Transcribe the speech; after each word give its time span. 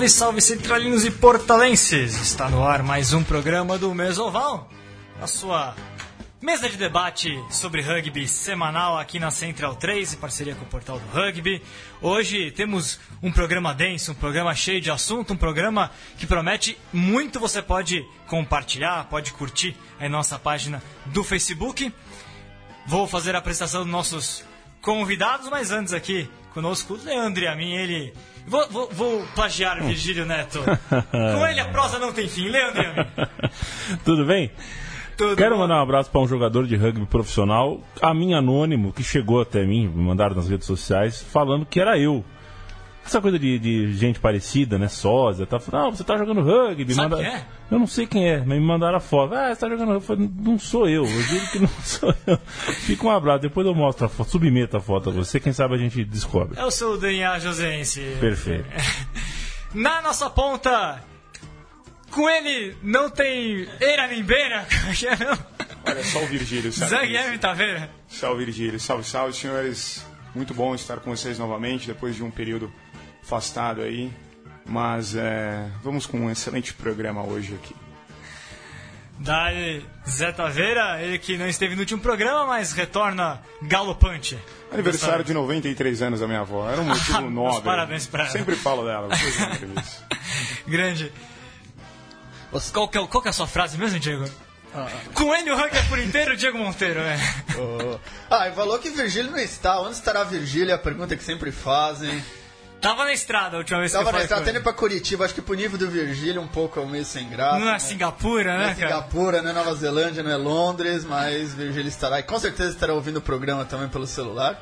Salve, 0.00 0.08
salve 0.08 0.40
centralinos 0.40 1.04
e 1.04 1.10
portalenses! 1.10 2.14
Está 2.14 2.48
no 2.48 2.64
ar 2.64 2.82
mais 2.82 3.12
um 3.12 3.22
programa 3.22 3.76
do 3.76 3.94
Mesoval, 3.94 4.70
a 5.20 5.26
sua 5.26 5.74
mesa 6.40 6.70
de 6.70 6.78
debate 6.78 7.28
sobre 7.50 7.82
rugby 7.82 8.26
semanal 8.26 8.96
aqui 8.96 9.18
na 9.18 9.30
Central 9.30 9.74
3, 9.74 10.14
em 10.14 10.16
parceria 10.16 10.54
com 10.54 10.64
o 10.64 10.68
portal 10.68 10.98
do 10.98 11.06
rugby. 11.08 11.60
Hoje 12.00 12.50
temos 12.52 12.98
um 13.22 13.30
programa 13.30 13.74
denso, 13.74 14.12
um 14.12 14.14
programa 14.14 14.54
cheio 14.54 14.80
de 14.80 14.90
assunto, 14.90 15.34
um 15.34 15.36
programa 15.36 15.90
que 16.16 16.26
promete 16.26 16.78
muito. 16.92 17.38
Você 17.38 17.60
pode 17.60 18.02
compartilhar, 18.26 19.04
pode 19.10 19.32
curtir 19.32 19.76
a 19.98 20.08
nossa 20.08 20.38
página 20.38 20.82
do 21.06 21.22
Facebook. 21.22 21.92
Vou 22.86 23.06
fazer 23.06 23.34
a 23.34 23.38
apresentação 23.38 23.82
dos 23.82 23.92
nossos 23.92 24.44
convidados, 24.80 25.50
mas 25.50 25.70
antes 25.70 25.92
aqui 25.92 26.26
conosco, 26.50 26.94
o 26.94 27.04
Leandro 27.04 27.42
e 27.42 27.46
a 27.48 27.56
mim, 27.56 27.72
ele. 27.72 28.12
Vou, 28.46 28.68
vou, 28.68 28.88
vou 28.90 29.22
plagiar 29.34 29.82
Virgílio 29.82 30.26
Neto. 30.26 30.60
Com 31.10 31.46
ele 31.46 31.60
a 31.60 31.68
prosa 31.68 31.98
não 31.98 32.12
tem 32.12 32.28
fim, 32.28 32.48
Leandro 32.48 32.82
e 32.82 32.86
a 32.86 32.92
mim. 32.92 33.10
Tudo 34.04 34.24
bem? 34.24 34.50
Tudo 35.16 35.36
Quero 35.36 35.54
bom? 35.54 35.60
mandar 35.60 35.76
um 35.76 35.82
abraço 35.82 36.10
para 36.10 36.20
um 36.20 36.26
jogador 36.26 36.66
de 36.66 36.76
rugby 36.76 37.04
profissional, 37.04 37.80
a 38.00 38.14
mim 38.14 38.32
anônimo, 38.32 38.92
que 38.92 39.02
chegou 39.02 39.42
até 39.42 39.66
mim, 39.66 39.86
me 39.86 40.02
mandaram 40.02 40.34
nas 40.34 40.48
redes 40.48 40.66
sociais, 40.66 41.22
falando 41.22 41.66
que 41.66 41.78
era 41.78 41.98
eu. 41.98 42.24
Essa 43.10 43.20
coisa 43.20 43.40
de, 43.40 43.58
de 43.58 43.92
gente 43.94 44.20
parecida, 44.20 44.78
né? 44.78 44.86
Sósia, 44.86 45.44
tá 45.44 45.58
falando, 45.58 45.86
não, 45.86 45.90
você 45.96 46.04
tá 46.04 46.16
jogando 46.16 46.42
rugby. 46.42 46.94
Sabe 46.94 47.10
manda... 47.10 47.24
quem 47.24 47.34
é? 47.34 47.44
Eu 47.68 47.78
não 47.80 47.86
sei 47.88 48.06
quem 48.06 48.30
é, 48.30 48.38
mas 48.38 48.60
me 48.60 48.60
mandaram 48.60 48.98
a 48.98 49.00
foto. 49.00 49.34
Ah, 49.34 49.52
você 49.52 49.60
tá 49.62 49.68
jogando 49.68 49.88
rugby. 49.88 49.96
Eu 49.96 50.06
falei, 50.06 50.30
não 50.32 50.56
sou 50.60 50.88
eu, 50.88 51.04
eu 51.04 51.22
digo 51.24 51.50
que 51.50 51.58
não 51.58 51.68
sou 51.82 52.14
eu. 52.24 52.38
Fica 52.86 53.04
um 53.04 53.10
abraço, 53.10 53.40
depois 53.40 53.66
eu 53.66 53.74
mostro 53.74 54.06
a 54.06 54.08
foto, 54.08 54.30
submeto 54.30 54.76
a 54.76 54.80
foto 54.80 55.10
a 55.10 55.12
você, 55.12 55.40
quem 55.40 55.52
sabe 55.52 55.74
a 55.74 55.78
gente 55.78 56.04
descobre. 56.04 56.56
Sou 56.70 56.94
o 56.94 56.96
Daniel 56.96 57.40
Josense. 57.40 58.00
Perfeito. 58.20 58.64
Na 59.74 60.00
nossa 60.02 60.30
ponta, 60.30 61.02
com 62.12 62.30
ele 62.30 62.76
não 62.80 63.10
tem 63.10 63.66
eira 63.80 64.06
nem 64.06 64.22
beira. 64.22 64.68
é 64.86 65.14
é? 65.14 65.38
Olha, 65.84 66.04
só 66.04 66.22
o 66.22 66.26
Virgílio, 66.28 66.70
sabe? 66.70 66.90
Zanguilherme 66.92 67.38
Taveira. 67.38 67.90
Salve, 68.06 68.44
Virgílio. 68.44 68.78
Salve, 68.78 69.02
salve, 69.02 69.32
senhores. 69.32 70.06
Muito 70.32 70.54
bom 70.54 70.76
estar 70.76 70.98
com 71.00 71.10
vocês 71.10 71.40
novamente, 71.40 71.88
depois 71.88 72.14
de 72.14 72.22
um 72.22 72.30
período 72.30 72.72
afastado 73.22 73.82
aí. 73.82 74.12
Mas 74.66 75.14
é, 75.16 75.68
vamos 75.82 76.06
com 76.06 76.18
um 76.20 76.30
excelente 76.30 76.72
programa 76.74 77.22
hoje 77.24 77.54
aqui. 77.54 77.74
Daí, 79.18 79.84
Zé 80.08 80.32
Taveira, 80.32 81.02
ele 81.02 81.18
que 81.18 81.36
não 81.36 81.46
esteve 81.46 81.74
no 81.74 81.80
último 81.82 82.00
programa, 82.00 82.46
mas 82.46 82.72
retorna 82.72 83.40
galopante. 83.62 84.38
Aniversário 84.72 85.22
de 85.24 85.34
93 85.34 86.00
anos 86.02 86.20
da 86.20 86.26
minha 86.26 86.40
avó. 86.40 86.70
Era 86.70 86.80
um 86.80 86.84
motivo 86.88 87.18
Ah, 87.18 87.20
nobre. 87.22 87.62
parabéns 87.62 88.06
pra 88.06 88.22
ela. 88.22 88.32
Sempre 88.32 88.56
falo 88.56 88.84
dela. 88.86 89.08
entrevista. 89.14 90.06
Grande. 90.66 91.12
Qual 92.72 92.88
que, 92.88 92.98
é, 92.98 93.06
qual 93.06 93.20
que 93.22 93.28
é 93.28 93.30
a 93.30 93.34
sua 93.34 93.46
frase 93.46 93.76
mesmo, 93.76 93.98
Diego? 93.98 94.24
Com 95.14 95.34
ele 95.34 95.50
o 95.50 95.56
ranking 95.56 95.76
é 95.76 95.82
por 95.82 95.98
inteiro, 95.98 96.36
Diego 96.36 96.56
Monteiro, 96.56 97.00
né? 97.00 97.18
Ah, 98.30 98.48
e 98.48 98.52
falou 98.52 98.78
que 98.78 98.88
Virgílio 98.90 99.32
não 99.32 99.38
está. 99.38 99.80
Onde 99.80 99.96
estará 99.96 100.22
Virgílio? 100.24 100.70
É 100.70 100.74
a 100.74 100.78
pergunta 100.78 101.16
que 101.16 101.22
sempre 101.24 101.50
fazem. 101.52 102.22
Tava 102.80 103.04
na 103.04 103.12
estrada 103.12 103.56
a 103.56 103.58
última 103.58 103.78
vez 103.80 103.92
Tava 103.92 104.04
que 104.04 104.08
eu 104.08 104.12
na 104.12 104.22
estrada, 104.22 104.40
com 104.40 104.42
até 104.42 104.50
indo 104.50 104.56
ele. 104.58 104.64
pra 104.64 104.72
Curitiba. 104.72 105.24
Acho 105.24 105.34
que 105.34 105.42
pro 105.42 105.54
nível 105.54 105.78
do 105.78 105.88
Virgílio 105.88 106.40
um 106.40 106.48
pouco 106.48 106.84
meio 106.86 107.04
sem 107.04 107.28
graça. 107.28 107.58
Não 107.58 107.68
é 107.68 107.72
né? 107.72 107.78
Singapura, 107.78 108.52
Não 108.52 108.58
né, 108.60 108.70
é 108.70 108.74
cara? 108.74 108.88
Singapura, 108.88 109.42
não 109.42 109.50
é 109.50 109.52
Nova 109.52 109.74
Zelândia, 109.74 110.22
não 110.22 110.30
é 110.30 110.36
Londres, 110.36 111.04
mas 111.04 111.52
Virgílio 111.54 111.88
estará. 111.88 112.18
E 112.20 112.22
com 112.22 112.38
certeza 112.38 112.70
estará 112.70 112.94
ouvindo 112.94 113.18
o 113.18 113.22
programa 113.22 113.64
também 113.64 113.88
pelo 113.88 114.06
celular. 114.06 114.58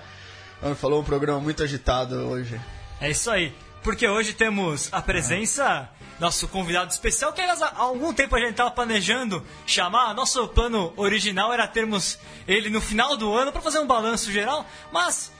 Ele 0.62 0.74
falou 0.74 1.00
um 1.00 1.04
programa 1.04 1.40
muito 1.40 1.62
agitado 1.62 2.16
hoje. 2.28 2.60
É 3.00 3.10
isso 3.10 3.30
aí. 3.30 3.54
Porque 3.82 4.08
hoje 4.08 4.32
temos 4.32 4.88
a 4.90 5.00
presença 5.00 5.88
nosso 6.18 6.48
convidado 6.48 6.90
especial, 6.90 7.32
que 7.32 7.40
aliás, 7.40 7.62
há 7.62 7.72
algum 7.76 8.12
tempo 8.12 8.34
a 8.34 8.40
gente 8.40 8.50
estava 8.50 8.70
planejando 8.72 9.44
chamar. 9.64 10.12
Nosso 10.14 10.48
plano 10.48 10.92
original 10.96 11.52
era 11.52 11.66
termos 11.68 12.18
ele 12.46 12.68
no 12.70 12.80
final 12.80 13.16
do 13.16 13.32
ano 13.32 13.52
para 13.52 13.60
fazer 13.62 13.78
um 13.78 13.86
balanço 13.86 14.32
geral, 14.32 14.66
mas 14.92 15.30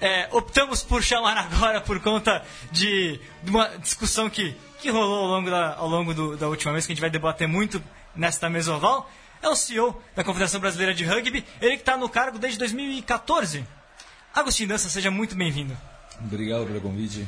é, 0.00 0.28
optamos 0.32 0.82
por 0.82 1.02
chamar 1.02 1.36
agora 1.38 1.80
por 1.80 2.00
conta 2.00 2.44
de, 2.70 3.20
de 3.42 3.50
uma 3.50 3.68
discussão 3.78 4.28
que, 4.28 4.54
que 4.80 4.90
rolou 4.90 5.24
ao 5.24 5.30
longo, 5.30 5.50
da, 5.50 5.74
ao 5.76 5.88
longo 5.88 6.14
do- 6.14 6.36
da 6.36 6.48
última 6.48 6.72
vez, 6.72 6.86
que 6.86 6.92
a 6.92 6.94
gente 6.94 7.00
vai 7.00 7.10
debater 7.10 7.46
muito 7.48 7.82
nesta 8.14 8.48
mesa 8.50 8.74
oval. 8.74 9.10
É 9.42 9.48
o 9.48 9.54
CEO 9.54 10.02
da 10.14 10.24
Confederação 10.24 10.60
Brasileira 10.60 10.94
de 10.94 11.04
Rugby, 11.04 11.44
ele 11.60 11.76
que 11.76 11.82
está 11.82 11.96
no 11.96 12.08
cargo 12.08 12.38
desde 12.38 12.58
2014. 12.58 13.66
Agostinho 14.34 14.68
Dança, 14.68 14.88
seja 14.88 15.10
muito 15.10 15.34
bem-vindo. 15.34 15.76
Obrigado 16.20 16.66
pelo 16.66 16.80
convite. 16.80 17.26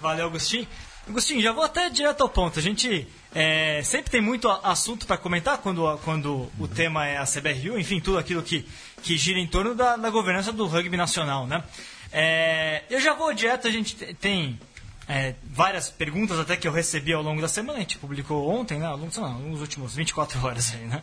Valeu, 0.00 0.26
Agostinho. 0.26 0.66
Agostinho, 1.08 1.40
já 1.40 1.52
vou 1.52 1.64
até 1.64 1.88
direto 1.88 2.20
ao 2.22 2.28
ponto. 2.28 2.58
A 2.58 2.62
gente 2.62 3.06
é, 3.38 3.82
sempre 3.82 4.10
tem 4.10 4.20
muito 4.22 4.48
assunto 4.48 5.06
para 5.06 5.18
comentar 5.18 5.58
quando, 5.58 5.98
quando 5.98 6.50
o 6.58 6.66
tema 6.66 7.06
é 7.06 7.18
a 7.18 7.24
CBRU, 7.26 7.78
enfim, 7.78 8.00
tudo 8.00 8.16
aquilo 8.16 8.42
que, 8.42 8.66
que 9.02 9.14
gira 9.18 9.38
em 9.38 9.46
torno 9.46 9.74
da, 9.74 9.94
da 9.94 10.08
governança 10.08 10.50
do 10.52 10.66
rugby 10.66 10.96
nacional, 10.96 11.46
né? 11.46 11.62
É, 12.10 12.84
eu 12.88 12.98
já 12.98 13.12
vou 13.12 13.34
direto, 13.34 13.68
a 13.68 13.70
gente 13.70 13.94
te- 13.94 14.14
tem 14.14 14.58
é, 15.06 15.34
várias 15.52 15.90
perguntas 15.90 16.38
até 16.40 16.56
que 16.56 16.66
eu 16.66 16.72
recebi 16.72 17.12
ao 17.12 17.22
longo 17.22 17.42
da 17.42 17.48
semana, 17.48 17.76
a 17.76 17.82
gente 17.82 17.98
publicou 17.98 18.48
ontem, 18.48 18.78
né? 18.78 18.86
Ao 18.86 18.96
longo, 18.96 19.20
lá, 19.20 19.28
nos 19.28 19.60
últimos 19.60 19.94
24 19.94 20.42
horas 20.42 20.72
aí, 20.74 20.86
né? 20.86 21.02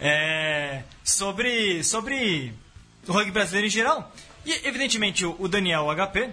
É, 0.00 0.82
sobre, 1.04 1.84
sobre 1.84 2.54
o 3.06 3.12
rugby 3.12 3.32
brasileiro 3.32 3.66
em 3.66 3.70
geral. 3.70 4.10
E, 4.46 4.66
evidentemente, 4.66 5.26
o, 5.26 5.36
o 5.38 5.46
Daniel 5.46 5.86
HP, 5.94 6.30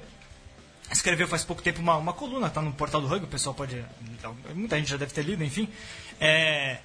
escreveu 0.91 1.27
faz 1.27 1.43
pouco 1.43 1.61
tempo 1.61 1.79
uma, 1.81 1.95
uma 1.97 2.13
coluna, 2.13 2.49
tá 2.49 2.61
no 2.61 2.71
portal 2.73 3.01
do 3.01 3.07
Rugby, 3.07 3.25
o 3.25 3.29
pessoal 3.29 3.53
pode. 3.55 3.83
Muita 4.53 4.77
gente 4.77 4.89
já 4.91 4.97
deve 4.97 5.13
ter 5.13 5.23
lido, 5.23 5.43
enfim. 5.43 5.67
É, 6.19 6.79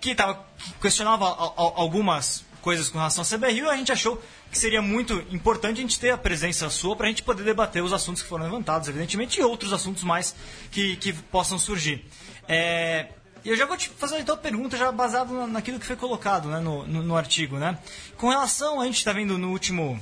que, 0.00 0.14
tava, 0.14 0.44
que 0.58 0.72
questionava 0.82 1.24
al- 1.26 1.54
al- 1.56 1.72
algumas 1.76 2.44
coisas 2.60 2.88
com 2.88 2.98
relação 2.98 3.22
à 3.22 3.26
CBRU 3.26 3.66
e 3.66 3.68
a 3.70 3.76
gente 3.76 3.92
achou 3.92 4.20
que 4.50 4.58
seria 4.58 4.82
muito 4.82 5.14
importante 5.30 5.78
a 5.78 5.82
gente 5.82 5.98
ter 6.00 6.10
a 6.10 6.18
presença 6.18 6.68
sua 6.68 6.96
para 6.96 7.06
a 7.06 7.08
gente 7.08 7.22
poder 7.22 7.44
debater 7.44 7.82
os 7.82 7.92
assuntos 7.92 8.22
que 8.22 8.28
foram 8.28 8.44
levantados, 8.44 8.88
evidentemente, 8.88 9.38
e 9.40 9.42
outros 9.44 9.72
assuntos 9.72 10.02
mais 10.02 10.34
que, 10.72 10.96
que 10.96 11.12
possam 11.12 11.58
surgir. 11.58 12.04
É, 12.48 13.06
eu 13.44 13.56
já 13.56 13.66
vou 13.66 13.76
te 13.76 13.88
fazer 13.90 14.18
então 14.18 14.34
a 14.34 14.38
pergunta 14.38 14.76
já 14.76 14.90
baseado 14.90 15.32
na- 15.32 15.46
naquilo 15.46 15.78
que 15.78 15.86
foi 15.86 15.94
colocado 15.96 16.48
né, 16.48 16.58
no, 16.58 16.84
no, 16.86 17.02
no 17.04 17.16
artigo. 17.16 17.56
Né? 17.58 17.78
Com 18.16 18.28
relação, 18.30 18.80
a 18.80 18.84
gente 18.86 18.96
está 18.98 19.12
vendo 19.12 19.38
no 19.38 19.50
último 19.50 20.00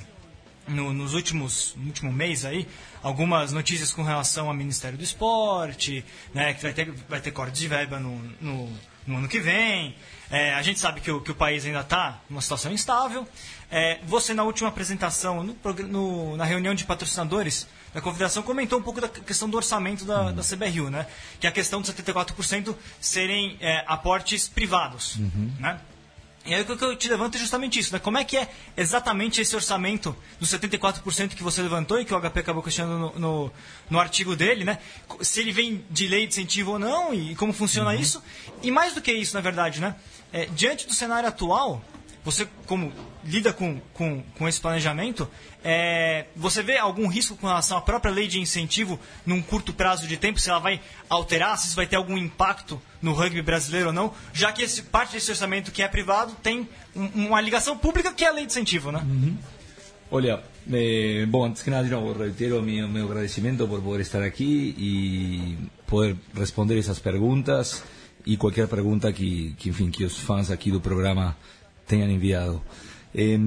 no- 0.68 0.92
nos 0.92 1.14
últimos 1.14 1.74
no 1.76 1.86
último 1.86 2.12
mês 2.12 2.44
aí 2.44 2.66
algumas 3.02 3.52
notícias 3.52 3.92
com 3.92 4.02
relação 4.02 4.48
ao 4.48 4.54
Ministério 4.54 4.96
do 4.96 5.04
Esporte, 5.04 6.04
né, 6.32 6.54
que 6.54 6.62
vai 6.62 6.72
ter 6.72 6.90
vai 7.08 7.20
ter 7.20 7.30
corte 7.32 7.58
de 7.58 7.68
verba 7.68 7.98
no, 8.00 8.16
no, 8.40 8.72
no 9.06 9.16
ano 9.18 9.28
que 9.28 9.38
vem. 9.40 9.94
É, 10.30 10.54
a 10.54 10.62
gente 10.62 10.80
sabe 10.80 11.00
que 11.00 11.10
o, 11.10 11.20
que 11.20 11.30
o 11.30 11.34
país 11.34 11.64
ainda 11.66 11.80
está 11.80 12.18
numa 12.30 12.40
situação 12.40 12.72
instável. 12.72 13.28
É, 13.70 13.98
você 14.04 14.32
na 14.32 14.42
última 14.42 14.68
apresentação 14.68 15.42
no, 15.44 15.56
no- 15.88 16.36
na 16.36 16.44
reunião 16.44 16.74
de 16.74 16.84
patrocinadores 16.84 17.66
da 17.92 18.00
confederação 18.00 18.42
comentou 18.42 18.78
um 18.78 18.82
pouco 18.82 19.00
da 19.00 19.08
questão 19.08 19.48
do 19.48 19.56
orçamento 19.56 20.04
da, 20.04 20.32
da 20.32 20.42
CBRU, 20.42 20.90
né, 20.90 21.06
que 21.38 21.46
é 21.46 21.50
a 21.50 21.52
questão 21.52 21.80
dos 21.80 21.90
74% 21.92 22.74
serem 23.00 23.56
é, 23.60 23.84
aportes 23.86 24.48
privados, 24.48 25.16
né? 25.60 25.78
E 26.46 26.54
aí 26.54 26.60
o 26.60 26.76
que 26.76 26.84
eu 26.84 26.94
te 26.94 27.08
levanto 27.08 27.36
é 27.36 27.38
justamente 27.38 27.78
isso, 27.78 27.92
né? 27.92 27.98
Como 27.98 28.18
é 28.18 28.24
que 28.24 28.36
é 28.36 28.50
exatamente 28.76 29.40
esse 29.40 29.56
orçamento 29.56 30.14
dos 30.38 30.50
74% 30.50 31.30
que 31.30 31.42
você 31.42 31.62
levantou 31.62 31.98
e 31.98 32.04
que 32.04 32.12
o 32.12 32.20
HP 32.20 32.40
acabou 32.40 32.62
questionando 32.62 33.12
no, 33.16 33.18
no, 33.18 33.52
no 33.88 33.98
artigo 33.98 34.36
dele, 34.36 34.62
né? 34.62 34.78
Se 35.22 35.40
ele 35.40 35.52
vem 35.52 35.84
de 35.90 36.06
lei 36.06 36.26
de 36.26 36.34
incentivo 36.34 36.72
ou 36.72 36.78
não 36.78 37.14
e 37.14 37.34
como 37.34 37.52
funciona 37.52 37.94
isso. 37.94 38.22
E 38.62 38.70
mais 38.70 38.94
do 38.94 39.00
que 39.00 39.10
isso, 39.10 39.34
na 39.34 39.40
verdade, 39.40 39.80
né? 39.80 39.96
É, 40.32 40.44
diante 40.46 40.86
do 40.86 40.92
cenário 40.92 41.28
atual, 41.28 41.82
você 42.24 42.48
como 42.66 42.92
lida 43.24 43.52
com, 43.52 43.80
com, 43.92 44.22
com 44.38 44.48
esse 44.48 44.60
planejamento, 44.60 45.28
é, 45.62 46.26
você 46.34 46.62
vê 46.62 46.76
algum 46.78 47.06
risco 47.06 47.36
com 47.36 47.46
relação 47.46 47.76
à 47.78 47.80
própria 47.82 48.10
lei 48.12 48.26
de 48.26 48.40
incentivo 48.40 48.98
num 49.26 49.42
curto 49.42 49.72
prazo 49.72 50.06
de 50.06 50.16
tempo, 50.16 50.38
se 50.40 50.48
ela 50.50 50.58
vai 50.58 50.80
alterar, 51.08 51.58
se 51.58 51.66
isso 51.66 51.76
vai 51.76 51.86
ter 51.86 51.96
algum 51.96 52.16
impacto 52.16 52.80
no 53.02 53.12
rugby 53.12 53.42
brasileiro 53.42 53.88
ou 53.88 53.92
não, 53.92 54.12
já 54.32 54.52
que 54.52 54.62
esse, 54.62 54.82
parte 54.82 55.12
desse 55.12 55.30
orçamento 55.30 55.70
que 55.70 55.82
é 55.82 55.88
privado 55.88 56.34
tem 56.42 56.68
um- 56.96 57.26
uma 57.26 57.40
ligação 57.40 57.76
pública 57.76 58.12
que 58.12 58.24
é 58.24 58.28
a 58.28 58.32
lei 58.32 58.46
de 58.46 58.52
incentivo, 58.52 58.90
né? 58.90 59.02
Olha, 60.10 60.42
eh, 60.72 61.26
bom, 61.28 61.44
antes 61.44 61.62
que 61.62 61.70
nada, 61.70 61.88
novo, 61.88 62.12
reitero 62.18 62.62
mi, 62.62 62.80
mi 62.86 63.00
agradecimiento 63.00 63.66
por 63.66 63.80
poder 63.82 64.00
estar 64.02 64.22
aquí 64.22 64.74
y 64.78 65.56
poder 65.86 66.16
responder 66.34 66.78
esas 66.78 67.00
preguntas 67.00 67.82
y 68.24 68.36
cualquier 68.36 68.68
pregunta 68.68 69.12
que, 69.12 69.54
que 69.58 69.70
enfim, 69.70 69.90
que 69.90 70.04
os 70.04 70.16
fãs 70.18 70.50
aqui 70.50 70.70
do 70.70 70.80
programa 70.80 71.36
tenham 71.86 72.10
enviado. 72.10 72.62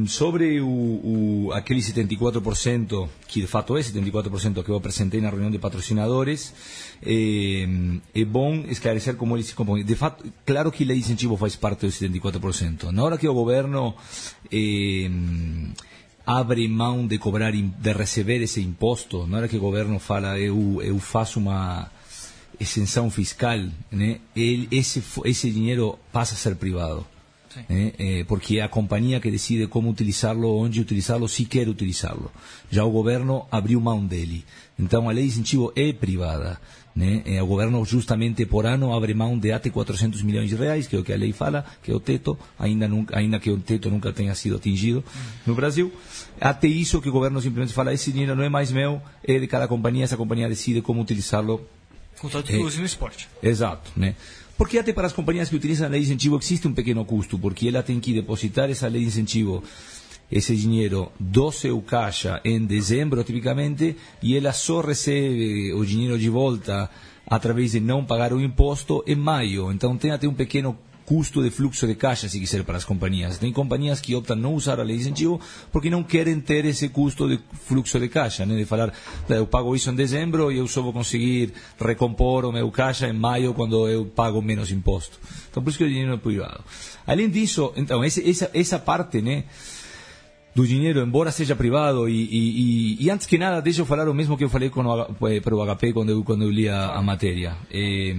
Sobre 0.08 0.62
o, 0.62 0.68
o, 0.68 1.52
aquele 1.52 1.82
74%, 1.82 3.10
que 3.28 3.42
de 3.42 3.48
fato 3.48 3.76
é 3.76 3.82
74% 3.82 4.64
que 4.64 4.72
eu 4.72 4.78
apresentei 4.78 5.20
na 5.20 5.30
reunião 5.30 5.52
de 5.52 5.60
patrocinadores, 5.60 6.54
eh, 7.06 7.68
é 8.16 8.24
bom 8.24 8.64
esclarecer 8.70 9.18
como 9.18 9.36
ele 9.36 9.44
se 9.44 9.54
compõe. 9.54 9.84
De 9.84 9.96
fato, 9.96 10.24
claro 10.46 10.72
que 10.72 10.86
a 10.86 10.88
lei 10.88 10.96
de 10.96 11.04
incentivo 11.04 11.36
faz 11.36 11.58
parte 11.58 11.82
do 11.82 11.92
74%. 11.92 12.92
Na 12.92 13.04
hora 13.04 13.18
que 13.18 13.28
o 13.28 13.34
governo 13.34 13.94
eh, 14.50 15.10
abre 16.26 16.66
mão 16.70 17.06
de 17.06 17.18
cobrar, 17.18 17.52
de 17.52 17.92
receber 17.92 18.42
esse 18.42 18.62
imposto, 18.62 19.28
na 19.28 19.40
hora 19.40 19.48
que 19.50 19.58
o 19.58 19.62
governo 19.62 20.00
fala 20.00 20.40
eu, 20.40 20.82
eu 20.82 20.98
faço 20.98 21.40
uma 21.40 21.92
exenção 22.58 23.12
fiscal, 23.12 23.60
né, 23.92 24.20
ele, 24.34 24.70
esse, 24.72 25.04
esse 25.26 25.52
dinheiro 25.52 26.00
passa 26.12 26.36
a 26.36 26.38
ser 26.38 26.56
privado. 26.56 27.06
Né, 27.70 27.94
eh, 27.98 28.26
porque 28.28 28.60
é 28.60 28.62
a 28.62 28.70
companhia 28.70 29.20
que 29.20 29.32
decide 29.32 29.68
como 29.68 29.90
utilizá-lo, 29.90 30.58
onde 30.58 30.82
utilizá-lo, 30.82 31.28
se 31.28 31.46
quer 31.46 31.68
utilizá-lo. 31.68 32.32
Já 32.70 32.84
o 32.84 32.92
governo 32.92 33.46
abriu 33.52 33.80
mão 33.80 34.06
dele. 34.06 34.46
Então 34.78 35.10
a 35.10 35.12
lei 35.12 35.26
de 35.26 35.32
incentivo 35.32 35.72
é 35.76 35.92
privada. 35.94 36.60
Né? 36.96 37.22
Eh, 37.26 37.42
O 37.44 37.46
governo 37.46 37.86
justamente 37.86 38.44
por 38.48 38.66
ano 38.66 38.92
abre 38.92 39.14
mão 39.14 39.38
de 39.38 39.52
até 39.52 39.70
400 39.70 40.24
milhões 40.24 40.50
de 40.50 40.56
reais, 40.56 40.88
que 40.88 40.96
é 40.96 41.00
o 41.00 41.04
que 41.04 41.14
a 41.14 41.18
lei 41.18 41.32
fala, 41.32 41.64
que 41.84 41.92
é 41.92 41.94
o 41.94 42.00
teto, 42.00 42.38
ainda, 42.58 42.88
nunca, 42.88 43.16
ainda 43.18 43.40
que 43.40 43.52
o 43.52 43.58
teto 43.58 43.90
nunca 43.92 44.12
tenha 44.12 44.34
sido 44.34 44.56
atingido 44.56 45.04
no 45.46 45.54
Brasil. 45.54 45.94
Até 46.42 46.68
isso 46.68 47.00
que 47.00 47.10
o 47.10 47.12
governo 47.12 47.40
simplesmente 47.40 47.74
fala, 47.74 47.94
esse 47.94 48.12
dinheiro 48.12 48.36
não 48.36 48.44
é 48.44 48.50
mais 48.50 48.72
meu, 48.72 49.00
é 49.24 49.38
de 49.38 49.46
cada 49.46 49.68
companhia, 49.68 50.06
essa 50.06 50.18
companhia 50.18 50.50
decide 50.50 50.82
como 50.82 51.00
utilizá-lo 51.00 51.62
Contanto 52.20 52.48
que 52.48 52.58
use 52.58 52.80
no 52.80 52.86
esporte. 52.86 53.30
Exato, 53.44 53.92
né? 53.96 54.16
Porque 54.58 54.80
até 54.80 54.92
para 54.92 55.08
as 55.08 55.14
companhias 55.14 55.50
que 55.50 55.56
utilizam 55.56 55.88
a 55.88 55.90
lei 55.90 56.02
de 56.02 56.08
incentivo 56.08 56.38
existe 56.38 56.68
um 56.68 56.74
pequeno 56.74 57.06
custo, 57.06 57.38
porque 57.38 57.68
ela 57.68 57.84
tem 57.84 58.00
que 58.00 58.14
depositar 58.14 58.70
essa 58.70 58.88
lei 58.88 59.02
de 59.02 59.08
incentivo, 59.08 59.64
esse 60.32 60.56
dinheiro 60.56 61.12
do 61.20 61.52
seu 61.52 61.80
caixa 61.82 62.42
em 62.44 62.66
dezembro, 62.66 63.24
tipicamente, 63.24 63.96
e 64.22 64.36
ela 64.36 64.52
só 64.52 64.82
recebe 64.82 65.74
o 65.74 65.86
dinheiro 65.86 66.18
de 66.18 66.30
volta 66.30 66.90
através 67.26 67.74
de 67.74 67.80
não 67.80 68.04
pagar 68.04 68.34
o 68.34 68.42
imposto 68.42 69.04
em 69.06 69.16
maio. 69.16 69.72
Então 69.72 69.96
tem 69.96 70.12
até 70.12 70.28
um 70.28 70.34
pequeno 70.34 70.78
custo 71.08 71.42
de 71.42 71.50
fluxo 71.50 71.88
de 71.88 71.96
caixa, 71.96 72.28
se 72.28 72.38
quiser, 72.38 72.66
para 72.66 72.76
as 72.76 72.84
companhias. 72.84 73.38
Tem 73.38 73.54
companhias 73.54 74.02
que 74.02 74.14
optam 74.14 74.36
não 74.36 74.54
usar 74.54 74.78
a 74.78 74.84
lei 74.84 74.98
de 74.98 75.04
incentivo 75.04 75.40
porque 75.72 75.90
não 75.90 76.04
querem 76.04 76.38
ter 76.42 76.66
esse 76.66 76.90
custo 76.90 77.30
de 77.30 77.40
fluxo 77.64 77.98
de 77.98 78.10
caixa, 78.10 78.46
né? 78.46 78.58
de 78.58 78.66
falar, 78.66 78.92
"Eh, 79.30 79.38
eu 79.38 79.48
pago 79.48 79.74
isso 79.74 79.90
em 79.90 79.96
dezembro 79.96 80.52
e 80.52 80.58
eu 80.58 80.68
só 80.68 80.82
vou 80.82 80.92
conseguir 80.92 81.54
recompor 81.80 82.44
o 82.44 82.52
meu 82.52 82.70
caixa 82.70 83.08
em 83.08 83.14
maio 83.14 83.54
quando 83.54 83.88
eu 83.88 84.06
pago 84.06 84.42
menos 84.42 84.70
imposto. 84.70 85.18
Então, 85.50 85.64
por 85.64 85.70
isso 85.70 85.78
que 85.78 85.86
o 85.86 85.88
dinheiro 85.88 86.14
é 86.14 86.18
privado. 86.18 86.62
Além 87.06 87.30
disso, 87.30 87.72
então, 87.78 88.04
esse, 88.04 88.30
essa, 88.30 88.52
essa 88.54 88.78
parte, 88.78 89.22
né? 89.22 89.46
do 90.54 90.66
dinheiro, 90.66 91.02
embora 91.02 91.32
seja 91.32 91.56
privado, 91.56 92.10
e, 92.10 92.16
e, 92.16 93.06
e, 93.06 93.10
antes 93.12 93.28
que 93.28 93.38
nada, 93.38 93.62
deixa 93.62 93.82
eu 93.82 93.86
falar 93.86 94.10
o 94.10 94.14
mesmo 94.14 94.36
que 94.36 94.44
eu 94.44 94.50
falei 94.50 94.72
com 94.72 94.84
o, 94.84 95.28
eh, 95.30 95.40
para 95.40 95.56
o 95.56 95.64
HP 95.64 95.94
quando 95.94 96.10
eu, 96.10 96.24
quando 96.24 96.44
eu 96.46 96.50
li 96.50 96.68
a, 96.68 96.94
a 96.94 97.02
matéria. 97.04 97.56
Eh, 97.72 98.16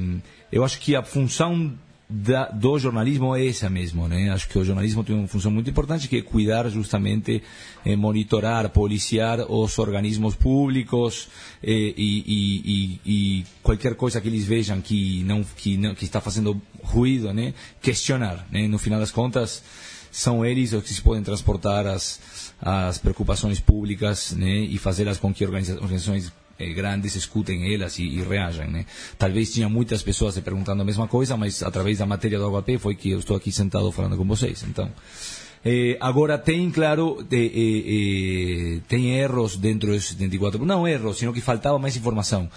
eu 0.52 0.62
acho 0.62 0.79
que 0.79 0.94
a 0.94 1.02
função 1.02 1.76
da, 2.10 2.46
do 2.46 2.78
jornalismo 2.78 3.37
é 3.37 3.46
essa 3.46 3.69
mesmo, 3.69 4.08
né? 4.08 4.31
Acho 4.31 4.49
que 4.49 4.58
o 4.58 4.64
jornalismo 4.64 5.05
tem 5.05 5.14
uma 5.14 5.28
função 5.28 5.50
muito 5.50 5.69
importante 5.69 6.08
que 6.08 6.16
é 6.16 6.22
cuidar 6.22 6.69
justamente, 6.70 7.43
eh, 7.84 7.96
monitorar, 7.96 8.70
policiar 8.70 9.40
os 9.40 9.78
organismos 9.78 10.34
públicos 10.34 11.28
eh, 11.62 11.93
e, 11.96 12.25
e, 12.26 12.62
e, 12.64 13.00
e 13.05 13.46
qualquer 13.62 13.94
coisa 13.94 14.20
que 14.22 14.28
eles 14.28 14.44
vejam 14.46 14.81
que 14.81 15.22
não 15.25 15.44
que 15.44 15.76
não 15.76 15.94
que 15.94 16.05
está 16.05 16.20
fazendo 16.20 16.60
ruído, 16.82 17.32
né? 17.34 17.52
Questionar, 17.82 18.46
né? 18.50 18.66
No 18.66 18.78
final 18.78 18.99
das 18.99 19.10
contas 19.10 19.62
são 20.10 20.44
eles 20.44 20.72
os 20.72 20.82
que 20.82 20.94
se 20.94 21.02
podem 21.02 21.22
transportar 21.22 21.87
as, 21.87 22.55
as 22.60 22.96
preocupações 22.96 23.60
públicas 23.60 24.32
né, 24.32 24.60
e 24.60 24.78
fazê-las 24.78 25.19
com 25.19 25.32
que 25.32 25.44
organiza- 25.44 25.75
organizações 25.75 26.32
eh, 26.58 26.72
grandes 26.72 27.14
escutem 27.14 27.72
elas 27.72 27.99
e, 27.99 28.05
e 28.05 28.22
reajam. 28.22 28.69
Né? 28.69 28.87
Talvez 29.16 29.52
tinha 29.52 29.69
muitas 29.69 30.02
pessoas 30.02 30.34
se 30.34 30.43
perguntando 30.43 30.82
a 30.82 30.84
mesma 30.84 31.06
coisa, 31.06 31.37
mas 31.37 31.62
através 31.62 31.99
da 31.99 32.06
matéria 32.06 32.38
do 32.38 32.50
HP 32.50 32.78
foi 32.78 32.94
que 32.94 33.10
eu 33.10 33.19
estou 33.19 33.37
aqui 33.37 33.52
sentado 33.52 33.90
falando 33.93 34.16
com 34.16 34.25
vocês. 34.25 34.64
Então, 34.69 34.90
eh, 35.64 35.96
agora 36.00 36.38
tem, 36.38 36.70
claro, 36.70 37.26
eh, 37.31 37.50
eh, 37.55 38.81
tem 38.88 39.19
erros 39.19 39.56
dentro 39.56 39.90
desses 39.93 40.16
74%. 40.16 40.64
Não 40.64 40.87
erros, 40.87 41.19
sino 41.19 41.32
que 41.32 41.40
faltava 41.40 41.78
mais 41.78 41.96
informação. 41.96 42.49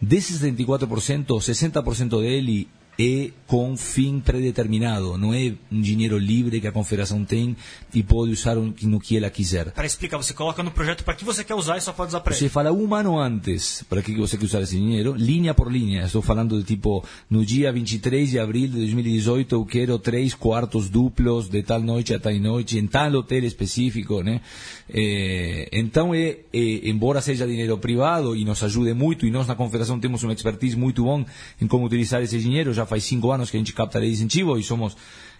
Desses 0.00 0.40
74%, 0.40 1.40
60% 1.40 2.20
dele 2.20 2.68
é 2.98 3.30
com 3.46 3.76
fim 3.76 4.18
predeterminado, 4.18 5.16
não 5.16 5.32
é 5.32 5.52
um 5.70 5.80
dinheiro 5.80 6.18
livre 6.18 6.60
que 6.60 6.66
a 6.66 6.72
confederação 6.72 7.24
tem 7.24 7.56
e 7.94 8.02
pode 8.02 8.32
usar 8.32 8.56
no 8.56 8.98
que 8.98 9.16
ela 9.16 9.30
quiser. 9.30 9.70
Para 9.70 9.86
explicar, 9.86 10.16
você 10.16 10.34
coloca 10.34 10.62
no 10.62 10.70
projeto 10.70 11.04
para 11.04 11.14
que 11.14 11.24
você 11.24 11.44
quer 11.44 11.54
usar 11.54 11.76
e 11.76 11.80
só 11.80 11.92
pode 11.92 12.08
usar 12.08 12.20
para 12.20 12.34
Você 12.34 12.48
fala 12.48 12.72
um 12.72 12.92
ano 12.94 13.18
antes 13.18 13.84
para 13.88 14.02
que 14.02 14.14
você 14.16 14.36
quer 14.36 14.44
usar 14.44 14.62
esse 14.62 14.76
dinheiro, 14.76 15.14
linha 15.14 15.54
por 15.54 15.70
linha. 15.70 16.04
Estou 16.04 16.22
falando 16.22 16.58
de 16.58 16.64
tipo, 16.64 17.04
no 17.30 17.44
dia 17.44 17.70
23 17.72 18.30
de 18.30 18.38
abril 18.38 18.66
de 18.68 18.78
2018 18.78 19.54
eu 19.54 19.64
quero 19.64 19.98
três 19.98 20.34
quartos 20.34 20.88
duplos 20.88 21.48
de 21.48 21.62
tal 21.62 21.80
noite 21.80 22.14
a 22.14 22.18
tal 22.18 22.34
noite, 22.34 22.78
em 22.78 22.86
tal 22.86 23.12
hotel 23.12 23.44
específico, 23.44 24.22
né? 24.22 24.40
Eh, 24.88 25.68
então, 25.72 26.14
é, 26.14 26.38
é, 26.52 26.88
embora 26.88 27.20
seja 27.20 27.46
dinheiro 27.46 27.76
privado 27.78 28.36
e 28.36 28.44
nos 28.44 28.62
ajude 28.62 28.94
muito, 28.94 29.26
e 29.26 29.30
nós 29.30 29.46
na 29.46 29.54
confederação 29.54 29.98
temos 29.98 30.22
uma 30.22 30.32
expertise 30.32 30.76
muito 30.76 31.04
bom 31.04 31.24
em 31.60 31.66
como 31.66 31.84
utilizar 31.86 32.22
esse 32.22 32.38
dinheiro, 32.38 32.72
já 32.72 32.85
faz 32.86 33.04
cinco 33.04 33.30
anos 33.30 33.50
que 33.50 33.56
a 33.56 33.60
gente 33.60 33.72
capta 33.72 34.00
de 34.00 34.06
incentivo 34.06 34.58
e 34.58 34.62
somos 34.62 34.96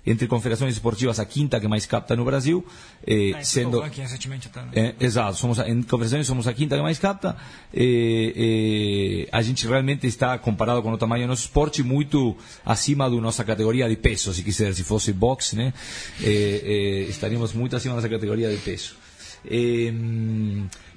entre 0.06 0.28
confederações 0.28 0.74
esportivas 0.74 1.18
a 1.18 1.24
quinta 1.24 1.58
que 1.58 1.66
mais 1.66 1.84
capta 1.84 2.14
no 2.14 2.24
Brasil, 2.24 2.64
eh, 3.04 3.32
Ah, 3.34 3.42
sendo 3.42 3.80
ranking 3.80 4.02
recentemente 4.02 4.46
até, 4.46 4.62
né? 4.62 4.94
é, 5.00 5.04
exato, 5.04 5.36
somos, 5.36 5.58
em 5.58 5.82
conversações 5.82 6.26
somos 6.28 6.46
a 6.46 6.54
quinta 6.54 6.76
que 6.76 6.82
mais 6.82 6.98
capta. 6.98 7.36
Eh, 7.74 9.24
eh, 9.24 9.28
a 9.32 9.42
gente 9.42 9.66
realmente 9.66 10.06
está, 10.06 10.38
comparado 10.38 10.80
com 10.80 10.92
o 10.92 10.96
tamanho 10.96 11.24
do 11.26 11.30
nosso 11.30 11.42
esporte, 11.42 11.82
muito 11.82 12.36
acima 12.64 13.10
da 13.10 13.16
nossa 13.16 13.42
categoria 13.42 13.88
de 13.88 13.96
peso, 13.96 14.32
se 14.32 14.44
quiser, 14.44 14.72
se 14.74 14.84
fosse 14.84 15.12
boxe, 15.12 15.56
né? 15.56 15.74
Eh, 16.22 16.62
eh, 16.64 17.06
estaríamos 17.10 17.52
muito 17.52 17.74
acima 17.74 17.94
da 17.94 17.96
nossa 17.96 18.08
categoria 18.08 18.48
de 18.48 18.58
peso. 18.58 18.94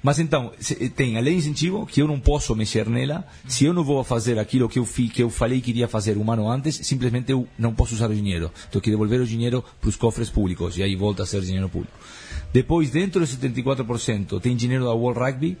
Eh, 0.00 0.02
mas 0.02 0.18
então, 0.18 0.52
se- 0.58 0.88
tem 0.88 1.16
a 1.16 1.20
lei 1.20 1.34
de 1.34 1.40
incentivo, 1.40 1.86
que 1.86 2.00
eu 2.00 2.08
não 2.08 2.18
posso 2.18 2.54
mexer 2.56 2.88
nela. 2.88 3.24
Se 3.46 3.64
eu 3.64 3.72
não 3.74 3.84
vou 3.84 4.02
fazer 4.02 4.38
aquilo 4.38 4.68
que 4.68 4.78
eu, 4.78 4.84
fi, 4.84 5.08
que 5.08 5.22
eu 5.22 5.30
falei 5.30 5.60
que 5.60 5.70
iria 5.70 5.86
fazer 5.88 6.16
um 6.16 6.30
ano 6.32 6.48
antes, 6.48 6.76
simplesmente 6.82 7.30
eu 7.32 7.46
não 7.58 7.74
posso 7.74 7.94
usar 7.94 8.10
o 8.10 8.14
dinheiro. 8.14 8.50
Tenho 8.70 8.82
que 8.82 8.90
devolver 8.90 9.20
o 9.20 9.26
dinheiro 9.26 9.62
para 9.80 9.88
os 9.88 9.96
cofres 9.96 10.30
públicos, 10.30 10.76
e 10.78 10.82
aí 10.82 10.96
volta 10.96 11.22
a 11.22 11.26
ser 11.26 11.40
dinheiro 11.42 11.68
público. 11.68 11.92
Depois, 12.52 12.90
dentro 12.90 13.20
dos 13.20 13.30
74%, 13.36 14.40
tem 14.40 14.56
dinheiro 14.56 14.84
da 14.84 14.92
World 14.92 15.20
Rugby, 15.20 15.58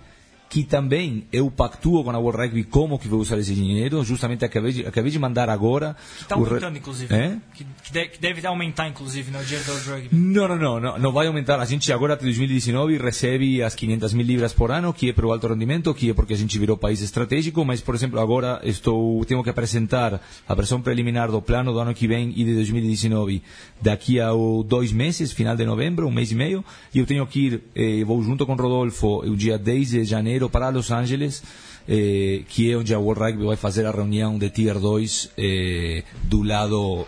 que 0.50 0.64
também 0.64 1.24
eu 1.32 1.48
pactuo 1.48 2.02
com 2.02 2.10
a 2.10 2.18
World 2.18 2.42
Rugby 2.42 2.64
como 2.64 2.98
que 2.98 3.06
vou 3.06 3.20
usar 3.20 3.38
esse 3.38 3.54
dinheiro. 3.54 4.02
Justamente 4.04 4.44
acabei 4.44 4.72
de, 4.72 4.84
acabei 4.84 5.10
de 5.12 5.18
mandar 5.18 5.48
agora. 5.48 5.96
Que 6.16 6.22
está 6.24 6.36
o 6.36 6.42
re- 6.42 6.48
aumentando, 6.48 6.76
inclusive. 6.76 7.14
É? 7.14 7.36
Que, 7.54 7.64
que 7.84 7.92
de- 7.92 8.08
que 8.08 8.20
deve 8.20 8.44
aumentar, 8.44 8.88
inclusive, 8.88 9.30
né, 9.30 9.40
o 9.40 9.44
dinheiro 9.44 9.64
do 9.64 9.72
rugby. 9.90 10.08
Não, 10.10 10.48
não, 10.48 10.56
não, 10.58 10.80
não, 10.80 10.98
não 10.98 11.12
vai 11.12 11.28
aumentar. 11.28 11.60
A 11.60 11.64
gente 11.64 11.92
agora, 11.92 12.14
até 12.14 12.24
2019, 12.24 12.98
recebe 12.98 13.62
as 13.62 13.76
500 13.76 14.12
mil 14.12 14.26
libras 14.26 14.52
por 14.52 14.72
ano, 14.72 14.92
que 14.92 15.10
é 15.10 15.12
para 15.12 15.24
o 15.24 15.32
alto 15.32 15.46
rendimento, 15.46 15.94
que 15.94 16.10
é 16.10 16.14
porque 16.14 16.34
a 16.34 16.36
gente 16.36 16.58
virou 16.58 16.76
país 16.76 17.00
estratégico, 17.00 17.64
mas, 17.64 17.80
por 17.80 17.94
exemplo, 17.94 18.18
agora 18.18 18.60
estou, 18.64 19.24
tenho 19.26 19.44
que 19.44 19.50
apresentar 19.50 20.20
a 20.48 20.54
versão 20.56 20.82
preliminar 20.82 21.30
do 21.30 21.40
plano 21.40 21.72
do 21.72 21.78
ano 21.78 21.94
que 21.94 22.08
vem 22.08 22.30
e 22.36 22.42
de 22.44 22.54
2019 22.56 23.40
daqui 23.80 24.18
a 24.18 24.34
o- 24.34 24.64
dois 24.64 24.90
meses, 24.90 25.30
final 25.30 25.54
de 25.54 25.64
novembro, 25.64 26.08
um 26.08 26.10
mês 26.10 26.32
e 26.32 26.34
meio, 26.34 26.64
e 26.92 26.98
eu 26.98 27.06
tenho 27.06 27.24
que 27.24 27.38
ir, 27.46 27.62
eh, 27.76 28.02
vou 28.04 28.20
junto 28.20 28.44
com 28.44 28.54
Rodolfo, 28.56 29.20
o 29.20 29.36
dia 29.36 29.56
10 29.56 29.90
de 29.90 30.04
janeiro 30.04 30.39
para 30.48 30.70
Los 30.70 30.90
Angeles, 30.90 31.42
eh, 31.88 32.44
que 32.48 32.70
é 32.70 32.76
onde 32.76 32.94
a 32.94 32.98
World 32.98 33.22
Rugby 33.22 33.44
vai 33.44 33.56
fazer 33.56 33.84
a 33.84 33.90
reunião 33.90 34.38
de 34.38 34.48
Tier 34.50 34.78
2 34.78 35.30
eh, 35.36 36.04
do 36.24 36.42
lado 36.42 37.06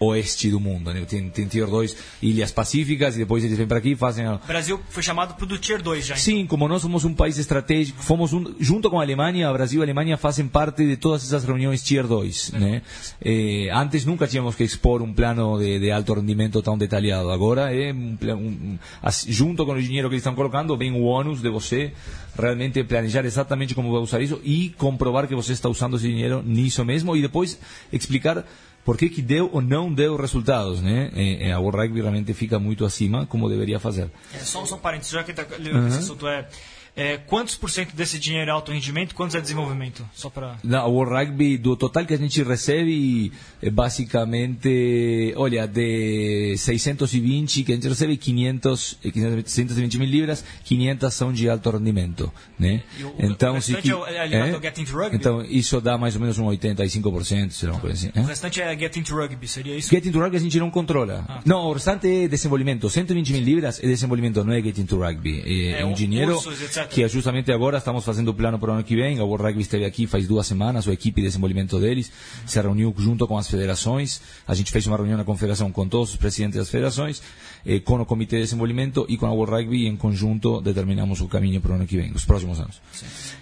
oeste 0.00 0.50
do 0.50 0.60
mundo. 0.60 0.92
Né? 0.92 1.04
Tem, 1.08 1.28
tem 1.28 1.46
Tier 1.46 1.66
2 1.66 1.96
ilhas 2.22 2.50
pacíficas 2.52 3.16
e 3.16 3.18
depois 3.18 3.42
eles 3.44 3.56
vêm 3.58 3.66
para 3.66 3.78
aqui 3.78 3.90
e 3.92 3.96
fazem. 3.96 4.24
a- 4.26 4.34
O 4.36 4.46
Brasil 4.46 4.80
foi 4.90 5.02
chamado 5.02 5.34
pro 5.34 5.46
do 5.46 5.58
Tier 5.58 5.82
2 5.82 6.06
já. 6.06 6.14
então. 6.14 6.22
Sim, 6.24 6.46
como 6.46 6.68
nós 6.68 6.82
somos 6.82 7.04
um 7.04 7.14
país 7.14 7.38
estratégico, 7.38 8.02
fomos 8.02 8.32
um, 8.32 8.54
junto 8.60 8.88
com 8.90 9.00
a 9.00 9.02
Alemanha, 9.02 9.52
Brasil 9.52 9.80
e 9.80 9.82
Alemanha 9.82 10.16
fazem 10.16 10.46
parte 10.46 10.86
de 10.86 10.96
todas 10.96 11.24
essas 11.24 11.44
reuniões 11.44 11.82
Tier 11.82 12.06
2. 12.06 12.52
Né? 12.52 12.82
Eh, 13.24 13.68
antes 13.72 14.04
nunca 14.04 14.26
tínhamos 14.26 14.54
que 14.54 14.64
expor 14.64 15.02
um 15.02 15.12
plano 15.12 15.58
de, 15.58 15.78
de 15.80 15.90
alto 15.90 16.14
rendimento 16.14 16.62
tão 16.62 16.76
detalhado. 16.78 17.30
Agora 17.30 17.74
é 17.74 17.92
um, 17.92 18.16
um, 18.34 18.78
junto 19.26 19.64
com 19.66 19.72
o 19.72 19.82
dinheiro 19.82 20.08
que 20.08 20.14
eles 20.14 20.22
estão 20.22 20.34
colocando, 20.34 20.76
vem 20.76 20.92
o 20.92 21.02
ônus 21.02 21.40
de 21.42 21.48
você 21.50 21.92
realmente 22.38 22.84
planejar 22.84 23.24
exatamente 23.24 23.74
como 23.74 23.90
vai 23.90 24.00
usar 24.00 24.20
isso 24.20 24.40
e 24.44 24.70
comprovar 24.78 25.26
que 25.26 25.34
você 25.34 25.52
está 25.52 25.68
usando 25.68 25.96
esse 25.96 26.06
dinheiro 26.06 26.42
nisso 26.44 26.84
mesmo 26.84 27.16
e 27.16 27.20
depois 27.22 27.58
explicar 27.92 28.44
por 28.84 28.96
que, 28.96 29.08
que 29.08 29.20
deu 29.20 29.50
ou 29.52 29.60
não 29.60 29.92
deu 29.92 30.16
resultados, 30.16 30.80
né? 30.80 31.10
Eh, 31.14 31.52
a 31.52 31.58
World 31.58 31.78
Rugby 31.78 32.00
realmente 32.00 32.32
fica 32.32 32.58
muito 32.58 32.84
acima, 32.84 33.26
como 33.26 33.48
deveria 33.48 33.78
fazer. 33.78 34.10
É, 34.32 34.38
só, 34.38 34.64
só 34.64 34.76
um 34.76 34.78
parênteses, 34.78 35.12
já 35.12 35.22
que 35.22 35.32
tá, 35.32 35.44
esse 35.88 35.98
assunto 35.98 36.26
é, 36.26 36.48
é, 36.98 37.16
quantos 37.16 37.54
por 37.54 37.70
cento 37.70 37.94
desse 37.94 38.18
dinheiro 38.18 38.50
é 38.50 38.52
alto 38.52 38.72
rendimento, 38.72 39.14
quantos 39.14 39.34
é 39.34 39.40
desenvolvimento? 39.40 40.04
Só 40.14 40.28
para 40.28 40.56
World 40.86 41.14
Rugby, 41.14 41.56
do 41.56 41.76
total 41.76 42.04
que 42.04 42.12
a 42.12 42.18
gente 42.18 42.42
recebe, 42.42 43.32
é 43.62 43.70
basicamente, 43.70 45.32
olha, 45.36 45.66
de 45.66 46.56
620 46.58 47.62
que 47.64 47.72
a 47.72 47.74
gente 47.74 47.88
recebe, 47.88 48.16
500, 48.16 48.98
eh, 49.04 49.10
620 49.44 49.98
mil 49.98 50.08
libras, 50.08 50.44
500 50.64 51.14
são 51.14 51.32
de 51.32 51.48
alto 51.48 51.70
rendimento, 51.70 52.32
né? 52.58 52.82
O- 53.00 53.14
então, 53.24 53.56
o 53.56 53.62
se 53.62 53.72
restante 53.72 53.90
é 53.92 53.96
o- 53.96 54.06
é 54.06 54.60
Get 54.60 54.78
Into 54.78 54.92
Rugby? 54.96 55.16
Então, 55.16 55.42
isso 55.44 55.80
dá 55.80 55.96
mais 55.96 56.14
ou 56.14 56.20
menos 56.20 56.38
um 56.38 56.46
85%, 56.46 57.52
sei 57.52 57.68
lá, 57.68 57.74
uma 57.74 57.80
coisa 57.80 57.96
assim. 57.96 58.10
o 58.18 58.22
é? 58.24 58.26
restante 58.26 58.60
é 58.60 58.76
Get 58.78 58.96
Into 58.96 59.14
Rugby, 59.14 59.46
seria 59.48 59.76
isso? 59.76 59.90
Get 59.90 60.04
into 60.04 60.18
Rugby 60.18 60.36
a 60.36 60.40
gente 60.40 60.58
não 60.58 60.70
controla. 60.70 61.24
Ah. 61.28 61.40
Não, 61.44 61.66
o 61.66 61.72
restante 61.72 62.06
é 62.08 62.28
desenvolvimento. 62.28 62.88
120 62.90 63.32
mil 63.32 63.42
libras 63.42 63.78
é 63.82 63.86
desenvolvimento, 63.86 64.42
não 64.44 64.52
é 64.52 64.60
Get 64.60 64.78
into 64.78 64.98
Rugby. 64.98 65.42
É, 65.44 65.80
É, 65.80 65.84
um 65.84 65.92
o- 65.92 65.94
dinheiro. 65.94 66.32
cursos, 66.34 66.60
etc. 66.62 66.87
que 66.90 67.06
justamente 67.08 67.52
agora 67.52 67.78
estamos 67.78 68.04
fazendo 68.04 68.28
o 68.28 68.34
plano 68.34 68.58
para 68.58 68.70
o 68.70 68.74
ano 68.74 68.84
que 68.84 68.96
vem. 68.96 69.18
A 69.18 69.24
World 69.24 69.44
Rugby 69.44 69.62
esteve 69.62 69.84
aqui 69.84 70.06
faz 70.06 70.26
duas 70.26 70.46
semanas, 70.46 70.88
a 70.88 70.92
equipe 70.92 71.20
de 71.20 71.26
desenvolvimento 71.26 71.78
deles 71.78 72.10
se 72.46 72.60
reuniu 72.60 72.94
junto 72.98 73.26
com 73.26 73.36
as 73.36 73.48
federações. 73.48 74.20
A 74.46 74.54
gente 74.54 74.72
fez 74.72 74.86
uma 74.86 74.96
reunião 74.96 75.18
na 75.18 75.24
confederação 75.24 75.70
com 75.70 75.86
todos 75.86 76.10
os 76.10 76.16
presidentes 76.16 76.58
das 76.58 76.70
federações, 76.70 77.22
eh, 77.66 77.80
com 77.80 78.00
o 78.00 78.06
comitê 78.06 78.36
de 78.36 78.42
desenvolvimento 78.44 79.06
e 79.08 79.16
com 79.16 79.26
a 79.26 79.32
World 79.32 79.52
Rugby. 79.52 79.84
E 79.84 79.86
em 79.86 79.96
conjunto 79.96 80.60
determinamos 80.60 81.20
o 81.20 81.28
caminho 81.28 81.60
para 81.60 81.72
o 81.72 81.74
ano 81.74 81.86
que 81.86 81.96
vem, 81.96 82.12
os 82.12 82.24
próximos 82.24 82.58
anos. 82.58 82.80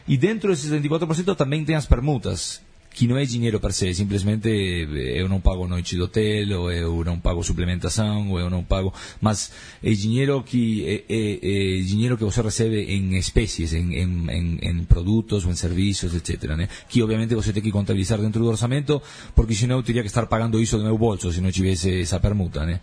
E 0.06 0.16
dentro 0.16 0.50
desses 0.50 0.70
74% 0.70 1.34
também 1.36 1.64
tem 1.64 1.76
as 1.76 1.86
permutas, 1.86 2.60
que 2.96 3.06
não 3.06 3.18
é 3.18 3.26
dinheiro 3.26 3.60
per 3.60 3.74
se, 3.74 3.92
simplesmente 3.92 4.48
eh, 4.48 5.20
eu 5.20 5.28
não 5.28 5.38
pago 5.38 5.68
noite 5.68 5.94
de 5.96 6.00
hotel, 6.00 6.62
ou 6.62 6.72
eu 6.72 7.04
não 7.04 7.20
pago 7.20 7.44
suplementação, 7.44 8.30
ou 8.30 8.40
eu 8.40 8.48
não 8.48 8.64
pago, 8.64 8.90
mas 9.20 9.52
é 9.84 9.90
dinheiro 9.92 10.42
que 10.42 10.82
é, 10.82 11.04
é, 11.06 11.78
é 11.78 11.82
dinheiro 11.82 12.16
que 12.16 12.24
você 12.24 12.40
recebe 12.40 12.80
em 12.84 13.18
espécies, 13.18 13.74
em, 13.74 13.96
em, 13.96 14.30
em, 14.30 14.58
em 14.62 14.84
produtos 14.84 15.44
ou 15.44 15.52
em 15.52 15.90
etc. 15.90 16.68
Que 16.88 17.02
obviamente 17.02 17.34
você 17.34 17.52
tem 17.52 17.62
que 17.62 17.70
contabilizar 17.70 18.18
dentro 18.18 18.42
do 18.42 18.48
orçamento, 18.48 19.02
porque 19.34 19.54
senão 19.54 19.76
eu 19.76 19.82
teria 19.82 20.00
que 20.00 20.08
estar 20.08 20.24
pagando 20.26 20.58
isso 20.58 20.78
do 20.78 20.84
meu 20.84 20.96
bolso 20.96 21.30
se 21.30 21.42
não 21.42 21.52
tivesse 21.52 22.00
essa 22.00 22.18
permuta, 22.18 22.64
né? 22.64 22.80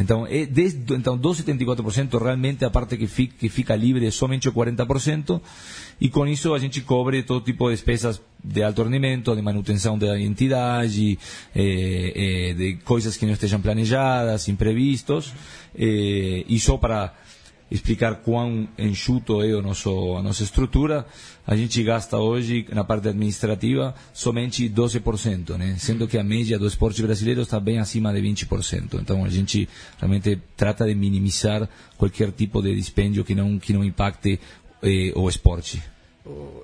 Então, 0.00 0.26
é 0.26 0.44
desde, 0.46 0.92
então 0.94 1.16
do 1.16 1.30
74% 1.30 2.20
realmente 2.20 2.64
a 2.64 2.70
parte 2.70 2.96
que 2.96 3.06
fica, 3.06 3.34
que 3.38 3.48
fica 3.48 3.76
livre 3.76 4.04
é 4.04 4.10
somente 4.10 4.48
o 4.48 4.52
40%, 4.52 5.40
e 6.00 6.08
com 6.08 6.26
isso 6.26 6.52
a 6.52 6.58
gente 6.58 6.80
cobre 6.80 7.22
todo 7.22 7.44
tipo 7.44 7.68
de 7.68 7.76
despesas 7.76 8.20
de 8.44 8.62
alto 8.62 8.82
rendimento, 8.82 9.34
de 9.34 9.40
manutenção 9.40 9.98
da 9.98 10.20
entidade, 10.20 11.18
eh, 11.56 12.12
eh, 12.50 12.54
de 12.54 12.74
coisas 12.84 13.16
que 13.16 13.24
não 13.24 13.32
estejam 13.32 13.60
planejadas, 13.60 14.48
imprevistos, 14.48 15.32
eh, 15.74 16.44
e 16.46 16.60
só 16.60 16.76
para 16.76 17.14
explicar 17.70 18.16
quão 18.16 18.68
enxuto 18.78 19.42
é 19.42 19.52
o 19.54 19.62
nosso, 19.62 20.16
a 20.16 20.22
nossa 20.22 20.42
estrutura, 20.42 21.06
a 21.46 21.56
gente 21.56 21.82
gasta 21.82 22.18
hoje 22.18 22.66
na 22.72 22.84
parte 22.84 23.08
administrativa 23.08 23.94
somente 24.12 24.68
12%, 24.68 25.56
né? 25.56 25.76
sendo 25.78 26.06
que 26.06 26.18
a 26.18 26.22
média 26.22 26.58
do 26.58 26.66
esporte 26.66 27.02
brasileiro 27.02 27.40
está 27.40 27.58
bem 27.58 27.78
acima 27.78 28.12
de 28.12 28.20
20%. 28.20 29.00
Então 29.00 29.24
a 29.24 29.28
gente 29.28 29.68
realmente 29.98 30.40
trata 30.56 30.86
de 30.86 30.94
minimizar 30.94 31.68
qualquer 31.96 32.30
tipo 32.32 32.62
de 32.62 32.74
dispêndio 32.74 33.24
que 33.24 33.34
não, 33.34 33.58
que 33.58 33.72
não 33.72 33.82
impacte 33.82 34.38
eh, 34.82 35.12
o 35.16 35.28
esporte. 35.28 35.93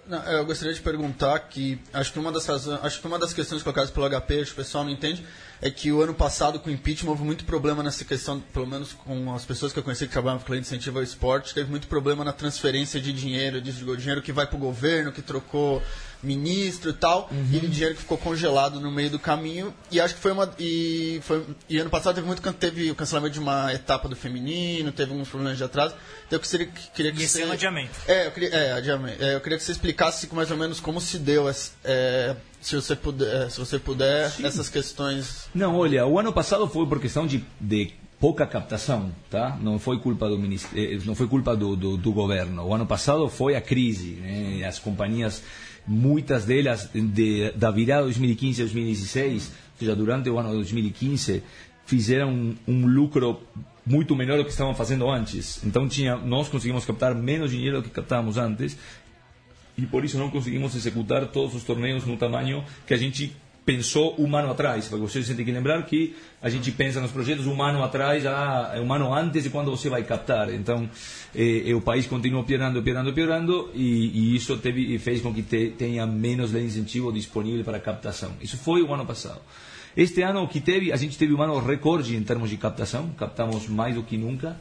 Não, 0.07 0.23
eu 0.25 0.47
gostaria 0.47 0.73
de 0.73 0.81
perguntar 0.81 1.39
que 1.41 1.79
acho 1.93 2.15
que 2.15 2.19
uma 2.19 2.33
das 2.33 2.47
razões, 2.47 2.81
acho 2.83 2.99
que 2.99 3.07
uma 3.07 3.19
das 3.19 3.35
questões 3.35 3.63
colocadas 3.63 3.91
pelo 3.91 4.09
HP, 4.09 4.41
acho 4.41 4.47
que 4.47 4.61
o 4.61 4.65
pessoal 4.65 4.85
não 4.85 4.91
entende, 4.91 5.23
é 5.61 5.71
que 5.71 5.93
o 5.93 6.01
ano 6.01 6.15
passado 6.15 6.59
com 6.59 6.71
o 6.71 6.73
impeachment 6.73 7.11
houve 7.11 7.23
muito 7.23 7.45
problema 7.45 7.83
nessa 7.83 8.03
questão, 8.03 8.41
pelo 8.41 8.67
menos 8.67 8.95
com 8.95 9.35
as 9.35 9.45
pessoas 9.45 9.71
que 9.71 9.79
eu 9.79 9.83
conheci 9.83 10.07
que 10.07 10.13
trabalhavam 10.13 10.43
com 10.47 10.55
de 10.55 10.61
incentivo 10.61 10.97
ao 10.97 11.05
esporte, 11.05 11.53
teve 11.53 11.71
muito 11.71 11.89
problema 11.89 12.25
na 12.25 12.33
transferência 12.33 12.99
de 12.99 13.13
dinheiro, 13.13 13.61
de 13.61 13.71
dinheiro 13.73 14.23
que 14.23 14.33
vai 14.33 14.47
para 14.47 14.57
o 14.57 14.59
governo, 14.59 15.13
que 15.13 15.21
trocou 15.21 15.83
ministro 16.23 16.91
e 16.91 16.95
tal, 16.95 17.29
uhum. 17.31 17.49
e 17.53 17.67
dinheiro 17.67 17.95
que 17.95 18.03
ficou 18.03 18.19
congelado 18.19 18.81
no 18.81 18.91
meio 18.91 19.11
do 19.11 19.19
caminho. 19.19 19.73
E 19.91 20.01
acho 20.01 20.15
que 20.15 20.21
foi 20.21 20.33
uma. 20.33 20.53
E, 20.59 21.21
foi, 21.23 21.45
e 21.69 21.79
ano 21.79 21.91
passado 21.91 22.15
teve 22.15 22.27
muito 22.27 22.41
teve 22.53 22.91
o 22.91 22.95
cancelamento 22.95 23.35
de 23.35 23.41
uma 23.41 23.73
etapa 23.73 24.09
do 24.09 24.17
feminino, 24.17 24.93
teve 24.93 25.13
alguns 25.13 25.29
problemas 25.29 25.57
de 25.57 25.65
atraso. 25.65 25.95
Então 26.27 26.39
eu 26.39 26.43
queria, 26.43 26.67
queria 26.95 27.13
que 27.13 27.23
e 27.23 27.29
você. 27.29 27.43
É 27.43 27.47
um 27.47 27.53
adiamento. 27.53 27.91
É, 28.07 28.27
eu 28.27 28.31
queria, 28.31 28.49
é, 28.51 28.73
adiamento. 28.73 29.23
É, 29.23 29.35
eu 29.35 29.41
queria 29.41 29.59
que 29.59 29.65
você 29.65 29.73
explicasse 29.73 30.33
mais 30.35 30.51
ou 30.51 30.57
menos 30.57 30.81
como 30.81 31.01
se 31.01 31.19
deu 31.19 31.49
é, 31.49 32.37
se 32.61 32.77
você 32.77 32.95
puder, 32.95 33.51
se 33.51 33.59
você 33.59 33.79
puder 33.79 34.33
essas 34.43 34.69
questões. 34.69 35.49
Não, 35.55 35.77
olha, 35.77 36.07
o 36.07 36.19
ano 36.19 36.33
passado 36.33 36.69
foi 36.69 36.87
por 36.87 37.01
questão 37.01 37.27
de, 37.27 37.45
de 37.61 37.93
pouca 38.21 38.47
captação, 38.47 39.11
tá? 39.31 39.59
Não 39.61 39.79
foi 39.79 39.99
culpa 39.99 40.29
do 40.29 40.39
ministério, 40.39 41.03
não 41.07 41.15
foi 41.15 41.27
culpa 41.27 41.57
do, 41.57 41.75
do, 41.75 41.97
do, 41.97 42.13
governo. 42.13 42.63
O 42.67 42.75
ano 42.75 42.87
passado 42.87 43.29
foi 43.29 43.57
a 43.57 43.61
crise, 43.61 44.13
né? 44.17 44.65
As 44.65 44.79
companhias 44.79 45.43
muitas 45.91 46.45
delas 46.45 46.89
de, 46.95 47.51
da 47.51 47.69
virada 47.73 48.05
2015 48.05 48.63
a 48.63 48.65
2016, 48.65 49.47
ou 49.49 49.79
seja, 49.81 49.97
durante 49.97 50.31
o 50.31 50.39
ano 50.39 50.53
2015, 50.53 51.43
fizeram 51.85 52.31
um, 52.31 52.55
um 52.69 52.87
lucro 52.87 53.41
muito 53.85 54.15
menor 54.15 54.39
do 54.39 54.45
que 54.45 54.51
estavam 54.51 54.73
fazendo 54.73 55.11
antes. 55.11 55.65
Então 55.65 55.89
tinha, 55.89 56.17
nós 56.17 56.49
conseguimos 56.49 56.85
captar 56.85 57.13
menos 57.13 57.51
dinheiro 57.51 57.79
do 57.79 57.83
que 57.83 57.91
captávamos 57.91 58.39
antes 58.39 58.79
e 59.77 59.85
por 59.85 60.05
isso 60.05 60.17
não 60.17 60.31
conseguimos 60.31 60.77
executar 60.77 61.27
todos 61.27 61.57
os 61.57 61.65
torneios 61.65 62.07
no 62.07 62.17
tamanho 62.17 62.65
que 62.87 62.95
a 62.95 62.97
gente 62.97 63.35
pensou 63.65 64.15
um 64.19 64.35
ano 64.37 64.51
atrás, 64.51 64.89
porque 64.89 65.07
vocês 65.07 65.27
têm 65.27 65.45
que 65.45 65.53
lembrar 65.53 65.83
que 65.85 66.15
a 66.43 66.49
gente 66.49 66.71
pensa 66.73 67.01
nos 67.01 67.11
projetos 67.11 67.47
um 67.47 67.63
ano 67.63 67.83
atrás, 67.83 68.25
ah, 68.27 68.75
um 68.83 68.93
ano 68.93 69.13
antes 69.13 69.45
de 69.45 69.51
quando 69.51 69.71
você 69.71 69.89
vai 69.89 70.03
captar. 70.03 70.53
Então, 70.53 70.89
eh, 71.35 71.73
o 71.75 71.81
país 71.81 72.07
continua 72.07 72.43
piorando, 72.43 72.83
piorando, 72.83 73.13
piorando, 73.13 73.71
e, 73.75 74.33
e 74.33 74.37
isso 74.37 74.57
teve, 74.59 74.99
fez 74.99 75.21
com 75.21 75.33
que 75.33 75.43
te, 75.43 75.71
tenha 75.77 76.07
menos 76.07 76.55
incentivo 76.55 77.13
disponível 77.13 77.65
para 77.65 77.79
captação. 77.79 78.33
Isso 78.41 78.57
foi 78.57 78.83
o 78.83 78.93
ano 78.93 79.07
passado. 79.07 79.41
Este 79.97 80.23
ano 80.23 80.47
que 80.49 80.61
teve, 80.61 80.93
a 80.93 80.97
gente 80.97 81.19
teve 81.19 81.35
um 81.35 81.43
ano 81.43 81.59
recorde 81.59 82.17
em 82.17 82.23
termos 82.23 82.49
de 82.49 82.57
captação, 82.57 83.11
captamos 83.17 83.69
mais 83.69 83.95
do 83.95 84.03
que 84.03 84.17
nunca, 84.17 84.57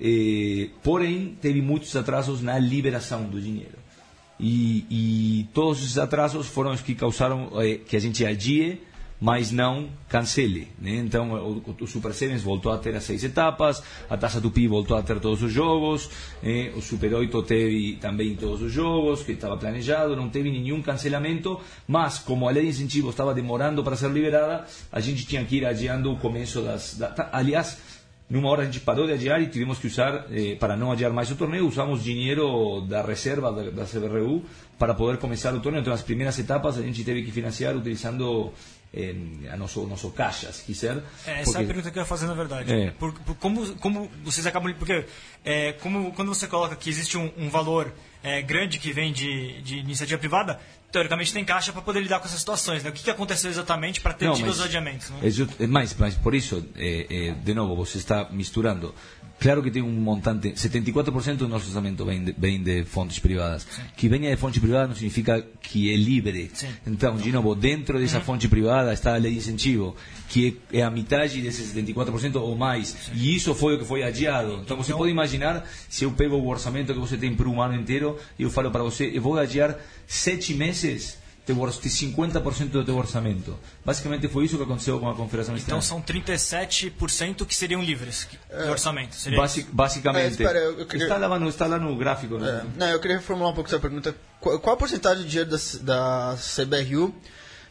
eh, 0.00 0.68
porém 0.82 1.36
teve 1.40 1.60
muitos 1.60 1.94
atrasos 1.96 2.42
na 2.42 2.58
liberação 2.58 3.24
do 3.24 3.40
dinheiro. 3.40 3.83
E, 4.38 4.84
e 4.90 5.48
todos 5.54 5.78
esses 5.78 5.98
atrasos 5.98 6.46
foram 6.46 6.72
os 6.72 6.80
que 6.80 6.94
causaram 6.94 7.50
eh, 7.60 7.78
que 7.86 7.96
a 7.96 8.00
gente 8.00 8.24
adie, 8.26 8.80
mas 9.20 9.50
não 9.50 9.88
cancele. 10.08 10.68
Né? 10.78 10.96
Então, 10.96 11.32
o, 11.32 11.76
o, 11.80 11.86
Super 11.86 12.12
Sevens 12.12 12.42
voltou 12.42 12.72
a 12.72 12.78
ter 12.78 12.94
as 12.94 13.04
seis 13.04 13.22
etapas, 13.24 13.82
a 14.10 14.16
Taça 14.16 14.40
Tupi 14.40 14.66
voltou 14.66 14.96
a 14.96 15.02
ter 15.02 15.18
todos 15.20 15.42
os 15.42 15.52
jogos, 15.52 16.10
eh, 16.42 16.72
o 16.76 16.82
Super 16.82 17.14
8 17.14 17.42
teve 17.44 17.96
também 18.00 18.34
todos 18.34 18.60
os 18.60 18.72
jogos, 18.72 19.22
que 19.22 19.32
estava 19.32 19.56
planejado, 19.56 20.16
não 20.16 20.28
teve 20.28 20.50
nenhum 20.50 20.82
cancelamento, 20.82 21.60
mas 21.86 22.18
como 22.18 22.48
a 22.48 22.50
lei 22.50 22.64
de 22.64 22.70
incentivo 22.70 23.10
estava 23.10 23.32
demorando 23.32 23.82
para 23.82 23.96
ser 23.96 24.10
liberada, 24.10 24.66
a 24.92 25.00
gente 25.00 25.24
tinha 25.24 25.44
que 25.44 25.56
ir 25.56 25.64
adiando 25.64 26.12
o 26.12 26.18
começo 26.18 26.60
das... 26.60 26.98
Da, 26.98 27.30
aliás, 27.32 27.78
numa 28.28 28.48
hora 28.48 28.62
a 28.62 28.64
gente 28.64 28.80
parou 28.80 29.06
de 29.06 29.12
adiar 29.12 29.40
e 29.42 29.46
tivemos 29.46 29.78
que 29.78 29.86
usar, 29.86 30.26
eh, 30.30 30.56
para 30.58 30.76
não 30.76 30.90
adiar 30.90 31.12
mais 31.12 31.30
o 31.30 31.36
torneio, 31.36 31.66
usamos 31.66 32.02
dinheiro 32.02 32.80
da 32.82 33.02
reserva 33.02 33.52
da, 33.52 33.70
da 33.70 33.84
CBRU 33.84 34.44
para 34.78 34.94
poder 34.94 35.18
começar 35.18 35.54
o 35.54 35.60
torneio. 35.60 35.82
Então, 35.82 35.92
as 35.92 36.02
primeiras 36.02 36.38
etapas 36.38 36.78
a 36.78 36.82
gente 36.82 37.04
teve 37.04 37.22
que 37.22 37.30
financiar 37.30 37.76
utilizando 37.76 38.52
eh, 38.92 39.14
a 39.50 39.56
nosso, 39.56 39.86
nosso 39.86 40.10
caixa, 40.10 40.50
se 40.52 40.64
quiser. 40.64 41.02
É, 41.26 41.40
essa 41.40 41.44
porque... 41.44 41.58
é 41.58 41.60
a 41.60 41.66
pergunta 41.66 41.90
que 41.90 41.98
eu 41.98 42.02
ia 42.02 42.06
fazer, 42.06 42.26
na 42.26 42.34
verdade. 42.34 42.72
É. 42.72 42.90
Por, 42.92 43.12
por, 43.12 43.34
como, 43.36 43.74
como 43.76 44.10
vocês 44.24 44.46
acabam... 44.46 44.72
Porque 44.74 45.04
é, 45.44 45.72
como, 45.74 46.12
quando 46.12 46.28
você 46.34 46.46
coloca 46.46 46.74
que 46.76 46.88
existe 46.88 47.18
um, 47.18 47.30
um 47.36 47.50
valor 47.50 47.92
é, 48.22 48.40
grande 48.40 48.78
que 48.78 48.90
vem 48.92 49.12
de, 49.12 49.60
de 49.60 49.76
iniciativa 49.76 50.18
privada, 50.18 50.58
teoricamente 50.94 51.32
tem 51.32 51.44
caixa 51.44 51.72
para 51.72 51.82
poder 51.82 52.00
lidar 52.00 52.20
com 52.20 52.26
essas 52.26 52.38
situações. 52.38 52.84
Né? 52.84 52.90
O 52.90 52.92
que, 52.92 53.02
que 53.02 53.10
aconteceu 53.10 53.50
exatamente 53.50 54.00
para 54.00 54.14
ter 54.14 54.26
não, 54.26 54.34
tido 54.34 54.48
os 54.48 54.60
adiamentos? 54.60 55.10
Né? 55.10 55.18
É, 55.58 55.66
mas, 55.66 55.92
mas 55.98 56.14
por 56.14 56.36
isso, 56.36 56.64
é, 56.76 57.06
é, 57.10 57.32
de 57.32 57.52
novo, 57.52 57.74
você 57.74 57.98
está 57.98 58.28
misturando 58.30 58.94
Claro 59.40 59.62
que 59.62 59.70
tem 59.70 59.82
um 59.82 59.90
montante, 59.90 60.52
74% 60.52 61.36
do 61.36 61.48
nosso 61.48 61.66
orçamento 61.66 62.04
vem 62.04 62.24
de, 62.24 62.34
vem 62.36 62.62
de 62.62 62.84
fontes 62.84 63.18
privadas. 63.18 63.66
Sim. 63.70 63.82
Que 63.96 64.08
venha 64.08 64.30
de 64.30 64.36
fonte 64.36 64.58
privada 64.60 64.88
não 64.88 64.94
significa 64.94 65.44
que 65.60 65.92
é 65.92 65.96
livre. 65.96 66.50
Sim. 66.54 66.68
Então, 66.86 67.16
de 67.16 67.30
novo, 67.30 67.54
dentro 67.54 67.98
dessa 67.98 68.18
uhum. 68.18 68.24
fonte 68.24 68.48
privada 68.48 68.92
está 68.92 69.14
a 69.14 69.18
lei 69.18 69.32
de 69.32 69.38
incentivo, 69.38 69.94
que 70.28 70.58
é, 70.72 70.82
a 70.82 70.90
metade 70.90 71.42
desses 71.42 71.74
74% 71.74 72.36
ou 72.36 72.56
mais. 72.56 72.88
Sim. 72.88 73.12
E 73.14 73.34
isso 73.34 73.54
foi 73.54 73.74
o 73.74 73.78
que 73.78 73.84
foi 73.84 74.02
adiado. 74.02 74.60
Então, 74.64 74.76
você 74.76 74.94
pode 74.94 75.10
imaginar, 75.10 75.68
se 75.88 76.04
eu 76.04 76.12
pego 76.12 76.36
o 76.36 76.48
orçamento 76.48 76.94
que 76.94 77.00
você 77.00 77.16
tem 77.16 77.34
para 77.34 77.48
um 77.48 77.60
ano 77.60 77.74
inteiro, 77.74 78.18
e 78.38 78.44
eu 78.44 78.50
falo 78.50 78.70
para 78.70 78.82
você, 78.82 79.10
eu 79.12 79.20
vou 79.20 79.38
adiar 79.38 79.76
sete 80.06 80.54
meses 80.54 81.18
teu, 81.44 81.56
50% 81.56 82.68
do 82.68 82.84
teu 82.84 82.96
orçamento. 82.96 83.58
Basicamente 83.84 84.26
foi 84.28 84.46
isso 84.46 84.56
que 84.56 84.62
aconteceu 84.62 84.98
com 84.98 85.08
a 85.08 85.14
Confederação 85.14 85.56
Então 85.56 85.80
são 85.80 86.00
37% 86.00 87.44
que 87.44 87.54
seriam 87.54 87.82
livres 87.82 88.26
do 88.48 88.70
orçamento. 88.70 89.16
Basic, 89.36 89.70
basicamente. 89.70 90.24
É, 90.24 90.28
espera, 90.28 90.58
eu 90.58 90.86
queria... 90.86 91.04
está, 91.04 91.16
lá 91.18 91.38
no, 91.38 91.48
está 91.48 91.66
lá 91.66 91.78
no 91.78 91.94
gráfico. 91.96 92.38
Né? 92.38 92.48
É, 92.48 92.78
não, 92.78 92.86
eu 92.88 92.98
queria 92.98 93.18
reformular 93.18 93.52
um 93.52 93.54
pouco 93.54 93.68
essa 93.68 93.78
pergunta. 93.78 94.14
Qual, 94.40 94.58
qual 94.58 94.74
a 94.74 94.78
porcentagem 94.78 95.24
de 95.24 95.30
dinheiro 95.30 95.50
da, 95.50 95.58
da 95.82 96.36
CBRU 96.36 97.14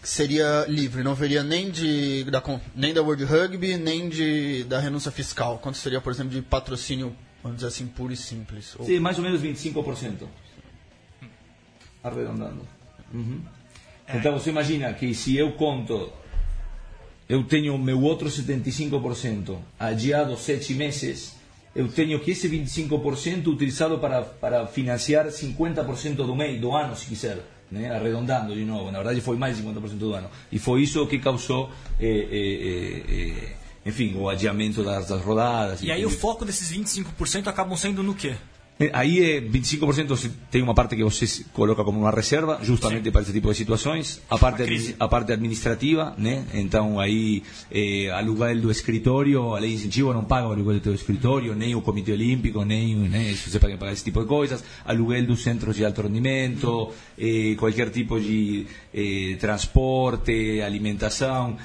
que 0.01 0.07
seria 0.09 0.65
livre? 0.67 1.01
Não 1.01 1.15
veria 1.15 1.41
nem, 1.41 1.71
de, 1.71 2.25
da, 2.25 2.43
nem 2.75 2.93
da 2.93 3.01
World 3.01 3.23
Rugby, 3.23 3.77
nem 3.77 4.07
de, 4.07 4.65
da 4.65 4.79
renúncia 4.79 5.11
fiscal? 5.11 5.57
Quanto 5.57 5.79
seria, 5.79 5.99
por 5.99 6.11
exemplo, 6.13 6.31
de 6.31 6.41
patrocínio, 6.43 7.15
vamos 7.41 7.57
dizer 7.57 7.69
assim, 7.69 7.87
puro 7.87 8.13
e 8.13 8.17
simples? 8.17 8.75
Ou... 8.77 8.85
Sim, 8.85 8.99
mais 8.99 9.17
ou 9.17 9.23
menos 9.23 9.41
25%. 9.41 10.27
Arredondando. 12.03 12.67
Uhum. 13.13 13.41
É. 14.07 14.17
Então 14.17 14.33
você 14.33 14.49
imagina 14.49 14.93
que 14.93 15.13
se 15.13 15.37
eu 15.37 15.53
conto, 15.53 16.11
eu 17.27 17.43
tenho 17.43 17.77
meu 17.77 18.01
outro 18.01 18.29
75% 18.29 19.57
adiado 19.79 20.35
sete 20.37 20.73
meses, 20.73 21.35
eu 21.75 21.87
tenho 21.87 22.19
que 22.19 22.31
esse 22.31 22.47
25% 22.47 23.47
utilizado 23.47 23.97
para, 23.97 24.21
para 24.21 24.67
financiar 24.67 25.25
50% 25.27 26.15
do 26.15 26.35
mês, 26.35 26.59
do 26.59 26.75
ano, 26.75 26.95
se 26.95 27.05
quiser. 27.05 27.39
Né? 27.71 27.89
arredondando 27.89 28.53
de 28.53 28.63
novo, 28.63 28.91
na 28.91 28.99
verdade 28.99 29.19
foi 29.19 29.35
mais 29.35 29.57
de 29.57 29.63
50% 29.63 29.97
do 29.97 30.13
ano. 30.13 30.29
E 30.51 30.59
foi 30.59 30.83
isso 30.83 31.07
que 31.07 31.17
causou, 31.17 31.71
eh, 31.99 32.27
eh, 32.31 33.03
eh, 33.09 33.55
enfim, 33.83 34.13
o 34.15 34.29
adiamento 34.29 34.83
das, 34.83 35.07
das 35.07 35.19
rodadas. 35.23 35.81
E, 35.81 35.87
e 35.87 35.91
aí 35.91 36.05
o 36.05 36.09
foco 36.11 36.45
desses 36.45 36.71
25% 36.71 37.47
acabam 37.47 37.75
sendo 37.75 38.03
no 38.03 38.13
quê? 38.13 38.35
Eh, 38.79 38.89
Aí 38.91 39.21
é 39.23 39.39
25% 39.39 40.17
se- 40.17 40.29
tem 40.49 40.61
uma 40.63 40.73
parte 40.73 40.95
que 40.95 41.03
você 41.03 41.45
coloca 41.53 41.83
como 41.83 41.99
uma 41.99 42.09
reserva, 42.11 42.59
justamente 42.63 43.11
para 43.11 43.21
esse 43.21 43.31
tipo 43.31 43.49
de 43.49 43.55
situações. 43.55 44.19
A 44.29 44.37
parte, 44.37 44.63
admi- 44.63 44.95
a 44.99 45.07
parte 45.07 45.31
administrativa, 45.31 46.15
né? 46.17 46.43
Então 46.55 46.99
aí 46.99 47.43
eh, 47.71 48.09
aluguel 48.11 48.59
do 48.61 48.71
escritório, 48.71 49.53
a 49.55 49.59
lei 49.59 49.69
de 49.69 49.75
incentivo 49.75 50.11
não 50.11 50.23
paga 50.23 50.47
o 50.47 50.51
aluguel 50.51 50.73
do 50.75 50.79
teu 50.81 50.93
escritório, 50.95 51.53
nem 51.55 51.75
o 51.75 51.81
Comitê 51.81 52.13
Olímpico, 52.13 52.65
nem 52.65 52.95
né, 52.95 53.29
isso 53.31 53.49
você 53.49 53.59
paga 53.59 53.77
pagar 53.77 53.93
esse 53.93 54.03
tipo 54.03 54.19
de 54.21 54.27
coisas. 54.27 54.63
Aluguel 54.85 55.25
dos 55.27 55.43
centros 55.43 55.75
de 55.75 55.85
alto 55.85 56.01
rendimento, 56.01 56.91
eh, 57.17 57.55
qualquer 57.59 57.89
tipo 57.91 58.19
de 58.19 58.65
eh, 58.93 59.37
transporte, 59.39 60.61
alimentação. 60.61 61.57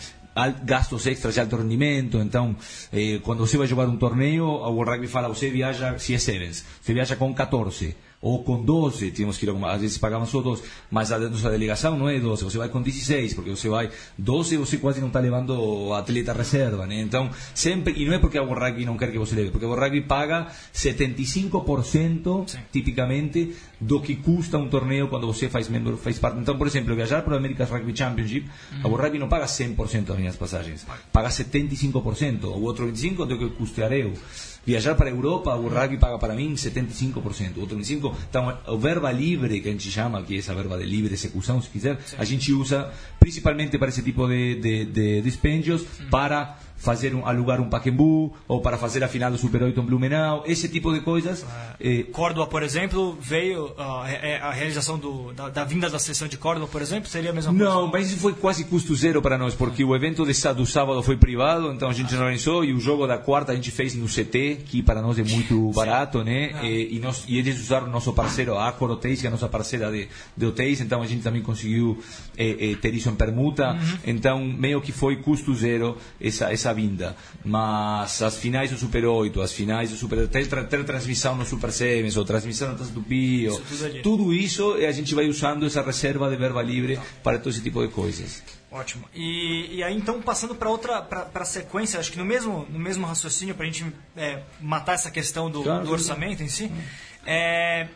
Gastos 0.65 1.07
extras 1.07 1.35
de 1.35 1.41
alto 1.41 1.57
rendimento. 1.57 2.19
Então, 2.19 2.57
eh, 2.93 3.21
quando 3.23 3.47
você 3.47 3.57
vai 3.57 3.67
jogar 3.67 3.89
um 3.89 3.97
torneio, 3.97 4.45
o 4.45 4.85
Rugby 4.85 5.07
fala, 5.07 5.29
você 5.29 5.51
viaja, 5.51 5.99
se 5.99 6.15
é 6.15 6.19
Sevens, 6.19 6.65
você 6.81 6.95
viaja 6.95 7.17
com 7.17 7.35
14 7.35 7.95
ou 8.21 8.43
com 8.43 8.61
12, 8.63 9.13
tínhamos 9.13 9.39
que 9.39 9.47
ir, 9.47 9.53
com- 9.53 9.65
às 9.65 9.81
vezes 9.81 9.97
pagavam 9.97 10.27
só 10.27 10.41
12, 10.41 10.63
mas 10.91 11.13
a 11.13 11.19
nossa 11.19 11.51
delegação 11.51 11.97
não 11.97 12.09
é 12.09 12.19
12, 12.19 12.43
você 12.43 12.59
vai 12.59 12.69
com 12.69 12.83
16, 12.83 13.35
porque 13.35 13.51
você 13.51 13.69
vai 13.69 13.91
12 14.19 14.57
você 14.57 14.77
quase 14.77 15.01
não 15.01 15.07
está 15.07 15.21
levando 15.21 15.93
atleta 15.95 16.33
reserva, 16.33 16.85
né? 16.87 17.01
Então, 17.01 17.31
sempre, 17.55 17.95
e 17.97 18.05
não 18.07 18.15
é 18.15 18.19
porque 18.19 18.37
a 18.37 18.43
World 18.43 18.65
Rugby 18.65 18.85
não 18.85 18.97
quer 18.97 19.13
que 19.13 19.19
você 19.19 19.37
leve, 19.37 19.51
porque 19.51 19.65
a 19.65 19.69
World 19.69 19.85
Rugby 19.85 20.01
paga 20.03 20.49
75% 20.75 22.45
tipicamente 22.73 23.55
do 23.81 24.01
que 24.01 24.17
custa 24.17 24.59
um 24.59 24.69
torneio 24.69 25.09
quando 25.09 25.27
você 25.27 25.49
faz 25.49 25.69
membro, 25.69 25.97
faz 25.97 26.19
parte. 26.19 26.39
Então, 26.39 26.57
por 26.59 26.67
exemplo, 26.67 26.95
viajar 26.97 27.23
para 27.23 27.35
o 27.35 27.37
America's 27.37 27.71
Rugby 27.71 27.97
Championship, 27.97 28.49
a 28.83 28.89
World 28.89 29.05
Rugby 29.05 29.19
não 29.19 29.29
paga 29.29 29.47
100% 29.47 30.03
das 30.07 30.19
minhas 30.19 30.37
passagens, 30.37 30.85
paga 31.13 31.29
75%, 31.29 32.45
o 32.45 32.63
outro 32.63 32.87
25% 32.91 33.27
do 33.27 33.39
que 33.39 33.49
custearei 33.51 34.03
eu. 34.03 34.13
Viajar 34.69 34.95
para 34.97 35.09
a 35.09 35.11
Europa, 35.11 35.55
o 35.55 35.67
rugby 35.67 35.97
paga 35.97 36.19
para 36.19 36.35
mim 36.35 36.53
75%, 36.53 37.57
o 37.57 37.61
outro 37.61 37.79
25%. 37.79 38.15
Então, 38.29 38.59
o 38.67 38.77
verba 38.77 39.11
livre, 39.11 39.63
que 39.63 39.69
a 39.71 39.73
gente 39.73 39.91
chama, 39.91 40.23
que 40.23 40.35
é 40.35 40.39
essa 40.41 40.55
verba 40.55 40.77
de 40.77 40.85
livre 40.85 41.15
execução, 41.15 41.59
se 41.63 41.71
quiser, 41.71 41.99
a 42.19 42.25
gente 42.27 42.53
usa 42.53 42.93
principalmente 43.19 43.79
para 43.79 43.89
esse 43.89 44.03
tipo 44.03 44.29
de, 44.29 44.57
de, 44.57 44.85
de 44.85 45.23
dispêndios 45.23 45.87
para 46.11 46.59
fazer 46.79 47.15
um, 47.15 47.27
alugar 47.27 47.61
um 47.61 47.69
Paquembu 47.69 48.33
ou 48.47 48.61
para 48.61 48.79
fazer 48.79 49.03
a 49.05 49.09
final 49.09 49.31
do 49.31 49.37
Super 49.37 49.63
8 49.65 49.79
em 49.79 49.85
Blumenau, 49.85 50.45
esse 50.47 50.69
tipo 50.69 50.93
de 50.93 51.01
coisas. 51.01 51.45
eh, 51.81 52.05
Córdoba, 52.13 52.47
por 52.47 52.63
exemplo, 52.63 53.19
veio 53.21 53.73
ah, 53.77 54.05
é- 54.09 54.31
é 54.33 54.37
a 54.41 54.51
realização 54.51 54.99
do, 54.99 55.33
da, 55.33 55.49
da 55.49 55.65
vinda 55.65 55.91
da 55.91 55.99
seleção 55.99 56.27
de 56.29 56.37
Córdoba, 56.39 56.67
por 56.71 56.81
exemplo, 56.81 57.09
seria 57.09 57.31
a 57.31 57.33
mesma 57.33 57.53
coisa? 57.53 57.65
Não, 57.65 57.87
mas 57.89 58.11
isso 58.11 58.21
foi 58.21 58.33
quase 58.33 58.65
custo 58.65 58.95
zero 58.95 59.21
para 59.21 59.37
nós, 59.37 59.55
porque 59.55 59.85
o 59.85 59.95
evento 59.95 60.25
de 60.25 60.39
do 60.55 60.65
sábado 60.65 61.03
foi 61.03 61.17
privado, 61.17 61.73
então 61.73 61.89
a 61.91 61.93
gente 61.93 62.13
não 62.15 62.21
organizou, 62.21 62.65
e 62.65 62.73
o 62.73 62.79
jogo 62.81 63.07
da 63.07 63.19
quarta 63.19 63.53
a 63.53 63.55
gente 63.55 63.71
fez 63.73 63.95
no 63.95 64.07
CT, 64.07 64.61
que 64.65 64.83
para 64.83 65.03
nós 65.03 65.19
é 65.19 65.25
muito 65.25 65.71
barato, 65.73 66.23
né? 66.23 66.53
E, 66.63 66.97
e, 66.97 67.01
nós, 67.01 67.25
e 67.27 67.37
eles 67.39 67.61
usaram 67.61 67.89
nosso 67.89 68.13
parceiro, 68.13 68.57
a 68.57 68.69
Accor 68.69 68.91
Hotéis, 68.91 69.21
que 69.21 69.27
é 69.27 69.29
a 69.29 69.33
nossa 69.33 69.49
parceira 69.49 69.91
de, 69.91 70.09
de 70.37 70.47
hotéis, 70.47 70.81
então 70.81 71.03
a 71.03 71.07
gente 71.07 71.23
também 71.23 71.43
conseguiu 71.43 71.99
eh, 72.37 72.71
eh, 72.73 72.77
ter 72.81 72.95
isso 72.95 73.09
em 73.11 73.15
permuta, 73.17 73.77
então 74.07 74.45
meio 74.45 74.81
que 74.81 74.93
foi 74.93 75.17
custo 75.17 75.53
zero 75.55 75.97
essa, 76.21 76.53
essa 76.53 76.68
vinda. 76.73 77.17
Mas 77.45 78.23
as 78.23 78.37
finais 78.37 78.71
do 78.71 78.79
Super 78.79 79.05
8, 79.05 79.41
as 79.41 79.53
finais 79.53 79.91
do 79.91 79.97
Super... 79.97 80.29
Ter, 80.29 80.47
ter 80.47 80.85
transmissão 80.85 81.35
no 81.35 81.45
Super 81.45 81.73
Sevens, 81.73 82.17
ou 82.17 82.25
transmissão 82.25 82.73
no 82.73 82.79
Taça 82.79 82.91
do 82.91 83.03
Pio, 83.03 83.53
Isso 83.71 84.01
tudo 84.03 84.33
isso 84.33 84.75
a 84.75 84.93
gente 84.93 85.15
vai 85.15 85.27
usando 85.29 85.67
essa 85.67 85.83
reserva 85.83 86.29
de 86.29 86.37
verba 86.37 86.63
livre 86.63 86.99
para 87.23 87.39
todo 87.39 87.51
esse 87.51 87.63
tipo 87.63 87.81
de 87.87 87.93
coisas. 87.93 88.43
Ótimo. 88.71 89.05
E, 89.15 89.77
e 89.77 89.83
aí, 89.83 89.97
então, 89.97 90.21
passando 90.21 90.55
para 90.55 90.69
outra 90.69 91.01
para 91.01 91.45
sequência, 91.45 91.99
acho 91.99 92.13
que 92.13 92.19
no 92.19 92.25
mesmo, 92.25 92.67
no 92.69 92.79
mesmo 92.79 93.07
raciocínio, 93.07 93.55
para 93.55 93.65
a 93.65 93.67
gente 93.67 93.87
é, 94.17 94.43
matar 94.61 94.93
essa 94.93 95.11
questão 95.11 95.51
do, 95.51 95.63
Claro, 95.63 95.85
do 95.85 95.91
orçamento 95.91 96.43
em 96.43 96.49
si, 96.49 96.71
é, 97.27 97.89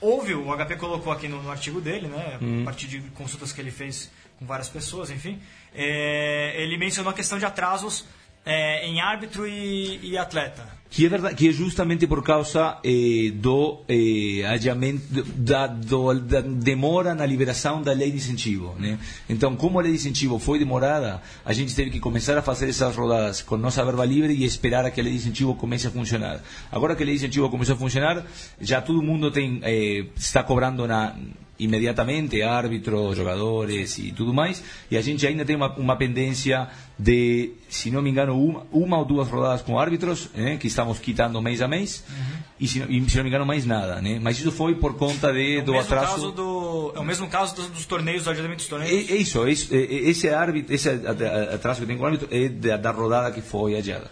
houve, 0.00 0.34
o 0.34 0.54
HP 0.54 0.76
colocou 0.76 1.12
aqui 1.12 1.28
no, 1.28 1.42
no 1.42 1.50
artigo 1.50 1.80
dele, 1.80 2.08
né, 2.08 2.38
Hum. 2.42 2.62
a 2.62 2.64
partir 2.66 2.86
de 2.86 3.00
consultas 3.14 3.52
que 3.52 3.60
ele 3.60 3.70
fez 3.70 4.10
com 4.38 4.44
várias 4.46 4.68
pessoas, 4.68 5.10
enfim, 5.10 5.40
é, 5.74 6.62
ele 6.62 6.76
mencionou 6.76 7.10
a 7.10 7.14
questão 7.14 7.38
de 7.38 7.44
atrasos 7.46 8.04
é, 8.48 8.86
em 8.86 8.98
árbitro 9.00 9.46
e, 9.46 10.00
e 10.02 10.16
atleta. 10.16 10.78
Que 10.90 11.04
é, 11.04 11.08
verdade, 11.10 11.34
que 11.34 11.46
é 11.46 11.52
justamente 11.52 12.06
por 12.06 12.22
causa 12.22 12.78
eh, 12.82 13.30
do 13.34 13.82
eh, 13.86 14.42
adiamento, 14.46 15.22
da, 15.36 15.66
do, 15.66 16.14
da 16.14 16.40
demora 16.40 17.14
na 17.14 17.26
liberação 17.26 17.82
da 17.82 17.92
lei 17.92 18.10
de 18.10 18.16
incentivo. 18.16 18.74
Né? 18.78 18.98
Então, 19.28 19.54
como 19.54 19.78
a 19.78 19.82
lei 19.82 19.92
de 19.92 19.98
incentivo 19.98 20.38
foi 20.38 20.58
demorada, 20.58 21.20
a 21.44 21.52
gente 21.52 21.74
teve 21.74 21.90
que 21.90 22.00
começar 22.00 22.38
a 22.38 22.42
fazer 22.42 22.70
essas 22.70 22.96
rodadas 22.96 23.42
com 23.42 23.58
nossa 23.58 23.84
verba 23.84 24.06
livre 24.06 24.32
e 24.32 24.46
esperar 24.46 24.86
a 24.86 24.90
que 24.90 24.98
a 24.98 25.04
lei 25.04 25.12
de 25.12 25.18
incentivo 25.18 25.54
comece 25.54 25.86
a 25.86 25.90
funcionar. 25.90 26.40
Agora 26.72 26.96
que 26.96 27.02
a 27.02 27.06
lei 27.06 27.16
de 27.16 27.20
incentivo 27.20 27.50
começou 27.50 27.74
a 27.74 27.78
funcionar, 27.78 28.24
já 28.58 28.80
todo 28.80 29.02
mundo 29.02 29.30
tem, 29.30 29.60
eh, 29.62 30.06
está 30.16 30.42
cobrando 30.42 30.86
na 30.86 31.14
imediatamente 31.58 32.40
árbitros, 32.42 33.16
jogadores 33.16 33.98
e 33.98 34.12
tudo 34.12 34.32
mais, 34.32 34.62
e 34.90 34.96
a 34.96 35.02
gente 35.02 35.26
ainda 35.26 35.44
tem 35.44 35.56
uma, 35.56 35.72
uma 35.76 35.96
pendência 35.96 36.68
de, 36.98 37.50
se 37.68 37.90
não 37.90 38.00
me 38.00 38.10
engano, 38.10 38.40
uma, 38.40 38.66
uma 38.72 38.98
ou 38.98 39.04
duas 39.04 39.28
rodadas 39.28 39.62
com 39.62 39.78
árbitros, 39.78 40.28
né, 40.34 40.56
que 40.56 40.66
estamos 40.68 40.98
quitando 40.98 41.40
mês 41.42 41.60
a 41.60 41.66
mês, 41.68 42.04
e, 42.60 42.66
se, 42.68 42.78
não- 42.80 42.90
e 42.90 43.10
se 43.10 43.16
não 43.16 43.24
me 43.24 43.28
engano 43.30 43.44
mais 43.46 43.64
nada, 43.66 44.00
né? 44.00 44.18
Mas 44.20 44.38
isso 44.38 44.50
foi 44.52 44.74
por 44.76 44.94
conta 44.96 45.32
de, 45.32 45.58
É 45.58 45.62
do 45.62 45.76
atraso. 45.78 46.06
caso 46.12 46.30
do, 46.32 46.92
é 46.94 46.98
o 47.00 47.04
mesmo 47.04 47.28
caso 47.28 47.54
dos, 47.56 47.66
dos 47.68 47.86
torneios, 47.86 48.24
do 48.24 48.30
adiamento 48.30 48.56
dos 48.58 48.66
torneios. 48.68 49.10
É, 49.10 49.12
é 49.14 49.16
isso, 49.16 49.44
é 49.44 49.50
esse 49.50 50.28
árbitro, 50.28 50.74
esse 50.74 50.88
atraso 50.88 51.80
que 51.80 51.86
tem 51.86 51.96
com 51.96 52.02
o 52.02 52.06
árbitro 52.06 52.28
é 52.30 52.48
da, 52.48 52.76
da 52.76 52.90
rodada 52.90 53.30
que 53.32 53.40
foi 53.40 53.76
adiada. 53.76 54.10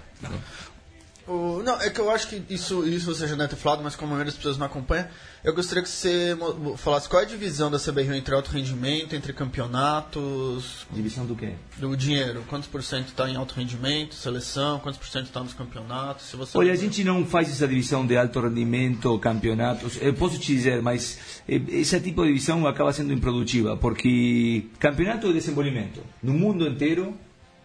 O- 1.28 1.60
não, 1.64 1.80
é 1.80 1.90
que 1.90 2.00
eu 2.00 2.08
acho 2.08 2.28
que 2.28 2.40
isso, 2.48 2.86
isso 2.86 3.12
você 3.12 3.26
já 3.26 3.34
deve 3.34 3.48
ter 3.48 3.56
falado, 3.56 3.82
mas 3.82 3.96
como 3.96 4.12
a 4.12 4.14
maioria 4.14 4.30
das 4.30 4.36
pessoas 4.36 4.56
não 4.58 4.66
acompanha, 4.66 5.10
eu 5.46 5.54
gostaria 5.54 5.80
que 5.80 5.88
você 5.88 6.36
falasse 6.76 7.08
qual 7.08 7.22
é 7.22 7.24
a 7.24 7.28
divisão 7.28 7.70
da 7.70 7.78
CBRU 7.78 8.14
entre 8.14 8.34
alto 8.34 8.50
rendimento, 8.50 9.14
entre 9.14 9.32
campeonatos, 9.32 10.84
Divisão 10.92 11.24
do 11.24 11.36
quê? 11.36 11.52
do 11.78 11.96
dinheiro. 11.96 12.42
Quantos 12.48 12.68
por 12.68 12.82
cento 12.82 13.10
está 13.10 13.30
em 13.30 13.36
alto 13.36 13.54
rendimento, 13.54 14.16
seleção, 14.16 14.80
quantos 14.80 14.98
por 14.98 15.06
cento 15.06 15.26
está 15.26 15.38
nos 15.38 15.54
campeonatos? 15.54 16.26
Se 16.26 16.36
você 16.36 16.58
Olha, 16.58 16.72
a 16.72 16.76
gente 16.76 17.04
não 17.04 17.24
faz 17.24 17.48
essa 17.48 17.68
divisão 17.68 18.04
de 18.04 18.16
alto 18.16 18.40
rendimento, 18.40 19.16
campeonatos. 19.20 19.96
Eu 20.02 20.14
posso 20.14 20.36
te 20.36 20.52
dizer, 20.52 20.82
mas 20.82 21.40
eh, 21.48 21.62
esse 21.68 22.00
tipo 22.00 22.22
de 22.22 22.32
divisão 22.32 22.66
acaba 22.66 22.92
sendo 22.92 23.12
improdutiva, 23.12 23.76
porque 23.76 24.64
campeonato 24.80 25.28
é 25.28 25.32
desenvolvimento. 25.32 26.00
No 26.20 26.32
mundo 26.32 26.66
inteiro, 26.66 27.16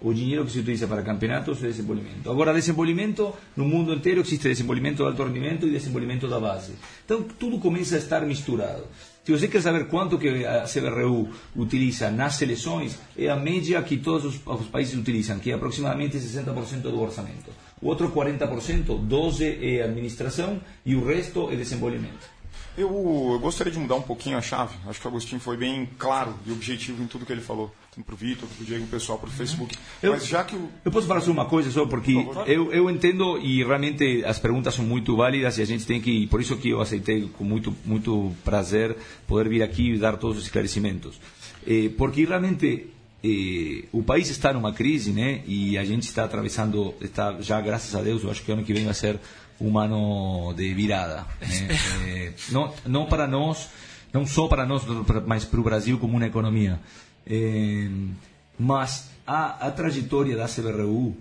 o 0.02 0.14
dinheiro 0.14 0.44
que 0.46 0.52
se 0.52 0.60
utiliza 0.60 0.88
para 0.88 1.04
campeonatos 1.04 1.64
é 1.64 1.68
desenvolvimento. 1.68 2.30
Agora, 2.30 2.54
desenvolvimento, 2.54 3.34
no 3.56 3.66
mundo 3.66 3.94
inteiro 3.94 4.22
existe 4.22 4.48
desenvolvimento 4.48 4.98
de 4.98 5.04
alto 5.04 5.24
rendimento 5.24 5.68
e 5.68 5.72
desenvolvimento 5.72 6.28
da 6.28 6.40
base. 6.40 6.74
Então, 7.06 7.22
tudo 7.22 7.60
começa 7.60 7.96
a 7.96 8.00
estar 8.00 8.26
misturado. 8.26 8.84
Se 9.24 9.32
você 9.32 9.48
quer 9.48 9.62
saber 9.62 9.86
quanto 9.86 10.18
que 10.18 10.44
a 10.46 10.64
CBRU 10.64 11.30
utiliza 11.56 12.10
nas 12.10 12.36
seleções, 12.36 12.98
é 13.16 13.30
a 13.30 13.36
média 13.36 13.80
que 13.84 13.98
todos 13.98 14.26
os, 14.26 14.42
os 14.48 14.68
países 14.68 14.98
utilizam, 14.98 15.38
que 15.38 15.52
é 15.52 15.54
aproximadamente 15.54 16.18
60% 16.18 16.82
do 16.82 17.00
orçamento. 17.00 17.52
O 17.80 17.88
outro 17.88 18.12
40%, 18.12 18.86
12% 19.08 19.58
é 19.62 19.84
administração 19.84 20.60
e 20.84 20.96
o 20.96 21.06
resto 21.06 21.52
é 21.52 21.56
desenvolvimento. 21.56 22.31
Eu, 22.78 22.88
eu 23.34 23.40
gostaria 23.40 23.72
de 23.72 23.78
mudar 23.78 23.96
um 23.96 24.02
pouquinho 24.02 24.38
a 24.38 24.42
chave. 24.42 24.74
Acho 24.88 25.00
que 25.00 25.06
o 25.06 25.10
Agostinho 25.10 25.42
foi 25.42 25.58
bem 25.58 25.88
claro 25.98 26.34
e 26.48 26.52
objetivo 26.52 27.04
em 27.04 27.08
tudo 27.08 27.26
que 27.26 27.32
ele 27.32 27.42
falou. 27.42 27.74
Tanto 27.94 28.06
para 28.06 28.14
o 28.16 28.18
Vitor, 28.18 28.48
para 28.48 28.64
o 28.64 28.66
Diego, 28.66 28.88
pessoal, 28.88 29.20
para 29.20 29.28
o 29.28 29.32
Facebook. 29.32 29.78
Eu- 30.02 30.14
Mas 30.14 30.26
já 30.26 30.44
que 30.46 30.56
o. 30.56 30.70
Eu 30.86 30.92
posso 30.92 31.06
falar 31.06 31.20
só 31.20 31.30
uma 31.32 31.46
coisa 31.46 31.70
só 31.70 31.86
porque 31.86 32.14
eu, 32.48 32.72
eu 32.72 32.90
entendo 32.90 33.38
e 33.40 33.62
realmente 33.64 34.24
as 34.26 34.40
perguntas 34.40 34.74
são 34.74 34.86
muito 34.86 35.16
válidas 35.18 35.58
e 35.58 35.62
a 35.62 35.66
gente 35.66 35.86
tem 35.86 36.00
que 36.00 36.26
por 36.28 36.40
isso 36.40 36.56
que 36.56 36.70
eu 36.70 36.80
aceitei 36.80 37.30
com 37.38 37.44
muito 37.44 37.76
muito 37.84 38.32
prazer 38.46 38.96
poder 39.28 39.50
vir 39.50 39.62
aqui 39.62 39.92
e 39.92 39.98
dar 40.00 40.16
todos 40.18 40.38
os 40.38 40.44
esclarecimentos 40.46 41.20
Eh, 41.68 41.92
porque 41.98 42.24
realmente 42.26 42.88
eh, 43.24 43.86
o 43.92 44.04
país 44.04 44.30
está 44.30 44.54
numa 44.54 44.74
crise 44.74 45.12
né 45.12 45.42
e 45.46 45.78
a 45.78 45.86
gente 45.86 46.04
está 46.04 46.24
atravessando 46.24 46.94
está 47.02 47.42
já 47.42 47.60
graças 47.62 47.96
a 47.96 48.02
Deus 48.02 48.24
eu 48.24 48.32
acho 48.32 48.44
que 48.44 48.52
ano 48.52 48.64
que 48.64 48.74
vem 48.74 48.86
vai 48.86 48.94
ser 48.94 49.20
um 49.60 49.78
ano 49.78 50.54
de 50.54 50.74
virada 50.74 51.26
né? 51.42 51.68
Eh, 52.08 52.34
não 52.52 52.74
não 52.86 53.06
para 53.06 53.28
nós 53.28 53.70
não 54.14 54.26
só 54.26 54.48
para 54.48 54.66
nós 54.66 54.84
mas 55.26 55.46
para 55.46 55.60
o 55.60 55.64
Brasil 55.64 55.98
como 55.98 56.18
uma 56.18 56.26
economia 56.26 56.80
Eh, 57.26 57.90
mas 58.58 59.10
a, 59.26 59.68
a 59.68 59.72
trajetória 59.72 60.36
da 60.36 60.46
CBRU, 60.48 61.16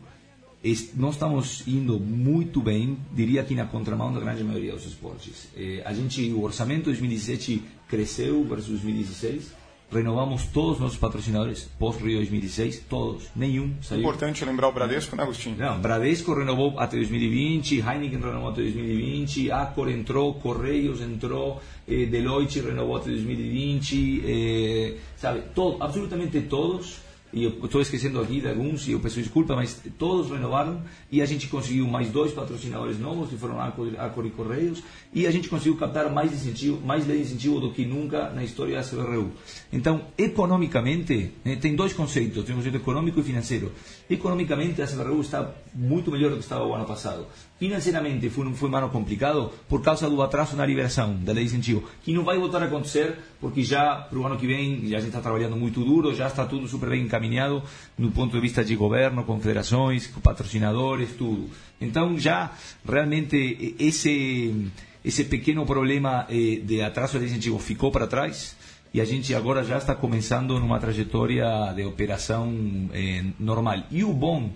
nós 0.95 1.15
estamos 1.15 1.67
indo 1.67 1.99
muito 1.99 2.61
bem, 2.61 2.99
diria 3.13 3.43
que 3.43 3.55
na 3.55 3.67
contramão 3.67 4.13
da 4.13 4.21
grande 4.21 4.45
maioria 4.45 4.73
dos 4.73 4.87
esportes. 4.87 5.49
Eh, 5.57 5.83
a 5.85 5.93
gente, 5.93 6.31
o 6.33 6.43
orçamento 6.43 6.81
de 6.81 6.99
2017 6.99 7.63
cresceu 7.89 8.45
versus 8.45 8.81
2016, 8.81 9.53
renovamos 9.91 10.45
todos 10.47 10.75
os 10.75 10.81
nossos 10.81 10.99
patrocinadores 10.99 11.69
pós-Rio 11.79 12.19
2016, 12.19 12.85
todos, 12.89 13.25
nenhum 13.35 13.75
saiu. 13.83 14.01
Importante 14.01 14.45
lembrar 14.45 14.69
o 14.69 14.73
Bradesco, 14.73 15.17
né, 15.17 15.23
Agostinho? 15.23 15.57
Não, 15.59 15.81
Bradesco 15.81 16.33
renovou 16.33 16.79
até 16.79 16.97
2020, 16.97 17.81
Heineken 17.81 18.21
renovou 18.21 18.51
até 18.51 18.63
2020, 18.63 19.51
Accor 19.51 19.91
entrou, 19.91 20.35
Correios 20.35 21.01
entrou, 21.01 21.61
eh, 21.89 22.07
Deloitte 22.07 22.61
renovou 22.61 22.97
até 22.97 23.11
2020, 23.11 24.23
eh, 24.25 24.97
sabe, 25.17 25.43
todo, 25.55 25.83
absolutamente 25.83 26.41
todos 26.43 27.11
e 27.33 27.45
eu 27.45 27.51
estou 27.65 27.81
esquecendo 27.81 28.21
aqui 28.21 28.41
de 28.41 28.49
alguns 28.49 28.89
e 28.89 28.93
eu 28.93 29.01
peço 29.01 29.21
desculpa, 29.21 29.55
mas 29.55 29.81
todos 29.97 30.31
renovaram 30.31 30.83
e 31.13 31.23
a 31.23 31.27
gente 31.27 31.47
conseguiu 31.47 31.87
mais 31.87 32.11
dois 32.11 32.33
patrocinadores 32.33 32.99
novos 32.99 33.29
que 33.29 33.37
foram 33.37 33.61
a 33.61 33.67
Acor 33.67 34.27
e 34.27 34.31
Correios 34.31 34.83
e 35.13 35.27
a 35.27 35.31
gente 35.31 35.49
conseguiu 35.49 35.77
captar 35.77 36.09
mais 36.11 36.33
incentivo, 36.33 36.81
mais 36.87 37.07
lei 37.07 37.21
incentivo 37.21 37.59
do 37.59 37.73
que 37.73 37.85
nunca 37.85 38.31
na 38.31 38.45
história 38.45 38.77
da 38.77 38.83
CBRU. 38.83 39.33
Então, 39.73 40.03
economicamente, 40.17 41.33
né, 41.45 41.57
tem 41.57 41.75
dois 41.75 41.93
conceitos, 41.93 42.45
tem 42.45 42.55
um 42.55 42.59
conceito 42.59 42.77
econômico 42.77 43.19
e 43.19 43.23
financeiro. 43.23 43.73
Economicamente, 44.09 44.81
a 44.81 44.87
CBRU 44.87 45.21
está 45.21 45.53
muito 45.75 46.11
melhor 46.11 46.31
do 46.31 46.37
que 46.37 46.43
estava 46.43 46.65
o 46.65 46.75
ano 46.75 46.85
passado. 46.85 47.27
Financeiramente, 47.59 48.31
foi, 48.31 48.51
foi 48.55 48.71
um 48.71 48.77
ano 48.77 48.89
complicado 48.89 49.51
por 49.69 49.83
causa 49.83 50.09
do 50.09 50.23
atraso 50.23 50.57
na 50.57 50.65
liberação 50.65 51.17
da 51.17 51.33
lei 51.33 51.45
de 51.45 51.51
incentivo, 51.51 51.85
que 52.03 52.13
não 52.13 52.25
vai 52.25 52.39
voltar 52.39 52.63
a 52.63 52.67
acontecer 52.67 53.19
porque 53.41 53.63
já 53.63 53.97
para 53.97 54.19
o 54.19 54.27
ano 54.27 54.37
que 54.37 54.47
vem 54.47 54.87
já 54.89 54.99
a 54.99 55.01
gente 55.01 55.09
está 55.09 55.21
trabalhando 55.21 55.57
muito 55.57 55.83
duro, 55.83 56.15
já 56.15 56.27
está 56.27 56.45
tudo 56.45 56.69
super 56.69 56.91
bem 56.91 57.03
encaminhado 57.03 57.63
no 57.97 58.11
ponto 58.13 58.33
de 58.33 58.41
vista 58.41 58.63
de 58.63 58.77
governo, 58.77 59.25
confederações, 59.25 60.07
patrocinadores, 60.23 61.11
tudo. 61.17 61.49
Então 61.81 62.19
já 62.19 62.53
realmente 62.87 63.75
esse 63.79 64.71
esse 65.03 65.25
pequeno 65.25 65.65
problema 65.65 66.27
eh, 66.29 66.61
de 66.63 66.83
atraso 66.83 67.19
de 67.19 67.25
incentivo 67.25 67.59
ficou 67.59 67.91
para 67.91 68.07
trás 68.07 68.55
e 68.93 69.01
a 69.01 69.05
gente 69.05 69.35
agora 69.35 69.65
já 69.65 69.79
está 69.79 69.95
começando 69.95 70.59
numa 70.61 70.79
trajetória 70.79 71.47
de 71.75 71.85
operação 71.85 72.53
eh, 72.93 73.25
normal. 73.39 73.85
E 73.91 74.05
o 74.05 74.13
bom 74.13 74.53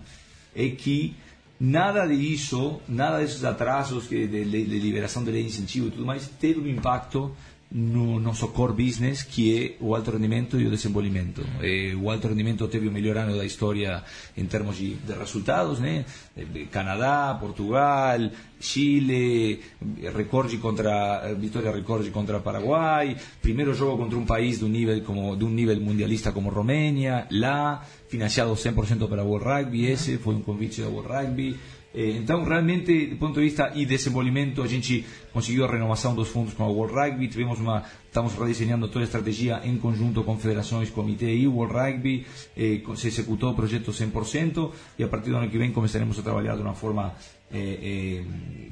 é 0.54 0.68
que 0.68 1.14
nada 1.58 2.06
disso, 2.06 2.80
nada 2.88 3.18
desses 3.20 3.44
atrasos 3.44 4.08
de, 4.08 4.26
de, 4.26 4.44
de 4.44 4.78
liberação 4.78 5.24
de 5.24 5.30
lei 5.30 5.42
de 5.42 5.48
incentivo 5.48 5.86
e 5.88 5.90
tudo 5.92 6.04
mais, 6.04 6.28
teve 6.40 6.60
um 6.60 6.66
impacto 6.66 7.34
no 7.74 8.20
nosso 8.20 8.48
core 8.48 8.72
business, 8.72 9.24
que 9.24 9.76
é 9.80 9.84
o 9.84 9.96
alto 9.96 10.12
rendimento 10.12 10.60
e 10.60 10.66
o 10.66 10.70
desenvolvimento. 10.70 11.44
Eh, 11.60 11.92
o 12.00 12.08
alto 12.08 12.28
rendimento 12.28 12.68
teve 12.68 12.86
o 12.86 12.92
melhor 12.92 13.16
ano 13.16 13.36
da 13.36 13.44
história 13.44 14.04
em 14.36 14.46
termos 14.46 14.76
de, 14.76 14.94
de 14.94 15.12
resultados, 15.12 15.80
né? 15.80 16.04
Canadá, 16.70 17.36
Portugal, 17.40 18.30
Chile, 18.60 19.60
recorde 20.14 20.58
contra 20.58 21.34
vitória 21.34 21.72
recorde 21.72 22.10
contra 22.10 22.38
Paraguai, 22.38 23.16
primeiro 23.42 23.74
jogo 23.74 23.98
contra 23.98 24.16
um 24.16 24.24
país 24.24 24.60
de 24.60 24.64
um 24.64 24.68
nível 24.68 25.02
como 25.02 25.36
de 25.36 25.44
um 25.44 25.50
nível 25.50 25.78
mundialista 25.80 26.30
como 26.30 26.50
Romênia, 26.50 27.26
lá 27.32 27.84
financiado 28.08 28.52
100% 28.52 29.08
para 29.08 29.24
World 29.24 29.44
Rugby, 29.48 29.86
esse 29.86 30.16
foi 30.18 30.36
um 30.36 30.40
convite 30.40 30.80
da 30.80 30.88
World 30.88 31.08
Rugby. 31.08 31.58
Eh, 31.94 32.16
então, 32.16 32.42
realmente, 32.42 33.06
do 33.06 33.16
ponto 33.16 33.34
de 33.34 33.42
vista 33.42 33.70
e 33.74 33.86
desenvolvimento, 33.86 34.62
a 34.62 34.66
gente 34.66 35.04
conseguiu 35.32 35.64
a 35.64 35.70
renovação 35.70 36.14
dos 36.14 36.28
fundos 36.28 36.52
com 36.52 36.64
a 36.64 36.68
World 36.68 36.94
Rugby, 36.94 37.28
tivemos 37.28 37.60
uma, 37.60 37.84
estamos 38.06 38.34
redesenhando 38.34 38.88
toda 38.88 39.04
a 39.04 39.06
estratégia 39.06 39.60
em 39.64 39.76
conjunto 39.76 40.22
com 40.24 40.36
federações, 40.36 40.90
comitê 40.90 41.32
e 41.34 41.46
World 41.46 41.72
Rugby, 41.72 42.26
eh, 42.56 42.80
se 42.96 43.06
executou 43.06 43.52
o 43.52 43.54
projeto 43.54 43.92
100% 43.92 44.72
e 44.98 45.04
a 45.04 45.08
partir 45.08 45.30
do 45.30 45.36
ano 45.36 45.48
que 45.48 45.56
vem 45.56 45.70
começaremos 45.70 46.18
a 46.18 46.22
trabalhar 46.22 46.56
de 46.56 46.62
uma 46.62 46.74
forma 46.74 47.14
eh, 47.52 47.78
eh, 47.82 48.24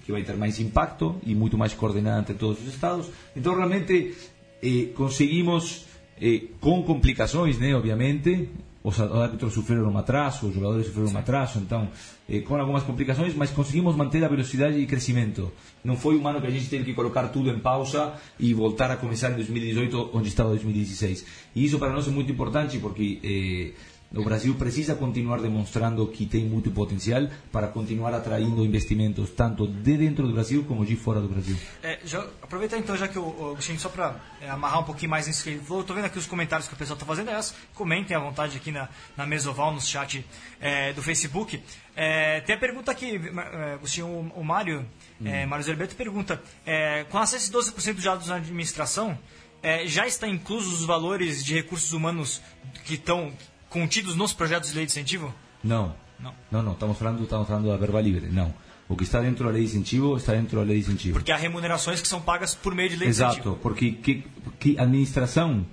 que 0.05 0.11
vai 0.11 0.23
ter 0.23 0.37
mais 0.37 0.59
impacto 0.59 1.17
e 1.25 1.35
muito 1.35 1.57
mais 1.57 1.73
coordenada 1.73 2.21
entre 2.21 2.35
todos 2.35 2.61
os 2.61 2.75
estados. 2.75 3.09
Então, 3.37 3.55
realmente, 3.55 4.15
eh, 4.61 4.89
conseguimos, 4.95 5.87
eh, 6.21 6.43
com 6.61 6.83
complicações, 6.83 7.59
né, 7.59 7.75
obviamente, 7.75 8.49
os 8.85 9.01
árbitros 9.01 9.55
sofreram 9.55 9.91
um 9.91 9.97
atraso, 9.97 10.49
os 10.49 10.55
jogadores 10.55 10.87
sofreram 10.87 11.11
um 11.13 11.17
atraso, 11.17 11.59
então, 11.61 11.89
eh, 12.29 12.41
com 12.41 12.57
algumas 12.57 12.83
complicações, 12.83 13.35
mas 13.35 13.51
conseguimos 13.51 13.95
manter 13.95 14.25
a 14.25 14.29
velocidade 14.29 14.79
de 14.79 14.87
crescimento. 14.87 15.53
Não 15.85 15.97
foi 15.97 16.19
um 16.19 16.27
ano 16.27 16.41
que 16.41 16.47
a 16.47 16.51
gente 16.51 16.69
teve 16.69 16.85
que 16.85 16.95
colocar 16.95 17.29
tudo 17.29 17.51
em 17.51 17.59
pausa 17.59 18.15
e 18.41 18.53
voltar 18.53 18.91
a 18.91 18.97
começar 18.97 19.31
em 19.31 19.37
2018, 19.37 20.11
onde 20.13 20.29
estava 20.29 20.51
2016. 20.51 21.25
E 21.55 21.65
isso 21.65 21.79
para 21.79 21.93
nós 21.93 22.09
é 22.09 22.11
muito 22.11 22.33
importante, 22.33 22.79
porque 22.79 23.21
eh, 23.23 23.92
o 24.15 24.23
Brasil 24.23 24.55
precisa 24.55 24.95
continuar 24.95 25.41
demonstrando 25.41 26.07
que 26.09 26.27
tem 26.27 26.45
muito 26.45 26.71
potencial 26.71 27.29
para 27.51 27.69
continuar 27.69 28.13
atraindo 28.13 28.65
investimentos 28.65 29.31
tanto 29.31 29.67
de 29.67 29.97
dentro 29.97 30.27
do 30.27 30.35
Brasil 30.35 30.65
como 30.65 30.85
de 30.85 30.97
fora 30.97 31.21
do 31.21 31.29
Brasil. 31.29 31.57
É, 31.83 31.99
já, 32.05 32.21
aproveitar 32.43 32.77
então, 32.79 32.97
já 32.97 33.09
que 33.09 33.19
o 33.19 33.53
Agostinho, 33.53 33.79
só 33.79 33.89
para 33.89 34.21
é, 34.41 34.51
amarrar 34.51 34.81
um 34.81 34.85
pouquinho 34.85 35.11
mais 35.11 35.27
nisso 35.27 35.43
que 35.43 35.51
ele 35.51 35.61
falou, 35.61 35.81
estou 35.81 35.97
vendo 35.97 36.05
aqui 36.05 36.19
os 36.19 36.27
comentários 36.27 36.69
que 36.69 36.75
o 36.75 36.77
pessoal 36.77 36.97
está 36.97 37.07
fazendo, 37.07 37.31
comentem 37.75 38.17
à 38.17 38.21
vontade 38.21 38.57
aqui 38.57 38.71
na, 38.71 38.89
na 39.17 39.27
Mesoval, 39.27 39.73
no 39.73 39.81
chat 39.81 40.25
é, 40.61 40.93
do 40.93 41.03
Facebook. 41.03 41.63
É, 41.97 42.41
tem 42.43 42.55
a 42.55 42.59
pergunta 42.59 42.91
aqui, 42.91 43.17
é, 43.17 43.75
Agostinho, 43.75 44.07
o, 44.07 44.41
o 44.41 44.45
Mário, 44.45 44.87
hum. 45.21 45.27
é, 45.27 45.47
Mário 45.47 45.65
Zerbeto 45.65 45.97
pergunta, 45.97 46.43
com 47.11 47.19
acesso 47.19 47.57
a 47.57 47.61
esses 47.61 47.73
12% 47.73 47.95
de 47.95 48.03
dados 48.03 48.27
na 48.29 48.37
administração, 48.37 49.19
já 49.87 50.07
está 50.07 50.27
inclusos 50.27 50.81
os 50.81 50.85
valores 50.85 51.45
de 51.45 51.55
recursos 51.55 51.93
humanos 51.93 52.43
que 52.85 52.95
estão 52.95 53.33
contidos 53.73 54.15
nos 54.15 54.33
projetos 54.33 54.71
de 54.71 54.77
lei 54.77 54.87
de 54.87 54.93
incentivo? 54.93 55.35
Não. 55.65 55.95
Não, 56.21 56.33
não, 56.51 56.63
não 56.63 56.73
estamos 56.73 56.97
falando, 56.97 57.23
estamos 57.25 57.49
falando 57.49 57.69
da 57.69 57.77
verba 57.77 58.01
livre, 58.01 58.29
não. 58.31 58.55
O 58.89 58.97
que 58.97 59.03
está 59.03 59.21
dentro 59.21 59.47
da 59.47 59.51
lei 59.51 59.63
de 59.63 59.71
incentivo 59.71 60.17
está 60.17 60.33
dentro 60.33 60.59
da 60.59 60.65
lei 60.65 60.79
de 60.79 60.85
incentivo. 60.85 61.15
Porque 61.15 61.33
há 61.33 61.37
remunerações 61.37 62.01
que 62.01 62.07
são 62.07 62.21
pagas 62.21 62.55
por 62.55 62.75
meio 62.75 62.91
de 62.91 62.97
lei 62.97 63.09
Exato, 63.09 63.33
de 63.33 63.41
incentivo. 63.41 63.55
Exato, 63.55 63.63
porque 63.63 63.93
que, 63.93 64.25
que 64.61 64.79
administração 64.79 65.67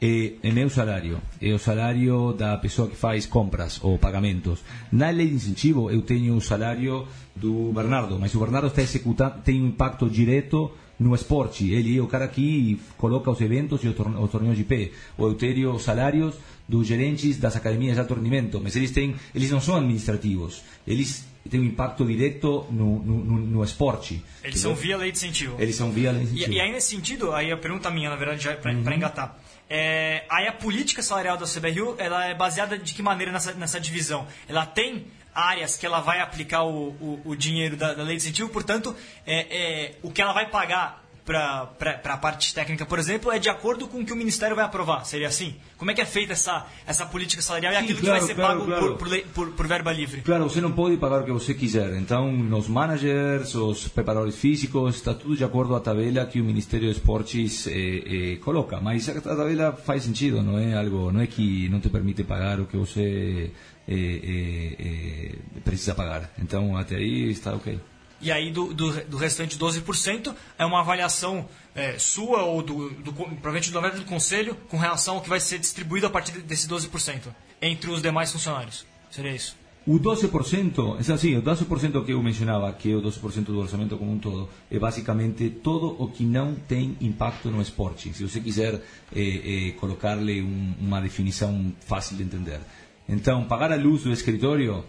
é, 0.00 0.32
é 0.42 0.50
meu 0.50 0.68
salário, 0.68 1.20
é 1.40 1.52
o 1.52 1.58
salário 1.58 2.32
da 2.32 2.56
pessoa 2.56 2.88
que 2.88 2.96
faz 2.96 3.26
compras 3.26 3.78
ou 3.82 3.96
pagamentos. 3.96 4.58
Na 4.90 5.10
lei 5.10 5.28
de 5.28 5.34
incentivo 5.34 5.90
eu 5.90 6.02
tenho 6.02 6.34
o 6.34 6.40
salário 6.40 7.06
do 7.36 7.72
Bernardo, 7.72 8.18
mas 8.18 8.34
o 8.34 8.40
Bernardo 8.40 8.66
está 8.66 8.82
executando, 8.82 9.36
tem 9.44 9.62
um 9.62 9.68
impacto 9.68 10.10
direto 10.10 10.72
no 10.98 11.14
esporte. 11.14 11.70
Ele 11.70 11.96
é 11.96 12.00
o 12.00 12.06
cara 12.06 12.26
que 12.26 12.80
coloca 12.96 13.30
os 13.30 13.40
eventos 13.40 13.84
e 13.84 13.88
os 13.88 14.30
torneios 14.30 14.56
de 14.56 14.64
pé. 14.64 14.90
Ou 15.16 15.28
eu 15.28 15.34
tenho 15.34 15.78
salários 15.78 16.34
dos 16.68 16.86
gerentes 16.86 17.36
das 17.36 17.56
academias 17.56 17.94
de 17.94 18.00
alto 18.00 18.14
rendimento, 18.14 18.60
mas 18.60 18.76
eles 18.76 18.90
têm, 18.90 19.16
eles 19.34 19.50
não 19.50 19.60
são 19.60 19.76
administrativos, 19.76 20.62
eles 20.86 21.26
têm 21.48 21.60
um 21.60 21.64
impacto 21.64 22.04
direto 22.04 22.66
no, 22.70 22.98
no, 23.00 23.24
no 23.24 23.64
esporte. 23.64 24.22
Eles 24.42 24.60
são 24.60 24.74
via 24.74 24.96
lei 24.96 25.10
de 25.10 25.18
incentivo. 25.18 25.56
Eles 25.60 25.76
são 25.76 25.90
via 25.90 26.12
lei 26.12 26.20
de 26.20 26.26
incentivo. 26.26 26.52
E, 26.52 26.56
e 26.56 26.60
aí 26.60 26.72
nesse 26.72 26.94
sentido, 26.94 27.32
aí 27.32 27.50
a 27.50 27.56
pergunta 27.56 27.90
minha, 27.90 28.10
na 28.10 28.16
verdade, 28.16 28.44
já 28.44 28.56
para 28.56 28.72
uhum. 28.72 28.92
engatar. 28.92 29.36
É, 29.68 30.24
aí 30.28 30.46
a 30.46 30.52
política 30.52 31.02
salarial 31.02 31.36
da 31.36 31.46
CBRU, 31.46 31.96
ela 31.98 32.26
é 32.26 32.34
baseada 32.34 32.78
de 32.78 32.92
que 32.94 33.02
maneira 33.02 33.32
nessa, 33.32 33.54
nessa 33.54 33.80
divisão? 33.80 34.26
Ela 34.48 34.66
tem 34.66 35.06
áreas 35.34 35.76
que 35.76 35.86
ela 35.86 36.00
vai 36.00 36.20
aplicar 36.20 36.62
o, 36.62 36.90
o, 37.00 37.20
o 37.24 37.36
dinheiro 37.36 37.76
da, 37.76 37.94
da, 37.94 38.02
lei 38.02 38.16
de 38.16 38.22
incentivo, 38.22 38.50
portanto, 38.50 38.94
é, 39.26 39.40
é, 39.56 39.94
o 40.02 40.10
que 40.10 40.20
ela 40.20 40.32
vai 40.32 40.50
pagar 40.50 41.01
para 41.24 41.70
a 42.04 42.16
parte 42.16 42.52
técnica, 42.52 42.84
por 42.84 42.98
exemplo, 42.98 43.30
é 43.30 43.38
de 43.38 43.48
acordo 43.48 43.86
com 43.86 44.00
o 44.00 44.04
que 44.04 44.12
o 44.12 44.16
Ministério 44.16 44.56
vai 44.56 44.64
aprovar. 44.64 45.04
Seria 45.04 45.28
assim? 45.28 45.54
Como 45.76 45.90
é 45.90 45.94
que 45.94 46.00
é 46.00 46.04
feita 46.04 46.32
essa, 46.32 46.66
essa 46.86 47.06
política 47.06 47.40
salarial 47.40 47.72
e 47.72 47.76
aquilo 47.76 48.00
claro, 48.00 48.14
que 48.14 48.18
vai 48.20 48.28
ser 48.28 48.34
claro, 48.34 48.58
pago 48.60 48.70
claro. 48.70 48.96
Por, 48.96 49.08
por, 49.08 49.22
por, 49.34 49.50
por, 49.52 49.66
verba 49.66 49.92
livre? 49.92 50.20
Claro, 50.22 50.44
você 50.44 50.60
não 50.60 50.72
pode 50.72 50.96
pagar 50.96 51.20
o 51.20 51.24
que 51.24 51.32
você 51.32 51.54
quiser. 51.54 51.94
Então, 51.94 52.30
os 52.56 52.68
managers, 52.68 53.54
os 53.54 53.88
preparadores 53.88 54.36
físicos, 54.36 54.96
está 54.96 55.14
tudo 55.14 55.36
de 55.36 55.44
acordo 55.44 55.76
à 55.76 55.80
tabela 55.80 56.26
que 56.26 56.40
o 56.40 56.44
Ministério 56.44 56.88
de 56.88 56.96
Esportes 56.98 57.66
eh, 57.68 57.72
eh, 57.72 58.36
coloca. 58.36 58.80
Mas 58.80 59.08
a 59.08 59.20
tabela 59.20 59.72
faz 59.72 60.02
sentido, 60.02 60.42
não 60.42 60.58
é 60.58 60.74
algo, 60.74 61.12
não 61.12 61.20
é 61.20 61.26
que 61.26 61.68
não 61.68 61.80
te 61.80 61.88
permite 61.88 62.24
pagar 62.24 62.58
o 62.58 62.66
que 62.66 62.76
você 62.76 63.52
eh, 63.88 65.36
precisa 65.64 65.94
pagar. 65.94 66.32
Então, 66.38 66.76
até 66.76 66.96
aí 66.96 67.30
está 67.30 67.54
ok. 67.54 67.78
E 68.22 68.30
aí 68.30 68.50
do, 68.50 68.72
do, 68.72 69.04
do 69.04 69.16
restante 69.16 69.58
12% 69.58 70.34
é 70.56 70.64
uma 70.64 70.80
avaliação 70.80 71.48
é, 71.74 71.98
sua 71.98 72.44
ou 72.44 72.62
do, 72.62 72.90
do, 72.90 73.12
provavelmente 73.12 73.70
do 73.70 73.80
do 73.80 74.04
conselho 74.04 74.56
com 74.68 74.76
relação 74.76 75.16
ao 75.16 75.20
que 75.20 75.28
vai 75.28 75.40
ser 75.40 75.58
distribuído 75.58 76.06
a 76.06 76.10
partir 76.10 76.32
desse 76.40 76.68
12% 76.68 77.22
entre 77.60 77.90
os 77.90 78.00
demais 78.00 78.30
funcionários. 78.30 78.86
Seria 79.10 79.34
isso? 79.34 79.56
O 79.84 79.98
12%, 79.98 80.96
é 80.96 81.12
assim, 81.12 81.36
o 81.36 81.42
12% 81.42 82.04
que 82.04 82.12
eu 82.12 82.22
mencionava, 82.22 82.72
que 82.72 82.92
é 82.92 82.94
o 82.94 83.02
12% 83.02 83.46
do 83.46 83.58
orçamento 83.58 83.96
como 83.96 84.12
um 84.12 84.18
todo, 84.18 84.48
é 84.70 84.78
basicamente 84.78 85.50
todo 85.50 85.96
o 86.00 86.06
que 86.06 86.24
não 86.24 86.54
tem 86.54 86.96
impacto 87.00 87.50
no 87.50 87.60
esporte. 87.60 88.14
Se 88.14 88.22
você 88.22 88.38
quiser 88.38 88.80
é, 89.12 89.68
é, 89.68 89.72
colocar-lhe 89.72 90.40
um, 90.40 90.74
uma 90.80 91.00
definição 91.00 91.72
fácil 91.80 92.16
de 92.16 92.22
entender. 92.22 92.60
Então, 93.08 93.44
pagar 93.44 93.72
a 93.72 93.76
luz 93.76 94.04
do 94.04 94.12
escritório 94.12 94.84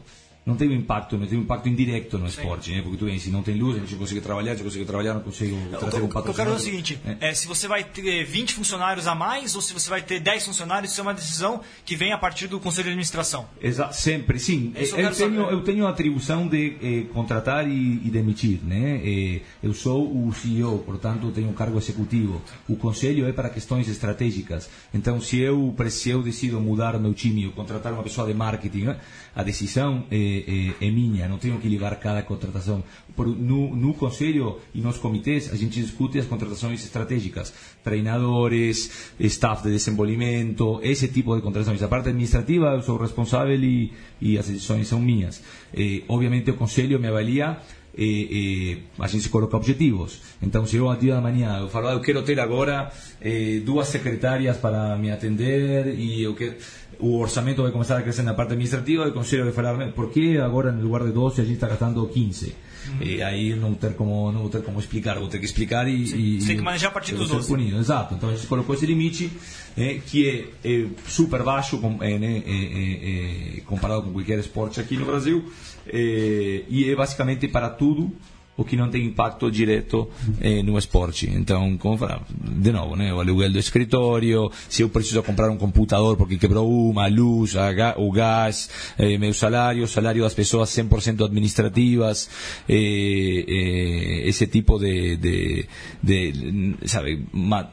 não 0.45 0.56
tem 0.56 0.67
um 0.69 0.73
impacto, 0.73 1.17
não 1.17 1.25
tem 1.25 1.38
um 1.38 1.41
impacto 1.41 1.69
indireto 1.69 2.17
no 2.17 2.27
esporte, 2.27 2.71
né? 2.71 2.82
porque 2.82 2.97
tu 2.97 3.06
vem, 3.06 3.17
se 3.17 3.29
não 3.29 3.41
tem 3.41 3.56
luz, 3.56 3.77
a 3.77 3.79
gente 3.79 3.95
consegue 3.95 4.19
trabalhar, 4.19 4.53
gente 4.53 4.63
consegue 4.63 4.86
trabalhar, 4.86 5.13
não 5.13 5.21
consegue 5.21 5.56
trazer 5.79 6.01
um 6.01 6.08
patrocínio. 6.08 6.29
Eu 6.29 6.34
quero 6.34 6.49
é 6.51 6.53
o 6.53 6.60
seguinte, 6.60 6.99
é. 7.06 7.29
É, 7.29 7.34
se 7.34 7.47
você 7.47 7.67
vai 7.67 7.84
ter 7.84 8.25
20 8.25 8.53
funcionários 8.53 9.08
a 9.08 9.15
mais 9.15 9.56
ou 9.56 9.62
se 9.62 9.73
você 9.73 9.89
vai 9.89 10.01
ter 10.01 10.19
10 10.19 10.45
funcionários, 10.45 10.91
isso 10.91 10.99
é 10.99 11.03
uma 11.03 11.13
decisão 11.13 11.62
que 11.86 11.95
vem 11.95 12.12
a 12.12 12.17
partir 12.17 12.47
do 12.47 12.60
Conselho 12.60 12.86
de 12.86 12.89
Administração. 12.89 13.47
Exato, 13.62 13.95
sempre, 13.95 14.38
sim. 14.38 14.73
Eu, 14.75 14.97
eu, 14.97 15.12
tenho, 15.15 15.41
eu 15.49 15.62
tenho 15.62 15.88
a 15.88 15.89
atribuição 15.89 16.47
de 16.47 16.75
eh, 16.82 17.13
contratar 17.13 17.65
e, 17.67 18.01
e, 18.06 18.10
demitir, 18.10 18.60
né? 18.63 19.01
Eh, 19.03 19.41
eu 19.62 19.73
sou 19.73 20.27
o 20.27 20.34
CEO, 20.34 20.79
portanto 20.79 21.32
tenho 21.32 21.49
um 21.49 21.53
cargo 21.53 21.77
executivo. 21.77 22.41
O 22.67 22.75
Conselho 22.75 23.25
é 23.27 23.32
para 23.32 23.49
questões 23.49 23.88
estratégicas. 23.88 24.69
Então, 24.93 25.21
se 25.21 25.39
eu, 25.39 25.73
se 25.89 26.10
eu 26.10 26.21
decido 26.21 26.60
mudar 26.60 26.99
meu 26.99 27.13
time 27.13 27.45
ou 27.45 27.53
contratar 27.53 27.93
uma 27.93 28.03
pessoa 28.03 28.27
de 28.27 28.34
marketing, 28.34 28.95
a 29.36 29.43
decisão 29.43 30.06
é 30.33 30.85
é, 30.85 30.87
é, 30.87 30.91
minha, 30.91 31.27
não 31.27 31.37
tenho 31.37 31.59
que 31.59 31.67
ligar 31.67 31.95
cada 31.99 32.21
contratação. 32.23 32.83
Por, 33.15 33.27
no, 33.27 33.75
no 33.75 33.93
conselho 33.93 34.59
e 34.73 34.81
nos 34.81 34.97
comitês, 34.97 35.51
a 35.51 35.55
gente 35.55 35.81
discute 35.81 36.17
as 36.19 36.25
contratações 36.25 36.83
estratégicas, 36.83 37.53
treinadores, 37.83 39.13
staff 39.19 39.63
de 39.63 39.71
desenvolvimento, 39.71 40.79
esse 40.81 41.07
tipo 41.07 41.35
de 41.35 41.41
contratações. 41.41 41.81
A 41.83 41.87
parte 41.87 42.09
administrativa, 42.09 42.73
eu 42.73 42.81
sou 42.81 42.97
responsável 42.97 43.55
e, 43.61 43.93
e 44.21 44.37
as 44.37 44.47
decisões 44.47 44.87
são 44.87 44.99
minhas. 44.99 45.41
Eh, 45.73 46.03
obviamente, 46.07 46.49
o 46.51 46.55
conselho 46.55 46.99
me 46.99 47.07
avalia 47.07 47.59
eh, 47.95 48.27
eh, 48.31 48.77
a 48.97 49.07
gente 49.07 49.29
coloca 49.29 49.55
objetivos. 49.55 50.19
Então, 50.41 50.65
se 50.65 50.77
eu 50.77 50.89
a 50.89 50.95
dia 50.95 51.13
da 51.13 51.21
manhã 51.21 51.59
eu 51.59 51.69
falo, 51.69 51.87
ah, 51.87 51.93
eu 51.93 52.01
quero 52.01 52.23
ter 52.23 52.39
agora 52.39 52.91
eh, 53.21 53.61
duas 53.63 53.87
secretárias 53.87 54.57
para 54.57 54.97
me 54.97 55.11
atender 55.11 55.93
e 55.95 56.23
eu 56.23 56.33
quero 56.33 56.55
o 57.03 57.19
orçamento 57.19 57.61
vai 57.61 57.69
começar 57.69 57.97
a 57.97 58.01
crescer 58.01 58.23
na 58.23 58.33
parte 58.33 58.53
administrativa, 58.53 59.05
o 59.05 59.11
conselho 59.11 59.43
vai 59.43 59.51
falar, 59.51 59.91
por 59.91 60.09
que 60.09 60.37
agora 60.37 60.71
no 60.71 60.81
lugar 60.81 61.03
de 61.03 61.11
12 61.11 61.41
a 61.41 61.43
gente 61.43 61.55
está 61.55 61.67
gastando 61.67 62.07
15? 62.07 62.55
Uhum. 62.87 62.97
E 63.01 63.21
aí 63.21 63.53
não 63.55 63.73
ter 63.73 63.93
como 63.93 64.31
não 64.31 64.47
ter 64.47 64.61
como 64.63 64.79
explicar, 64.79 65.19
vou 65.19 65.27
ter 65.27 65.39
que 65.39 65.45
explicar 65.45 65.85
e, 65.85 66.07
Sim, 66.07 66.17
e 66.17 66.45
tem 66.45 66.55
que 66.55 66.61
manejar 66.61 66.87
a 66.87 66.91
partir 66.91 67.13
dos 67.13 67.27
12. 67.27 67.47
Punido. 67.47 67.77
Exato. 67.77 68.15
Então 68.15 68.29
a 68.29 68.33
gente 68.33 68.47
colocou 68.47 68.73
esse 68.73 68.85
limite 68.85 69.29
eh, 69.77 69.99
que 70.05 70.49
é, 70.63 70.69
é, 70.69 70.85
super 71.05 71.43
baixo 71.43 71.77
com, 71.77 72.01
é, 72.01 72.17
né, 72.17 72.41
é, 72.45 73.61
comparado 73.65 74.03
com 74.03 74.13
qualquer 74.13 74.39
esporte 74.39 74.79
aqui 74.79 74.95
no 74.95 75.05
Brasil 75.05 75.43
e 75.85 76.89
é 76.89 76.95
basicamente 76.95 77.49
para 77.49 77.69
tudo 77.69 78.13
o 78.55 78.63
que 78.63 78.75
não 78.75 78.89
tem 78.89 79.05
impacto 79.05 79.49
direto 79.49 80.09
eh, 80.39 80.61
no 80.61 80.77
esporte. 80.77 81.29
Então, 81.29 81.75
como 81.77 81.97
falar, 81.97 82.21
de 82.29 82.71
novo, 82.71 82.95
né, 82.95 83.13
o 83.13 83.19
aluguel 83.19 83.51
do 83.51 83.57
escritório, 83.59 84.51
se 84.69 84.83
eu 84.83 84.89
preciso 84.89 85.23
comprar 85.23 85.49
um 85.49 85.57
computador 85.57 86.15
porque 86.15 86.37
quebrou 86.37 86.89
uma, 86.89 87.05
a 87.05 87.07
luz, 87.07 87.55
a, 87.55 87.95
o 87.97 88.11
gás, 88.11 88.69
eh, 88.97 89.17
meu 89.17 89.33
salário, 89.33 89.83
o 89.83 89.87
salário 89.87 90.23
das 90.23 90.33
pessoas 90.33 90.69
100% 90.69 91.25
administrativas, 91.25 92.29
eh, 92.69 93.45
eh, 93.47 94.29
esse 94.29 94.45
tipo 94.47 94.77
de, 94.77 95.17
de, 95.17 95.67
de 96.01 96.75
sabe, 96.85 97.25
ma, 97.31 97.67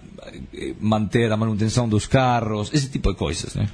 manter 0.81 1.31
a 1.31 1.37
manutenção 1.37 1.89
dos 1.89 2.07
carros, 2.07 2.71
esse 2.73 2.89
tipo 2.89 3.11
de 3.11 3.19
coisas, 3.19 3.55
né? 3.55 3.69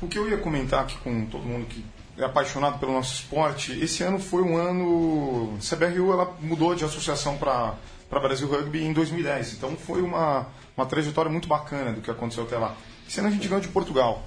O 0.00 0.06
que 0.06 0.18
eu 0.18 0.28
ia 0.28 0.38
comentar 0.38 0.82
aqui 0.84 0.96
com 0.98 1.26
todo 1.26 1.44
mundo 1.44 1.66
que 1.66 1.82
é 2.18 2.24
apaixonado 2.24 2.78
pelo 2.78 2.92
nosso 2.92 3.14
esporte, 3.14 3.72
esse 3.80 4.02
ano 4.02 4.18
foi 4.18 4.42
um 4.42 4.56
ano. 4.56 5.56
A 5.56 5.76
CBRU 5.76 6.12
ela 6.12 6.36
mudou 6.40 6.74
de 6.74 6.84
associação 6.84 7.36
para 7.36 7.76
Brasil 8.10 8.48
Rugby 8.48 8.82
em 8.82 8.92
2010. 8.92 9.54
Então 9.54 9.76
foi 9.76 10.02
uma, 10.02 10.46
uma 10.76 10.84
trajetória 10.84 11.30
muito 11.30 11.46
bacana 11.48 11.92
do 11.92 12.00
que 12.00 12.10
aconteceu 12.10 12.44
até 12.44 12.58
lá. 12.58 12.76
Esse 13.08 13.20
ano 13.20 13.28
a 13.28 13.32
gente 13.32 13.46
ganhou 13.46 13.60
de 13.60 13.68
Portugal. 13.68 14.24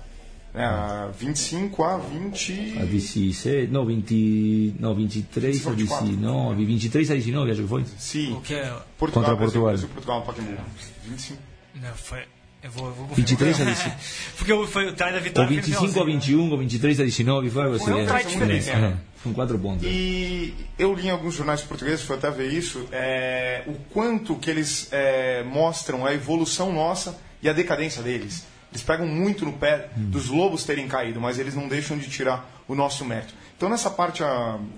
Né, 0.53 1.11
25 1.17 1.83
a 1.83 1.97
20. 1.97 2.77
A 2.81 2.85
26, 2.85 3.71
não, 3.71 3.85
20, 3.85 4.75
não 4.79 4.93
23 4.93 5.67
a 5.67 5.71
19, 5.71 6.65
23 6.65 7.11
a 7.11 7.13
19, 7.13 7.51
acho 7.51 7.61
que 7.61 7.67
foi. 7.67 7.85
Sim. 7.97 8.33
O 8.33 8.41
que 8.41 8.55
é? 8.55 8.77
Portugal, 8.97 9.23
Contra 9.23 9.37
Portugal. 9.37 9.67
Brasil, 9.69 9.87
Portugal 9.89 10.19
no 10.19 10.25
Pacaembu. 10.25 10.61
25. 11.05 11.39
Não, 11.75 11.93
foi. 11.93 12.23
Eu 12.63 12.69
vou, 12.69 12.87
eu 12.87 12.93
vou 12.93 13.07
23 13.07 13.61
a 13.61 13.63
19. 13.63 13.91
Porque 14.37 14.67
foi 14.67 14.87
o 14.87 14.93
try 14.93 15.11
da 15.11 15.19
vitória. 15.19 15.49
Ou 15.49 15.55
25 15.55 15.99
a 15.99 16.05
21, 16.05 16.51
ou 16.51 16.57
23 16.57 16.99
a 16.99 17.03
19, 17.03 17.49
foi 17.49 17.69
você. 17.69 17.83
Foi 17.85 18.03
um 18.03 18.05
try 18.05 18.23
diferente. 18.23 18.69
É, 18.69 18.73
é, 18.73 18.93
com 19.23 19.33
quatro 19.33 19.57
pontos. 19.57 19.87
E 19.87 20.53
eu 20.77 20.93
li 20.93 21.07
em 21.07 21.09
alguns 21.09 21.33
jornais 21.33 21.61
portugueses, 21.61 22.03
foi 22.03 22.17
até 22.17 22.29
ver 22.29 22.51
isso, 22.53 22.87
é, 22.91 23.63
o 23.65 23.73
quanto 23.91 24.35
que 24.35 24.49
eles 24.49 24.89
é, 24.91 25.43
mostram 25.43 26.05
a 26.05 26.13
evolução 26.13 26.71
nossa 26.71 27.19
e 27.41 27.49
a 27.49 27.53
decadência 27.53 28.03
deles. 28.03 28.45
Eles 28.71 28.83
pegam 28.83 29.05
muito 29.05 29.43
no 29.43 29.53
pé 29.53 29.89
dos 29.95 30.29
lobos 30.29 30.63
terem 30.63 30.87
caído, 30.87 31.19
mas 31.19 31.37
eles 31.37 31.55
não 31.55 31.67
deixam 31.67 31.97
de 31.97 32.09
tirar 32.09 32.63
o 32.67 32.75
nosso 32.75 33.03
mérito. 33.03 33.33
Então, 33.57 33.69
nessa 33.69 33.89
parte 33.89 34.23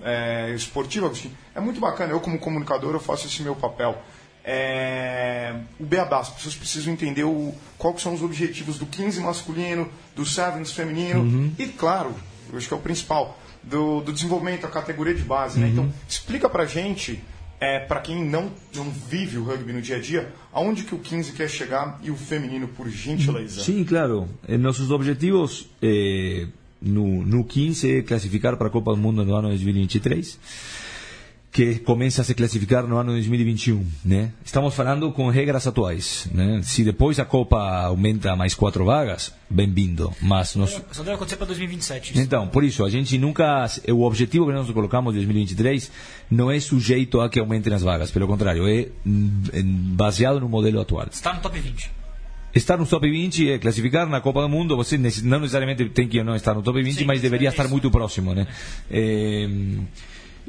é, 0.02 0.52
esportiva, 0.54 1.06
Agostinho, 1.06 1.34
é 1.54 1.60
muito 1.60 1.80
bacana. 1.80 2.12
Eu, 2.12 2.20
como 2.20 2.38
comunicador, 2.38 2.92
eu 2.92 3.00
faço 3.00 3.26
esse 3.26 3.40
meu 3.40 3.54
papel 3.54 4.02
é, 4.44 5.54
o 5.80 5.84
beabá. 5.84 6.20
As 6.20 6.28
pessoas 6.28 6.54
precisam 6.54 6.92
entender 6.92 7.24
o, 7.24 7.54
quais 7.78 8.00
são 8.02 8.12
os 8.12 8.22
objetivos 8.22 8.78
do 8.78 8.86
15 8.86 9.20
masculino, 9.20 9.88
do 10.14 10.26
Sevens 10.26 10.72
feminino 10.72 11.20
uhum. 11.20 11.52
e, 11.58 11.66
claro, 11.66 12.14
eu 12.52 12.58
acho 12.58 12.68
que 12.68 12.74
é 12.74 12.76
o 12.76 12.80
principal, 12.80 13.40
do, 13.62 14.02
do 14.02 14.12
desenvolvimento 14.12 14.62
da 14.62 14.68
categoria 14.68 15.14
de 15.14 15.22
base. 15.22 15.58
Né? 15.58 15.66
Uhum. 15.66 15.74
Né? 15.74 15.82
Então, 15.82 15.94
explica 16.06 16.48
pra 16.48 16.66
gente, 16.66 17.22
é, 17.58 17.80
para 17.80 18.00
quem 18.00 18.22
não, 18.22 18.50
não 18.74 18.90
vive 18.90 19.38
o 19.38 19.44
rugby 19.44 19.72
no 19.72 19.80
dia 19.80 19.96
a 19.96 20.00
dia, 20.00 20.32
aonde 20.52 20.82
que 20.82 20.94
o 20.94 20.98
15 20.98 21.32
quer 21.32 21.48
chegar 21.48 21.98
e 22.02 22.10
o 22.10 22.16
feminino, 22.16 22.68
por 22.68 22.88
gentileza. 22.88 23.62
Sim, 23.62 23.82
claro. 23.84 24.28
Eh, 24.46 24.58
nossos 24.58 24.90
objetivos 24.90 25.70
eh, 25.80 26.46
no, 26.82 27.24
no 27.24 27.42
15 27.42 27.98
é 27.98 28.02
classificar 28.02 28.56
para 28.58 28.66
a 28.66 28.70
Copa 28.70 28.90
do 28.90 28.98
Mundo 28.98 29.24
no 29.24 29.34
ano 29.34 29.48
2023 29.48 30.38
que 31.54 31.76
começa 31.76 32.20
a 32.20 32.24
se 32.24 32.34
classificar 32.34 32.84
no 32.84 32.96
ano 32.96 33.12
2021, 33.12 33.86
né? 34.04 34.32
Estamos 34.44 34.74
falando 34.74 35.12
com 35.12 35.28
regras 35.30 35.64
atuais, 35.68 36.28
né? 36.34 36.60
Se 36.64 36.82
depois 36.82 37.20
a 37.20 37.24
Copa 37.24 37.56
aumenta 37.84 38.34
mais 38.34 38.56
quatro 38.56 38.84
vagas, 38.84 39.32
bem-vindo, 39.48 40.12
mas 40.20 40.56
nós... 40.56 40.82
Só 40.90 41.04
deve 41.04 41.14
acontecer 41.14 41.36
para 41.36 41.46
2027. 41.46 42.10
Isso. 42.10 42.20
Então, 42.20 42.48
por 42.48 42.64
isso, 42.64 42.84
a 42.84 42.90
gente 42.90 43.16
nunca... 43.18 43.66
O 43.88 44.02
objetivo 44.02 44.46
que 44.46 44.52
nós 44.52 44.68
colocamos 44.68 45.14
em 45.14 45.18
2023 45.18 45.92
não 46.28 46.50
é 46.50 46.58
sujeito 46.58 47.20
a 47.20 47.28
que 47.28 47.38
aumentem 47.38 47.72
as 47.72 47.82
vagas, 47.82 48.10
pelo 48.10 48.26
contrário, 48.26 48.66
é 48.66 48.88
baseado 49.94 50.40
no 50.40 50.48
modelo 50.48 50.80
atual. 50.80 51.06
Está 51.08 51.34
no 51.34 51.40
top 51.40 51.56
20 51.60 52.04
estar 52.52 52.76
no 52.76 52.86
top 52.86 53.10
20 53.10 53.50
é 53.50 53.58
classificar 53.58 54.08
na 54.08 54.20
Copa 54.20 54.40
do 54.40 54.48
Mundo. 54.48 54.76
Você 54.76 54.96
não 54.96 55.40
necessariamente 55.40 55.88
tem 55.88 56.06
que 56.06 56.22
não 56.22 56.36
estar 56.36 56.54
no 56.54 56.62
top 56.62 56.80
20, 56.82 56.98
Sim, 56.98 57.04
mas 57.04 57.20
deveria 57.20 57.48
é 57.48 57.50
estar 57.50 57.66
muito 57.66 57.90
próximo, 57.90 58.32
né? 58.32 58.46
É, 58.88 59.48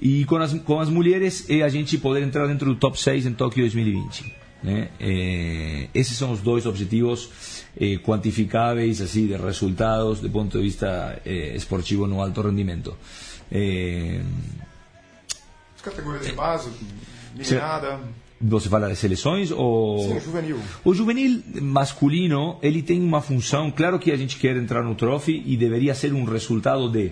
e 0.01 0.25
com 0.25 0.37
as, 0.37 0.53
com 0.53 0.79
as 0.79 0.89
mulheres 0.89 1.49
é 1.49 1.61
a 1.61 1.69
gente 1.69 1.97
poder 1.97 2.23
entrar 2.23 2.47
dentro 2.47 2.73
do 2.73 2.75
top 2.75 2.99
6 2.99 3.25
em 3.25 3.33
Tóquio 3.33 3.63
2020. 3.63 4.35
Né? 4.63 4.89
É, 4.99 5.87
esses 5.93 6.17
são 6.17 6.31
os 6.31 6.41
dois 6.41 6.65
objetivos 6.65 7.29
quantificáveis 8.03 9.01
assim 9.01 9.27
de 9.27 9.35
resultados 9.35 10.21
do 10.21 10.29
ponto 10.29 10.57
de 10.57 10.63
vista 10.63 11.21
esportivo 11.25 12.07
no 12.07 12.21
alto 12.21 12.41
rendimento. 12.41 12.95
As 15.75 15.81
categorias 15.81 16.25
de 16.25 16.31
base, 16.31 16.69
meninada. 17.35 17.99
Você 18.41 18.67
fala 18.67 18.89
de 18.89 18.95
seleções 18.95 19.49
ou 19.49 19.99
Sim, 19.99 20.17
o 20.17 20.19
juvenil? 20.19 20.59
O 20.83 20.93
juvenil 20.93 21.41
masculino 21.61 22.57
ele 22.61 22.81
tem 22.81 23.01
uma 23.01 23.21
função. 23.21 23.71
Claro 23.71 23.97
que 23.97 24.11
a 24.11 24.17
gente 24.17 24.37
quer 24.37 24.57
entrar 24.57 24.83
no 24.83 24.93
trophy 24.93 25.41
e 25.45 25.55
deveria 25.55 25.95
ser 25.95 26.13
um 26.13 26.25
resultado 26.25 26.89
de 26.89 27.11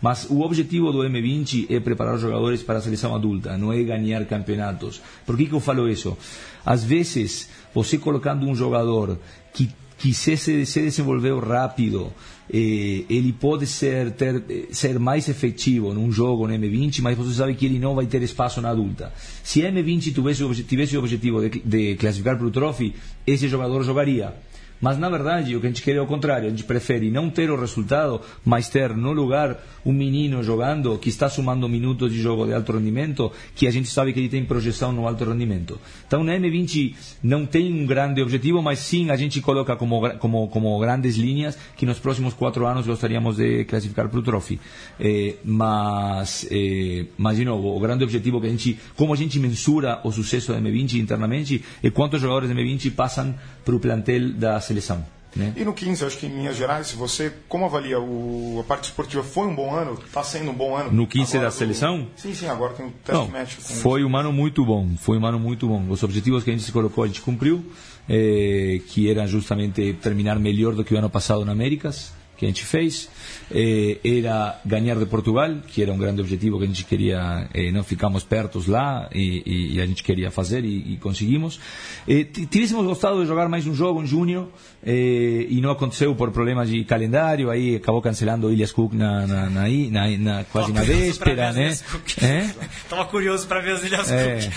mas 0.00 0.26
o 0.30 0.40
objetivo 0.40 0.92
do 0.92 0.98
M20 0.98 1.66
é 1.70 1.80
preparar 1.80 2.14
os 2.14 2.20
jogadores 2.20 2.62
para 2.62 2.78
a 2.78 2.80
seleção 2.80 3.14
adulta, 3.14 3.56
não 3.58 3.72
é 3.72 3.82
ganhar 3.82 4.24
campeonatos. 4.26 5.00
Por 5.26 5.36
que, 5.36 5.46
que 5.46 5.52
eu 5.52 5.60
falo 5.60 5.88
isso? 5.88 6.16
Às 6.64 6.84
vezes, 6.84 7.48
você 7.74 7.98
colocando 7.98 8.46
um 8.46 8.54
jogador 8.54 9.18
que, 9.52 9.70
que 9.96 10.14
se, 10.14 10.36
se 10.36 10.80
desenvolveu 10.82 11.40
rápido, 11.40 12.12
eh, 12.52 13.04
ele 13.10 13.32
pode 13.32 13.66
ser, 13.66 14.12
ter, 14.12 14.68
ser 14.70 14.98
mais 14.98 15.28
efetivo 15.28 15.92
num 15.92 16.10
jogo 16.12 16.46
no 16.46 16.54
M20, 16.54 17.00
mas 17.00 17.16
você 17.16 17.34
sabe 17.34 17.54
que 17.54 17.66
ele 17.66 17.78
não 17.78 17.94
vai 17.94 18.06
ter 18.06 18.22
espaço 18.22 18.60
na 18.60 18.70
adulta. 18.70 19.12
Se 19.42 19.66
a 19.66 19.72
M20 19.72 20.14
tivesse, 20.14 20.64
tivesse 20.64 20.96
o 20.96 21.00
objetivo 21.00 21.48
de, 21.48 21.60
de 21.60 21.96
classificar 21.96 22.36
para 22.36 22.46
o 22.46 22.50
trophy, 22.50 22.94
esse 23.26 23.48
jogador 23.48 23.82
jogaria 23.82 24.34
mas 24.80 24.98
na 24.98 25.08
verdade 25.08 25.56
o 25.56 25.60
que 25.60 25.66
a 25.66 25.70
gente 25.70 25.82
quer 25.82 25.96
é 25.96 26.00
o 26.00 26.06
contrário, 26.06 26.46
a 26.46 26.50
gente 26.50 26.64
prefere 26.64 27.10
não 27.10 27.30
ter 27.30 27.50
o 27.50 27.58
resultado, 27.58 28.20
mas 28.44 28.68
ter 28.68 28.94
no 28.96 29.12
lugar 29.12 29.58
um 29.84 29.92
menino 29.92 30.42
jogando 30.42 30.98
que 30.98 31.08
está 31.08 31.28
sumando 31.28 31.68
minutos 31.68 32.12
de 32.12 32.20
jogo 32.20 32.46
de 32.46 32.52
alto 32.52 32.72
rendimento, 32.72 33.32
que 33.54 33.66
a 33.66 33.70
gente 33.70 33.88
sabe 33.88 34.12
que 34.12 34.20
ele 34.20 34.28
tem 34.28 34.44
projeção 34.44 34.92
no 34.92 35.06
alto 35.06 35.24
rendimento. 35.24 35.80
Então 36.06 36.22
na 36.22 36.34
M20 36.34 36.94
não 37.22 37.46
tem 37.46 37.72
um 37.72 37.86
grande 37.86 38.20
objetivo, 38.20 38.62
mas 38.62 38.80
sim 38.80 39.10
a 39.10 39.16
gente 39.16 39.40
coloca 39.40 39.76
como, 39.76 40.10
como, 40.18 40.48
como 40.48 40.78
grandes 40.78 41.16
linhas 41.16 41.58
que 41.76 41.86
nos 41.86 41.98
próximos 41.98 42.34
quatro 42.34 42.66
anos 42.66 42.86
gostaríamos 42.86 43.36
de 43.36 43.64
classificar 43.64 44.08
para 44.08 44.18
o 44.18 44.22
Trophy. 44.22 44.60
Eh, 45.00 45.36
mas, 45.44 46.46
eh, 46.50 47.06
mas 47.16 47.36
de 47.36 47.44
novo, 47.44 47.74
o 47.74 47.80
grande 47.80 48.04
objetivo 48.04 48.40
que 48.40 48.46
a 48.46 48.50
gente, 48.50 48.78
como 48.96 49.12
a 49.12 49.16
gente 49.16 49.38
mensura 49.38 50.00
o 50.04 50.12
sucesso 50.12 50.52
da 50.52 50.60
M20 50.60 50.94
internamente, 50.94 51.64
é 51.82 51.90
quantos 51.90 52.20
jogadores 52.20 52.48
da 52.48 52.54
M20 52.54 52.92
passam 52.92 53.34
para 53.64 53.74
o 53.74 53.80
plantel 53.80 54.32
da 54.32 54.60
seleção. 54.68 55.04
Né? 55.36 55.52
E 55.56 55.64
no 55.64 55.74
15, 55.74 56.04
acho 56.04 56.18
que 56.18 56.26
em 56.26 56.30
linhas 56.30 56.56
gerais, 56.56 56.90
você 56.92 57.32
como 57.48 57.64
avalia 57.64 58.00
o, 58.00 58.58
a 58.60 58.64
parte 58.64 58.84
esportiva? 58.84 59.22
Foi 59.22 59.46
um 59.46 59.54
bom 59.54 59.74
ano? 59.74 59.94
Está 59.94 60.22
sendo 60.22 60.50
um 60.50 60.54
bom 60.54 60.74
ano? 60.74 60.90
No 60.90 61.06
15 61.06 61.38
da 61.38 61.50
seleção? 61.50 62.06
Sim, 62.16 62.34
sim, 62.34 62.46
agora 62.46 62.72
tem 62.72 62.86
o 62.86 62.90
teste 62.90 63.12
Não, 63.12 63.28
match. 63.28 63.54
Foi 63.56 64.04
um 64.04 64.16
ano 64.16 64.32
muito 64.32 64.64
bom, 64.64 64.88
foi 64.96 65.18
um 65.18 65.26
ano 65.26 65.38
muito 65.38 65.68
bom. 65.68 65.84
Os 65.88 66.02
objetivos 66.02 66.42
que 66.42 66.50
a 66.50 66.52
gente 66.52 66.64
se 66.64 66.72
colocou, 66.72 67.04
a 67.04 67.06
gente 67.06 67.20
cumpriu, 67.20 67.64
eh, 68.08 68.80
que 68.88 69.10
era 69.10 69.26
justamente 69.26 69.92
terminar 69.94 70.38
melhor 70.38 70.74
do 70.74 70.82
que 70.82 70.94
o 70.94 70.98
ano 70.98 71.10
passado 71.10 71.44
na 71.44 71.52
Américas, 71.52 72.12
que 72.38 72.46
a 72.46 72.48
gente 72.48 72.64
fez 72.64 73.08
eh, 73.50 73.98
era 74.04 74.60
ganhar 74.64 74.96
de 74.96 75.06
Portugal, 75.06 75.56
que 75.66 75.82
era 75.82 75.92
um 75.92 75.98
grande 75.98 76.20
objetivo 76.20 76.56
que 76.58 76.64
a 76.64 76.66
gente 76.68 76.84
queria, 76.84 77.48
eh, 77.52 77.72
não 77.72 77.82
ficamos 77.82 78.22
pertos 78.22 78.68
lá 78.68 79.08
e, 79.12 79.42
e, 79.44 79.74
e 79.74 79.80
a 79.80 79.86
gente 79.86 80.04
queria 80.04 80.30
fazer 80.30 80.64
e, 80.64 80.94
e 80.94 80.96
conseguimos. 80.98 81.58
Eh, 82.06 82.24
tivéssemos 82.24 82.86
gostado 82.86 83.20
de 83.20 83.26
jogar 83.26 83.48
mais 83.48 83.66
um 83.66 83.74
jogo 83.74 84.00
em 84.00 84.06
junho 84.06 84.50
eh, 84.86 85.46
e 85.48 85.60
não 85.60 85.70
aconteceu 85.72 86.14
por 86.14 86.30
problemas 86.30 86.68
de 86.68 86.84
calendário, 86.84 87.50
aí 87.50 87.74
acabou 87.74 88.00
cancelando 88.00 88.46
o 88.46 88.52
Ilhas 88.52 88.70
Cook 88.70 88.92
na, 88.92 89.26
na, 89.26 89.50
na, 89.50 89.68
na, 89.68 90.18
na 90.18 90.44
quase 90.44 90.72
na 90.72 90.82
véspera, 90.82 91.52
né? 91.52 91.70
Estava 91.72 93.04
curioso 93.06 93.48
para 93.48 93.60
ver 93.60 93.72
as 93.72 93.82
Ilhas 93.82 94.08
Cook. 94.08 94.52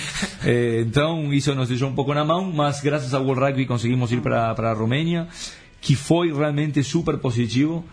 Eh, 0.46 0.82
então 0.82 1.34
isso 1.34 1.54
nos 1.56 1.67
deixou 1.67 1.89
um 1.89 1.96
pouco 1.96 2.13
na 2.13 2.24
mão, 2.24 2.52
mas 2.52 2.80
graças 2.80 3.12
ao 3.13 3.24
World 3.24 3.41
Rugby 3.41 3.65
conseguimos 3.65 4.12
ir 4.12 4.22
para 4.22 4.52
a 4.52 4.74
Romênia 4.74 5.28
que 5.82 5.96
foi 5.96 6.32
realmente 6.32 6.84
super 6.84 7.17
positivo 7.17 7.84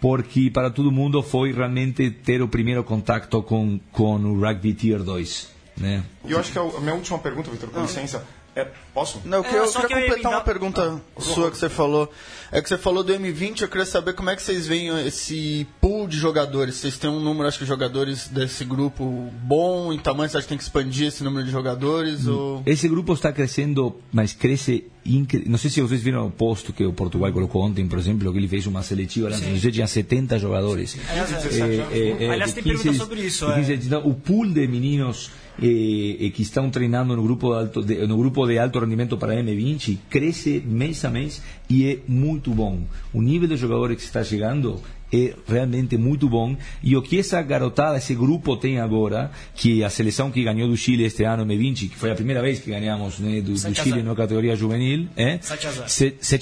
porque 0.00 0.50
para 0.50 0.70
todo 0.70 0.90
mundo 0.90 1.22
foi 1.22 1.52
realmente 1.52 2.10
ter 2.10 2.40
o 2.40 2.48
primeiro 2.48 2.82
contato 2.84 3.42
com, 3.42 3.78
com 3.92 4.16
o 4.16 4.40
Rugby 4.40 4.72
Tier 4.72 5.02
2. 5.02 5.48
Né? 5.76 6.02
E 6.24 6.32
eu 6.32 6.38
acho 6.38 6.52
que 6.52 6.58
a 6.58 6.80
minha 6.80 6.94
última 6.94 7.18
pergunta, 7.18 7.50
Vitor, 7.50 7.70
com 7.70 7.82
licença, 7.82 8.26
é, 8.54 8.66
posso? 8.92 9.20
Não, 9.24 9.38
eu, 9.38 9.44
é, 9.44 9.66
eu 9.66 9.72
queria 9.72 10.08
completar 10.08 10.32
uma 10.32 10.40
pergunta 10.40 11.00
ah, 11.16 11.20
sua 11.20 11.50
que 11.50 11.56
você 11.56 11.68
falou. 11.68 12.10
É 12.52 12.60
que 12.60 12.68
você 12.68 12.76
falou 12.76 13.04
do 13.04 13.12
M20, 13.12 13.62
eu 13.62 13.68
queria 13.68 13.86
saber 13.86 14.12
como 14.12 14.28
é 14.28 14.34
que 14.34 14.42
vocês 14.42 14.66
veem 14.66 14.88
esse 15.06 15.68
pool 15.80 16.08
de 16.08 16.18
jogadores. 16.18 16.74
Vocês 16.74 16.98
têm 16.98 17.08
um 17.08 17.20
número, 17.20 17.46
acho 17.46 17.58
que, 17.58 17.64
de 17.64 17.68
jogadores 17.68 18.26
desse 18.26 18.64
grupo 18.64 19.04
bom 19.44 19.92
em 19.92 19.98
tamanho? 19.98 20.28
Você 20.28 20.38
acha 20.38 20.44
que 20.44 20.48
tem 20.48 20.58
que 20.58 20.64
expandir 20.64 21.06
esse 21.06 21.22
número 21.22 21.46
de 21.46 21.52
jogadores? 21.52 22.26
Hum. 22.26 22.34
Ou... 22.34 22.62
Esse 22.66 22.88
grupo 22.88 23.12
está 23.12 23.32
crescendo, 23.32 23.96
mas 24.12 24.32
cresce 24.32 24.84
incrível. 25.06 25.48
Não 25.48 25.58
sei 25.58 25.70
se 25.70 25.80
vocês 25.80 26.02
viram 26.02 26.26
o 26.26 26.30
posto 26.30 26.72
que 26.72 26.84
o 26.84 26.92
Portugal 26.92 27.32
colocou 27.32 27.62
ontem, 27.62 27.86
por 27.86 28.00
exemplo, 28.00 28.32
que 28.32 28.38
ele 28.38 28.48
fez 28.48 28.66
uma 28.66 28.82
seletiva. 28.82 29.30
Você 29.30 29.70
tinha 29.70 29.86
70 29.86 30.36
jogadores. 30.40 30.98
Aliás, 31.08 31.32
é, 31.32 31.66
é, 31.92 32.24
é, 32.24 32.30
Aliás 32.30 32.52
tem 32.52 32.64
15, 32.64 32.82
pergunta 32.82 33.04
sobre 33.04 33.20
isso. 33.20 33.46
15, 33.46 33.94
é. 33.94 33.98
o 33.98 34.12
pool 34.12 34.48
de 34.48 34.66
meninos 34.66 35.30
eh, 35.58 36.30
que 36.30 36.42
estão 36.42 36.70
treinando 36.70 37.16
no 37.16 37.22
grupo, 37.22 37.50
de 37.50 37.58
alto, 37.58 37.82
de, 37.82 38.06
no 38.06 38.16
grupo 38.16 38.46
de 38.46 38.58
alto 38.58 38.78
rendimento 38.78 39.16
para 39.16 39.34
M20 39.34 39.98
cresce 40.08 40.62
mês 40.64 41.04
a 41.04 41.10
mês 41.10 41.42
e 41.68 41.86
é 41.86 41.98
muito 42.06 42.52
bom. 42.52 42.82
O 43.12 43.22
nível 43.22 43.48
de 43.48 43.56
jogadores 43.56 43.96
que 43.96 44.02
está 44.02 44.22
chegando 44.22 44.80
é 45.12 45.34
realmente 45.46 45.96
muito 45.96 46.28
bom. 46.28 46.56
E 46.82 46.96
o 46.96 47.02
que 47.02 47.18
essa 47.18 47.42
garotada, 47.42 47.98
esse 47.98 48.14
grupo 48.14 48.56
tem 48.56 48.78
agora, 48.78 49.30
que 49.54 49.82
a 49.82 49.90
seleção 49.90 50.30
que 50.30 50.42
ganhou 50.42 50.68
do 50.68 50.76
Chile 50.76 51.04
este 51.04 51.24
ano, 51.24 51.44
M20, 51.44 51.90
que 51.90 51.96
foi 51.96 52.10
a 52.10 52.14
primeira 52.14 52.40
vez 52.40 52.60
que 52.60 52.70
ganhamos 52.70 53.18
né, 53.18 53.40
do, 53.40 53.52
do 53.52 53.74
Chile 53.74 54.02
na 54.02 54.14
categoria 54.14 54.54
juvenil, 54.54 55.08
é 55.16 55.38
7 55.40 55.66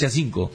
a 0.04 0.10
5. 0.10 0.52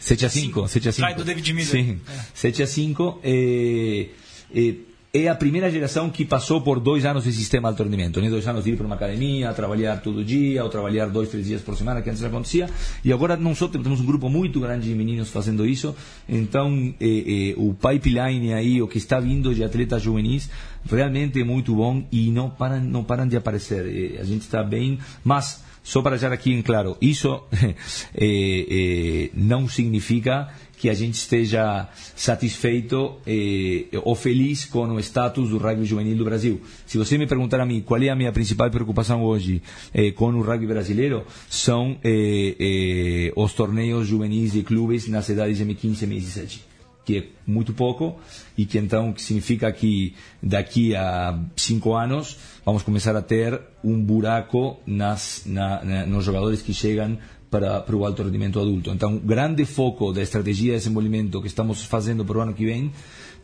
7 0.00 0.26
a 0.26 0.30
5. 0.30 0.68
7 0.68 0.88
a 0.88 0.92
5. 0.92 1.06
Trai 1.06 1.14
do 1.14 1.24
David 1.24 1.52
Miller. 1.52 1.70
Sim. 1.70 2.00
7 2.32 2.62
a 2.62 2.66
5. 2.66 3.20
Eh, 3.22 4.08
eh, 4.54 4.74
é 5.12 5.28
a 5.28 5.34
primeira 5.34 5.68
geração 5.68 6.08
que 6.08 6.24
passou 6.24 6.60
por 6.60 6.78
dois 6.78 7.04
anos 7.04 7.24
de 7.24 7.32
sistema 7.32 7.68
de 7.68 7.72
alto 7.72 7.82
rendimento. 7.82 8.20
Né? 8.20 8.30
Dois 8.30 8.46
anos 8.46 8.64
de 8.64 8.70
ir 8.70 8.76
para 8.76 8.86
uma 8.86 8.94
academia, 8.94 9.52
trabalhar 9.52 9.96
todo 9.96 10.24
dia, 10.24 10.62
ou 10.62 10.70
trabalhar 10.70 11.06
dois, 11.06 11.28
três 11.28 11.46
dias 11.46 11.62
por 11.62 11.76
semana, 11.76 12.00
que 12.00 12.08
antes 12.08 12.22
acontecia. 12.22 12.70
E 13.04 13.12
agora 13.12 13.36
não 13.36 13.54
só 13.54 13.66
temos 13.66 14.00
um 14.00 14.06
grupo 14.06 14.28
muito 14.28 14.60
grande 14.60 14.88
de 14.88 14.94
meninos 14.94 15.28
fazendo 15.28 15.66
isso, 15.66 15.96
então 16.28 16.94
eh, 17.00 17.52
eh, 17.52 17.54
o 17.56 17.74
pipeline 17.74 18.54
aí, 18.54 18.80
o 18.80 18.86
que 18.86 18.98
está 18.98 19.18
vindo 19.18 19.52
de 19.52 19.64
atletas 19.64 20.00
juvenis, 20.00 20.48
realmente 20.88 21.40
é 21.40 21.44
muito 21.44 21.74
bom 21.74 22.04
e 22.12 22.30
não 22.30 22.48
param, 22.48 22.80
não 22.80 23.02
param 23.02 23.26
de 23.26 23.36
aparecer. 23.36 23.86
Eh, 23.86 24.20
a 24.20 24.24
gente 24.24 24.42
está 24.42 24.62
bem, 24.62 24.98
mas 25.24 25.64
só 25.82 26.02
para 26.02 26.12
deixar 26.12 26.32
aqui 26.32 26.52
em 26.52 26.62
claro, 26.62 26.96
isso 27.00 27.42
não 29.34 29.66
significa 29.66 30.48
que 30.80 30.88
a 30.88 30.94
gente 30.94 31.16
esteja 31.16 31.88
satisfeito 32.16 33.18
eh, 33.26 33.84
ou 34.02 34.14
feliz 34.14 34.64
com 34.64 34.88
o 34.88 34.98
status 34.98 35.50
do 35.50 35.58
rugby 35.58 35.84
juvenil 35.84 36.16
do 36.16 36.24
Brasil. 36.24 36.58
Se 36.86 36.96
você 36.96 37.18
me 37.18 37.26
perguntar 37.26 37.60
a 37.60 37.66
mim 37.66 37.82
qual 37.82 38.02
é 38.02 38.08
a 38.08 38.16
minha 38.16 38.32
principal 38.32 38.70
preocupação 38.70 39.22
hoje 39.22 39.62
eh, 39.92 40.10
com 40.12 40.32
o 40.32 40.40
rugby 40.40 40.66
brasileiro, 40.66 41.26
são 41.50 41.98
eh, 42.02 42.56
eh 42.58 43.32
os 43.36 43.52
torneios 43.52 44.08
juvenis 44.08 44.52
de 44.52 44.62
clubes 44.62 45.06
nas 45.06 45.28
idades 45.28 45.58
de 45.58 45.66
M15 45.66 46.02
e 46.02 46.06
M17 46.06 46.70
que 47.04 47.18
é 47.18 47.24
muito 47.46 47.72
pouco 47.72 48.18
e 48.56 48.64
que 48.64 48.78
então 48.78 49.14
significa 49.16 49.72
que 49.72 50.14
daqui 50.42 50.94
a 50.94 51.38
cinco 51.56 51.94
anos 51.94 52.36
vamos 52.64 52.82
começar 52.82 53.16
a 53.16 53.22
ter 53.22 53.60
um 53.82 54.00
buraco 54.00 54.78
nas, 54.86 55.42
na, 55.46 55.84
na, 55.84 56.06
nos 56.06 56.24
jogadores 56.24 56.62
que 56.62 56.72
chegam 56.72 57.18
para, 57.50 57.80
para 57.80 57.96
o 57.96 58.06
alto 58.06 58.22
rendimento 58.22 58.60
adulto. 58.60 58.90
Então, 58.90 59.18
grande 59.18 59.64
foco 59.64 60.12
da 60.12 60.22
estratégia 60.22 60.72
de 60.72 60.78
desenvolvimento 60.78 61.40
que 61.40 61.48
estamos 61.48 61.84
fazendo 61.84 62.24
para 62.24 62.38
o 62.38 62.40
ano 62.40 62.54
que 62.54 62.64
vem, 62.64 62.92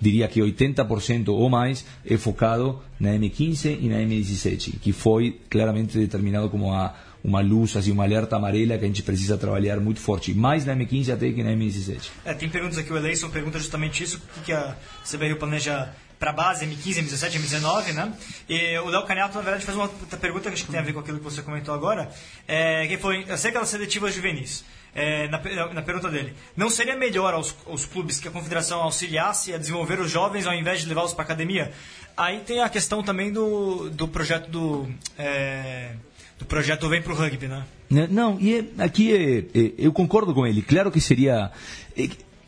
diria 0.01 0.29
que 0.29 0.41
80% 0.41 1.29
ou 1.29 1.49
mais 1.49 1.85
é 2.05 2.17
focado 2.17 2.81
na 3.01 3.11
M15 3.11 3.79
e 3.81 3.89
na 3.89 3.97
M17, 3.97 4.79
que 4.81 4.93
foi 4.93 5.41
claramente 5.51 5.99
determinado 5.99 6.49
como 6.49 6.73
a, 6.73 6.95
uma 7.25 7.41
luz, 7.41 7.77
assim, 7.77 7.91
uma 7.91 8.05
alerta 8.05 8.37
amarela 8.37 8.79
que 8.79 8.85
a 8.85 8.87
gente 8.87 9.03
precisa 9.03 9.37
trabalhar 9.37 9.81
muito 9.81 9.99
forte, 9.99 10.33
mais 10.33 10.65
na 10.65 10.77
M15 10.77 11.13
até 11.13 11.33
que 11.33 11.43
na 11.43 11.51
M17. 11.51 12.11
É, 12.25 12.35
tem 12.35 12.49
perguntas 12.49 12.79
aqui, 12.79 12.93
o 12.93 12.97
Eleison 12.97 13.29
pergunta 13.31 13.59
justamente 13.59 14.05
isso, 14.05 14.23
o 14.37 14.41
que 14.43 14.53
a 14.53 14.77
CBRU 15.05 15.37
planeja 15.37 15.93
para 16.19 16.33
base 16.33 16.67
M15, 16.67 17.05
M17, 17.05 17.41
M19, 17.41 17.93
né? 17.93 18.13
E 18.49 18.79
o 18.79 18.89
Léo 18.89 19.05
Caniato, 19.05 19.37
na 19.37 19.43
verdade, 19.43 19.65
faz 19.65 19.77
uma 19.77 19.89
pergunta 19.89 20.49
que 20.49 20.55
acho 20.55 20.65
que 20.65 20.71
tem 20.71 20.81
a 20.81 20.83
ver 20.83 20.93
com 20.93 21.01
aquilo 21.01 21.19
que 21.19 21.25
você 21.25 21.43
comentou 21.43 21.75
agora, 21.75 22.11
é, 22.49 22.87
que 22.87 22.97
foi 22.97 23.25
acerca 23.31 23.61
das 23.61 23.69
seletivas 23.69 24.15
juvenis. 24.15 24.65
É, 24.95 25.29
na, 25.29 25.39
na, 25.75 25.83
pergunta 25.83 26.09
dele, 26.09 26.33
não 26.57 26.71
seria 26.71 26.97
melhor 26.97 27.35
aos, 27.35 27.55
aos, 27.67 27.85
clubes 27.85 28.19
que 28.19 28.29
a 28.29 28.31
confederação 28.31 28.81
auxiliasse 28.81 29.53
a 29.53 29.59
desenvolver 29.59 30.01
os 30.01 30.11
jovens 30.11 30.47
ao 30.47 30.55
invés 30.55 30.81
de 30.81 30.89
levá-los 30.89 31.13
para 31.13 31.23
academia? 31.23 31.71
Aí 32.17 32.41
tem 32.41 32.63
a 32.63 32.69
questão 32.71 33.03
também 33.03 33.31
do, 33.31 33.91
do 33.91 34.09
projeto 34.09 34.49
do, 34.49 34.89
é, 35.19 35.91
do 36.39 36.47
projeto 36.47 36.89
Vem 36.89 37.03
para 37.03 37.13
o 37.13 37.15
Rugby, 37.15 37.47
né? 37.47 37.65
Não, 38.11 38.39
e 38.41 38.55
é, 38.59 38.83
aqui 38.83 39.13
é, 39.15 39.39
é, 39.39 39.73
eu 39.79 39.93
concordo 39.93 40.35
com 40.35 40.47
ele. 40.47 40.63
Claro 40.63 40.91
que 40.91 41.01
seria 41.01 41.53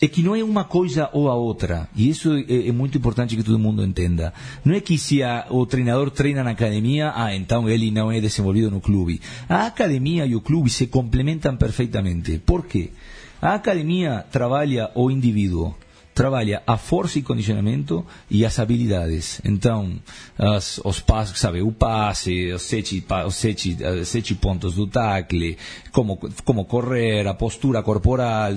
é, 0.01 0.09
que 0.09 0.23
não 0.23 0.35
é 0.35 0.43
uma 0.43 0.65
coisa 0.65 1.11
ou 1.13 1.29
a 1.29 1.35
outra. 1.35 1.89
E 1.95 2.09
isso 2.09 2.33
é, 2.33 2.69
é, 2.69 2.73
muito 2.73 2.99
importante 2.99 3.37
que 3.37 3.43
todo 3.43 3.59
mundo 3.59 3.85
entenda. 3.85 4.33
Não 4.65 4.75
é 4.75 4.81
que 4.81 4.97
se 4.97 5.23
a, 5.23 5.47
o 5.51 5.67
treinador 5.67 6.11
treina 6.11 6.45
na 6.45 6.51
academia, 6.51 7.13
ah, 7.15 7.35
então 7.35 7.69
ele 7.69 7.91
não 7.91 8.11
é 8.11 8.21
desenvolvido 8.21 8.71
no 8.71 8.81
clube. 8.81 9.21
A 9.49 9.67
academia 9.67 10.25
e 10.27 10.35
o 10.35 10.41
clube 10.41 10.71
se 10.71 10.87
complementam 10.87 11.57
perfeitamente. 11.57 12.39
Por 12.39 12.67
quê? 12.67 12.91
A 13.41 13.55
academia 13.55 14.25
trabalha 14.31 14.91
o 14.95 15.11
indivíduo 15.11 15.75
trabalha 16.19 16.61
a 16.67 16.77
força 16.77 17.21
e 17.21 17.23
condicionamento 17.23 18.05
e 18.29 18.45
as 18.45 18.59
habilidades. 18.59 19.41
Então, 19.45 19.93
as, 20.37 20.81
os 20.85 20.99
passos, 20.99 21.39
sabe, 21.39 21.63
o 21.63 21.71
passe, 21.71 22.51
os 22.51 22.63
sete, 22.63 23.05
os 23.25 23.37
sete, 23.37 23.79
os 24.01 24.09
sete 24.09 24.35
pontos 24.35 24.75
do 24.75 24.89
tackle, 24.89 25.57
como, 25.93 26.19
como 26.45 26.65
correr, 26.65 27.25
a 27.29 27.35
postura 27.35 27.85
corporal. 27.85 28.51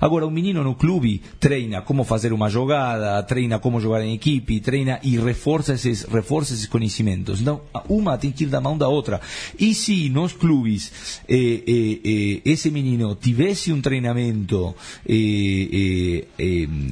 Agora, 0.00 0.24
o 0.24 0.30
menino 0.30 0.62
no 0.62 0.76
clube 0.76 1.20
treina 1.40 1.82
como 1.82 2.04
fazer 2.04 2.32
uma 2.32 2.48
jogada, 2.48 3.20
treina 3.24 3.58
como 3.58 3.80
jogar 3.80 4.04
em 4.04 4.14
equipe, 4.14 4.60
treina 4.60 5.00
e 5.02 5.18
reforça 5.18 5.74
esses, 5.74 6.04
reforça 6.04 6.54
esses 6.54 6.66
conhecimentos. 6.66 7.40
Então, 7.40 7.62
uma 7.88 8.16
tem 8.16 8.30
que 8.30 8.44
ir 8.44 8.46
da 8.46 8.60
mão 8.60 8.78
da 8.78 8.86
outra. 8.86 9.20
E 9.58 9.74
se 9.74 10.08
nos 10.08 10.34
clubes 10.34 11.20
eh, 11.28 11.64
eh, 11.66 12.00
eh, 12.04 12.42
esse 12.44 12.70
menino 12.70 13.16
tivesse 13.16 13.72
um 13.72 13.80
treinamento 13.80 14.72
eh, 15.04 15.68
eh, 15.72 16.24
eh 16.38 16.91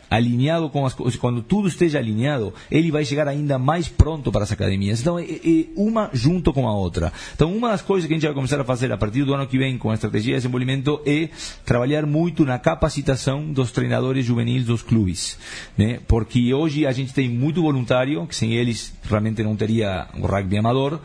alinhado 0.11 0.69
com 0.69 0.85
as 0.85 0.93
coisas, 0.93 1.17
quando 1.17 1.41
tudo 1.41 1.69
esteja 1.69 1.97
alinhado, 1.97 2.53
ele 2.69 2.91
vai 2.91 3.05
chegar 3.05 3.29
ainda 3.29 3.57
mais 3.57 3.87
pronto 3.87 4.29
para 4.29 4.43
as 4.43 4.51
academias. 4.51 4.99
Então, 4.99 5.17
é, 5.17 5.23
é 5.23 5.65
uma 5.73 6.09
junto 6.11 6.51
com 6.51 6.67
a 6.67 6.75
outra. 6.75 7.13
Então, 7.33 7.55
uma 7.55 7.69
das 7.69 7.81
coisas 7.81 8.05
que 8.05 8.13
a 8.13 8.17
gente 8.17 8.25
vai 8.25 8.35
começar 8.35 8.59
a 8.59 8.65
fazer 8.65 8.91
a 8.91 8.97
partir 8.97 9.23
do 9.23 9.33
ano 9.33 9.47
que 9.47 9.57
vem 9.57 9.77
com 9.77 9.89
a 9.89 9.93
estratégia 9.93 10.33
de 10.33 10.39
desenvolvimento 10.39 11.01
é 11.05 11.29
trabalhar 11.63 12.05
muito 12.05 12.43
na 12.43 12.59
capacitação 12.59 13.45
dos 13.53 13.71
treinadores 13.71 14.25
juvenis 14.25 14.65
dos 14.65 14.83
clubes. 14.83 15.37
Né? 15.77 16.01
Porque 16.05 16.53
hoje 16.53 16.85
a 16.85 16.91
gente 16.91 17.13
tem 17.13 17.29
muito 17.29 17.61
voluntário, 17.61 18.27
que 18.27 18.35
sem 18.35 18.53
eles 18.53 18.93
realmente 19.03 19.41
não 19.41 19.55
teria 19.55 20.07
o 20.19 20.27
rugby 20.27 20.57
amador, 20.57 20.99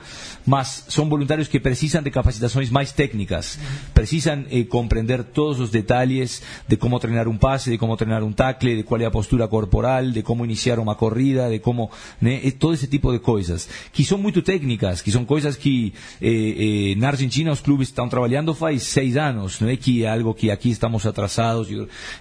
mas 0.44 0.84
são 0.88 1.08
voluntários 1.08 1.46
que 1.46 1.60
precisam 1.60 2.02
de 2.02 2.10
capacitações 2.10 2.70
mais 2.70 2.90
técnicas, 2.92 3.58
precisam 3.94 4.44
eh, 4.50 4.64
compreender 4.64 5.22
todos 5.22 5.60
os 5.60 5.70
detalhes 5.70 6.42
de 6.66 6.76
como 6.76 6.98
treinar 6.98 7.28
um 7.28 7.36
passe, 7.36 7.70
de 7.70 7.78
como 7.78 7.96
treinar 7.96 8.22
um 8.24 8.32
tackle, 8.32 8.76
de 8.76 8.82
qual 8.82 8.95
é 9.00 9.06
a 9.06 9.10
postura 9.10 9.48
corporal, 9.48 10.10
de 10.10 10.22
como 10.22 10.44
iniciar 10.44 10.78
uma 10.78 10.94
corrida, 10.94 11.50
de 11.50 11.58
como, 11.58 11.90
né, 12.20 12.40
todo 12.58 12.74
esse 12.74 12.86
tipo 12.86 13.12
de 13.12 13.18
coisas, 13.18 13.68
que 13.92 14.04
são 14.04 14.18
muito 14.18 14.42
técnicas, 14.42 15.00
que 15.02 15.10
são 15.10 15.24
coisas 15.24 15.56
que 15.56 15.92
eh, 16.20 16.92
eh, 16.92 16.94
na 16.96 17.08
Argentina 17.08 17.50
os 17.50 17.60
clubes 17.60 17.88
estão 17.88 18.08
trabalhando 18.08 18.54
faz 18.54 18.82
seis 18.84 19.16
anos, 19.16 19.60
não 19.60 19.68
é 19.68 19.76
que 19.76 20.04
é 20.04 20.08
algo 20.08 20.34
que 20.34 20.50
aqui 20.50 20.70
estamos 20.70 21.06
atrasados, 21.06 21.68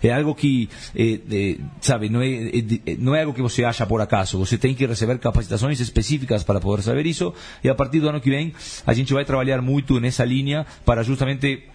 é 0.02 0.12
algo 0.12 0.34
que, 0.36 0.70
eh, 0.96 1.58
sabe, 1.82 2.10
não 2.10 2.22
é, 2.22 2.52
não 3.00 3.16
é 3.16 3.22
algo 3.22 3.34
que 3.34 3.42
você 3.42 3.64
acha 3.64 3.86
por 3.86 4.02
acaso, 4.02 4.38
você 4.38 4.58
tem 4.58 4.74
que 4.74 4.86
receber 4.86 5.18
capacitações 5.20 5.80
específicas 5.80 6.44
para 6.44 6.60
poder 6.60 6.84
saber 6.84 7.06
isso, 7.06 7.34
e 7.64 7.70
a 7.70 7.76
partir 7.76 8.00
do 8.00 8.10
ano 8.10 8.22
que 8.22 8.30
vem 8.30 8.54
a 8.86 8.94
gente 8.94 9.14
vai 9.14 9.26
trabalhar 9.26 9.62
muito 9.62 10.00
nessa 10.00 10.24
linha 10.24 10.66
para 10.86 11.04
justamente 11.04 11.75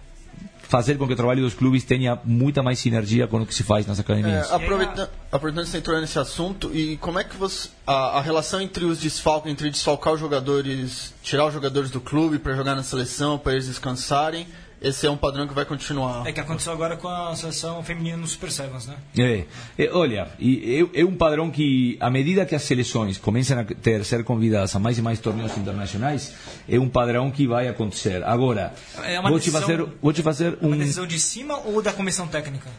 fazer 0.71 0.97
com 0.97 1.05
que 1.05 1.11
o 1.11 1.15
trabalho 1.17 1.41
dos 1.43 1.53
clubes 1.53 1.83
tenha 1.83 2.17
muita 2.23 2.63
mais 2.63 2.79
sinergia 2.79 3.27
com 3.27 3.41
o 3.41 3.45
que 3.45 3.53
se 3.53 3.61
faz 3.61 3.85
nas 3.85 3.99
É, 3.99 4.01
academias. 4.01 4.49
aproveitando, 4.49 5.09
aproveitando 5.29 5.65
que 5.65 5.71
você 5.71 5.77
entrou 5.79 5.99
nesse 5.99 6.17
assunto, 6.17 6.71
e 6.73 6.95
como 6.95 7.19
é 7.19 7.25
que 7.25 7.35
você. 7.35 7.67
A, 7.85 8.19
a 8.19 8.21
relação 8.21 8.61
entre 8.61 8.85
os 8.85 8.97
desfalques, 8.97 9.51
entre 9.51 9.69
desfalcar 9.69 10.13
os 10.13 10.19
jogadores, 10.21 11.13
tirar 11.21 11.45
os 11.45 11.53
jogadores 11.53 11.91
do 11.91 11.99
clube 11.99 12.39
para 12.39 12.55
jogar 12.55 12.73
na 12.73 12.83
seleção, 12.83 13.37
para 13.37 13.51
eles 13.51 13.67
descansarem, 13.67 14.47
esse 14.81 15.05
é 15.05 15.11
um 15.11 15.15
padrão 15.17 15.47
que 15.47 15.53
vai 15.53 15.63
continuar. 15.65 16.25
É 16.27 16.31
que 16.31 16.39
aconteceu 16.39 16.73
agora 16.73 16.97
com 16.97 17.07
a 17.07 17.35
seleção 17.35 17.83
feminina 17.83 18.17
no 18.17 18.25
Super 18.27 18.51
Sevens, 18.51 18.87
né? 18.87 18.95
É, 19.17 19.43
é, 19.77 19.89
olha, 19.91 20.27
e 20.39 20.87
é, 20.95 21.01
é 21.01 21.05
um 21.05 21.15
padrão 21.15 21.51
que, 21.51 21.97
à 21.99 22.09
medida 22.09 22.45
que 22.45 22.55
as 22.55 22.63
seleções 22.63 23.17
começam 23.17 23.59
a 23.59 23.63
ter, 23.63 24.03
ser 24.03 24.23
convidadas 24.23 24.75
a 24.75 24.79
mais 24.79 24.97
e 24.97 25.01
mais 25.01 25.19
torneios 25.19 25.55
internacionais, 25.57 26.33
é 26.67 26.79
um 26.79 26.89
padrão 26.89 27.29
que 27.29 27.45
vai 27.47 27.67
acontecer. 27.67 28.23
Agora, 28.23 28.73
É 29.03 29.19
uma 29.19 29.29
vou, 29.29 29.39
te 29.39 29.45
decisão- 29.51 29.61
fazer, 29.61 29.85
vou 30.01 30.13
te 30.13 30.21
fazer 30.23 30.57
um. 30.61 30.67
Uma 30.67 30.77
decisão 30.77 31.05
de 31.05 31.19
cima 31.19 31.57
ou 31.65 31.81
da 31.81 31.93
comissão 31.93 32.27
técnica? 32.27 32.69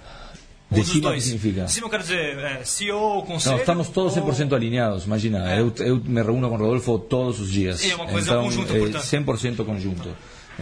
De 0.71 0.83
cima, 0.87 1.11
dois? 1.11 1.17
que 1.23 1.29
significa? 1.29 1.65
De 1.67 1.71
cima 1.71 1.87
eu 1.87 1.91
quero 1.91 2.03
dizer, 2.03 2.39
é, 2.39 2.65
CEO, 2.65 3.23
conselho... 3.25 3.57
Não, 3.57 3.61
estamos 3.61 3.89
todos 3.91 4.17
ou- 4.17 4.27
100% 4.27 4.55
alinhados, 4.57 5.05
imagina. 5.05 5.53
É. 5.53 5.61
Eu, 5.61 5.71
eu 5.81 5.97
me 6.03 6.23
reúno 6.23 6.49
com 6.49 6.55
o 6.55 6.59
Rodolfo 6.59 6.99
todos 6.99 7.39
os 7.41 7.51
dias. 7.51 7.85
É 7.85 7.95
uma 7.95 8.07
coisa 8.07 8.31
então, 8.31 8.45
conjunta, 8.45 8.75
é 8.75 8.79
portanto. 8.79 9.03
100% 9.05 9.65
conjunto. 9.67 10.09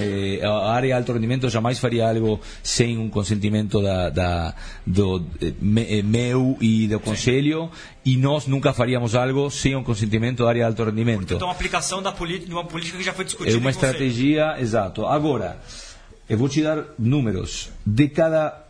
Eh, 0.01 0.41
a 0.43 0.73
área 0.73 0.89
de 0.89 0.93
alto 0.93 1.13
rendimento 1.13 1.49
jamais 1.49 1.79
faria 1.79 2.09
algo 2.09 2.41
sem 2.63 2.97
um 2.97 3.09
consentimento 3.09 3.83
da, 3.83 4.09
da, 4.09 4.55
do 4.87 5.25
eh, 5.41 5.53
eh, 5.99 6.03
meu 6.03 6.57
e 6.61 6.89
do 6.89 6.99
conselho 6.99 7.71
e 8.05 8.17
nós 8.17 8.47
nunca 8.47 8.73
faríamos 8.73 9.15
algo 9.15 9.51
sem 9.51 9.77
um 9.77 9.83
consentimento 9.83 10.43
da 10.43 10.49
área 10.49 10.61
de 10.63 10.67
alto 10.67 10.85
rendimento. 10.85 11.35
Então, 11.35 11.49
uma 11.49 11.55
aplicação 11.55 12.03
da 12.03 12.11
de 12.11 12.53
uma 12.53 12.65
política 12.65 12.97
que 12.99 13.05
já 13.05 13.13
foi 13.13 13.25
discutida 13.25 13.55
É 13.55 13.59
uma 13.59 13.71
em 13.71 13.75
conselho. 13.75 13.93
estratégia, 13.93 14.57
exato. 14.61 15.07
Agora, 15.07 15.61
eu 16.29 16.39
vou 16.39 16.49
te 16.49 16.63
dar 16.63 16.85
números. 16.99 17.71
De 17.85 18.09
cada 18.09 18.67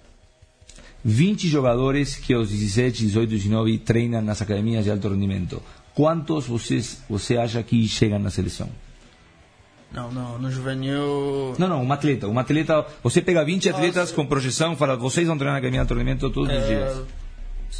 20 1.05 1.49
jogadores 1.49 2.16
que 2.16 2.35
aos 2.35 2.51
17, 2.51 3.05
18, 3.07 3.31
19 3.31 3.78
treinam 3.78 4.20
nas 4.20 4.43
academias 4.43 4.85
de 4.85 4.91
alto 4.91 5.09
rendimento, 5.09 5.62
quantos 5.95 6.47
vocês, 6.47 7.03
você 7.09 7.37
acha 7.37 7.62
que 7.62 7.87
chegam 7.89 8.18
na 8.18 8.31
seleção? 8.31 8.68
Não, 9.93 10.11
não, 10.12 10.38
no 10.38 10.51
juvenil. 10.51 11.55
Não, 11.59 11.68
não, 11.68 11.82
um 11.82 11.93
atleta. 11.93 12.28
Um 12.28 12.38
atleta, 12.38 12.86
você 13.03 13.20
pega 13.20 13.45
20 13.45 13.70
atletas 13.70 14.12
com 14.12 14.24
projeção 14.24 14.76
fala, 14.76 14.97
vocês 14.97 15.26
vão 15.26 15.36
treinar 15.36 15.55
na 15.55 15.59
academia 15.59 15.78
de 15.78 15.82
alto 15.82 15.95
rendimento 15.95 16.30
todos 16.30 16.49
os 16.49 16.66
dias. 16.66 16.97
É, 16.99 17.03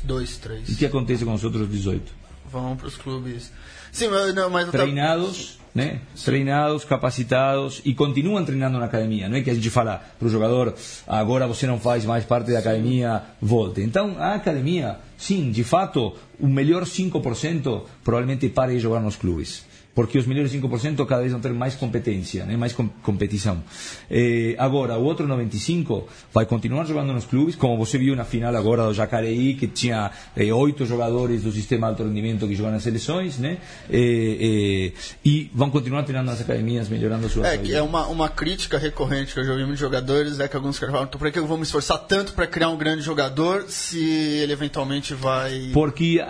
dois, 0.05 0.33
E 0.33 0.37
o 0.37 0.41
três. 0.41 0.77
que 0.77 0.87
acontece 0.87 1.25
com 1.25 1.33
os 1.33 1.45
outros 1.45 1.69
18? 1.71 2.13
Vão 2.51 2.77
para 2.77 2.89
os 2.89 2.97
clubes. 2.97 3.53
Sim, 3.93 4.09
mas, 4.09 4.35
não, 4.35 4.51
mas 4.51 4.69
treinados, 4.71 5.59
né? 5.75 6.01
treinados, 6.25 6.85
capacitados 6.85 7.81
e 7.85 7.95
continuam 7.95 8.45
treinando 8.45 8.79
na 8.79 8.87
academia. 8.87 9.29
Não 9.29 9.37
é 9.37 9.41
que 9.41 9.51
a 9.51 9.55
gente 9.55 9.71
fala 9.71 10.03
para 10.19 10.27
o 10.27 10.31
jogador 10.31 10.75
agora 11.07 11.47
você 11.47 11.67
não 11.67 11.79
faz 11.79 12.05
mais 12.05 12.25
parte 12.25 12.51
da 12.53 12.59
academia, 12.59 13.23
volte. 13.41 13.81
Então 13.81 14.17
a 14.19 14.35
academia, 14.35 14.99
sim, 15.17 15.51
de 15.51 15.63
fato, 15.65 16.15
o 16.39 16.49
melhor 16.49 16.85
5% 16.85 17.83
provavelmente 18.03 18.49
pare 18.49 18.75
de 18.75 18.81
jogar 18.81 19.01
nos 19.01 19.17
clubes. 19.17 19.65
Porque 19.95 20.19
os 20.19 20.27
melhores 20.27 20.53
5% 20.53 21.05
cada 21.07 21.21
vez 21.21 21.33
vão 21.33 21.41
ter 21.41 21.53
mais 21.53 21.75
competência, 21.75 22.45
né? 22.45 22.57
mais 22.57 22.73
com 22.73 22.89
competição. 23.03 23.63
Eh, 24.11 24.55
agora, 24.59 24.97
o 24.97 25.05
outro 25.05 25.27
95% 25.27 26.05
vai 26.33 26.47
continuar 26.47 26.85
jogando 26.85 27.13
nos 27.13 27.25
clubes, 27.25 27.57
como 27.57 27.77
você 27.77 27.99
viu 27.99 28.15
na 28.15 28.25
final 28.25 28.55
agora 28.55 28.85
do 28.85 28.95
Jacareí, 28.95 29.55
que 29.55 29.67
tinha 29.67 30.11
eh, 30.37 30.53
oito 30.53 30.87
jogadores 30.87 31.43
do 31.43 31.51
sistema 31.51 31.89
de 31.89 31.93
alto 31.93 32.05
rendimento 32.05 32.47
que 32.47 32.55
jogam 32.55 32.73
nas 32.73 32.83
seleções, 32.83 33.39
né? 33.39 33.59
Eh, 33.91 34.93
e 35.25 35.51
vão 35.53 35.71
continuar 35.71 36.05
treinando 36.05 36.31
nas 36.31 36.41
academias, 36.41 36.89
melhorando 36.89 37.27
a 37.27 37.29
sua 37.29 37.49
É, 37.49 37.73
é 37.73 37.83
uma, 37.83 38.07
uma 38.07 38.29
crítica 38.29 38.79
recorrente 38.79 39.35
que 39.35 39.41
eu 39.41 39.45
já 39.45 39.53
ouvi 39.53 39.65
muitos 39.65 39.81
jogadores, 39.81 40.39
é 40.39 40.47
que 40.47 40.57
alguns 40.57 40.79
caras 40.79 40.93
falam, 40.93 41.09
então 41.09 41.19
por 41.19 41.31
que 41.31 41.39
eu 41.39 41.47
vou 41.47 41.57
me 41.57 41.65
esforçar 41.65 41.99
tanto 41.99 42.33
para 42.33 42.47
criar 42.47 42.69
um 42.69 42.77
grande 42.77 43.03
jogador 43.03 43.65
se 43.69 44.01
ele 44.01 44.53
eventualmente 44.53 45.15
vai... 45.15 45.71
Porque 45.73 46.21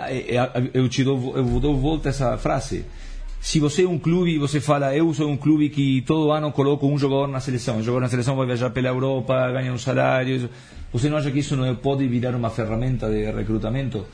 eu 0.73 0.89
te 0.89 1.03
dou, 1.03 1.37
eu 1.37 1.59
dou 1.59 1.77
volta 1.77 2.09
a 2.09 2.11
essa 2.11 2.37
frase. 2.37 2.85
Se 3.41 3.59
você 3.59 3.85
é 3.85 3.89
um 3.89 3.97
clube 3.97 4.35
e 4.35 4.37
você 4.37 4.61
fala, 4.61 4.95
eu 4.95 5.11
sou 5.15 5.27
um 5.27 5.35
clube 5.35 5.67
que 5.69 6.03
todo 6.03 6.31
ano 6.31 6.51
coloco 6.51 6.85
um 6.87 6.95
jogador 6.95 7.27
na 7.27 7.39
seleção, 7.39 7.79
o 7.79 7.81
jogador 7.81 8.01
na 8.01 8.07
seleção 8.07 8.35
vai 8.35 8.45
viajar 8.45 8.69
pela 8.69 8.89
Europa, 8.89 9.51
ganha 9.51 9.73
um 9.73 9.79
salário, 9.79 10.47
você 10.93 11.09
não 11.09 11.17
acha 11.17 11.31
que 11.31 11.39
isso 11.39 11.57
não 11.57 11.75
pode 11.75 12.07
virar 12.07 12.35
uma 12.35 12.51
ferramenta 12.51 13.09
de 13.09 13.31
recrutamento? 13.31 14.05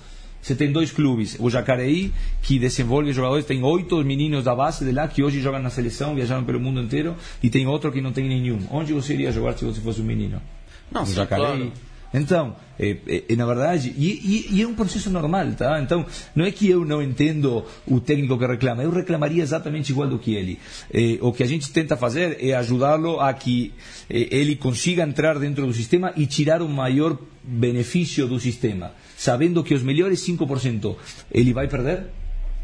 Você 0.41 0.55
tem 0.55 0.71
dois 0.71 0.93
clubes, 0.93 1.36
o 1.41 1.49
Jacareí, 1.49 2.13
que 2.41 2.57
desenvolve 2.57 3.11
jogadores, 3.11 3.45
tem 3.45 3.61
oito 3.61 4.01
meninos 4.05 4.45
da 4.45 4.55
base 4.55 4.86
de 4.86 4.93
lá 4.93 5.09
que 5.09 5.21
hoje 5.21 5.41
jogam 5.41 5.61
na 5.61 5.69
seleção, 5.69 6.15
viajaram 6.15 6.45
pelo 6.45 6.61
mundo 6.61 6.80
inteiro, 6.80 7.13
e 7.43 7.49
tem 7.49 7.67
outro 7.67 7.91
que 7.91 7.99
não 7.99 8.13
tem 8.13 8.30
nenhum. 8.30 8.59
Onde 8.71 8.93
você 8.93 9.13
iria 9.13 9.32
jogar 9.34 9.57
se 9.57 9.65
você 9.65 9.82
fosse 9.82 9.99
um 9.99 10.05
menino? 10.05 10.41
Não, 10.89 11.01
no 11.01 11.11
Jacareí. 11.11 11.45
claro. 11.45 11.71
Então, 12.14 12.55
é, 12.80 12.97
é, 13.08 13.24
é, 13.30 13.36
na 13.36 13.45
verdade, 13.45 13.93
e, 13.97 14.08
e- 14.08 14.55
e 14.58 14.62
é 14.62 14.68
um 14.68 14.74
processo 14.74 15.10
normal, 15.10 15.51
tá? 15.58 15.80
Então, 15.82 16.05
não 16.36 16.45
é 16.45 16.51
que 16.51 16.70
eu 16.70 16.86
não 16.86 17.01
entendo 17.01 17.66
o 17.86 17.99
técnico 17.99 18.38
que 18.38 18.45
reclama, 18.45 18.84
eu 18.84 18.89
reclamaria 18.91 19.43
exatamente 19.43 19.91
igual 19.91 20.08
do 20.08 20.18
que 20.18 20.34
ele. 20.34 20.60
Eh, 20.93 21.18
o 21.22 21.32
que 21.34 21.43
a 21.43 21.47
gente 21.47 21.72
tenta 21.72 21.97
fazer 21.97 22.38
é 22.39 22.53
ajudá-lo 22.53 23.20
a 23.20 23.34
que 23.34 23.74
ele 24.10 24.55
consiga 24.55 25.03
entrar 25.03 25.38
dentro 25.38 25.66
do 25.66 25.74
sistema 25.74 26.14
e 26.16 26.26
tirar 26.26 26.62
o 26.62 26.70
maior 26.70 27.18
benefício 27.43 28.28
do 28.28 28.39
sistema, 28.39 28.91
sabendo 29.18 29.64
que 29.64 29.74
os 29.74 29.84
melhores 29.84 30.20
5% 30.22 30.95
ele 31.32 31.53
vai 31.53 31.68
perder, 31.68 32.05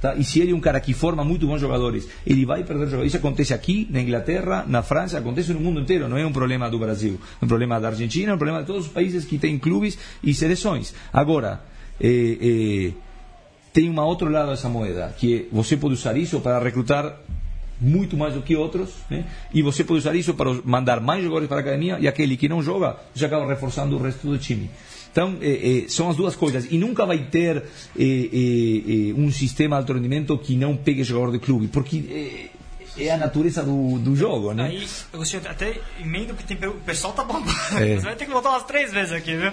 Tá? 0.03 0.15
E 0.15 0.23
se 0.25 0.41
ele 0.41 0.51
é 0.51 0.53
um 0.53 0.59
cara 0.59 0.81
que 0.81 0.93
forma 0.93 1.23
muito 1.23 1.47
bons 1.47 1.61
jogadores, 1.61 2.09
ele 2.27 2.45
vai 2.45 2.61
perder 2.61 2.87
jogadores. 2.87 3.07
Isso 3.07 3.15
acontece 3.15 3.53
aqui, 3.53 3.87
na 3.89 4.01
Inglaterra, 4.01 4.65
na 4.67 4.83
França, 4.83 5.17
acontece 5.17 5.53
no 5.53 5.61
mundo 5.61 5.79
inteiro. 5.79 6.09
Não 6.09 6.17
é 6.17 6.25
um 6.25 6.31
problema 6.33 6.69
do 6.69 6.77
Brasil, 6.77 7.17
é 7.41 7.45
um 7.45 7.47
problema 7.47 7.79
da 7.79 7.87
Argentina, 7.87 8.31
é 8.31 8.35
um 8.35 8.37
problema 8.37 8.59
de 8.59 8.67
todos 8.67 8.87
os 8.87 8.91
países 8.91 9.23
que 9.23 9.37
têm 9.37 9.57
clubes 9.57 9.97
e 10.21 10.33
seleções. 10.33 10.93
Agora, 11.13 11.61
eh, 12.01 12.37
eh, 12.41 12.91
tem 13.71 13.89
um 13.89 13.97
outro 14.01 14.29
lado 14.29 14.49
dessa 14.49 14.67
moeda, 14.67 15.15
que 15.17 15.33
é, 15.33 15.45
você 15.49 15.77
pode 15.77 15.93
usar 15.93 16.17
isso 16.17 16.41
para 16.41 16.59
recrutar 16.59 17.19
muito 17.79 18.17
mais 18.17 18.33
do 18.33 18.41
que 18.41 18.57
outros, 18.57 18.89
né? 19.09 19.23
e 19.53 19.61
você 19.61 19.85
pode 19.85 19.99
usar 19.99 20.13
isso 20.15 20.33
para 20.33 20.51
mandar 20.65 20.99
mais 20.99 21.23
jogadores 21.23 21.47
para 21.47 21.59
a 21.59 21.61
academia, 21.61 21.97
e 21.97 22.09
aquele 22.09 22.35
que 22.35 22.49
não 22.49 22.61
joga, 22.61 22.97
já 23.15 23.27
acaba 23.27 23.47
reforçando 23.47 23.95
o 23.95 24.01
resto 24.01 24.27
do 24.27 24.37
time. 24.37 24.69
Então, 25.13 25.37
eh, 25.41 25.83
eh, 25.85 25.89
são 25.89 26.09
as 26.09 26.15
duas 26.15 26.35
coisas. 26.35 26.65
E 26.71 26.77
nunca 26.79 27.05
vai 27.05 27.19
ter 27.19 27.57
eh, 27.57 27.63
eh, 27.99 28.01
eh, 28.01 29.13
um 29.15 29.31
sistema 29.31 29.75
de 29.75 29.81
alto 29.81 29.93
rendimento 29.93 30.35
que 30.39 30.55
não 30.55 30.75
pegue 30.75 31.03
jogador 31.03 31.31
de 31.31 31.37
clube, 31.37 31.67
porque 31.67 32.03
eh, 32.09 32.49
é 32.97 33.11
a 33.11 33.17
natureza 33.17 33.61
do, 33.61 33.99
do 33.99 34.15
jogo, 34.15 34.53
né? 34.53 34.65
Aí, 34.65 34.87
Agostinho, 35.13 35.43
até 35.47 35.79
emendo 35.99 36.33
que 36.33 36.43
tem, 36.43 36.57
o 36.67 36.73
pessoal 36.73 37.13
tá 37.13 37.23
bombando. 37.23 37.51
É. 37.77 37.95
Você 37.95 38.05
vai 38.05 38.15
ter 38.15 38.25
que 38.25 38.31
voltar 38.31 38.49
umas 38.49 38.63
três 38.63 38.91
vezes 38.91 39.13
aqui, 39.13 39.35
viu? 39.35 39.51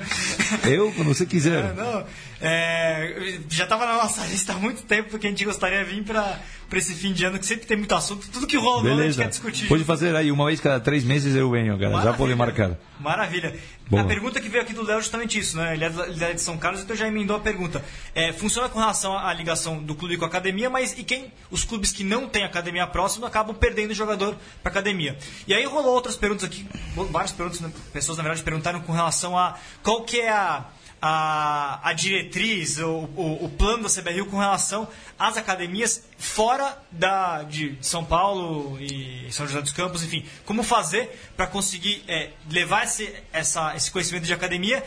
Eu, 0.70 0.92
quando 0.92 1.08
você 1.08 1.26
quiser. 1.26 1.50
É, 1.70 1.72
não, 1.74 2.04
é, 2.40 3.38
já 3.50 3.64
estava 3.64 3.84
na 3.84 3.96
nossa 3.96 4.24
lista 4.24 4.54
há 4.54 4.56
muito 4.56 4.82
tempo 4.82 5.10
porque 5.10 5.26
a 5.26 5.30
gente 5.30 5.44
gostaria 5.44 5.84
de 5.84 5.90
vir 5.90 6.04
para 6.04 6.38
esse 6.72 6.94
fim 6.94 7.12
de 7.12 7.24
ano 7.24 7.38
que 7.38 7.44
sempre 7.44 7.66
tem 7.66 7.76
muito 7.76 7.94
assunto. 7.94 8.26
Tudo 8.30 8.46
que 8.46 8.56
rola 8.56 8.80
a 8.80 8.84
gente 8.84 8.96
Beleza. 8.96 9.22
quer 9.22 9.28
discutir. 9.28 9.68
Pode 9.68 9.84
fazer 9.84 10.16
aí, 10.16 10.32
uma 10.32 10.46
vez 10.46 10.58
cada 10.58 10.80
três 10.80 11.04
meses 11.04 11.36
eu 11.36 11.50
venho, 11.50 11.78
cara. 11.78 12.02
Já 12.02 12.12
pode 12.14 12.34
marcar. 12.34 12.78
Maravilha. 12.98 13.54
Boa. 13.90 14.02
A 14.02 14.06
pergunta 14.06 14.40
que 14.40 14.48
veio 14.48 14.62
aqui 14.62 14.72
do 14.72 14.84
Léo 14.84 14.98
é 14.98 15.00
justamente 15.00 15.38
isso, 15.38 15.56
né? 15.56 15.74
Ele 15.74 15.84
é, 15.84 15.88
ele 15.88 16.24
é 16.24 16.32
de 16.32 16.40
São 16.40 16.56
Carlos, 16.56 16.80
então 16.80 16.94
já 16.94 17.08
emendou 17.08 17.36
a 17.36 17.40
pergunta. 17.40 17.84
É, 18.14 18.32
funciona 18.32 18.68
com 18.68 18.78
relação 18.78 19.18
à 19.18 19.34
ligação 19.34 19.82
do 19.82 19.94
clube 19.94 20.16
com 20.16 20.24
a 20.24 20.28
academia, 20.28 20.70
mas 20.70 20.96
e 20.96 21.02
quem? 21.02 21.32
Os 21.50 21.64
clubes 21.64 21.90
que 21.90 22.04
não 22.04 22.28
têm 22.28 22.44
academia 22.44 22.86
próxima 22.86 23.26
acabam 23.26 23.54
perdendo 23.54 23.90
o 23.90 23.94
jogador 23.94 24.36
para 24.62 24.70
academia. 24.70 25.18
E 25.46 25.52
aí 25.52 25.64
rolou 25.66 25.92
outras 25.92 26.16
perguntas 26.16 26.44
aqui, 26.44 26.64
várias 27.10 27.32
perguntas, 27.32 27.60
né? 27.60 27.70
pessoas 27.92 28.16
na 28.16 28.22
verdade 28.22 28.44
perguntaram 28.44 28.80
com 28.80 28.92
relação 28.92 29.36
a 29.36 29.58
qual 29.82 30.04
que 30.04 30.20
é 30.20 30.30
a 30.30 30.66
a, 31.00 31.80
a 31.88 31.92
diretriz, 31.92 32.78
o, 32.78 33.08
o, 33.16 33.44
o 33.44 33.48
plano 33.48 33.84
da 33.84 33.88
CBRU 33.88 34.26
com 34.26 34.38
relação 34.38 34.86
às 35.18 35.36
academias 35.36 36.04
fora 36.18 36.76
da, 36.90 37.42
de 37.42 37.76
São 37.80 38.04
Paulo 38.04 38.78
e 38.80 39.26
São 39.30 39.46
José 39.46 39.62
dos 39.62 39.72
Campos, 39.72 40.02
enfim, 40.02 40.24
como 40.44 40.62
fazer 40.62 41.10
para 41.36 41.46
conseguir 41.46 42.02
é, 42.06 42.30
levar 42.50 42.84
esse, 42.84 43.12
essa, 43.32 43.74
esse 43.74 43.90
conhecimento 43.90 44.24
de 44.24 44.32
academia 44.32 44.84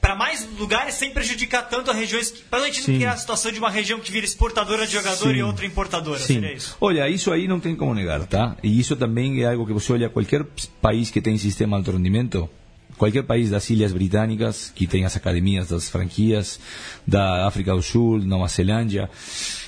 para 0.00 0.14
mais 0.14 0.46
lugares 0.58 0.94
sem 0.94 1.10
prejudicar 1.10 1.68
tanto 1.68 1.90
as 1.90 1.96
regiões, 1.96 2.30
para 2.30 2.60
a 2.60 2.66
gente 2.66 2.82
Sim. 2.82 2.92
não 2.92 2.98
criar 2.98 3.12
a 3.12 3.16
situação 3.16 3.50
de 3.50 3.58
uma 3.58 3.70
região 3.70 3.98
que 3.98 4.12
vira 4.12 4.24
exportadora 4.24 4.86
de 4.86 4.92
jogador 4.92 5.32
Sim. 5.32 5.38
e 5.38 5.42
outra 5.42 5.66
importadora, 5.66 6.18
Sim. 6.20 6.34
seria 6.34 6.52
isso? 6.52 6.76
Olha, 6.80 7.08
isso 7.08 7.32
aí 7.32 7.48
não 7.48 7.58
tem 7.58 7.74
como 7.74 7.92
negar, 7.92 8.24
tá? 8.26 8.56
E 8.62 8.78
isso 8.78 8.94
também 8.94 9.42
é 9.42 9.50
algo 9.50 9.66
que 9.66 9.72
você 9.72 9.92
olha 9.92 10.08
qualquer 10.08 10.44
país 10.80 11.10
que 11.10 11.20
tem 11.20 11.36
sistema 11.38 11.76
de 11.76 11.88
alto 11.88 11.96
rendimento, 11.96 12.48
qualquer 12.96 13.22
país 13.24 13.50
das 13.50 13.68
Ilhas 13.70 13.92
Britânicas 13.92 14.72
que 14.74 14.86
tem 14.86 15.04
as 15.04 15.16
academias 15.16 15.68
das 15.68 15.88
franquias, 15.88 16.58
da 17.06 17.46
África 17.46 17.74
do 17.74 17.82
Sul, 17.82 18.18
Nova 18.18 18.48
Zelândia, 18.48 19.08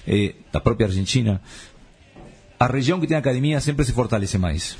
eh, 0.06 0.34
da 0.52 0.60
própria 0.60 0.86
Argentina, 0.86 1.40
a 2.58 2.66
região 2.66 2.98
que 2.98 3.06
tem 3.06 3.16
academia 3.16 3.60
sempre 3.60 3.84
se 3.84 3.92
fortalece 3.92 4.38
mais. 4.38 4.76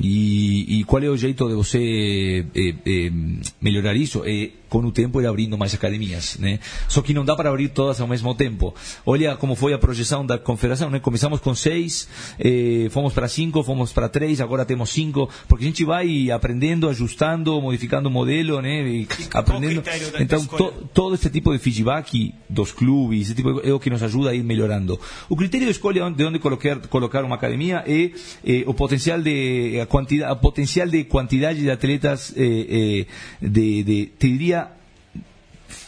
E, 0.00 0.80
e 0.80 0.84
qual 0.84 1.02
é 1.02 1.08
o 1.08 1.16
jeito 1.16 1.48
de 1.48 1.54
você 1.54 2.46
eh, 2.54 2.74
eh, 2.86 3.12
melhorar 3.60 3.94
isso? 3.94 4.22
É 4.24 4.50
com 4.72 4.78
o 4.78 4.90
tempo 4.90 5.20
ir 5.20 5.26
abrindo 5.26 5.58
mais 5.58 5.74
academias, 5.74 6.38
né? 6.38 6.58
Só 6.88 7.02
que 7.02 7.12
não 7.12 7.26
dá 7.26 7.36
para 7.36 7.50
abrir 7.50 7.68
todas 7.68 8.00
ao 8.00 8.08
mesmo 8.08 8.34
tempo. 8.34 8.74
Olha 9.04 9.36
como 9.36 9.54
foi 9.54 9.74
a 9.74 9.78
projeção 9.78 10.24
da 10.24 10.38
confederação, 10.38 10.88
né? 10.88 10.98
Começamos 10.98 11.40
com 11.40 11.54
seis, 11.54 12.08
eh, 12.38 12.88
fomos 12.90 13.12
para 13.12 13.28
cinco, 13.28 13.62
fomos 13.62 13.92
para 13.92 14.08
três, 14.08 14.40
agora 14.40 14.64
temos 14.64 14.88
cinco, 14.88 15.28
porque 15.46 15.64
a 15.64 15.68
gente 15.68 15.84
vai 15.84 16.30
aprendendo, 16.30 16.88
ajustando, 16.88 17.60
modificando 17.60 18.08
o 18.08 18.10
modelo, 18.10 18.62
né? 18.62 18.80
E 18.88 19.06
aprendendo. 19.34 19.82
Então, 20.18 20.42
to- 20.46 20.72
todo 20.94 21.14
este 21.16 21.28
tipo 21.28 21.52
de 21.52 21.58
feedback 21.58 22.32
dos 22.48 22.72
clubes, 22.72 23.26
esse 23.26 23.34
tipo 23.34 23.52
de, 23.60 23.68
é 23.68 23.74
o 23.74 23.78
que 23.78 23.90
nos 23.90 24.02
ajuda 24.02 24.30
a 24.30 24.34
ir 24.34 24.42
melhorando. 24.42 24.98
O 25.28 25.36
critério 25.36 25.66
de 25.66 25.72
escolha 25.72 26.10
de 26.10 26.24
onde 26.24 26.38
colocar, 26.38 26.78
colocar 26.88 27.22
uma 27.24 27.34
academia 27.34 27.84
é 27.86 28.10
eh, 28.42 28.64
o 28.66 28.72
potencial 28.72 29.20
de 29.20 29.78
a 29.82 29.84
quantidade, 29.86 30.32
a 30.32 30.34
potencial 30.34 30.88
de 30.88 31.04
quantidade 31.04 31.60
de 31.60 31.70
atletas 31.70 32.32
eh, 32.34 33.04
eh, 33.04 33.06
de, 33.46 33.82
de, 33.84 34.06
te 34.18 34.28
diria 34.28 34.61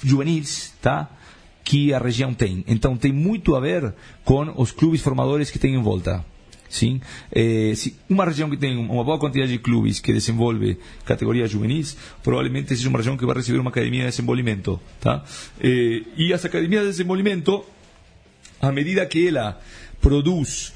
juvenis, 0.04 0.72
tá? 0.80 1.08
Que 1.62 1.94
a 1.94 1.98
região 1.98 2.34
tem. 2.34 2.64
Então 2.66 2.96
tem 2.96 3.12
muito 3.12 3.56
a 3.56 3.60
ver 3.60 3.94
com 4.24 4.52
os 4.56 4.70
clubes 4.70 5.00
formadores 5.00 5.50
que 5.50 5.58
tem 5.58 5.74
em 5.74 5.82
volta. 5.82 6.24
Sim? 6.68 7.00
Eh, 7.30 7.72
se 7.76 7.96
uma 8.08 8.24
região 8.24 8.50
que 8.50 8.56
tem 8.56 8.76
uma 8.76 9.04
boa 9.04 9.18
quantidade 9.18 9.52
de 9.52 9.58
clubes 9.58 10.00
que 10.00 10.12
desenvolve 10.12 10.76
categorias 11.04 11.48
juvenis, 11.50 11.96
provavelmente 12.20 12.68
seja 12.68 12.88
uma 12.88 12.98
região 12.98 13.16
que 13.16 13.24
vai 13.24 13.36
receber 13.36 13.58
uma 13.60 13.70
academia 13.70 14.02
de 14.02 14.10
desenvolvimento. 14.10 14.80
Tá? 15.00 15.24
Eh, 15.60 16.02
e 16.16 16.32
as 16.32 16.44
academias 16.44 16.82
de 16.82 16.90
desenvolvimento, 16.90 17.64
a 18.60 18.72
medida 18.72 19.06
que 19.06 19.28
ela 19.28 19.60
produz 20.00 20.72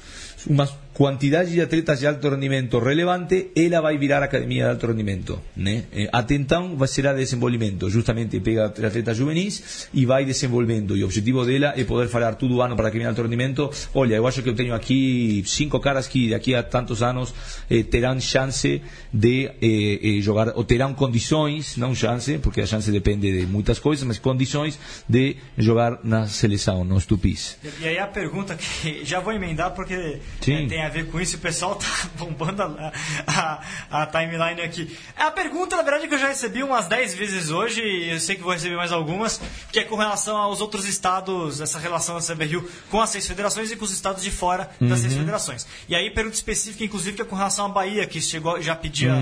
uma 0.47 0.65
quantidade 0.99 1.51
de 1.51 1.61
atletas 1.61 2.01
de 2.01 2.07
alto 2.07 2.27
rendimento 2.27 2.77
relevante, 2.77 3.51
ela 3.55 3.79
vai 3.79 3.97
virar 3.97 4.21
academia 4.21 4.65
de 4.65 4.71
alto 4.71 4.85
rendimento. 4.85 5.41
Né? 5.55 5.85
Eh, 5.93 6.09
até 6.11 6.35
então 6.35 6.75
vai 6.75 6.89
ser 6.89 7.07
a 7.07 7.13
de 7.13 7.19
desenvolvimento, 7.19 7.89
justamente 7.89 8.37
pega 8.41 8.65
atletas 8.65 9.15
juvenis 9.15 9.87
e 9.93 10.05
vai 10.05 10.25
desenvolvendo. 10.25 10.97
E 10.97 11.03
o 11.03 11.05
objetivo 11.05 11.45
dela 11.45 11.73
é 11.77 11.85
poder 11.85 12.09
falar 12.09 12.35
todo 12.35 12.61
ano 12.61 12.75
para 12.75 12.87
a 12.87 12.89
academia 12.89 13.07
de 13.07 13.11
alto 13.11 13.21
rendimento: 13.21 13.71
olha, 13.93 14.15
eu 14.15 14.27
acho 14.27 14.43
que 14.43 14.49
eu 14.49 14.55
tenho 14.55 14.75
aqui 14.75 15.41
cinco 15.45 15.79
caras 15.79 16.05
que 16.05 16.31
daqui 16.31 16.53
a 16.53 16.63
tantos 16.63 17.01
anos 17.01 17.33
eh, 17.69 17.81
terão 17.83 18.19
chance 18.19 18.81
de 19.13 19.45
eh, 19.61 20.17
eh, 20.17 20.19
jogar, 20.19 20.51
ou 20.57 20.65
terão 20.65 20.93
condições, 20.93 21.77
não 21.77 21.95
chance, 21.95 22.39
porque 22.39 22.59
a 22.59 22.65
chance 22.65 22.91
depende 22.91 23.39
de 23.39 23.45
muitas 23.45 23.79
coisas, 23.79 24.03
mas 24.05 24.19
condições 24.19 24.77
de 25.07 25.37
jogar 25.57 25.99
na 26.03 26.27
seleção, 26.27 26.83
nos 26.83 27.05
tupis. 27.05 27.57
E 27.81 27.87
aí 27.87 27.97
a 27.97 28.07
pergunta 28.07 28.57
que 28.57 29.05
já 29.05 29.21
vou 29.21 29.31
emendar 29.31 29.71
porque 29.73 30.19
Sim. 30.41 30.65
é, 30.65 30.67
tem 30.67 30.81
a 30.81 30.88
ver 30.89 31.09
com 31.09 31.19
isso, 31.19 31.37
o 31.37 31.39
pessoal 31.39 31.75
tá 31.75 31.87
bombando 32.17 32.63
a, 32.63 32.91
a- 33.27 34.01
a 34.01 34.05
timeline 34.07 34.61
aqui. 34.61 34.97
A 35.15 35.31
pergunta, 35.31 35.75
na 35.75 35.81
verdade, 35.83 36.07
que 36.07 36.13
eu 36.13 36.19
já 36.19 36.27
recebi 36.27 36.63
umas 36.63 36.87
10 36.87 37.13
vezes 37.15 37.49
hoje, 37.49 37.81
e 37.81 38.09
eu 38.11 38.19
sei 38.19 38.35
que 38.35 38.41
vou 38.43 38.51
receber 38.53 38.75
mais 38.75 38.91
algumas, 38.91 39.39
que 39.71 39.79
é 39.79 39.83
com 39.83 39.95
relação 39.95 40.37
aos 40.37 40.61
outros 40.61 40.85
estados, 40.87 41.61
essa 41.61 41.79
relação 41.79 42.15
da 42.15 42.21
CBRU 42.21 42.67
com 42.89 43.01
as 43.01 43.09
seis 43.09 43.27
federações 43.27 43.71
e 43.71 43.75
com 43.75 43.85
os 43.85 43.91
estados 43.91 44.23
de 44.23 44.31
fora 44.31 44.69
das 44.81 44.99
seis 44.99 45.13
federações. 45.13 45.67
E 45.87 45.95
aí, 45.95 46.09
pergunta 46.11 46.35
específica, 46.35 46.83
inclusive, 46.83 47.15
que 47.15 47.21
é 47.21 47.25
com 47.25 47.35
relação 47.35 47.65
à 47.65 47.69
Bahia, 47.69 48.05
que 48.05 48.19
chegou, 48.21 48.61
já 48.61 48.75
pedia 48.75 49.13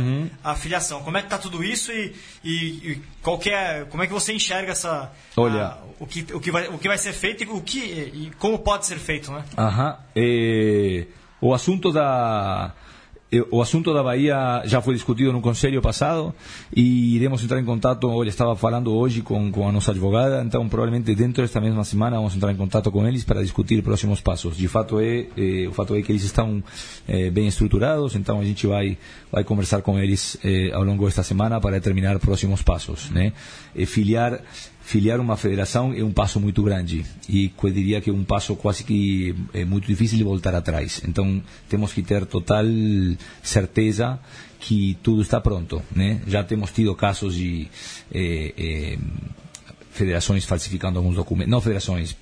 a 0.43 0.55
filiação. 0.55 1.01
Como 1.03 1.18
é 1.18 1.22
que 1.22 1.30
tá 1.30 1.38
tudo 1.38 1.63
isso 1.63 1.91
e, 1.91 2.15
e, 2.43 2.55
e 2.91 3.01
qual 3.22 3.39
é, 3.45 3.86
como 3.89 4.03
é 4.03 4.07
que 4.07 4.13
você 4.13 4.34
enxerga 4.34 4.72
essa... 4.72 5.11
Olha, 5.36 5.65
a- 5.68 5.78
o 5.99 6.05
que, 6.05 6.26
o, 6.34 6.39
que 6.39 6.51
vai, 6.51 6.68
o 6.68 6.78
que 6.78 6.88
vai 6.88 6.97
ser 6.97 7.11
feito 7.11 7.43
e, 7.43 7.47
o 7.47 7.59
que, 7.61 7.80
e 7.80 8.32
como 8.38 8.59
pode 8.59 8.86
ser 8.86 8.99
feito, 8.99 9.32
né? 9.32 9.43
Ajá. 9.57 9.99
Eh, 10.15 11.07
o 11.41 11.53
asunto 11.53 11.91
da 11.91 12.73
eh, 13.31 13.43
o 13.51 13.61
asunto 13.61 13.93
da 13.93 14.01
Bahia 14.01 14.61
já 14.65 14.81
foi 14.81 14.93
discutido 14.93 15.33
no 15.33 15.41
conselho 15.41 15.81
passado 15.81 16.33
e 16.73 17.15
iremos 17.15 17.43
entrar 17.43 17.59
em 17.59 17.65
contato, 17.65 18.09
olha, 18.09 18.29
estava 18.29 18.55
falando 18.55 18.93
hoje 18.93 19.21
com, 19.21 19.51
com 19.51 19.67
a 19.67 19.71
nossa 19.71 19.91
advogada, 19.91 20.41
então 20.43 20.67
provavelmente 20.69 21.13
dentro 21.13 21.41
desta 21.41 21.59
mesma 21.59 21.83
semana 21.83 22.15
vamos 22.15 22.35
entrar 22.35 22.51
em 22.51 22.55
contato 22.55 22.89
com 22.89 23.05
eles 23.05 23.25
para 23.25 23.41
discutir 23.41 23.83
próximos 23.83 24.21
passos. 24.21 24.55
De 24.55 24.67
fato 24.67 24.99
é, 24.99 25.27
eh, 25.38 25.67
o 25.67 25.73
fato 25.73 25.93
é 25.95 26.01
que 26.01 26.11
eles 26.11 26.23
estão 26.23 26.63
eh, 27.07 27.29
bem 27.29 27.47
estruturados, 27.47 28.15
então 28.15 28.39
a 28.39 28.43
gente 28.45 28.65
vai 28.65 28.97
vai 29.31 29.43
conversar 29.43 29.81
com 29.81 29.99
eles 29.99 30.38
eh, 30.43 30.71
ao 30.73 30.83
longo 30.83 31.05
desta 31.05 31.21
semana 31.23 31.59
para 31.59 31.71
determinar 31.71 32.17
próximos 32.19 32.61
passos, 32.61 33.09
né? 33.11 33.33
Eh, 33.75 33.85
filiar 33.85 34.41
filiar 34.88 35.19
uma 35.19 35.35
federação 35.35 35.93
é 35.93 36.01
um 36.01 36.13
passo 36.13 36.39
muito 36.39 36.63
grande 36.63 37.05
e 37.27 37.51
eu 37.61 37.69
diria 37.71 37.99
que 37.99 38.09
é 38.09 38.13
um 38.13 38.23
passo 38.23 38.55
quase 38.55 38.85
que 38.85 39.35
é 39.53 39.65
muito 39.65 39.85
difícil 39.85 40.17
de 40.17 40.23
voltar 40.23 40.55
atrás. 40.55 41.01
Então 41.05 41.43
temos 41.67 41.91
que 41.91 42.01
ter 42.01 42.25
total 42.25 42.63
certeza 43.43 44.17
que 44.61 44.97
tudo 45.03 45.21
está 45.21 45.41
pronto, 45.41 45.83
né? 45.93 46.21
Já 46.25 46.41
temos 46.41 46.71
tido 46.71 46.95
casos 46.95 47.35
de 47.35 47.67
eh, 48.13 48.53
eh, 48.57 48.97
federações 49.91 50.45
falsificando 50.45 50.99
alguns 50.99 51.15
documentos, 51.17 51.51
não 51.51 51.59
federações, 51.59 52.15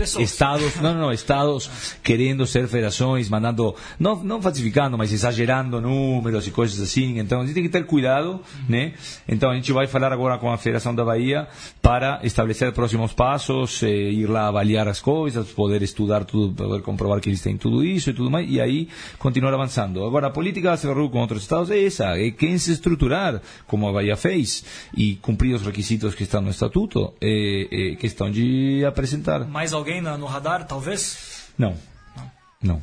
Pessoas. 0.00 0.30
estados, 0.30 0.76
não, 0.76 0.94
não, 0.94 1.12
estados 1.12 1.70
querendo 2.02 2.46
ser 2.46 2.66
federações, 2.66 3.28
mandando, 3.28 3.74
não, 3.98 4.16
não 4.24 4.40
falsificando, 4.40 4.96
mas 4.96 5.12
exagerando 5.12 5.78
números 5.78 6.46
e 6.46 6.50
coisas 6.50 6.80
assim. 6.80 7.18
Então 7.18 7.42
a 7.42 7.44
gente 7.44 7.54
tem 7.54 7.62
que 7.62 7.68
ter 7.68 7.84
cuidado, 7.84 8.40
né? 8.66 8.94
Então 9.28 9.50
a 9.50 9.54
gente 9.54 9.70
vai 9.72 9.86
falar 9.86 10.10
agora 10.10 10.38
com 10.38 10.50
a 10.50 10.56
Federação 10.56 10.94
da 10.94 11.04
Bahia 11.04 11.46
para 11.82 12.18
estabelecer 12.22 12.72
próximos 12.72 13.12
passos, 13.12 13.82
eh, 13.82 13.88
ir 13.88 14.26
lá 14.26 14.48
avaliar 14.48 14.88
as 14.88 15.00
coisas, 15.00 15.48
poder 15.48 15.82
estudar 15.82 16.24
tudo, 16.24 16.54
poder 16.54 16.82
comprovar 16.82 17.20
que 17.20 17.28
eles 17.28 17.42
têm 17.42 17.58
tudo 17.58 17.84
isso 17.84 18.08
e 18.08 18.14
tudo 18.14 18.30
mais, 18.30 18.50
e 18.50 18.58
aí 18.58 18.88
continuar 19.18 19.52
avançando. 19.52 20.02
Agora 20.02 20.28
a 20.28 20.30
política 20.30 20.70
da 20.70 20.78
CBRU 20.78 21.10
com 21.10 21.20
outros 21.20 21.42
estados 21.42 21.70
é 21.70 21.84
essa, 21.84 22.18
é 22.18 22.30
quem 22.30 22.56
se 22.56 22.72
estruturar, 22.72 23.42
como 23.66 23.86
a 23.86 23.92
Bahia 23.92 24.16
fez, 24.16 24.64
e 24.96 25.16
cumprir 25.16 25.54
os 25.54 25.62
requisitos 25.62 26.14
que 26.14 26.22
estão 26.22 26.40
no 26.40 26.50
estatuto, 26.50 27.12
é, 27.20 27.92
é 27.92 27.96
questão 27.96 28.30
de 28.30 28.82
apresentar. 28.86 29.46
Mais 29.46 29.74
alguém 29.74 29.89
na- 29.98 30.18
no 30.18 30.26
radar, 30.26 30.66
talvez? 30.66 31.46
Não. 31.56 31.74
Não. 32.62 32.82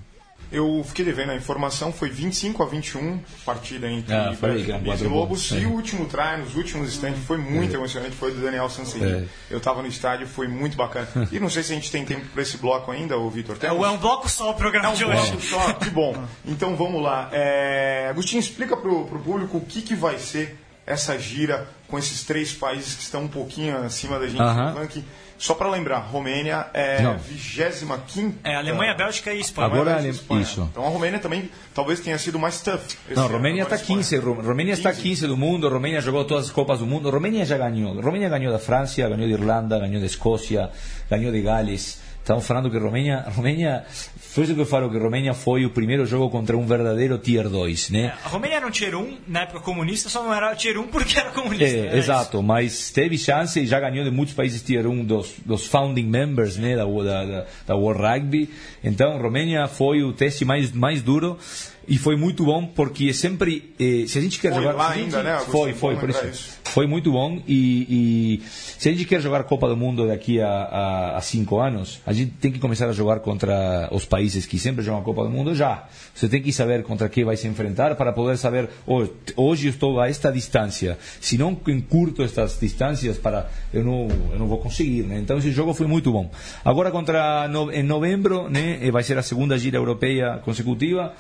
Eu 0.49 0.81
fiquei 0.87 1.03
devendo 1.03 1.31
a 1.33 1.35
informação, 1.35 1.91
foi 1.91 2.09
25 2.09 2.63
a 2.63 2.65
21, 2.65 3.19
partida 3.45 3.91
entre 3.91 4.13
Ah, 4.15 4.33
Brasília 4.39 4.77
e 4.77 5.03
Lobos. 5.07 5.49
gols. 5.49 5.51
E 5.51 5.63
É. 5.65 5.67
o 5.67 5.71
último 5.71 6.05
try, 6.05 6.37
nos 6.39 6.55
últimos 6.55 6.87
instantes, 6.87 7.21
foi 7.25 7.37
muito 7.37 7.75
emocionante, 7.75 8.15
foi 8.15 8.31
do 8.33 8.41
Daniel 8.41 8.69
Sanseri. 8.69 9.03
É. 9.03 9.25
Eu 9.51 9.57
estava 9.57 9.81
no 9.81 9.89
estádio, 9.89 10.25
foi 10.25 10.47
muito 10.47 10.77
bacana. 10.77 11.05
E 11.33 11.39
não 11.39 11.49
sei 11.49 11.63
se 11.63 11.73
a 11.73 11.75
gente 11.75 11.91
tem 11.91 12.05
tempo 12.05 12.25
para 12.27 12.41
esse 12.41 12.55
bloco 12.57 12.89
ainda, 12.91 13.17
ô 13.17 13.29
Vitor. 13.29 13.57
É, 13.61 13.71
um- 13.73 13.85
é 13.85 13.89
um 13.89 13.97
bloco 13.97 14.29
só 14.29 14.51
o 14.51 14.53
programa 14.53 14.95
de 14.95 15.03
É 15.03 15.05
um 15.05 15.09
hoje. 15.09 15.31
bloco 15.31 15.41
só, 15.43 15.73
que 15.73 15.89
bom. 15.89 16.15
Então 16.45 16.77
vamos 16.77 17.03
lá. 17.03 17.29
É, 17.33 18.07
Agostinho, 18.09 18.39
explica 18.39 18.77
pro, 18.77 19.03
pro 19.05 19.19
público 19.19 19.57
o 19.57 19.61
que, 19.65 19.81
que 19.81 19.95
vai 19.95 20.17
ser 20.17 20.57
essa 20.85 21.19
gira 21.19 21.67
com 21.89 21.99
esses 21.99 22.23
três 22.23 22.53
países 22.53 22.95
que 22.95 23.01
estão 23.01 23.23
um 23.23 23.27
pouquinho 23.27 23.77
acima 23.83 24.17
da 24.17 24.27
gente 24.27 24.41
Aham. 24.41 24.71
no 24.71 24.79
ranking. 24.79 25.03
Só 25.37 25.53
para 25.53 25.69
lembrar, 25.69 25.99
Romênia 25.99 26.67
é 26.73 27.01
Não. 27.01 27.17
25 27.17 28.33
É, 28.43 28.55
Alemanha, 28.55 28.93
Bélgica 28.95 29.33
e 29.33 29.39
Espanha. 29.39 29.67
Agora- 29.67 29.81
Agora 29.91 29.97
Ale- 29.99 30.41
isso. 30.41 30.67
Então 30.71 30.85
a 30.85 30.89
Romênia 30.89 31.19
também 31.19 31.49
talvez 31.73 31.99
tenha 31.99 32.17
sido 32.17 32.39
mais 32.39 32.61
tough. 32.61 32.79
Não, 33.15 33.25
ano, 33.25 33.33
Romênia 33.33 33.63
está 33.63 33.77
15, 33.77 34.17
Ro- 34.17 34.41
Romênia 34.41 34.73
está 34.73 34.91
15 34.91 35.27
do 35.27 35.37
mundo, 35.37 35.69
Romênia 35.69 36.01
jogou 36.01 36.25
todas 36.25 36.45
as 36.45 36.51
Copas 36.51 36.79
do 36.79 36.85
Mundo, 36.87 37.09
Romênia 37.09 37.45
já 37.45 37.57
ganhou. 37.57 37.99
Romênia 38.01 38.29
ganhou 38.29 38.51
da 38.51 38.59
França, 38.59 39.01
ganhou 39.01 39.17
da 39.17 39.25
Irlanda, 39.25 39.79
ganhou 39.79 39.99
da 39.99 40.05
Escócia, 40.07 40.69
ganhou 41.09 41.31
de 41.31 41.41
Gales. 41.41 41.99
Estamos 42.27 42.45
falando 42.45 42.69
que 42.69 42.77
Romênia, 42.77 43.23
Romênia, 43.29 43.85
foi 44.17 44.43
isso 44.43 44.53
que 44.53 44.59
eu 44.59 44.65
falo, 44.65 44.91
que 44.91 44.97
Romênia 44.97 45.33
foi 45.33 45.65
o 45.65 45.69
primeiro 45.69 46.05
jogo 46.05 46.29
contra 46.29 46.57
um 46.57 46.65
verdadeiro 46.65 47.17
Tier 47.17 47.47
2, 47.47 47.89
né? 47.89 48.13
A 48.21 48.27
Romênia 48.27 48.57
era 48.57 48.67
um 48.67 48.69
tier 48.69 48.93
1 48.93 49.19
na 49.29 49.43
época 49.43 49.61
comunista, 49.61 50.09
só 50.09 50.21
não 50.21 50.33
era 50.33 50.53
tier 50.53 50.77
1 50.77 50.87
porque 50.89 51.17
era 51.17 51.31
comunista. 51.31 51.63
É, 51.63 51.85
era 51.85 51.97
exato, 51.97 52.43
mas 52.43 52.91
teve 52.91 53.17
chance 53.17 53.57
e 53.57 53.65
já 53.65 53.79
ganhou 53.79 54.03
de 54.03 54.11
muitos 54.11 54.35
países 54.35 54.61
tier 54.61 54.85
1 54.85 55.05
dos, 55.05 55.35
dos 55.45 55.67
founding 55.67 56.03
members 56.03 56.57
né, 56.57 56.75
da, 56.75 56.83
da, 56.83 57.45
da 57.65 57.75
World 57.77 58.01
Rugby. 58.01 58.49
Então, 58.83 59.17
Romênia 59.21 59.65
foi 59.65 60.03
o 60.03 60.11
teste 60.11 60.43
mais, 60.43 60.73
mais 60.73 61.01
duro 61.01 61.39
e 61.87 61.97
foi 61.97 62.15
muito 62.15 62.43
bom 62.43 62.65
porque 62.65 63.13
sempre, 63.13 63.73
eh, 63.79 64.05
se 64.07 64.17
a 64.17 64.21
gente 64.21 64.39
quer 64.39 64.51
Foi 64.51 64.61
jogar. 64.61 64.75
lá 64.75 64.89
ainda, 64.91 65.23
né, 65.23 65.33
Augusto? 65.33 65.51
Foi, 65.51 65.73
foi, 65.73 65.95
por 65.95 66.09
isso. 66.09 66.25
isso. 66.27 66.57
Foi 66.65 66.85
muito 66.85 67.11
bom 67.11 67.41
e, 67.47 68.39
e 68.39 68.41
se 68.47 68.89
a 68.89 68.91
gente 68.91 69.05
quer 69.05 69.21
jogar 69.21 69.43
Copa 69.45 69.67
do 69.69 69.77
Mundo 69.77 70.07
daqui 70.07 70.41
a, 70.41 70.47
a, 70.49 71.17
a 71.17 71.21
cinco 71.21 71.59
anos, 71.59 72.01
a 72.05 72.11
gente 72.11 72.31
tem 72.33 72.51
que 72.51 72.59
começar 72.59 72.87
a 72.87 72.91
jogar 72.91 73.21
contra 73.21 73.87
os 73.91 74.05
países 74.05 74.45
que 74.45 74.59
sempre 74.59 74.83
jogam 74.83 75.01
a 75.01 75.03
Copa 75.03 75.23
do 75.23 75.29
Mundo 75.29 75.55
já. 75.55 75.85
Você 76.13 76.27
tem 76.27 76.41
que 76.41 76.51
saber 76.51 76.83
contra 76.83 77.07
quem 77.07 77.23
vai 77.23 77.37
se 77.37 77.47
enfrentar 77.47 77.95
para 77.95 78.11
poder 78.11 78.37
saber, 78.37 78.69
"Oh, 78.85 79.05
hoje 79.35 79.67
eu 79.67 79.71
estou 79.71 79.99
a 79.99 80.09
esta 80.09 80.31
distância, 80.31 80.97
se 81.21 81.37
não 81.37 81.57
encurto 81.67 82.21
estas 82.21 82.59
distâncias, 82.59 83.17
para 83.17 83.49
eu 83.73 83.83
não, 83.83 84.07
eu 84.31 84.39
não 84.39 84.47
vou 84.47 84.57
conseguir. 84.57 85.03
Né? 85.03 85.19
Então 85.19 85.37
esse 85.37 85.51
jogo 85.51 85.73
foi 85.73 85.87
muito 85.87 86.11
bom. 86.11 86.29
Agora 86.63 86.91
contra 86.91 87.47
no, 87.47 87.71
em 87.71 87.83
novembro, 87.83 88.49
né, 88.49 88.79
eh, 88.81 88.91
vai 88.91 89.03
ser 89.03 89.17
a 89.17 89.23
segunda 89.23 89.57
gira 89.57 89.77
europeia 89.77 90.39
consecutiva. 90.43 91.13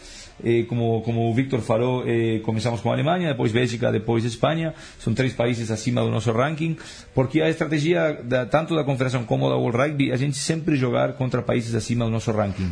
Eh, 0.43 0.65
como, 0.67 1.01
como 1.01 1.29
o 1.29 1.33
Victor 1.33 1.61
falou, 1.61 2.03
eh, 2.07 2.39
começamos 2.43 2.81
com 2.81 2.89
a 2.89 2.93
Alemanha, 2.93 3.29
depois 3.29 3.51
Bélgica, 3.51 3.91
depois 3.91 4.23
Espanha. 4.23 4.73
São 4.99 5.13
três 5.13 5.33
países 5.33 5.71
acima 5.71 6.01
do 6.01 6.09
nosso 6.09 6.31
ranking, 6.31 6.77
porque 7.13 7.41
a 7.41 7.49
estratégia 7.49 8.19
da, 8.23 8.45
tanto 8.45 8.75
da 8.75 8.83
Confederação 8.83 9.23
como 9.23 9.49
da 9.49 9.55
World 9.55 9.77
Rugby, 9.77 10.11
a 10.11 10.17
gente 10.17 10.37
sempre 10.37 10.75
jogar 10.75 11.13
contra 11.13 11.41
países 11.41 11.73
acima 11.73 12.05
do 12.05 12.11
nosso 12.11 12.31
ranking. 12.31 12.71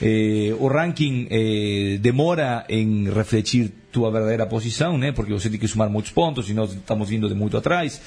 Eh, 0.00 0.54
o 0.58 0.66
ranking 0.66 1.26
eh, 1.30 1.98
demora 2.00 2.64
em 2.68 3.08
refletir 3.10 3.72
tua 3.96 4.10
verdadeira 4.10 4.44
posição, 4.44 4.98
né? 4.98 5.10
Porque 5.10 5.32
você 5.32 5.48
tem 5.48 5.58
que 5.58 5.66
somar 5.66 5.88
muitos 5.88 6.10
pontos 6.10 6.50
e 6.50 6.52
nós 6.52 6.70
estamos 6.74 7.08
vindo 7.08 7.26
de 7.30 7.34
muito 7.34 7.56
atrás. 7.56 7.98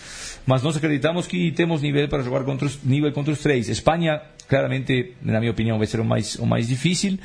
Mas 0.45 0.61
nós 0.61 0.77
acreditamos 0.77 1.25
que 1.25 1.51
temos 1.51 1.81
nível 1.81 2.07
para 2.07 2.21
jogar 2.21 2.43
contra 2.43 2.67
os, 2.67 2.77
nível 2.83 3.11
contra 3.11 3.33
os 3.33 3.39
três. 3.39 3.67
Espanha, 3.69 4.21
claramente, 4.47 5.13
na 5.23 5.39
minha 5.39 5.51
opinião, 5.51 5.79
vai 5.79 5.87
ser 5.87 5.99
o 5.99 6.05
mais, 6.05 6.35
o 6.35 6.45
mais 6.45 6.67
difícil. 6.67 7.17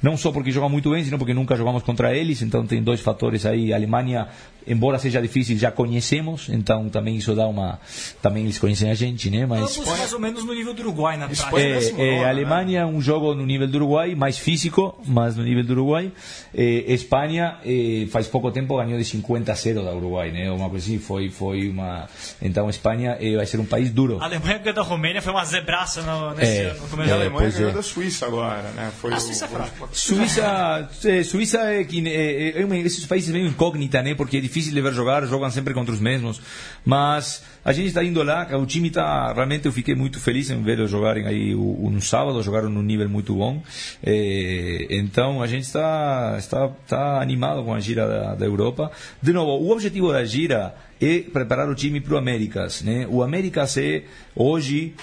Não 0.00 0.16
só 0.16 0.30
porque 0.30 0.52
joga 0.52 0.68
muito 0.68 0.90
bem, 0.90 1.02
sino 1.04 1.18
porque 1.18 1.34
nunca 1.34 1.56
jogamos 1.56 1.82
contra 1.82 2.14
eles. 2.16 2.42
Então 2.42 2.64
tem 2.64 2.80
dois 2.80 3.00
fatores 3.00 3.44
aí. 3.44 3.72
A 3.72 3.76
Alemanha, 3.76 4.28
embora 4.66 4.98
seja 4.98 5.20
difícil, 5.20 5.56
já 5.58 5.70
conhecemos. 5.70 6.48
Então 6.48 6.88
também 6.88 7.16
isso 7.16 7.34
dá 7.34 7.46
uma. 7.48 7.80
Também 8.20 8.44
eles 8.44 8.58
conhecem 8.58 8.88
a 8.90 8.94
gente, 8.94 9.30
né? 9.30 9.46
Mas. 9.46 9.76
Ambos 9.78 9.88
mais 9.98 10.12
ou 10.12 10.18
menos 10.20 10.44
no 10.44 10.54
nível 10.54 10.74
do 10.74 10.80
Uruguai 10.82 11.16
na 11.16 11.26
prática. 11.26 11.46
Espanha- 11.46 11.66
É, 11.68 11.74
décimo 11.74 12.00
é, 12.02 12.06
nono, 12.06 12.18
a 12.18 12.22
né? 12.24 12.30
Alemanha 12.30 12.80
é 12.80 12.86
um 12.86 13.00
jogo 13.00 13.34
no 13.34 13.44
nível 13.46 13.68
do 13.68 13.76
Uruguai, 13.76 14.14
mais 14.14 14.38
físico, 14.38 14.98
mas 15.06 15.36
no 15.36 15.44
nível 15.44 15.62
do 15.64 15.72
Uruguai. 15.72 16.10
É, 16.54 16.92
Espanha 16.92 17.56
eh, 17.64 18.06
faz 18.12 18.28
pouco 18.28 18.50
tempo 18.52 18.76
ganhou 18.76 18.98
de 18.98 19.04
50 19.04 19.50
a 19.50 19.54
0 19.54 19.82
da 19.84 19.92
Uruguai, 19.92 20.30
né? 20.30 20.50
Uma 20.50 20.68
coisa 20.70 20.84
assim, 20.86 20.98
foi, 20.98 21.30
foi 21.30 21.68
uma. 21.68 22.06
Então 22.40 22.68
Espanha 22.70 23.16
eh, 23.20 23.36
vai 23.36 23.46
ser 23.46 23.58
um 23.58 23.64
país 23.64 23.90
duro. 23.90 24.18
A 24.20 24.24
Alemanha 24.26 24.58
ganhou 24.58 24.74
da 24.74 24.82
Romênia, 24.82 25.22
foi 25.22 25.32
uma 25.32 25.44
zebraça 25.44 26.02
no, 26.02 26.34
nesse 26.34 26.58
É, 26.58 26.64
ano. 26.70 26.80
No 26.96 27.04
E 27.04 27.10
a. 27.10 27.14
Alemanha 27.14 27.38
pois 27.40 27.54
ganhou 27.54 27.70
é. 27.70 27.74
da 27.74 27.82
Suíça 27.82 28.26
agora, 28.26 28.62
né? 28.76 28.92
Foi 29.00 29.12
A 29.12 29.16
o- 29.16 29.20
Suíça 29.20 29.44
é 29.46 29.48
fraca. 29.48 29.72
Suíça, 29.92 30.88
é, 31.04 31.22
Suíça 31.22 31.58
é, 31.72 31.84
que, 31.84 32.06
é, 32.06 32.58
é, 32.58 32.62
é 32.62 32.66
um 32.66 32.74
esses 32.74 33.06
países 33.06 33.30
meio 33.32 33.46
incógnita, 33.46 34.02
né? 34.02 34.14
Porque 34.14 34.36
é 34.36 34.40
difícil 34.40 34.72
de 34.74 34.80
ver 34.80 34.92
jogar, 34.92 35.24
jogam 35.26 35.50
sempre 35.50 35.72
contra 35.74 35.92
os 35.94 36.00
mesmos. 36.00 36.40
Mas 36.84 37.42
a 37.64 37.72
gente 37.72 37.88
está 37.88 38.02
indo 38.04 38.22
lá, 38.22 38.46
o 38.58 38.66
time 38.66 38.88
está 38.88 39.32
realmente 39.32 39.66
eu 39.66 39.72
fiquei 39.72 39.94
muito 39.94 40.18
feliz 40.20 40.50
em 40.50 40.60
ver 40.62 40.78
eles 40.78 40.90
jogarem 40.90 41.26
aí 41.26 41.54
o, 41.54 41.86
o- 41.86 41.90
no 41.90 42.00
sábado, 42.02 42.42
jogaram 42.42 42.68
num 42.68 42.82
nível 42.82 43.08
muito 43.08 43.34
bom. 43.34 43.62
É, 44.02 44.86
então 44.90 45.40
a 45.42 45.46
gente 45.46 45.62
está 45.64 46.34
está 46.38 46.70
está 46.84 47.20
animado 47.22 47.62
com 47.64 47.72
a 47.72 47.80
gira 47.80 48.01
da, 48.06 48.34
da 48.34 48.46
Europa. 48.46 48.90
De 49.20 49.32
novo, 49.32 49.64
o 49.64 49.70
objetivo 49.70 50.12
da 50.12 50.24
gira 50.24 50.74
é 51.00 51.20
preparar 51.20 51.68
o 51.68 51.74
time 51.74 52.00
para 52.00 52.14
o 52.14 52.16
Américas, 52.16 52.82
né? 52.82 53.06
O 53.08 53.22
Américas 53.22 53.76
é 53.76 54.04
hoje 54.34 54.94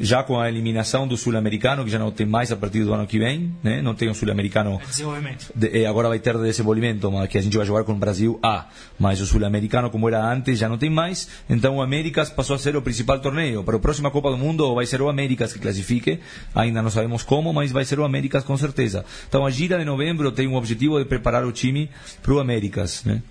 já 0.00 0.22
com 0.22 0.38
a 0.38 0.48
eliminação 0.48 1.06
do 1.06 1.16
sul-americano, 1.16 1.84
que 1.84 1.90
já 1.90 1.98
não 1.98 2.10
tem 2.10 2.26
mais 2.26 2.50
a 2.52 2.56
partir 2.56 2.84
do 2.84 2.92
ano 2.94 3.06
que 3.06 3.18
vem, 3.18 3.54
né? 3.62 3.82
não 3.82 3.94
tem 3.94 4.08
o 4.08 4.14
sul-americano 4.14 4.80
Desenvolvimento. 4.86 5.50
de, 5.54 5.82
eh, 5.82 5.86
agora 5.86 6.08
vai 6.08 6.18
ter 6.18 6.36
de 6.36 6.42
desenvolvimento, 6.44 7.10
mas 7.10 7.28
que 7.28 7.38
a 7.38 7.40
gente 7.40 7.56
vai 7.56 7.66
jogar 7.66 7.84
com 7.84 7.92
o 7.92 7.96
Brasil 7.96 8.38
A, 8.42 8.66
mas 8.98 9.20
o 9.20 9.26
sul-americano 9.26 9.90
como 9.90 10.08
era 10.08 10.24
antes 10.24 10.58
já 10.58 10.68
não 10.68 10.78
tem 10.78 10.90
mais, 10.90 11.28
então 11.48 11.76
o 11.76 11.82
Américas 11.82 12.30
passou 12.30 12.56
a 12.56 12.58
ser 12.58 12.76
o 12.76 12.82
principal 12.82 13.18
torneio. 13.20 13.62
Para 13.64 13.76
a 13.76 13.80
próxima 13.80 14.10
Copa 14.10 14.30
do 14.30 14.36
Mundo 14.38 14.74
vai 14.74 14.86
ser 14.86 15.00
o 15.02 15.08
Américas 15.08 15.52
que 15.52 15.58
classifique, 15.58 16.20
ainda 16.54 16.80
não 16.82 16.90
sabemos 16.90 17.22
como, 17.22 17.52
mas 17.52 17.70
vai 17.72 17.84
ser 17.84 17.98
o 17.98 18.04
Américas 18.04 18.44
com 18.44 18.56
certeza. 18.56 19.04
Então 19.28 19.44
a 19.44 19.50
gira 19.50 19.78
de 19.78 19.84
novembro 19.84 20.30
tem 20.32 20.46
o 20.46 20.54
objetivo 20.54 20.98
de 20.98 21.04
preparar 21.04 21.44
o 21.44 21.52
time 21.52 21.90
para 22.22 22.32
o 22.34 22.38
Américas, 22.40 23.04
né? 23.04 23.22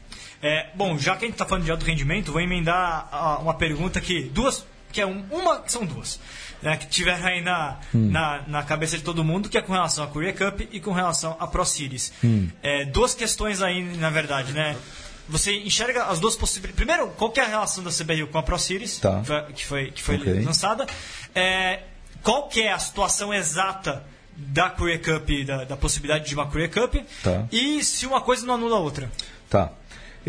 É, 0.42 0.68
bom, 0.76 0.98
já 1.00 1.16
que 1.16 1.26
a 1.26 1.28
gente 1.28 1.34
está 1.34 1.46
falando 1.46 1.64
de 1.66 1.72
alto 1.72 1.84
rendimento, 1.84 2.32
vou 2.32 2.40
emendar 2.42 3.08
ah, 3.12 3.40
uma 3.42 3.56
pergunta 3.56 4.00
que 4.00 4.22
duas, 4.22 4.64
que 4.92 5.02
é 5.02 5.06
um- 5.08 5.24
uma, 5.32 5.64
são 5.66 5.84
duas, 5.84 6.20
né, 6.68 6.76
que 6.78 6.86
tiveram 6.88 7.26
aí 7.26 7.42
na, 7.42 7.78
na, 7.94 8.42
na 8.48 8.64
cabeça 8.64 8.98
de 8.98 9.04
todo 9.04 9.24
mundo, 9.24 9.48
que 9.48 9.58
é 9.58 9.62
com 9.62 9.72
relação 9.72 10.04
à 10.04 10.08
Korea 10.08 10.34
Cup 10.34 10.62
e 10.72 10.80
com 10.82 10.92
relação 10.92 11.36
à 11.40 11.48
Pro 11.48 11.64
Series. 11.66 12.12
É, 12.62 12.84
duas 12.86 13.14
questões 13.14 13.62
aí, 13.62 13.82
na 13.98 14.10
verdade, 14.10 14.52
né? 14.52 14.76
Você 15.30 15.54
enxerga 15.58 16.04
as 16.06 16.20
duas 16.20 16.36
possibilidades. 16.36 16.76
Primeiro, 16.86 17.10
qual 17.18 17.34
é 17.38 17.40
a 17.42 17.48
relação 17.48 17.84
da 17.84 17.90
CBRU 17.92 18.28
com 18.28 18.38
a 18.38 18.44
Pro 18.44 18.58
Series, 18.60 19.00
Tá. 19.00 19.22
que 19.56 19.66
foi, 19.66 19.92
que 19.92 20.02
foi 20.04 20.16
Ok. 20.18 20.42
lançada? 20.44 20.86
É, 21.34 21.84
qual 22.22 22.48
que 22.50 22.62
é 22.62 22.72
a 22.74 22.80
situação 22.80 23.34
exata 23.34 24.04
da 24.36 24.70
Korea 24.70 25.00
Cup, 25.00 25.30
da, 25.46 25.64
da 25.64 25.78
possibilidade 25.78 26.28
de 26.28 26.36
uma 26.36 26.48
Korea 26.48 26.68
Cup? 26.70 26.96
Tá. 27.24 27.46
E 27.52 27.82
se 27.84 28.06
uma 28.06 28.22
coisa 28.22 28.46
não 28.46 28.56
anula 28.56 28.76
a 28.78 28.80
outra? 28.80 29.10
Tá. 29.50 29.72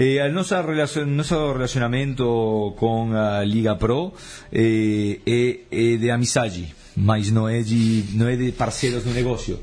Eh, 0.01 0.19
el 0.25 0.33
nosso, 0.33 0.55
relacion, 0.63 1.17
relacionamento 1.55 2.73
com 2.79 3.13
a 3.17 3.43
Liga 3.45 3.75
Pro 3.77 4.13
eh, 4.53 5.19
é, 5.27 5.59
é 5.73 5.97
de 5.97 6.09
amizade, 6.13 6.73
mas 6.95 7.33
não 7.33 7.49
é 7.49 7.63
de, 7.63 8.05
não 8.15 8.29
é 8.29 8.37
de 8.37 8.53
parceiros 8.53 9.05
no 9.05 9.13
negócio. 9.13 9.59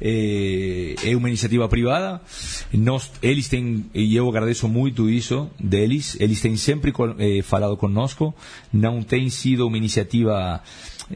É, 0.00 0.96
é 1.04 1.16
uma 1.16 1.28
iniciativa 1.28 1.68
privada. 1.68 2.20
Nós, 2.72 3.12
eles 3.22 3.48
têm, 3.48 3.86
e 3.94 4.16
eu 4.16 4.28
agradeço 4.28 4.66
muito 4.68 5.08
isso 5.08 5.48
deles, 5.58 6.16
eles 6.18 6.40
têm 6.40 6.56
sempre 6.56 6.90
con- 6.90 7.14
eh, 7.18 7.40
falado 7.42 7.76
conosco. 7.76 8.34
Não 8.72 9.02
tem 9.04 9.30
sido 9.30 9.68
uma 9.68 9.78
iniciativa 9.78 10.60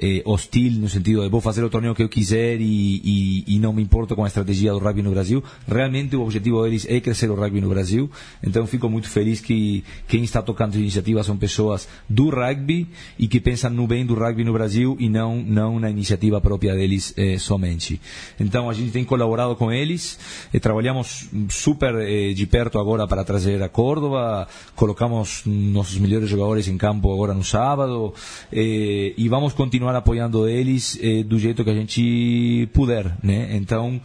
eh, 0.00 0.22
hostil 0.24 0.72
no 0.72 0.88
sentido 0.88 1.22
de 1.22 1.28
vou 1.28 1.40
fazer 1.40 1.64
o 1.64 1.70
torneio 1.70 1.94
que 1.94 2.02
eu 2.02 2.08
quiser 2.08 2.60
e, 2.60 3.00
e, 3.04 3.56
e 3.56 3.58
não 3.58 3.72
me 3.72 3.82
importo 3.82 4.14
com 4.14 4.24
a 4.24 4.28
estratégia 4.28 4.72
do 4.72 4.78
rugby 4.78 5.02
no 5.02 5.10
Brasil. 5.10 5.42
Realmente 5.66 6.16
o 6.16 6.22
objetivo 6.22 6.62
deles 6.62 6.86
é 6.88 7.00
crescer 7.00 7.30
o 7.30 7.34
rugby 7.34 7.60
no 7.60 7.68
Brasil. 7.68 8.10
Então 8.42 8.66
fico 8.66 8.88
muito 8.88 9.08
feliz 9.08 9.40
que 9.40 9.84
quem 10.06 10.22
está 10.22 10.42
tocando 10.42 10.70
essa 10.70 10.78
iniciativa 10.78 11.22
são 11.24 11.36
pessoas 11.36 11.88
do 12.08 12.30
rugby 12.30 12.86
e 13.18 13.26
que 13.26 13.40
pensam 13.40 13.70
no 13.70 13.86
bem 13.86 14.04
do 14.06 14.14
rugby 14.14 14.44
no 14.44 14.52
Brasil 14.52 14.96
e 15.00 15.08
não 15.08 15.42
não 15.42 15.80
na 15.80 15.90
iniciativa 15.90 16.40
própria 16.40 16.74
deles 16.74 17.12
eh, 17.16 17.38
somente. 17.38 18.00
Então 18.38 18.70
a 18.70 18.72
gente 18.72 18.92
tem 18.92 19.04
colaborado 19.04 19.56
com 19.56 19.72
eles, 19.72 20.18
eh, 20.52 20.58
trabalhamos 20.58 21.28
super 21.48 21.94
eh, 21.96 22.32
de 22.32 22.46
perto 22.46 22.78
agora 22.78 23.06
para 23.06 23.24
trazer 23.24 23.62
a 23.62 23.68
Córdoba, 23.68 24.46
colocamos 24.76 25.42
nossos 25.46 25.98
melhores 25.98 26.28
jogadores 26.28 26.68
em 26.68 26.76
campo 26.76 27.12
agora 27.12 27.34
no 27.34 27.44
sábado 27.44 28.14
eh, 28.52 29.14
e 29.16 29.28
vamos 29.28 29.52
continuar 29.52 29.79
apoiando 29.88 30.48
eles 30.48 30.98
eh, 31.00 31.22
do 31.22 31.38
jeito 31.38 31.64
que 31.64 31.70
a 31.70 31.74
gente 31.74 32.68
puder, 32.72 33.16
né? 33.22 33.56
Então 33.56 34.00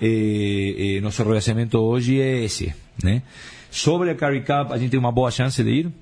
eh, 0.00 0.96
eh, 0.96 1.00
nosso 1.00 1.22
relacionamento 1.22 1.78
hoje 1.78 2.20
é 2.20 2.44
esse, 2.44 2.74
né? 3.02 3.22
Sobre 3.70 4.10
a 4.10 4.14
Curry 4.14 4.40
Cup, 4.40 4.72
a 4.72 4.78
gente 4.78 4.90
tem 4.90 5.00
uma 5.00 5.12
boa 5.12 5.30
chance 5.30 5.62
de 5.62 5.70
ir, 5.70 5.92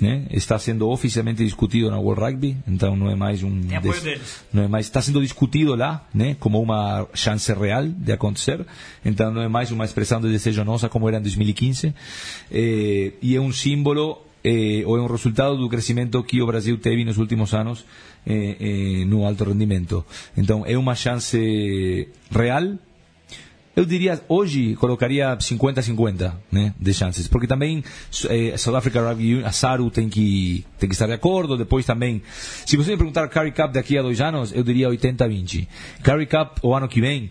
né? 0.00 0.24
Está 0.30 0.58
sendo 0.58 0.88
oficialmente 0.88 1.44
discutido 1.44 1.90
na 1.90 1.98
World 1.98 2.20
Rugby, 2.20 2.56
então 2.66 2.96
não 2.96 3.10
é 3.10 3.14
mais 3.14 3.42
um 3.42 3.60
Tem 3.62 3.76
apoio 3.76 4.00
deles. 4.00 4.44
não 4.52 4.64
é 4.64 4.68
mais 4.68 4.86
está 4.86 5.00
sendo 5.00 5.20
discutido 5.20 5.74
lá, 5.74 6.06
né, 6.12 6.36
como 6.40 6.60
uma 6.60 7.06
chance 7.14 7.52
real 7.52 7.86
de 7.86 8.12
acontecer. 8.12 8.64
Então 9.04 9.32
não 9.32 9.42
é 9.42 9.48
mais 9.48 9.70
uma 9.70 9.84
expressão 9.84 10.20
de 10.20 10.30
desejo 10.30 10.64
nossa 10.64 10.88
como 10.88 11.08
era 11.08 11.18
em 11.18 11.22
2015. 11.22 11.94
Eh, 12.50 13.12
e 13.22 13.36
é 13.36 13.40
um 13.40 13.52
símbolo 13.52 14.20
eh, 14.42 14.82
ou 14.84 14.98
é 14.98 15.00
um 15.00 15.06
resultado 15.06 15.56
do 15.56 15.68
crescimento 15.68 16.22
que 16.22 16.42
o 16.42 16.46
Brasil 16.46 16.76
teve 16.76 17.04
nos 17.04 17.16
últimos 17.16 17.54
anos 17.54 17.84
no 19.06 19.26
alto 19.26 19.44
rendimento. 19.44 20.04
Então 20.36 20.64
é 20.66 20.76
uma 20.78 20.94
chance 20.94 22.08
real 22.30 22.78
eu 23.76 23.84
diria, 23.84 24.20
hoje, 24.28 24.76
colocaria 24.76 25.36
50-50 25.36 26.32
né, 26.50 26.72
de 26.78 26.94
chances. 26.94 27.26
Porque 27.26 27.46
também 27.46 27.82
eh, 28.28 28.56
South 28.56 28.76
Africa 28.76 29.00
Rugby 29.00 29.34
Union, 29.34 29.46
a 29.46 29.50
SARU 29.50 29.90
tem 29.90 30.08
que, 30.08 30.64
tem 30.78 30.88
que 30.88 30.94
estar 30.94 31.06
de 31.06 31.12
acordo. 31.12 31.56
Depois 31.56 31.84
também, 31.84 32.22
se 32.64 32.76
você 32.76 32.92
me 32.92 32.96
perguntar 32.96 33.28
Curry 33.28 33.50
Cup 33.50 33.72
daqui 33.72 33.98
a 33.98 34.02
dois 34.02 34.20
anos, 34.20 34.52
eu 34.54 34.62
diria 34.62 34.88
80-20. 34.88 35.66
Curry 36.04 36.26
Cup 36.26 36.58
o 36.62 36.72
ano 36.72 36.86
que 36.86 37.00
vem, 37.00 37.30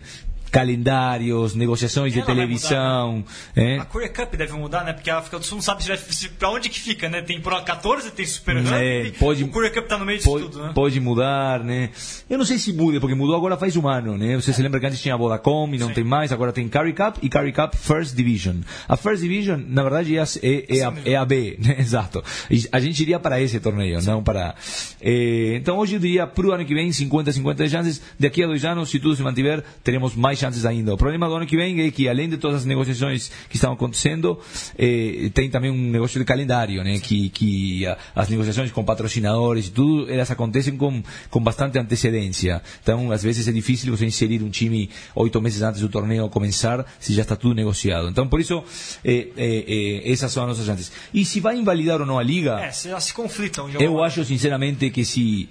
calendários, 0.54 1.54
negociações 1.54 2.12
de 2.12 2.18
Ela 2.20 2.26
vai 2.26 2.34
televisão. 2.36 3.24
eh, 3.56 3.78
A 3.78 3.84
Korea 3.84 4.08
Cup 4.08 4.34
deve 4.36 4.52
mudar, 4.52 4.84
né? 4.84 4.92
Porque 4.92 5.10
a 5.10 5.18
África 5.18 5.38
do 5.38 5.44
Sul 5.44 5.56
não 5.56 5.62
sabe 5.62 5.82
se 5.82 5.88
vai, 5.88 5.96
se, 5.98 6.28
pra 6.28 6.50
onde 6.50 6.68
que 6.68 6.80
fica, 6.80 7.08
né? 7.08 7.22
Tem 7.22 7.40
Pro 7.40 7.60
14, 7.62 8.10
tem 8.12 8.24
Super. 8.24 8.56
É, 8.72 9.10
pode- 9.18 9.44
o 9.44 9.48
Korea 9.48 9.70
Cup 9.70 9.86
tá 9.86 9.98
no 9.98 10.04
meio 10.04 10.18
disso 10.18 10.30
pode, 10.30 10.44
tudo, 10.44 10.62
né? 10.62 10.72
pode 10.74 11.00
mudar, 11.00 11.60
né? 11.64 11.90
Eu 12.30 12.38
não 12.38 12.44
sei 12.44 12.58
se 12.58 12.72
muda, 12.72 13.00
porque 13.00 13.14
mudou 13.14 13.36
agora 13.36 13.56
faz 13.56 13.76
um 13.76 13.86
ano, 13.88 14.16
né? 14.16 14.36
Você 14.36 14.52
se 14.52 14.62
lembra 14.62 14.78
que 14.80 14.86
antes 14.86 15.00
tinha 15.00 15.14
a 15.14 15.16
Vodacom 15.18 15.68
e 15.74 15.78
não 15.78 15.88
Sim. 15.88 15.94
tem 15.94 16.04
mais, 16.04 16.30
agora 16.32 16.52
tem 16.52 16.68
Curry 16.68 16.92
Cup 16.92 17.16
e 17.22 17.28
Curry 17.28 17.52
Cup 17.52 17.74
First 17.74 18.14
Division. 18.14 18.56
A 18.88 18.96
First 18.96 19.22
Division, 19.22 19.60
na 19.68 19.82
verdade, 19.82 20.16
é 20.16 20.20
a, 20.20 20.24
é, 20.42 20.78
é 20.78 20.84
a, 20.84 20.92
é 21.04 21.16
a 21.16 21.24
B, 21.24 21.56
né? 21.58 21.76
Exato. 21.80 22.22
A 22.72 22.80
gente 22.80 23.00
iria 23.02 23.18
para 23.18 23.40
esse 23.40 23.58
torneio, 23.60 24.00
não 24.02 24.22
para... 24.22 24.54
Eh, 25.00 25.54
então 25.56 25.76
hoje 25.78 25.96
eu 25.96 26.00
diria, 26.00 26.26
pro 26.26 26.52
ano 26.52 26.64
que 26.64 26.74
vem, 26.74 26.88
50-50 26.90 27.54
de 27.64 27.70
chances. 27.70 28.02
Daqui 28.18 28.42
a 28.42 28.46
dois 28.46 28.64
anos, 28.64 28.88
se 28.90 28.98
tudo 28.98 29.16
se 29.16 29.22
mantiver, 29.22 29.62
teremos 29.82 30.14
mais 30.14 30.38
chances 30.44 30.64
ainda. 30.66 30.92
O 30.92 30.96
problema 30.96 31.26
do 31.28 31.34
ano 31.34 31.46
que 31.46 31.56
vem 31.56 31.80
é 31.80 31.90
que, 31.90 32.08
além 32.08 32.28
de 32.28 32.36
todas 32.36 32.58
as 32.60 32.64
negociações 32.66 33.30
que 33.48 33.56
estão 33.56 33.72
acontecendo, 33.72 34.38
eh, 34.78 35.30
tem 35.32 35.48
também 35.48 35.70
um 35.70 35.90
negócio 35.90 36.18
de 36.18 36.24
calendário, 36.24 36.82
né? 36.84 36.98
Que, 36.98 37.28
que 37.30 37.86
a- 37.86 37.96
as 38.14 38.28
negociações 38.28 38.70
com 38.70 38.84
patrocinadores 38.84 39.68
e 39.68 39.70
tudo, 39.70 40.10
elas 40.10 40.30
acontecem 40.30 40.76
com, 40.76 41.02
com 41.30 41.40
bastante 41.40 41.78
antecedência. 41.78 42.62
Então, 42.82 43.10
às 43.10 43.22
vezes 43.22 43.48
é 43.48 43.52
difícil 43.52 43.94
você 43.96 44.04
inserir 44.06 44.42
um 44.42 44.50
time 44.50 44.90
oito 45.14 45.40
meses 45.40 45.62
antes 45.62 45.80
do 45.80 45.88
torneio 45.88 46.28
começar, 46.28 46.84
se 47.00 47.14
já 47.14 47.22
está 47.22 47.36
tudo 47.36 47.54
negociado. 47.54 48.08
Então, 48.08 48.26
por 48.28 48.40
isso, 48.40 48.62
eh, 49.04 49.28
eh, 49.36 49.64
eh, 50.04 50.12
essas 50.12 50.30
são 50.32 50.42
as 50.44 50.48
nossas 50.50 50.66
chances. 50.66 50.92
E 51.12 51.24
se 51.24 51.40
vai 51.40 51.56
invalidar 51.56 52.00
ou 52.00 52.06
não 52.06 52.18
a 52.18 52.22
liga, 52.22 52.60
É, 52.60 52.70
se 52.70 52.88
elas 52.88 53.04
se 53.04 53.14
conflitam. 53.14 53.68
eu 53.70 54.02
acho 54.02 54.24
sinceramente 54.24 54.90
que 54.90 55.04
se 55.04 55.48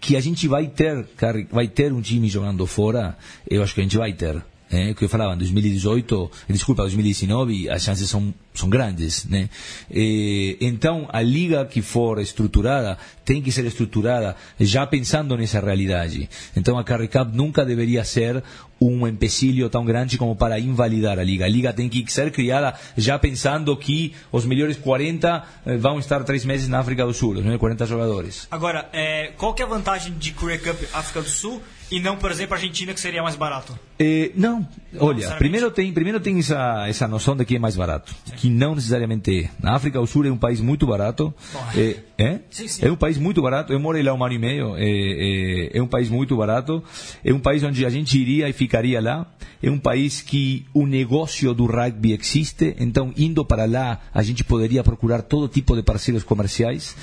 que 0.00 0.16
a 0.16 0.20
gente 0.20 0.46
vai 0.48 0.66
ter 0.68 1.06
vai 1.50 1.68
ter 1.68 1.92
um 1.92 2.00
time 2.00 2.28
jogando 2.28 2.66
fora, 2.66 3.16
eu 3.48 3.62
acho 3.62 3.74
que 3.74 3.80
a 3.80 3.84
gente 3.84 3.96
vai 3.96 4.12
ter. 4.12 4.42
eh, 4.70 4.94
que 4.94 5.04
eu 5.04 5.08
falava, 5.08 5.34
em 5.34 5.38
2018, 5.38 6.30
desculpa, 6.48 6.82
2019, 6.82 7.70
as 7.70 7.82
chances 7.82 8.08
são, 8.08 8.32
são 8.52 8.68
grandes. 8.68 9.24
Né? 9.24 9.48
Eh, 9.90 10.56
então, 10.60 11.08
a 11.10 11.22
liga 11.22 11.64
que 11.64 11.80
for 11.80 12.20
estruturada 12.20 12.98
tem 13.24 13.40
que 13.42 13.50
ser 13.50 13.64
estruturada 13.64 14.36
já 14.60 14.86
pensando 14.86 15.36
nessa 15.36 15.60
realidade. 15.60 16.28
Então, 16.56 16.78
a 16.78 16.84
Carry 16.84 17.08
Cup 17.08 17.34
nunca 17.34 17.64
deveria 17.64 18.04
ser 18.04 18.42
um 18.80 19.06
empecilho 19.06 19.68
tão 19.68 19.84
grande 19.84 20.16
como 20.16 20.36
para 20.36 20.58
invalidar 20.58 21.18
a 21.18 21.22
liga. 21.22 21.44
A 21.44 21.48
liga 21.48 21.72
tem 21.72 21.88
que 21.88 22.10
ser 22.12 22.30
criada 22.30 22.74
já 22.96 23.18
pensando 23.18 23.76
que 23.76 24.14
os 24.30 24.44
melhores 24.44 24.76
40 24.76 25.44
eh, 25.66 25.76
vão 25.76 25.98
estar 25.98 26.22
três 26.24 26.44
meses 26.44 26.68
na 26.68 26.78
África 26.78 27.04
do 27.04 27.12
Sul, 27.12 27.30
os 27.34 27.40
melhores 27.40 27.60
40 27.60 27.86
jogadores. 27.86 28.46
Agora, 28.50 28.88
é, 28.92 29.32
qual 29.36 29.54
que 29.54 29.62
é 29.62 29.64
a 29.64 29.68
vantagem 29.68 30.14
de 30.14 30.32
Korea 30.32 30.58
Cup 30.58 30.80
África 30.92 31.22
do 31.22 31.28
Sul 31.28 31.62
e 31.90 32.00
não, 32.00 32.16
por 32.16 32.30
exemplo, 32.30 32.54
Argentina, 32.54 32.92
que 32.92 33.00
seria 33.00 33.22
mais 33.22 33.34
barato? 33.34 33.78
Eh, 33.98 34.30
não, 34.34 34.66
olha, 34.98 35.30
primeiro 35.36 35.70
tem, 35.70 35.92
primeiro 35.92 36.20
tem 36.20 36.38
essa, 36.38 36.86
essa 36.88 37.08
noção 37.08 37.36
de 37.36 37.44
que 37.44 37.56
é 37.56 37.58
mais 37.58 37.76
barato, 37.76 38.14
que 38.36 38.48
não 38.48 38.74
necessariamente 38.74 39.44
é. 39.44 39.50
Na 39.62 39.74
África 39.74 39.98
do 39.98 40.06
Sul 40.06 40.26
é 40.26 40.30
um 40.30 40.36
país 40.36 40.60
muito 40.60 40.86
barato, 40.86 41.34
Bom, 41.52 41.66
é, 41.76 41.96
é? 42.16 42.40
Sim, 42.50 42.68
sim. 42.68 42.86
é 42.86 42.90
um 42.90 42.96
país 42.96 43.18
muito 43.18 43.42
barato, 43.42 43.72
eu 43.72 43.80
morei 43.80 44.02
lá 44.02 44.14
um 44.14 44.24
ano 44.24 44.34
e 44.34 44.38
meio, 44.38 44.76
é, 44.76 44.82
é, 44.84 45.78
é 45.78 45.82
um 45.82 45.86
país 45.86 46.08
muito 46.08 46.36
barato, 46.36 46.82
é 47.24 47.32
um 47.32 47.40
país 47.40 47.62
onde 47.62 47.84
a 47.84 47.90
gente 47.90 48.18
iria 48.18 48.48
e 48.48 48.52
ficaria 48.52 49.00
lá, 49.00 49.26
é 49.62 49.70
um 49.70 49.78
país 49.78 50.20
que 50.22 50.64
o 50.72 50.86
negócio 50.86 51.52
do 51.52 51.66
rugby 51.66 52.12
existe, 52.12 52.76
então 52.78 53.12
indo 53.16 53.44
para 53.44 53.64
lá 53.66 54.00
a 54.14 54.22
gente 54.22 54.44
poderia 54.44 54.82
procurar 54.84 55.22
todo 55.22 55.48
tipo 55.48 55.74
de 55.74 55.82
parceiros 55.82 56.22
comerciais. 56.22 56.96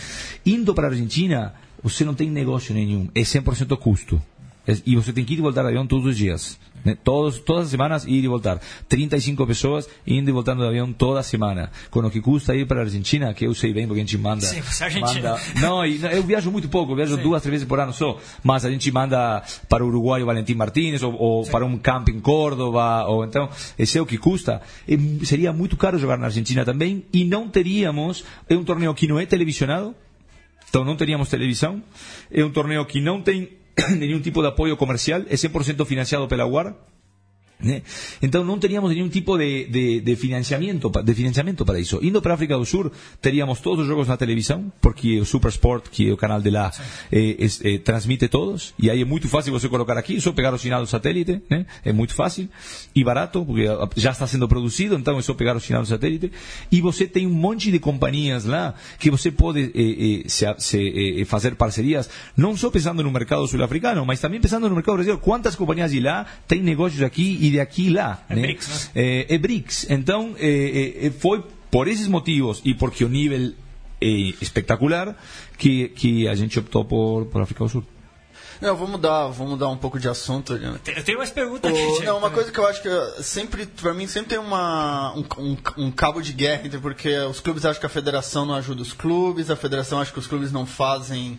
Indo 0.45 0.73
para 0.73 0.88
a 0.88 0.89
Argentina, 0.89 1.53
você 1.83 2.03
não 2.03 2.13
tem 2.13 2.29
negócio 2.29 2.73
nenhum, 2.73 3.09
é 3.13 3.21
100% 3.21 3.77
custo. 3.77 4.21
É- 4.67 4.77
E 4.86 4.95
você 4.95 5.13
tem 5.13 5.23
que 5.23 5.33
ir 5.33 5.38
e 5.38 5.41
voltar 5.41 5.65
avião 5.65 5.86
todos 5.86 6.07
os 6.07 6.17
dias. 6.17 6.57
Todos, 7.03 7.39
todas 7.39 7.65
as 7.65 7.71
semanas 7.71 8.05
ir 8.05 8.23
e 8.23 8.27
voltar. 8.27 8.59
35 8.88 9.45
pessoas 9.47 9.89
indo 10.05 10.29
e 10.29 10.33
voltando 10.33 10.61
de 10.61 10.67
avião 10.67 10.91
toda 10.93 11.23
semana. 11.23 11.71
Com 11.89 11.99
o 12.01 12.11
que 12.11 12.21
custa 12.21 12.55
ir 12.55 12.67
para 12.67 12.79
a 12.79 12.83
Argentina, 12.83 13.33
que 13.33 13.45
eu 13.45 13.53
sei 13.55 13.73
bem 13.73 13.88
porque 13.88 14.01
a 14.01 14.03
gente 14.03 14.17
manda. 14.17 14.45
Sim, 14.45 14.61
você 14.61 14.83
é 14.83 14.88
argentino. 14.88 15.29
manda 15.29 15.39
não, 15.61 15.86
eu 15.86 16.23
viajo 16.23 16.51
muito 16.51 16.69
pouco, 16.69 16.91
eu 16.91 16.95
viajo 16.95 17.17
duas, 17.17 17.41
três 17.41 17.51
vezes 17.51 17.67
por 17.67 17.79
ano 17.79 17.93
só. 17.93 18.19
Mas 18.43 18.65
a 18.65 18.71
gente 18.71 18.91
manda 18.91 19.43
para 19.69 19.83
o 19.83 19.88
Uruguai 19.88 20.21
o 20.21 20.25
Valentim 20.25 20.53
Martínez, 20.53 21.01
ou, 21.03 21.13
ou 21.13 21.45
para 21.45 21.65
um 21.65 21.77
campo 21.77 22.11
em 22.11 22.19
Córdoba, 22.19 23.05
ou 23.05 23.23
então, 23.23 23.49
esse 23.77 23.97
é 23.97 24.01
o 24.01 24.05
que 24.05 24.17
custa. 24.17 24.61
E 24.88 25.25
seria 25.25 25.51
muito 25.53 25.77
caro 25.77 25.97
jogar 25.97 26.17
na 26.17 26.25
Argentina 26.25 26.65
também, 26.65 27.05
e 27.13 27.23
não 27.23 27.47
teríamos. 27.47 28.23
É 28.49 28.55
um 28.55 28.63
torneio 28.63 28.93
que 28.93 29.07
não 29.07 29.19
é 29.19 29.25
televisionado, 29.25 29.95
então 30.69 30.83
não 30.83 30.95
teríamos 30.95 31.29
televisão. 31.29 31.81
É 32.31 32.43
um 32.43 32.51
torneio 32.51 32.86
que 32.86 32.99
não 32.99 33.21
tem 33.21 33.49
nenhum 33.97 34.21
tipo 34.21 34.41
de 34.41 34.47
apoio 34.47 34.78
comercial, 34.78 35.21
é 35.28 35.36
100% 35.36 35.86
financiado 35.86 36.28
pela 36.28 36.45
UAR. 36.45 36.76
Né? 37.60 37.82
Então 38.22 38.43
não 38.43 38.58
teríamos 38.60 38.89
nenhum 38.91 39.08
tipo 39.10 39.38
de, 39.38 39.66
de, 39.66 39.99
de 40.01 40.16
de 41.06 41.14
financiamento 41.14 41.66
para 41.66 41.80
isso. 41.80 41.99
Indo 42.01 42.22
para 42.22 42.34
a 42.34 42.36
África 42.36 42.58
do 42.58 42.66
Sul, 42.66 42.91
teríamos 43.22 43.60
todos 43.60 43.82
os 43.84 43.88
jogos 43.88 44.08
na 44.08 44.18
televisão, 44.18 44.72
porque 44.82 45.20
o 45.20 45.26
Super 45.26 45.49
Sport, 45.49 45.86
que 45.89 46.10
é 46.10 46.14
o 46.14 46.18
canal 46.18 46.41
de 46.41 46.49
lá, 46.49 46.72
eh, 47.12 47.36
es- 47.39 47.62
eh, 47.64 47.78
transmite 47.80 48.28
todos, 48.28 48.74
e 48.80 48.89
aí 48.89 49.01
é 49.01 49.06
muito 49.06 49.28
fácil 49.28 49.51
você 49.53 49.68
colocar 49.70 49.97
aqui, 49.97 50.20
só 50.20 50.32
pegar 50.32 50.53
o 50.53 50.58
sinal 50.58 50.82
do 50.82 50.88
satélite, 50.88 51.41
né? 51.49 51.66
é 51.84 51.93
muito 51.93 52.14
fácil, 52.14 52.47
e 52.95 53.03
barato, 53.03 53.45
porque 53.45 53.66
já 53.95 54.12
está 54.12 54.26
sendo 54.28 54.47
produzido, 54.47 54.95
então 54.95 55.18
é 55.18 55.22
só 55.22 55.34
pegar 55.34 55.56
o 55.56 55.60
sinal 55.60 55.82
do 55.82 55.88
satélite, 55.88 56.32
e 56.72 56.82
você 56.82 57.06
tem 57.08 57.26
um 57.28 57.34
monte 57.34 57.72
de 57.72 57.80
companhias 57.80 58.45
lá 58.45 58.74
que 58.99 59.10
você 59.10 59.32
pode 59.32 59.72
eh, 59.76 60.24
eh, 60.26 60.30
se, 60.30 60.45
se, 60.58 61.22
eh, 61.22 61.26
fazer 61.26 61.56
parcerias, 61.56 62.10
não 62.36 62.56
só 62.58 62.70
pensando 62.70 63.03
no 63.03 63.12
mercado 63.12 63.47
sul-africano, 63.47 64.06
mas 64.06 64.20
também 64.20 64.39
pensando 64.41 64.68
no 64.70 64.76
mercado 64.76 64.95
brasileiro. 64.95 65.22
Quantas 65.22 65.56
companhias 65.56 65.91
de 65.91 65.99
lá 65.99 66.26
têm 66.47 66.62
negócios 66.62 67.01
aqui 67.01 67.45
e 67.48 67.52
de 67.52 67.60
aqui 67.60 67.89
lá? 67.89 68.24
É 68.30 68.36
né? 68.36 68.41
BRICS, 68.43 68.91
né? 68.96 69.02
Eh, 69.02 69.26
é 69.36 69.38
BRICS. 69.38 69.88
Então, 69.89 70.36
eh, 70.39 71.08
eh, 71.08 71.12
foi 71.12 71.43
por 71.72 71.88
esses 71.88 72.08
motivos 72.08 72.62
e 72.64 72.74
porque 72.74 73.04
o 73.04 73.10
nível 73.10 73.54
é 74.02 74.08
espetacular 74.41 75.16
que, 75.58 75.89
que 75.89 76.28
a 76.28 76.36
gente 76.36 76.58
optou 76.60 76.84
por, 76.86 77.26
por 77.26 77.41
África 77.41 77.64
do 77.64 77.70
Sul. 77.70 77.84
Não, 78.62 78.74
vou 78.74 78.88
mudar, 78.88 79.28
vou 79.28 79.46
mudar 79.48 79.68
um 79.68 79.76
pouco 79.76 80.00
de 80.00 80.08
assunto. 80.08 80.54
Eu 80.54 81.04
tenho 81.04 81.18
mais 81.18 81.30
perguntas 81.30 81.70
aqui, 81.72 82.06
não, 82.06 82.18
uma 82.18 82.30
coisa 82.32 82.52
que 82.54 82.58
eu 82.58 82.66
acho 82.66 82.82
que 82.82 82.88
eh, 82.88 83.14
sempre, 83.22 83.66
pra 83.66 83.93
mim, 83.93 84.08
sempre 84.08 84.30
tem 84.30 84.39
uma, 84.39 85.14
um, 85.14 85.26
um- 85.39 85.58
um 85.88 85.91
cabo 85.91 86.22
de 86.22 86.32
guerra 86.32 86.62
entre 86.66 86.80
porque 86.80 87.18
os 87.20 87.41
clubes 87.41 87.66
acham 87.66 87.80
que 87.82 87.86
a 87.86 87.89
federação 87.89 88.46
não 88.46 88.56
ajuda 88.56 88.82
os 88.82 88.93
clubes, 88.93 89.50
a 89.50 89.58
federação 89.58 90.00
acha 90.00 90.12
que 90.14 90.20
os 90.20 90.28
clubes 90.28 90.54
não 90.54 90.66
fazem 90.66 91.38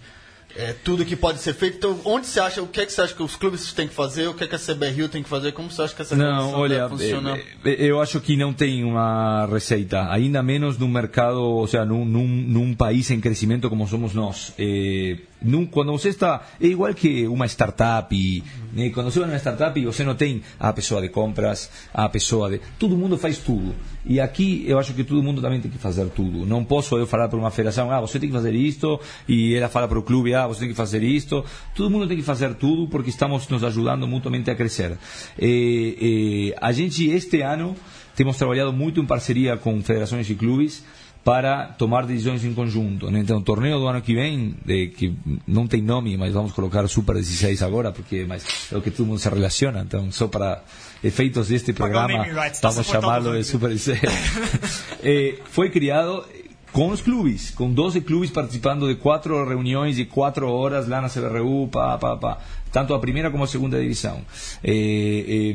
eh, 0.58 0.74
tudo 0.84 1.04
que 1.04 1.14
pode 1.16 1.38
ser 1.40 1.54
feito. 1.54 1.76
Então, 1.76 1.98
onde 2.04 2.26
você 2.26 2.40
acha, 2.40 2.62
o 2.62 2.66
que 2.66 2.80
é 2.80 2.86
que 2.86 2.92
você 2.92 3.00
acha 3.02 3.14
que 3.14 3.22
os 3.22 3.36
clubes 3.36 3.72
têm 3.72 3.86
que 3.88 3.94
fazer, 3.94 4.26
o 4.28 4.34
que 4.34 4.44
é 4.44 4.46
que 4.46 4.54
a 4.54 4.58
CBRU 4.58 5.08
tem 5.08 5.22
que 5.22 5.28
fazer, 5.28 5.52
como 5.52 5.70
você 5.70 5.82
acha 5.82 5.94
que 5.94 6.02
essa 6.02 6.16
Não, 6.16 6.52
olha, 6.54 6.80
deve 6.80 6.88
funcionar? 6.88 7.36
eh, 7.38 7.44
eh, 7.64 7.76
eu 7.78 8.00
acho 8.00 8.20
que 8.20 8.36
não 8.36 8.52
tem 8.52 8.84
uma 8.84 9.46
receita, 9.46 10.10
ainda 10.10 10.42
menos 10.42 10.78
num 10.78 10.88
mercado, 10.88 11.40
ou 11.40 11.66
seja, 11.66 11.84
num, 11.84 12.04
num, 12.04 12.26
num 12.26 12.74
país 12.74 13.10
em 13.10 13.20
crescimento 13.20 13.68
como 13.68 13.86
somos 13.86 14.14
nós. 14.14 14.52
Eh, 14.58 15.16
num, 15.40 15.66
quando 15.66 15.92
você 15.92 16.08
está, 16.08 16.46
é 16.60 16.66
igual 16.66 16.92
que 16.94 17.26
uma 17.26 17.46
startup, 17.46 18.14
e, 18.14 18.42
né, 18.72 18.90
quando 18.90 19.10
você 19.10 19.18
vai 19.18 19.28
numa 19.28 19.38
startup 19.38 19.84
você 19.84 20.04
não 20.04 20.14
tem 20.14 20.42
a 20.58 20.72
pessoa 20.72 21.00
de 21.00 21.08
compras, 21.08 21.70
a 21.92 22.08
pessoa 22.08 22.50
de... 22.50 22.60
Todo 22.78 22.96
mundo 22.96 23.18
faz 23.18 23.38
tudo. 23.38 23.74
E 24.04 24.20
aqui 24.20 24.64
eu 24.66 24.78
acho 24.78 24.94
que 24.94 25.04
todo 25.04 25.22
mundo 25.22 25.42
também 25.42 25.60
tem 25.60 25.70
que 25.70 25.78
fazer 25.78 26.08
tudo. 26.10 26.46
Não 26.46 26.64
posso 26.64 26.96
eu 26.96 27.06
falar 27.06 27.28
para 27.28 27.38
uma 27.38 27.50
federação, 27.50 27.90
ah, 27.90 28.00
você 28.00 28.18
tem 28.18 28.28
que 28.28 28.34
fazer 28.34 28.54
isto, 28.54 29.00
e 29.28 29.54
ela 29.54 29.68
fala 29.68 29.86
para 29.86 29.98
o 29.98 30.02
clube, 30.02 30.34
ah, 30.34 30.46
você 30.46 30.60
tem 30.60 30.68
que 30.68 30.74
fazer 30.74 31.02
isto. 31.02 31.44
Todo 31.74 31.90
mundo 31.90 32.06
tem 32.06 32.16
que 32.16 32.22
fazer 32.22 32.54
tudo 32.54 32.88
porque 32.88 33.10
estamos 33.10 33.48
nos 33.48 33.62
ajudando 33.62 34.06
mutuamente 34.06 34.50
a 34.50 34.54
crescer. 34.54 34.96
Eh, 35.38 36.50
eh, 36.50 36.58
a 36.60 36.72
gente, 36.72 37.08
este 37.10 37.40
ano, 37.42 37.76
temos 38.14 38.36
trabalhado 38.36 38.72
muito 38.72 39.00
em 39.00 39.06
parceria 39.06 39.56
com 39.56 39.82
federações 39.82 40.28
e 40.30 40.34
clubes 40.34 40.82
para 41.26 41.64
tomar 41.76 42.06
decisões 42.06 42.44
em 42.44 42.54
conjunto. 42.54 43.10
né? 43.10 43.18
Então, 43.18 43.38
o 43.38 43.42
torneio 43.42 43.80
do 43.80 43.88
ano 43.88 44.00
que 44.00 44.14
vem, 44.14 44.54
eh, 44.68 44.86
que 44.96 45.12
não 45.44 45.66
tem 45.66 45.82
nome, 45.82 46.16
mas 46.16 46.32
vamos 46.32 46.52
colocar 46.52 46.86
Super 46.86 47.16
16 47.16 47.64
agora, 47.64 47.90
porque 47.90 48.24
mas 48.28 48.44
é 48.70 48.76
o 48.76 48.80
que 48.80 48.92
todo 48.92 49.06
mundo 49.06 49.18
se 49.18 49.28
relaciona. 49.28 49.80
Então, 49.80 50.12
só 50.12 50.28
para 50.28 50.62
efeitos 51.02 51.48
deste 51.48 51.72
programa, 51.72 52.24
vamos 52.24 52.56
suportado 52.56 52.84
chamá-lo 52.84 53.36
de 53.36 53.42
Super 53.42 53.70
16. 53.70 54.00
Eh, 55.02 55.38
foi 55.50 55.70
criado 55.70 56.24
com 56.72 56.88
os 56.90 57.00
clubes, 57.00 57.50
com 57.50 57.72
12 57.72 58.00
clubes 58.02 58.30
participando 58.30 58.88
de 58.88 58.96
quatro 58.96 59.48
reuniões 59.48 59.96
de 59.96 60.04
quatro 60.04 60.48
horas 60.48 60.86
lá 60.86 61.00
na 61.00 61.08
CBRU, 61.08 61.68
pá, 61.68 61.96
pá, 61.96 62.16
pá. 62.16 62.38
tanto 62.70 62.92
a 62.92 62.98
primeira 62.98 63.30
como 63.30 63.44
a 63.44 63.46
segunda 63.46 63.80
divisão. 63.80 64.20
Eh, 64.62 65.54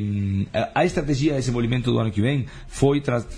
a 0.74 0.84
estratégia 0.84 1.32
de 1.32 1.38
desenvolvimento 1.38 1.92
do 1.92 1.98
ano 1.98 2.10
que 2.10 2.20
vem 2.20 2.46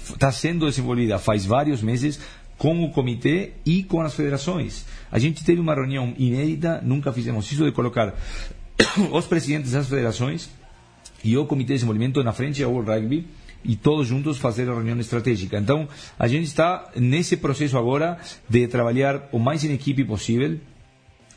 está 0.08 0.32
sendo 0.32 0.66
desenvolvida 0.66 1.18
faz 1.18 1.44
vários 1.44 1.82
meses 1.82 2.18
com 2.56 2.82
o 2.84 2.90
comitê 2.90 3.52
e 3.66 3.82
com 3.82 4.00
as 4.00 4.14
federações. 4.14 4.86
A 5.10 5.18
gente 5.18 5.44
teve 5.44 5.60
uma 5.60 5.74
reunião 5.74 6.14
inédita, 6.16 6.80
nunca 6.82 7.12
fizemos 7.12 7.50
isso 7.50 7.64
de 7.64 7.72
colocar 7.72 8.14
os 9.12 9.26
presidentes 9.26 9.72
das 9.72 9.88
federações 9.88 10.48
e 11.22 11.36
o 11.36 11.46
Comitê 11.46 11.68
de 11.68 11.74
Desenvolvimento 11.74 12.22
na 12.22 12.32
frente 12.32 12.62
ao 12.62 12.72
Rugby 12.80 13.26
e 13.64 13.74
todos 13.76 14.06
juntos 14.06 14.38
fazer 14.38 14.68
a 14.68 14.74
reunião 14.74 14.98
estratégica. 15.00 15.58
Então, 15.58 15.88
a 16.18 16.28
gente 16.28 16.44
está 16.44 16.90
nesse 16.94 17.36
processo 17.36 17.78
agora 17.78 18.18
de 18.48 18.68
trabalhar 18.68 19.28
o 19.32 19.38
mais 19.38 19.64
em 19.64 19.72
equipe 19.72 20.04
possível, 20.04 20.58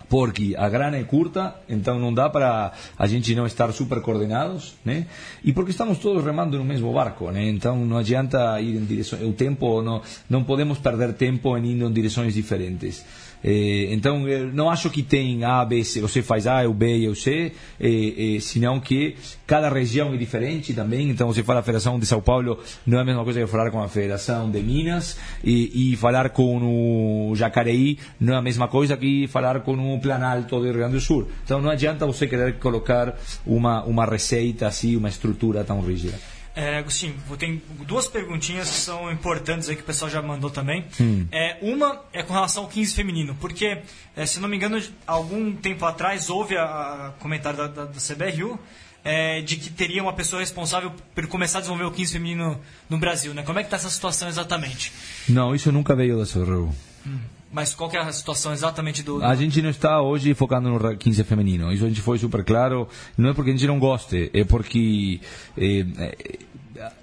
porque 0.10 0.56
a 0.58 0.70
grana 0.70 0.98
é 0.98 1.04
curta, 1.04 1.56
então 1.68 2.00
não 2.00 2.14
dá 2.14 2.30
para 2.30 2.72
a 2.98 3.08
gente 3.08 3.36
não 3.36 3.46
estar 3.46 3.72
super 3.74 4.02
coordenados, 4.02 4.76
né? 4.84 5.06
E 5.44 5.52
porque 5.52 5.72
estamos 5.72 5.98
todos 5.98 6.24
remando 6.24 6.58
no 6.58 6.64
mesmo 6.64 6.94
barco, 6.94 7.30
né? 7.30 7.48
Então 7.50 7.86
não 7.86 7.98
adianta 7.98 8.60
ir 8.62 8.76
em 8.78 8.86
direção, 8.86 9.28
o 9.28 9.34
tempo 9.34 9.82
não 9.82 10.02
não 10.30 10.44
podemos 10.44 10.78
perder 10.80 11.14
tempo 11.14 11.58
em 11.58 11.72
indo 11.74 11.86
em 11.86 11.92
direções 11.92 12.34
diferentes. 12.34 13.04
Eh, 13.44 13.88
então 13.92 14.28
eu 14.28 14.52
não 14.54 14.70
acho 14.70 14.90
que 14.90 15.04
tem 15.04 15.44
A, 15.44 15.64
B, 15.64 15.84
C, 15.84 16.02
você 16.02 16.22
faz 16.22 16.48
A, 16.48 16.64
eu 16.64 16.74
B, 16.74 17.08
eu 17.08 17.16
C, 17.16 17.52
eh, 17.80 18.36
eh, 18.36 18.40
senão 18.40 18.80
que 18.80 19.16
cada 19.46 19.70
região 19.70 20.14
é 20.14 20.18
diferente 20.18 20.74
também. 20.74 21.10
Então 21.10 21.28
você 21.28 21.44
fala 21.44 21.60
a 21.60 21.64
Federação 21.64 22.00
de 22.00 22.06
São 22.06 22.22
Paulo 22.22 22.60
não 22.86 23.00
é 23.00 23.02
a 23.02 23.06
mesma 23.06 23.24
coisa 23.24 23.40
que 23.40 23.48
falar 23.48 23.72
com 23.72 23.82
a 23.82 23.88
Federação 23.88 24.50
de 24.50 24.62
Minas 24.62 25.18
e, 25.44 25.94
e 25.94 25.96
falar 25.96 26.30
com 26.30 27.30
o 27.32 27.36
Jacareí 27.36 27.98
não 28.20 28.34
é 28.36 28.38
a 28.38 28.42
mesma 28.42 28.68
coisa 28.68 28.98
que 28.98 29.28
falar 29.28 29.60
com 29.62 29.96
o 29.96 30.00
Planalto 30.00 30.60
do 30.60 30.64
Rio 30.64 30.74
Grande 30.74 30.94
do 30.94 31.02
Sul. 31.02 31.28
Então 31.44 31.62
não 31.62 31.70
adianta 31.70 32.06
você 32.06 32.28
querer 32.28 32.58
colocar 32.60 33.18
uma 33.46 33.84
uma 33.84 34.06
receita 34.06 34.68
assim, 34.68 34.96
uma 34.96 35.10
estrutura 35.10 35.64
tão 35.64 35.82
rígida. 35.82 36.37
É, 36.58 36.80
Agostinho, 36.80 37.14
vou 37.28 37.38
ter 37.38 37.62
duas 37.86 38.08
perguntinhas 38.08 38.68
que 38.68 38.78
são 38.78 39.12
importantes 39.12 39.70
aí 39.70 39.76
que 39.76 39.84
o 39.84 39.86
pessoal 39.86 40.10
já 40.10 40.24
mandou 40.24 40.49
também. 40.49 40.84
É, 41.32 41.55
uma 41.62 42.01
é 42.12 42.24
com 42.24 42.34
relação 42.34 42.64
ao 42.64 42.70
15 42.70 42.95
feminino, 42.95 43.38
porque, 43.39 43.78
é, 44.16 44.26
se 44.26 44.39
não 44.39 44.49
me 44.49 44.58
engano, 44.58 44.82
algum 45.05 45.53
tempo 45.53 45.86
atrás 45.86 46.32
houve 46.32 46.58
a, 46.58 46.64
a 46.64 47.14
comentário 47.20 47.60
da, 47.60 47.68
da, 47.68 47.86
da 47.86 47.99
CBRU 47.99 48.60
é, 49.05 49.39
de 49.41 49.55
que 49.55 49.70
teria 49.70 50.01
uma 50.01 50.14
pessoa 50.14 50.39
responsável 50.39 50.91
por 51.14 51.28
começar 51.28 51.60
a 51.60 51.62
desenvolver 51.62 51.86
o 51.86 51.91
15 51.91 52.14
feminino 52.14 52.60
no 52.89 52.97
Brasil, 52.97 53.36
né? 53.36 53.43
Como 53.43 53.60
é 53.60 53.62
que 53.62 53.68
está 53.68 53.78
essa 53.78 53.91
situação 53.91 54.28
exatamente? 54.28 54.91
Não, 55.30 55.53
isso 55.53 55.72
nunca 55.72 55.95
veio 55.95 56.18
da 56.18 56.26
CRU. 56.26 56.74
Mas 57.52 57.74
qual 57.74 57.89
que 57.89 57.95
é 57.95 58.02
a 58.02 58.12
situação 58.12 58.52
exatamente 58.52 59.02
do... 59.04 59.24
A 59.24 59.34
gente 59.36 59.62
não 59.62 59.70
está 59.70 60.02
hoje 60.02 60.34
focando 60.34 60.70
no 60.70 60.78
ra- 60.78 60.95
15 60.95 61.24
feminino. 61.24 61.72
Isso 61.72 61.86
a 61.86 61.88
gente 61.88 62.02
foi 62.02 62.18
super 62.20 62.43
claro. 62.43 62.88
Não 63.18 63.30
é 63.30 63.34
porque 63.34 63.52
a 63.52 63.54
gente 63.54 63.66
não 63.66 63.80
goste, 63.80 64.30
é 64.34 64.43
porque 64.43 65.22
é, 65.58 65.86
é, 65.98 66.39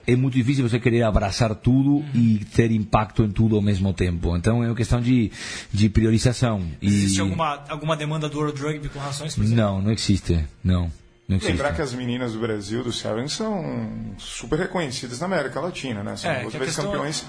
é 0.07 0.17
muito 0.17 0.35
difícil 0.35 0.69
você 0.69 0.79
querer 0.79 1.03
abraçar 1.03 1.55
tudo 1.55 2.05
e 2.15 2.45
ter 2.55 2.71
impacto 2.71 3.23
em 3.25 3.31
tudo 3.31 3.57
ao 3.57 3.63
mesmo 3.63 3.93
tempo. 3.95 4.37
Então 4.37 4.63
é 4.63 4.67
uma 4.69 4.75
questão 4.77 5.01
de, 5.01 5.33
de 5.73 5.89
priorização. 5.89 6.63
E... 6.81 6.89
Existe 6.89 7.21
alguma, 7.21 7.65
alguma 7.69 7.97
demanda 7.97 8.29
do 8.29 8.39
World 8.39 8.61
Rugby 8.61 8.89
com 8.91 8.99
relação 8.99 9.25
a 9.25 9.29
isso? 9.29 9.37
por 9.37 9.45
exemplo? 9.45 9.63
Não, 9.65 9.81
não 9.81 9.91
existe. 9.93 10.45
Não, 10.63 10.93
não 11.27 11.37
existe. 11.37 11.53
Lembrar 11.53 11.75
que 11.75 11.81
as 11.81 11.95
meninas 11.95 12.35
do 12.35 12.39
Brasil, 12.39 12.85
do 12.85 12.93
Sevens, 12.93 13.33
são 13.33 14.15
super 14.19 14.59
reconhecidas 14.59 15.21
na 15.21 15.27
América 15.27 15.59
Latina, 15.59 16.03
né? 16.03 16.17
São 16.17 16.31
É, 16.31 16.43
duas 16.43 16.53
vezes 16.53 16.67
questão- 16.69 16.85
campeões 16.93 17.25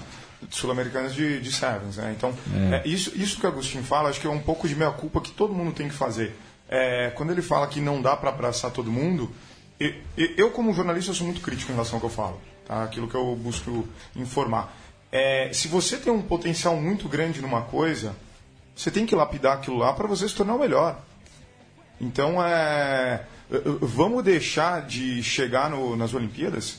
sul-americanas 0.50 1.14
de, 1.14 1.40
de 1.40 1.52
Sevens, 1.52 1.96
né? 1.96 2.14
Então, 2.16 2.32
é, 2.72 2.86
isso, 2.88 3.12
isso 3.16 3.38
que 3.40 3.46
o 3.46 3.48
Agostinho 3.48 3.82
fala, 3.84 4.08
acho 4.10 4.20
que 4.20 4.26
é 4.26 4.30
um 4.30 4.40
pouco 4.40 4.66
de 4.68 4.74
meia-culpa 4.76 5.20
que 5.20 5.30
todo 5.32 5.52
mundo 5.54 5.72
tem 5.72 5.88
que 5.88 5.94
fazer. 5.94 6.36
É, 6.68 7.10
quando 7.14 7.30
ele 7.30 7.42
fala 7.42 7.66
que 7.66 7.80
não 7.80 8.00
dá 8.02 8.16
para 8.16 8.30
abraçar 8.30 8.70
todo 8.70 8.90
mundo, 8.90 9.30
e- 9.80 9.94
e- 10.16 10.34
eu, 10.36 10.50
como 10.50 10.72
jornalista, 10.72 11.10
eu 11.10 11.14
sou 11.14 11.26
muito 11.26 11.40
crítico 11.40 11.70
em 11.70 11.74
relação 11.74 11.96
ao 11.96 12.00
que 12.00 12.06
eu 12.06 12.10
falo, 12.10 12.40
tá? 12.66 12.82
Aquilo 12.84 13.08
que 13.08 13.14
eu 13.14 13.34
busco 13.36 13.86
informar. 14.14 14.74
É, 15.12 15.50
se 15.52 15.68
você 15.68 15.96
tem 15.96 16.12
um 16.12 16.22
potencial 16.22 16.76
muito 16.76 17.08
grande 17.08 17.40
numa 17.40 17.62
coisa, 17.62 18.14
você 18.74 18.90
tem 18.90 19.06
que 19.06 19.14
lapidar 19.14 19.54
aquilo 19.56 19.76
lá 19.78 19.92
para 19.92 20.06
você 20.08 20.28
se 20.28 20.34
tornar 20.34 20.54
o 20.54 20.58
melhor. 20.58 21.00
Então, 22.00 22.42
é, 22.44 23.24
vamos 23.80 24.22
deixar 24.24 24.82
de 24.86 25.22
chegar 25.22 25.70
no- 25.70 25.96
nas 25.96 26.12
Olimpíadas? 26.14 26.78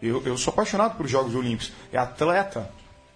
Eu, 0.00 0.20
eu 0.26 0.36
sou 0.36 0.52
apaixonado 0.52 0.96
por 0.96 1.06
Jogos 1.06 1.34
Olímpicos. 1.34 1.72
É 1.92 1.98
atleta. 1.98 2.68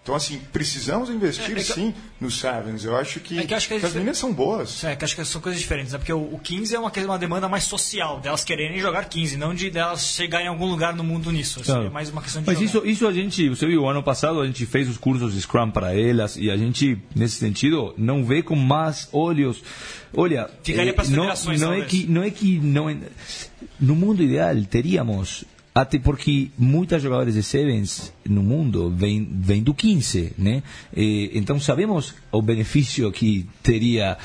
Então, 0.07 0.15
assim, 0.15 0.41
precisamos 0.53 1.11
investir 1.11 1.49
É, 1.49 1.51
é 1.51 1.55
que- 1.57 1.63
sim 1.65 1.93
nos 2.21 2.39
Sevens. 2.39 2.85
Eu 2.85 2.97
acho 2.97 3.19
que, 3.19 3.41
É 3.41 3.45
que 3.45 3.53
acho 3.53 3.67
que 3.67 3.75
é 3.75 3.79
as 3.79 3.93
meninas 3.93 4.17
são 4.17 4.33
boas. 4.33 4.85
É, 4.85 4.95
que 4.95 5.05
acho 5.05 5.17
que 5.17 5.25
são 5.25 5.41
coisas 5.41 5.61
diferentes, 5.61 5.93
né? 5.93 5.99
Porque 5.99 6.13
o, 6.13 6.33
o 6.33 6.39
15 6.39 6.77
é 6.77 6.79
uma, 6.79 6.93
que- 6.93 7.01
uma 7.03 7.19
demanda 7.19 7.49
mais 7.49 7.65
social, 7.65 8.21
delas 8.21 8.45
quererem 8.45 8.79
jogar 8.79 9.07
15, 9.07 9.37
não 9.37 9.53
de 9.53 9.69
delas 9.69 10.07
chegarem 10.15 10.47
em 10.47 10.49
algum 10.49 10.67
lugar 10.67 10.95
no 10.95 11.03
mundo 11.03 11.33
nisso. 11.33 11.59
Assim, 11.61 11.73
Claro. 11.73 11.87
É 11.89 11.91
mais 11.91 12.09
uma 12.09 12.23
questão 12.23 12.41
de 12.41 12.47
Mas 12.47 12.57
jogar. 12.57 12.69
isso, 12.69 12.87
isso 12.87 13.05
a 13.09 13.13
gente, 13.13 13.49
você 13.49 13.67
viu, 13.67 13.85
ano 13.89 14.01
passado 14.01 14.41
a 14.41 14.47
gente 14.47 14.65
fez 14.65 14.89
os 14.89 14.97
cursos 14.97 15.35
de 15.35 15.41
Scrum 15.41 15.73
para 15.73 15.93
elas 15.93 16.37
e 16.37 16.53
a 16.53 16.57
gente, 16.57 16.97
nesse 17.13 17.39
sentido, 17.39 17.93
não 17.99 18.25
vê 18.25 18.45
com 18.45 18.55
mais 18.55 19.09
olhos. 19.13 19.61
Olha, 20.15 20.49
Ficaria 20.63 20.95
pras 20.95 21.09
não, 21.09 21.17
federações, 21.25 21.61
não 21.61 21.73
é 21.73 21.81
que 21.85 22.07
não 22.07 22.23
é 22.23 22.31
que 22.31 22.61
não 22.61 22.89
é- 22.89 22.97
no 23.81 23.97
mundo 23.97 24.23
ideal 24.23 24.55
teríamos 24.71 25.45
até 25.77 25.99
porque 25.99 26.49
muitas 26.57 27.03
jogadores 27.03 27.35
de 27.35 27.43
sevens 27.43 28.11
no 28.25 28.43
mundo 28.43 28.89
vêm 28.89 29.29
vêm 29.31 29.63
do 29.63 29.75
15, 29.75 30.33
né? 30.39 30.63
Eh, 30.97 31.33
então 31.35 31.61
sabemos 31.61 32.15
o 32.33 32.41
benefício 32.41 33.13
que 33.13 33.47
teria 33.63 34.17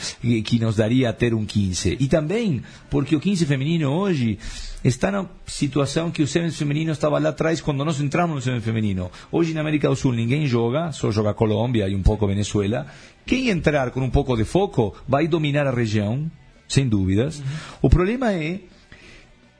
que 0.45 0.60
nos 0.60 0.78
daria 0.78 1.12
ter 1.12 1.34
um 1.34 1.43
15 1.43 1.97
e 1.99 2.08
também 2.08 2.64
porque 2.89 3.18
o 3.18 3.20
15 3.20 3.45
feminino 3.45 3.89
hoje 3.89 4.39
está 4.82 5.12
na 5.12 5.26
situação 5.45 6.10
que 6.10 6.24
o 6.24 6.28
sevens 6.28 6.58
feminino 6.58 6.93
estava 6.93 7.20
lá 7.20 7.32
atrás 7.32 7.60
quando 7.60 7.84
nós 7.84 7.99
entramos 7.99 8.38
no 8.38 8.41
sevens 8.41 8.64
feminino. 8.64 9.12
Hoje 9.30 9.54
na 9.54 9.60
América 9.60 9.89
do 9.89 9.95
Sul 9.97 10.14
ninguém 10.14 10.47
joga, 10.47 10.93
só 10.93 11.12
joga 11.12 11.34
Colômbia 11.34 11.89
e 11.89 11.93
um 11.93 12.02
pouco 12.02 12.26
Venezuela. 12.28 12.88
Quem 13.26 13.49
entrar 13.49 13.91
com 13.91 13.99
um 13.99 14.10
pouco 14.10 14.38
de 14.38 14.45
foco 14.45 14.95
vai 15.06 15.28
dominar 15.28 15.68
a 15.68 15.72
região, 15.72 16.32
sem 16.66 16.88
dúvidas. 16.88 17.43
O 17.82 17.89
problema 17.89 18.32
é 18.32 18.62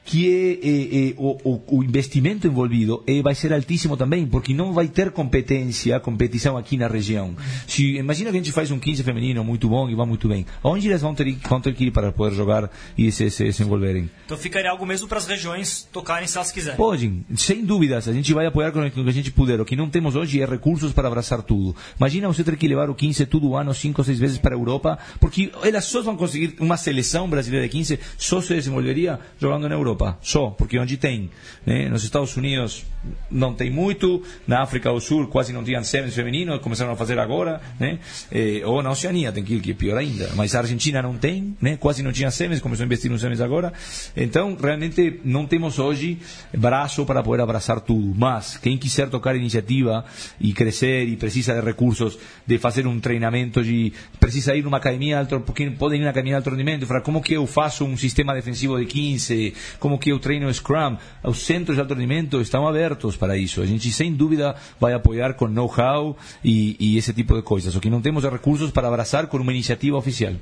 que 0.04 0.28
é, 0.28 0.68
é, 0.68 1.10
é, 1.10 1.14
o, 1.18 1.38
o, 1.44 1.78
o 1.80 1.84
investimento 1.84 2.48
envolvido 2.48 3.04
é, 3.08 3.22
vai 3.22 3.36
ser 3.36 3.54
altíssimo 3.54 3.96
também, 3.96 4.26
porque 4.26 4.54
não 4.54 4.74
vai 4.74 4.88
ter 4.88 5.12
competência, 5.12 6.00
competição 6.00 6.58
aqui 6.58 6.76
na 6.76 6.88
região. 6.88 7.36
Se, 7.68 7.98
imagina 7.98 8.32
que 8.32 8.38
a 8.38 8.40
gente 8.40 8.52
faz 8.52 8.72
um 8.72 8.80
15 8.80 9.04
feminino 9.04 9.44
muito 9.44 9.70
bom 9.70 9.90
e 9.90 9.96
vai 9.96 10.06
muito 10.06 10.28
bem. 10.28 10.46
Aonde 10.64 10.88
eles 10.88 11.02
vão 11.02 11.14
ter, 11.14 11.38
vão 11.48 11.62
ter 11.62 11.74
que 11.74 11.86
ir 11.86 11.92
para 11.92 12.12
poder 12.12 12.36
jogar 12.36 12.70
e 12.98 13.12
se, 13.12 13.30
se 13.30 13.44
desenvolverem? 13.44 14.10
Então 14.26 14.38
ficaria 14.38 14.72
algo 14.72 14.86
mesmo 14.86 15.08
para 15.08 15.18
as 15.18 15.28
regiões 15.28 15.88
tocarem 15.92 16.28
se 16.28 16.38
elas 16.38 16.52
quiserem. 16.52 16.78
Podem, 16.78 17.26
sem 17.36 17.64
dúvidas, 17.64 18.08
a 18.08 18.14
gente 18.14 18.34
vai 18.34 18.46
apoiar 18.46 18.72
com 18.72 18.80
o 18.80 18.92
que 18.92 19.00
a 19.10 19.14
gente 19.14 19.32
puder. 19.32 19.62
O 19.62 19.66
que 19.66 19.76
não 19.76 19.90
temos 19.90 20.16
hoje 20.16 20.42
é 20.42 20.46
recursos 20.46 20.92
para 20.92 21.08
abraçar 21.08 21.42
tudo. 21.44 21.76
Imagina 21.98 22.28
você 22.28 22.44
ter 22.44 22.58
que 22.58 22.68
levar 22.68 22.90
o 22.90 22.96
15 22.96 23.26
todo 23.28 23.56
ano, 23.56 23.74
5 23.74 24.02
ou 24.02 24.06
6 24.06 24.20
vezes 24.20 24.38
para 24.38 24.56
a 24.56 24.58
Europa, 24.58 24.98
porque 25.20 25.52
elas 25.64 25.86
só 25.86 26.02
vão 26.02 26.18
conseguir 26.18 26.56
uma 26.60 26.76
seleção 26.76 27.30
brasileira 27.30 27.68
de 27.68 27.72
15, 27.72 28.00
só 28.18 28.42
se 28.42 28.54
desenvolveria 28.54 29.20
jogando 29.40 29.70
na 29.70 29.76
Europa. 29.76 29.91
Só, 30.22 30.50
porque 30.50 30.78
onde 30.80 30.98
tem. 30.98 31.30
Né? 31.66 31.90
Nos 31.90 32.04
Estados 32.04 32.36
Unidos 32.36 32.86
não 33.30 33.54
tem 33.54 33.70
muito, 33.70 34.24
na 34.48 34.62
África 34.62 34.92
do 34.92 35.00
Sul 35.00 35.28
quase 35.28 35.52
não 35.52 35.64
tinham 35.64 35.84
sevens 35.84 36.14
femininos, 36.14 36.60
começaram 36.60 36.92
a 36.92 36.96
fazer 36.96 37.18
agora, 37.20 37.62
né? 37.80 38.00
Eh, 38.32 38.62
ou 38.66 38.84
na 38.84 38.92
Oceania 38.92 39.32
tem 39.32 39.44
que 39.44 39.56
ir, 39.56 39.62
que 39.62 39.72
é 39.72 39.74
pior 39.74 39.98
ainda. 39.98 40.30
Mas 40.36 40.54
a 40.56 40.60
Argentina 40.60 41.02
não 41.02 41.16
tem, 41.16 41.56
né? 41.62 41.78
quase 41.78 42.04
não 42.04 42.12
tinha 42.12 42.30
sevens, 42.30 42.62
começou 42.62 42.84
a 42.84 42.86
investir 42.86 43.10
nos 43.10 43.22
sevens 43.22 43.42
agora. 43.42 43.74
Então, 44.16 44.56
realmente, 44.62 45.20
não 45.24 45.46
temos 45.46 45.80
hoje 45.80 46.20
braço 46.54 47.06
para 47.06 47.24
poder 47.24 47.42
abraçar 47.42 47.82
tudo. 47.82 48.14
Mas, 48.16 48.58
quem 48.58 48.78
quiser 48.78 49.10
tocar 49.10 49.36
iniciativa 49.36 50.06
e 50.40 50.54
crescer 50.54 51.08
e 51.08 51.16
precisa 51.16 51.54
de 51.56 51.62
recursos, 51.62 52.18
de 52.46 52.58
fazer 52.58 52.86
um 52.86 53.00
treinamento, 53.00 53.64
de, 53.64 53.94
precisa 54.20 54.56
ir 54.56 54.64
numa 54.64 54.78
academia 54.78 55.20
alto, 55.20 55.40
porque 55.42 55.70
podem 55.72 56.02
ir 56.02 56.04
na 56.04 56.12
academia 56.12 56.34
de 56.34 56.38
alto 56.38 56.50
rendimento, 56.50 56.86
falar 56.86 57.02
como 57.02 57.22
que 57.22 57.34
eu 57.34 57.48
faço 57.48 57.86
um 57.86 57.98
sistema 57.98 58.34
defensivo 58.34 58.78
de 58.80 58.86
15, 58.86 59.54
como 59.82 59.98
que 59.98 60.12
eu 60.12 60.20
treino 60.20 60.54
Scrum. 60.54 60.96
Os 61.24 61.44
centros 61.44 61.76
de 61.76 61.82
alto 61.82 61.96
rendimento 61.96 62.40
estão 62.40 62.68
abertos 62.68 63.18
para 63.18 63.36
isso. 63.36 63.62
A 63.62 63.66
gente, 63.66 63.92
sem 63.92 64.14
dúvida, 64.14 64.56
vai 64.80 64.94
apoiar 64.94 65.34
com 65.34 65.48
know-how 65.48 66.16
e, 66.46 66.78
e 66.80 66.98
esse 66.98 67.12
tipo 67.12 67.36
de 67.36 67.42
coisas. 67.42 67.76
O 67.76 67.82
que 67.82 67.90
não 67.90 68.00
temos 68.00 68.24
é 68.24 68.30
recursos 68.30 68.70
para 68.70 68.88
abraçar 68.88 69.26
com 69.26 69.38
uma 69.38 69.52
iniciativa 69.52 69.98
oficial. 69.98 70.34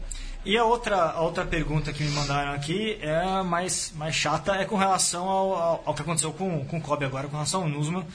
E 0.46 0.58
a 0.58 0.64
outra, 0.64 0.96
a 0.96 1.22
outra 1.22 1.46
pergunta 1.46 1.92
que 1.94 2.04
me 2.04 2.12
mandaram 2.12 2.54
aqui 2.54 2.98
é 3.02 3.44
mais, 3.44 3.94
mais 3.96 4.16
chata, 4.16 4.56
é 4.56 4.66
com 4.66 4.76
relação 4.76 5.28
ao, 5.28 5.54
ao, 5.54 5.84
ao 5.86 5.94
que 5.94 6.02
aconteceu 6.02 6.32
com, 6.34 6.66
com 6.66 6.78
o 6.78 6.82
Kobe 6.82 7.06
agora, 7.06 7.28
com 7.28 7.34
relação 7.34 7.64
ao 7.64 7.70
Nusman. 7.70 8.06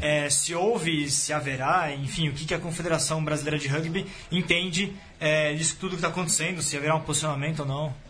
É, 0.00 0.28
se 0.28 0.54
houve, 0.54 1.08
se 1.08 1.32
haverá, 1.32 1.92
enfim, 1.94 2.28
o 2.28 2.32
que, 2.32 2.44
que 2.44 2.54
a 2.54 2.58
Confederação 2.58 3.24
Brasileira 3.24 3.58
de 3.58 3.68
Rugby 3.68 4.06
entende 4.30 4.92
é, 5.20 5.52
disso 5.54 5.76
tudo 5.78 5.90
que 5.90 5.96
está 5.96 6.08
acontecendo, 6.08 6.62
se 6.62 6.76
haverá 6.76 6.96
um 6.96 7.00
posicionamento 7.00 7.60
ou 7.60 7.66
não. 7.66 8.03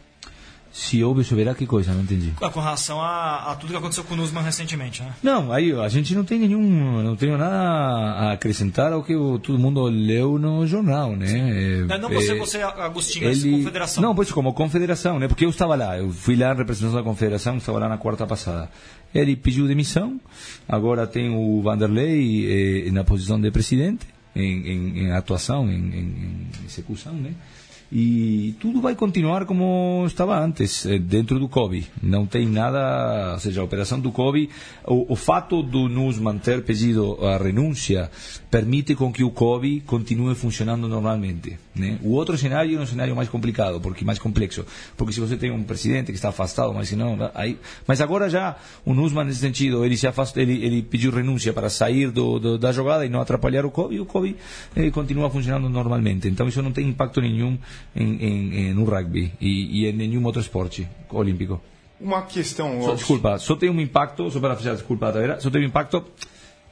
Se 0.76 1.04
houve, 1.04 1.22
choverá, 1.22 1.54
que 1.54 1.66
coisa? 1.66 1.94
Não 1.94 2.02
entendi. 2.02 2.32
Ah, 2.42 2.50
Com 2.50 2.58
relação 2.58 3.00
a, 3.00 3.52
a 3.52 3.54
tudo 3.54 3.70
que 3.70 3.76
aconteceu 3.76 4.02
com 4.02 4.14
o 4.14 4.16
Nusman 4.16 4.42
recentemente, 4.42 5.02
né? 5.02 5.12
Não, 5.22 5.52
aí 5.52 5.70
a 5.70 5.88
gente 5.88 6.12
não 6.16 6.24
tem 6.24 6.36
nenhum, 6.40 7.00
não 7.00 7.14
tenho 7.14 7.38
nada 7.38 7.54
a 7.56 8.32
acrescentar 8.32 8.92
ao 8.92 9.04
que 9.04 9.14
o- 9.14 9.38
todo 9.38 9.56
mundo 9.56 9.84
leu 9.84 10.36
no 10.36 10.66
jornal, 10.66 11.14
né? 11.14 11.84
Não, 11.88 11.98
não 12.00 12.08
você, 12.10 12.32
É, 12.32 12.38
você 12.40 12.60
Agostinho, 12.60 13.28
mas 13.28 13.44
Confederação. 13.44 14.02
Não, 14.02 14.16
pois 14.16 14.32
como 14.32 14.52
confederação, 14.52 15.20
né? 15.20 15.28
Porque 15.28 15.44
eu 15.44 15.50
estava 15.50 15.76
lá, 15.76 15.96
eu 15.96 16.10
fui 16.10 16.34
lá 16.34 16.52
representando 16.52 16.98
a 16.98 17.04
confederação, 17.04 17.56
estava 17.56 17.78
lá 17.78 17.88
na 17.88 17.96
quarta 17.96 18.26
passada. 18.26 18.68
Ele 19.14 19.36
pediu 19.36 19.68
demissão, 19.68 20.20
agora 20.68 21.06
tem 21.06 21.30
o 21.30 21.62
Vanderlei 21.62 22.86
eh, 22.88 22.90
na 22.90 23.04
posição 23.04 23.40
de 23.40 23.48
presidente, 23.52 24.04
em, 24.34 24.42
em- 24.68 24.98
em 25.04 25.12
atuação, 25.12 25.70
em- 25.70 25.76
em 25.76 26.46
execução, 26.66 27.12
né? 27.12 27.30
E 27.96 28.56
tudo 28.58 28.80
vai 28.80 28.96
continuar 28.96 29.44
como 29.44 30.02
estava 30.04 30.36
antes, 30.36 30.84
eh, 30.84 30.98
dentro 30.98 31.38
do 31.38 31.48
COBI. 31.48 31.86
Não 32.02 32.26
tem 32.26 32.44
nada, 32.44 33.34
ou 33.34 33.38
seja, 33.38 33.60
a 33.60 33.64
operação 33.64 34.00
do 34.00 34.10
COBI, 34.10 34.50
o, 34.84 35.12
o 35.12 35.14
fato 35.14 35.62
do 35.62 35.88
Nussmann 35.88 36.40
ter 36.40 36.64
pedido 36.64 37.24
a 37.24 37.38
renúncia 37.38 38.10
permite 38.54 38.94
com 38.94 39.12
que 39.12 39.24
o 39.24 39.32
COBI 39.32 39.80
continue 39.80 40.32
funcionando 40.36 40.86
normalmente. 40.86 41.58
Né? 41.74 41.98
O 42.04 42.10
outro 42.12 42.38
cenário 42.38 42.78
é 42.78 42.80
um 42.80 42.86
cenário 42.86 43.16
mais 43.16 43.28
complicado, 43.28 43.80
porque 43.80 44.04
mais 44.04 44.16
complexo, 44.16 44.64
porque 44.96 45.12
se 45.12 45.18
você 45.18 45.36
tem 45.36 45.50
um 45.50 45.64
presidente 45.64 46.12
que 46.12 46.12
está 46.12 46.28
afastado, 46.28 46.72
mas 46.72 46.88
se 46.88 46.94
não, 46.94 47.18
aí, 47.34 47.58
mas 47.84 48.00
agora 48.00 48.30
já 48.30 48.54
o 48.86 48.94
Nussmann 48.94 49.24
nesse 49.24 49.40
sentido, 49.40 49.84
ele 49.84 49.96
se 49.96 50.06
afastou, 50.06 50.40
ele, 50.40 50.64
ele 50.64 50.82
pediu 50.82 51.10
renúncia 51.10 51.52
para 51.52 51.68
sair 51.68 52.12
do, 52.12 52.38
do, 52.38 52.56
da 52.56 52.70
jogada 52.70 53.04
e 53.04 53.08
não 53.08 53.20
atrapalhar 53.20 53.66
o 53.66 53.72
COBI, 53.72 53.96
e 53.96 54.00
o 54.00 54.06
COBI 54.06 54.36
eh, 54.76 54.88
continua 54.92 55.28
funcionando 55.28 55.68
normalmente. 55.68 56.28
Então 56.28 56.46
isso 56.46 56.62
não 56.62 56.70
tem 56.70 56.88
impacto 56.88 57.20
nenhum 57.20 57.58
em, 57.96 58.04
em, 58.04 58.54
em, 58.68 58.72
no 58.72 58.84
rugby 58.84 59.32
e, 59.40 59.80
e 59.80 59.86
em 59.88 59.92
nenhum 59.92 60.24
outro 60.24 60.40
esporte 60.40 60.86
olímpico. 61.10 61.60
Uma 62.00 62.22
questão. 62.22 62.80
Só, 62.82 62.94
desculpa, 62.94 63.36
só 63.36 63.56
tem 63.56 63.68
um 63.68 63.80
impacto, 63.80 64.30
só 64.30 64.38
para 64.38 64.54
fazer 64.54 64.74
desculpa, 64.74 65.10
vendo? 65.10 65.40
só 65.40 65.50
tem 65.50 65.62
um 65.62 65.66
impacto 65.66 66.04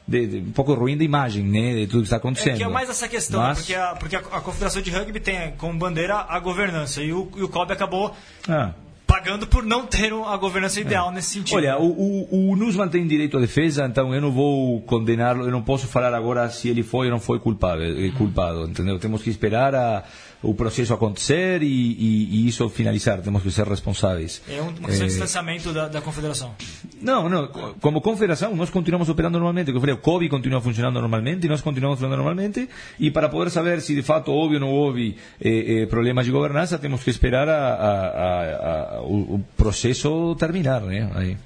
de, 0.07 0.27
de, 0.27 0.39
um 0.39 0.53
pouco 0.53 0.75
ruim 0.75 0.97
da 0.97 1.05
imagem, 1.05 1.43
né, 1.45 1.75
de 1.75 1.87
tudo 1.87 1.99
que 2.01 2.07
está 2.07 2.17
acontecendo. 2.17 2.55
É 2.55 2.57
que 2.59 2.63
é 2.65 2.69
mais 2.69 2.91
essa 2.91 3.09
questão, 3.09 3.41
né? 3.41 3.49
Mas- 3.49 3.59
porque, 3.59 3.75
a, 3.75 3.95
porque 3.95 4.17
a, 4.17 4.19
a 4.19 4.41
Confederação 4.41 4.83
de 4.83 4.91
Rugby 4.91 5.21
tem 5.21 5.53
como 5.59 5.79
bandeira 5.79 6.27
a 6.29 6.39
governança 6.41 7.03
e 7.03 7.13
o, 7.13 7.31
e 7.37 7.43
o 7.43 7.49
COB 7.49 7.73
acabou 7.73 8.15
Ah. 8.49 8.73
pagando 9.07 9.47
por 9.47 9.63
não 9.63 9.87
ter 9.87 10.13
a 10.13 10.37
governança 10.37 10.81
ideal 10.81 11.11
nesse 11.13 11.31
sentido. 11.35 11.57
Olha, 11.57 11.79
o, 11.79 11.87
o, 11.87 12.51
o 12.53 12.57
Nussmann 12.57 12.89
tem 12.89 13.07
direito 13.07 13.37
à 13.37 13.41
defesa, 13.41 13.85
então 13.87 14.13
eu 14.15 14.21
não 14.21 14.33
vou 14.33 14.81
condená-lo, 14.83 15.45
eu 15.45 15.51
não 15.51 15.63
posso 15.63 15.87
falar 15.87 16.13
agora 16.15 16.49
se 16.51 16.69
ele 16.69 16.83
foi 16.83 17.07
ou 17.07 17.13
não 17.13 17.21
foi 17.21 17.39
culpado, 17.39 17.83
eh, 17.83 18.11
culpado 18.17 18.65
entendeu? 18.65 18.99
Temos 18.99 19.23
que 19.23 19.31
esperar 19.31 19.75
a, 19.75 20.03
o 20.43 20.55
processo 20.55 20.93
acontecer 20.93 21.63
e, 21.63 21.67
e, 21.67 22.29
e 22.37 22.49
isso 22.49 22.69
finalizar. 22.69 23.21
Temos 23.21 23.43
que 23.43 23.51
ser 23.51 23.67
responsáveis. 23.67 24.43
É 24.49 24.61
uma 24.61 24.73
questão 24.73 25.07
de 25.07 25.13
distanciamento 25.13 25.73
da, 25.73 25.89
da 25.89 26.01
confederação. 26.01 26.55
Não, 27.01 27.29
não. 27.29 27.75
Como 27.81 28.01
confederação, 28.01 28.55
nós 28.57 28.71
continuamos 28.71 29.09
operando 29.09 29.39
normalmente. 29.39 29.71
Eu 29.71 29.81
falei, 29.81 29.95
o 29.95 29.99
COBI 29.99 30.29
continua 30.29 30.61
funcionando 30.61 31.01
normalmente 31.01 31.47
e 31.47 31.49
nós 31.49 31.61
continuamos 31.61 31.99
funcionando 31.99 32.19
normalmente. 32.19 32.69
E 32.99 33.11
para 33.11 33.29
poder 33.29 33.51
saber 33.51 33.81
se 33.81 33.95
de 33.95 34.03
fato 34.03 34.33
houve 34.33 34.55
ou 34.55 34.61
não 34.61 34.71
houve 34.71 35.17
eh, 35.41 35.83
eh, 35.83 35.87
problemas 35.87 36.27
de 36.27 36.33
governança, 36.33 36.79
temos 36.79 37.03
que 37.03 37.11
esperar 37.11 37.49
a, 37.49 37.75
a, 37.75 38.97
a, 38.97 39.03
o, 39.03 39.37
o, 39.37 39.45
processo 39.57 40.35
terminar, 40.37 40.81
né? 40.83 41.11
Aí. 41.15 41.37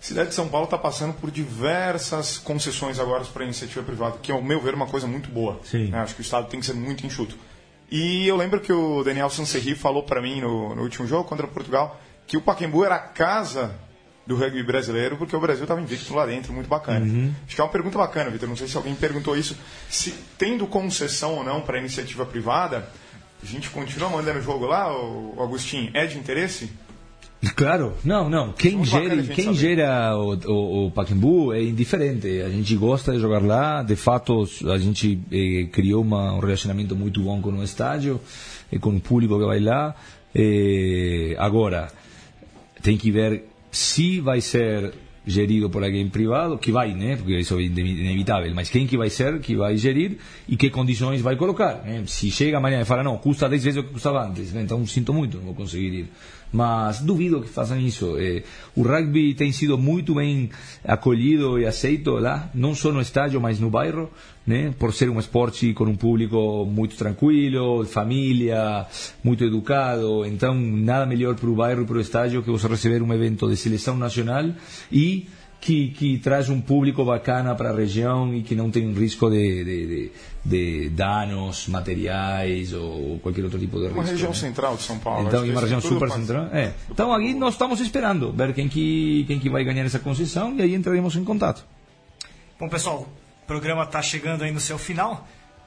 A 0.00 0.04
cidade 0.04 0.30
de 0.30 0.34
São 0.34 0.48
Paulo 0.48 0.64
está 0.64 0.76
passando 0.76 1.14
por 1.14 1.30
diversas 1.30 2.36
concessões 2.38 2.98
agora 2.98 3.24
para 3.24 3.42
a 3.42 3.44
iniciativa 3.44 3.84
privada, 3.84 4.16
que, 4.20 4.32
ao 4.32 4.42
meu 4.42 4.60
ver, 4.60 4.72
é 4.72 4.76
uma 4.76 4.88
coisa 4.88 5.06
muito 5.06 5.28
boa. 5.30 5.60
Sim. 5.62 5.88
Né? 5.88 5.98
Acho 5.98 6.14
que 6.16 6.20
o 6.20 6.22
Estado 6.22 6.48
tem 6.48 6.58
que 6.58 6.66
ser 6.66 6.74
muito 6.74 7.06
enxuto. 7.06 7.36
E 7.92 8.26
eu 8.26 8.38
lembro 8.38 8.58
que 8.58 8.72
o 8.72 9.04
Daniel 9.04 9.28
Sanserri 9.28 9.74
falou 9.74 10.02
para 10.02 10.22
mim 10.22 10.40
no, 10.40 10.74
no, 10.74 10.80
último 10.80 11.06
jogo 11.06 11.28
contra 11.28 11.46
Portugal 11.46 12.00
que 12.26 12.38
o 12.38 12.40
Pacaembu 12.40 12.86
era 12.86 12.94
a 12.94 12.98
casa 12.98 13.74
do 14.26 14.34
rugby 14.34 14.62
brasileiro, 14.62 15.18
porque 15.18 15.36
o 15.36 15.40
Brasil 15.40 15.64
estava 15.64 15.78
invicto 15.78 16.14
lá 16.14 16.24
dentro, 16.24 16.54
muito 16.54 16.68
bacana. 16.68 17.04
Uhum. 17.04 17.34
Acho 17.44 17.54
que 17.54 17.60
é 17.60 17.64
uma 17.64 17.70
pergunta 17.70 17.98
bacana, 17.98 18.30
Vitor. 18.30 18.48
Não 18.48 18.56
sei 18.56 18.66
se 18.66 18.78
alguém 18.78 18.94
perguntou 18.94 19.36
isso. 19.36 19.58
Se 19.90 20.14
tendo 20.38 20.66
concessão 20.66 21.34
ou 21.34 21.44
não 21.44 21.60
para 21.60 21.78
iniciativa 21.78 22.24
privada, 22.24 22.88
a 23.42 23.46
gente 23.46 23.68
continua 23.68 24.08
mandando 24.08 24.40
jogo 24.40 24.64
lá, 24.64 24.90
o 24.90 25.42
Agostinho? 25.42 25.90
É 25.92 26.06
de 26.06 26.16
interesse? 26.16 26.72
Claro, 27.56 27.94
não, 28.04 28.30
não. 28.30 28.52
Quem, 28.52 28.84
gere, 28.84 29.22
quem 29.24 29.52
gera 29.52 30.16
o, 30.16 30.34
o, 30.46 30.86
o 30.86 30.90
Pacaembu 30.92 31.52
é 31.52 31.62
indiferente. 31.62 32.40
A 32.40 32.48
gente 32.48 32.76
gosta 32.76 33.12
de 33.12 33.18
jogar 33.18 33.42
lá. 33.42 33.82
De 33.82 33.96
fato, 33.96 34.48
a 34.70 34.78
gente 34.78 35.18
eh, 35.30 35.66
criou 35.72 36.02
uma, 36.02 36.34
um 36.34 36.38
relacionamento 36.38 36.94
muito 36.94 37.20
bom 37.20 37.42
com 37.42 37.50
o 37.50 37.64
estádio 37.64 38.20
e 38.70 38.78
com 38.78 38.90
o 38.90 39.00
público 39.00 39.38
que 39.38 39.44
vai 39.44 39.58
lá. 39.58 39.94
Eh, 40.32 41.34
agora, 41.36 41.88
tem 42.80 42.96
que 42.96 43.10
ver 43.10 43.44
se 43.72 44.20
vai 44.20 44.40
ser 44.40 44.92
gerido 45.26 45.70
por 45.70 45.84
alguém 45.84 46.08
privado, 46.08 46.58
que 46.58 46.72
vai, 46.72 46.94
né? 46.94 47.16
Porque 47.16 47.38
isso 47.38 47.58
é 47.58 47.62
inevitável, 47.62 48.52
mas 48.54 48.68
quem 48.68 48.86
que 48.86 48.96
vai 48.96 49.08
ser, 49.08 49.40
que 49.40 49.54
vai 49.54 49.76
gerir 49.76 50.18
e 50.48 50.56
que 50.56 50.68
condições 50.68 51.20
vai 51.20 51.36
colocar. 51.36 51.82
Né? 51.84 52.02
Se 52.06 52.30
chega 52.30 52.56
amanhã 52.56 52.80
e 52.80 52.84
fala, 52.84 53.02
não, 53.02 53.16
custa 53.16 53.48
10 53.48 53.64
vezes 53.64 53.80
o 53.80 53.84
que 53.84 53.92
custava 53.92 54.26
antes, 54.26 54.52
né? 54.52 54.62
então 54.62 54.84
sinto 54.86 55.12
muito, 55.14 55.38
não 55.38 55.46
vou 55.46 55.54
conseguir 55.54 55.94
ir. 55.94 56.08
Mas 56.52 57.00
duvido 57.00 57.40
que 57.40 57.48
façam 57.48 57.78
isso. 57.80 58.16
Eh, 58.18 58.42
o 58.76 58.82
rugby 58.82 59.34
tem 59.34 59.50
sido 59.50 59.78
muito 59.78 60.14
bem 60.14 60.50
acolhido 60.84 61.58
e 61.58 61.64
aceito 61.64 62.10
lá, 62.12 62.50
não 62.54 62.74
só 62.74 62.92
no 62.92 63.00
estádio, 63.00 63.40
mas 63.40 63.58
no 63.58 63.70
bairro, 63.70 64.10
né? 64.46 64.74
por 64.78 64.92
ser 64.92 65.08
um 65.08 65.18
esporte 65.18 65.72
com 65.72 65.84
um 65.84 65.96
público 65.96 66.66
muito 66.66 66.94
tranquilo, 66.96 67.86
família, 67.86 68.86
muito 69.24 69.44
educado. 69.44 70.26
Então, 70.26 70.54
nada 70.54 71.06
melhor 71.06 71.34
para 71.36 71.48
o 71.48 71.54
bairro 71.54 71.82
e 71.82 71.86
para 71.86 71.96
o 71.96 72.00
estádio 72.00 72.42
que 72.42 72.50
você 72.50 72.68
receber 72.68 73.02
um 73.02 73.12
evento 73.14 73.48
de 73.48 73.56
seleção 73.56 73.96
nacional 73.96 74.44
e 74.90 75.26
que, 75.62 75.90
que 75.90 76.18
traz 76.18 76.48
um 76.48 76.60
público 76.60 77.04
bacana 77.04 77.54
para 77.54 77.70
a 77.70 77.72
região 77.74 78.34
e 78.34 78.42
que 78.42 78.52
não 78.56 78.68
tem 78.68 78.84
um 78.86 78.92
risco 78.92 79.30
de, 79.30 79.64
de, 79.64 79.86
de, 79.86 80.12
de 80.44 80.88
danos 80.90 81.68
materiais 81.68 82.72
ou 82.72 83.20
qualquer 83.20 83.44
outro 83.44 83.60
tipo 83.60 83.76
de 83.78 83.84
risco. 83.84 83.98
Uma 84.00 84.04
região 84.04 84.30
né? 84.30 84.36
central 84.36 84.76
de 84.76 84.82
São 84.82 84.98
Paulo. 84.98 85.28
Então, 85.28 85.44
uma 85.44 85.54
que 85.54 85.60
região 85.60 85.80
super 85.80 86.10
central. 86.10 86.46
É. 86.52 86.72
Então, 86.90 87.14
aqui 87.14 87.32
nós 87.32 87.54
estamos 87.54 87.78
esperando 87.80 88.32
ver 88.32 88.52
quem 88.52 88.68
que, 88.68 89.24
quem 89.28 89.38
que 89.38 89.48
vai 89.48 89.62
ganhar 89.64 89.84
essa 89.86 90.00
concessão 90.00 90.52
e 90.56 90.62
aí 90.62 90.74
entraremos 90.74 91.14
em 91.14 91.22
contato. 91.24 91.64
Bom, 92.58 92.68
pessoal, 92.68 93.08
o 93.44 93.46
programa 93.46 93.84
está 93.84 94.02
chegando 94.02 94.42
aí 94.42 94.50
no 94.50 94.60
seu 94.60 94.76
final. 94.78 95.26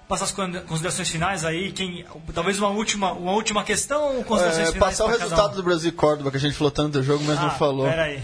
Passar 0.10 0.26
as 0.26 0.32
con- 0.34 0.52
considerações 0.68 1.10
finais 1.10 1.44
aí, 1.46 1.72
quem, 1.72 2.06
talvez 2.34 2.60
uma 2.60 2.70
última, 2.70 3.12
uma 3.14 3.32
última 3.32 3.64
questão 3.64 4.18
ou 4.18 4.24
considerações 4.26 4.70
É, 4.70 4.72
finais 4.74 4.98
passar 4.98 5.06
o 5.06 5.08
resultado 5.18 5.54
um? 5.54 5.56
do 5.56 5.64
Brasil 5.64 5.90
e 5.90 5.92
Córdoba, 5.94 6.30
que 6.30 6.38
a 6.38 6.40
gente 6.40 6.54
falou 6.54 6.70
tanto 6.70 7.00
do 7.00 7.04
jogo, 7.04 7.24
mas 7.26 7.40
não 7.40 7.48
Ah, 7.48 7.52
falou. 7.52 7.88
Peraí. 7.90 8.20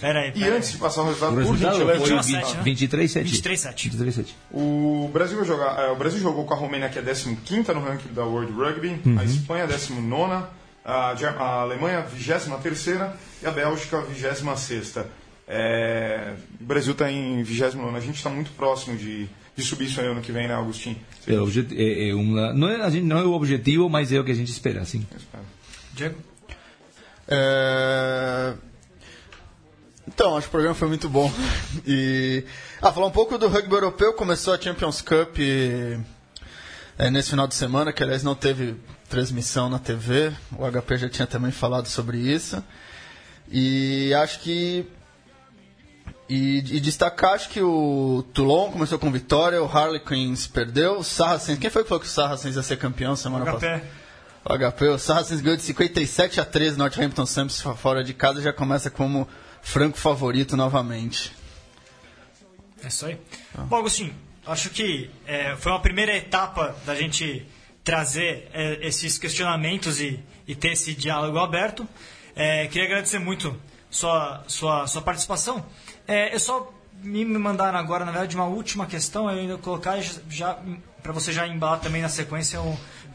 Peraí, 0.00 0.28
E 0.28 0.32
peraí. 0.32 0.56
antes 0.56 0.72
de 0.72 0.78
passar 0.78 1.02
o 1.02 1.04
resultado, 1.06 1.32
O 1.32 1.34
por 1.36 1.40
resultado 1.42 1.72
gentileza, 1.78 2.00
foi 2.00 2.12
Última 2.12 2.22
sete, 2.22 2.56
né? 2.56 2.62
23-7. 2.64 3.24
23-7. 3.24 3.90
23-7. 3.90 4.26
O 4.52 5.10
Brasil, 5.12 5.36
vai 5.38 5.46
jogar, 5.46 5.78
é, 5.80 5.90
o 5.90 5.96
Brasil 5.96 6.20
jogou 6.20 6.44
com 6.44 6.52
a 6.52 6.56
Romênia, 6.56 6.88
que 6.90 6.98
é 6.98 7.02
15 7.02 7.72
no 7.72 7.80
ranking 7.80 8.12
da 8.12 8.24
World 8.24 8.52
Rugby, 8.52 9.00
a 9.18 9.24
Espanha, 9.24 9.66
19, 9.66 10.44
a, 10.84 11.12
a 11.38 11.60
Alemanha, 11.62 12.02
23 12.02 12.46
e 13.42 13.46
a 13.46 13.50
Bélgica, 13.50 14.00
26. 14.02 14.98
É, 15.48 16.34
o 16.60 16.64
Brasil 16.64 16.92
está 16.92 17.10
em 17.10 17.42
29. 17.42 17.96
A 17.96 18.00
gente 18.00 18.16
está 18.16 18.28
muito 18.28 18.50
próximo 18.52 18.96
de, 18.98 19.26
de 19.56 19.62
subir 19.64 19.86
isso 19.86 20.00
aí 20.00 20.08
ano 20.08 20.20
que 20.20 20.30
vem, 20.32 20.46
né, 20.46 20.54
Agostinho? 20.54 20.96
É, 21.26 21.32
é- 21.32 22.08
é 22.10 22.14
uma- 22.14 22.52
não, 22.52 22.68
é, 22.68 22.82
a 22.82 22.90
gente, 22.90 23.04
não 23.04 23.18
é 23.18 23.24
o 23.24 23.32
objetivo, 23.32 23.88
mas 23.88 24.12
é 24.12 24.20
o 24.20 24.24
que 24.24 24.30
a 24.32 24.34
gente 24.34 24.50
espera, 24.50 24.84
sim. 24.84 25.06
Diego? 25.94 26.16
É... 27.28 28.54
Então, 30.16 30.34
acho 30.34 30.44
que 30.44 30.48
o 30.48 30.52
programa 30.52 30.74
foi 30.74 30.88
muito 30.88 31.10
bom. 31.10 31.30
E. 31.86 32.42
Ah, 32.80 32.90
falar 32.90 33.06
um 33.06 33.10
pouco 33.10 33.36
do 33.36 33.48
rugby 33.48 33.74
europeu, 33.74 34.14
começou 34.14 34.54
a 34.54 34.58
Champions 34.58 35.02
Cup 35.02 35.38
e, 35.38 35.98
é, 36.96 37.10
nesse 37.10 37.28
final 37.28 37.46
de 37.46 37.54
semana, 37.54 37.92
que 37.92 38.02
aliás 38.02 38.22
não 38.22 38.34
teve 38.34 38.76
transmissão 39.10 39.68
na 39.68 39.78
TV. 39.78 40.32
O 40.58 40.64
HP 40.64 40.96
já 40.96 41.08
tinha 41.10 41.26
também 41.26 41.50
falado 41.50 41.86
sobre 41.86 42.16
isso. 42.16 42.64
E 43.52 44.14
acho 44.14 44.40
que. 44.40 44.86
E, 46.30 46.60
e 46.60 46.80
destacar, 46.80 47.34
acho 47.34 47.50
que 47.50 47.60
o 47.60 48.24
Toulon 48.32 48.72
começou 48.72 48.98
com 48.98 49.12
vitória, 49.12 49.62
o 49.62 49.66
Harlequins 49.66 50.46
perdeu, 50.46 51.00
o 51.00 51.04
Saracens. 51.04 51.58
Quem 51.58 51.68
foi 51.68 51.82
que 51.82 51.90
falou 51.90 52.00
que 52.00 52.06
o 52.06 52.10
Saracens 52.10 52.56
ia 52.56 52.62
ser 52.62 52.78
campeão 52.78 53.14
semana 53.16 53.44
passada? 53.44 53.82
O 54.42 54.56
HP, 54.56 54.88
o 54.88 54.98
Saracens 54.98 55.42
ganhou 55.42 55.58
de 55.58 55.62
57 55.62 56.40
a 56.40 56.44
13 56.46 56.78
Northampton 56.78 57.26
Saints 57.26 57.60
fora 57.60 58.02
de 58.02 58.14
casa 58.14 58.40
já 58.40 58.52
começa 58.52 58.88
como 58.88 59.28
franco 59.66 59.98
favorito 59.98 60.56
novamente. 60.56 61.34
É 62.82 62.86
isso 62.86 63.04
aí. 63.04 63.18
Bom, 63.68 63.76
Agostinho, 63.76 64.14
acho 64.46 64.70
que 64.70 65.10
é, 65.26 65.56
foi 65.56 65.72
uma 65.72 65.80
primeira 65.80 66.16
etapa 66.16 66.76
da 66.86 66.94
gente 66.94 67.44
trazer 67.82 68.48
é, 68.54 68.86
esses 68.86 69.18
questionamentos 69.18 70.00
e, 70.00 70.20
e 70.46 70.54
ter 70.54 70.72
esse 70.72 70.94
diálogo 70.94 71.36
aberto. 71.38 71.86
É, 72.36 72.68
queria 72.68 72.86
agradecer 72.86 73.18
muito 73.18 73.60
sua, 73.90 74.44
sua, 74.46 74.86
sua 74.86 75.02
participação. 75.02 75.66
É, 76.06 76.32
eu 76.32 76.38
só 76.38 76.72
me 77.02 77.24
mandaram 77.24 77.78
agora, 77.78 78.04
na 78.04 78.12
verdade, 78.12 78.36
uma 78.36 78.46
última 78.46 78.86
questão, 78.86 79.28
eu 79.28 79.36
ainda 79.36 79.58
colocar 79.58 80.00
já, 80.00 80.20
já 80.30 80.58
para 81.02 81.12
você 81.12 81.32
já 81.32 81.46
embalar 81.46 81.80
também 81.80 82.02
na 82.02 82.08
sequência 82.08 82.60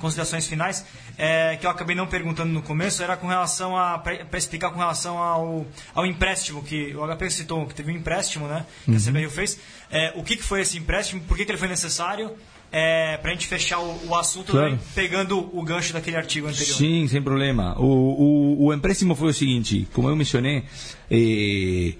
considerações 0.01 0.47
finais, 0.47 0.85
é, 1.17 1.55
que 1.55 1.65
eu 1.65 1.69
acabei 1.69 1.95
não 1.95 2.07
perguntando 2.07 2.51
no 2.51 2.61
começo, 2.61 3.01
era 3.01 3.15
com 3.15 3.27
relação 3.27 3.77
a. 3.77 3.97
para 3.99 4.37
explicar 4.37 4.71
com 4.71 4.79
relação 4.79 5.17
ao, 5.17 5.65
ao 5.95 6.05
empréstimo, 6.05 6.63
que 6.63 6.95
o 6.95 7.05
HP 7.07 7.29
citou, 7.29 7.65
que 7.65 7.73
teve 7.75 7.91
um 7.91 7.95
empréstimo, 7.95 8.47
né? 8.47 8.65
Que 8.85 8.95
a 8.95 8.99
CBRU 8.99 9.29
fez. 9.29 9.59
É, 9.89 10.13
o 10.15 10.23
que, 10.23 10.35
que 10.35 10.43
foi 10.43 10.61
esse 10.61 10.77
empréstimo, 10.77 11.21
por 11.21 11.37
que, 11.37 11.45
que 11.45 11.51
ele 11.51 11.57
foi 11.57 11.67
necessário? 11.67 12.31
É, 12.73 13.17
para 13.17 13.31
a 13.31 13.33
gente 13.33 13.47
fechar 13.47 13.79
o, 13.79 14.07
o 14.07 14.15
assunto 14.15 14.53
Claro. 14.53 14.79
pegando 14.95 15.37
o 15.53 15.61
gancho 15.61 15.91
daquele 15.91 16.15
artigo 16.15 16.47
anterior. 16.47 16.77
Sim, 16.77 17.05
sem 17.05 17.21
problema. 17.21 17.77
O, 17.77 17.83
o, 17.85 18.65
o 18.67 18.73
empréstimo 18.73 19.13
foi 19.13 19.27
o 19.29 19.33
seguinte, 19.33 19.85
como 19.91 20.07
eu 20.07 20.15
mencionei, 20.15 20.63
eh, 21.11 21.95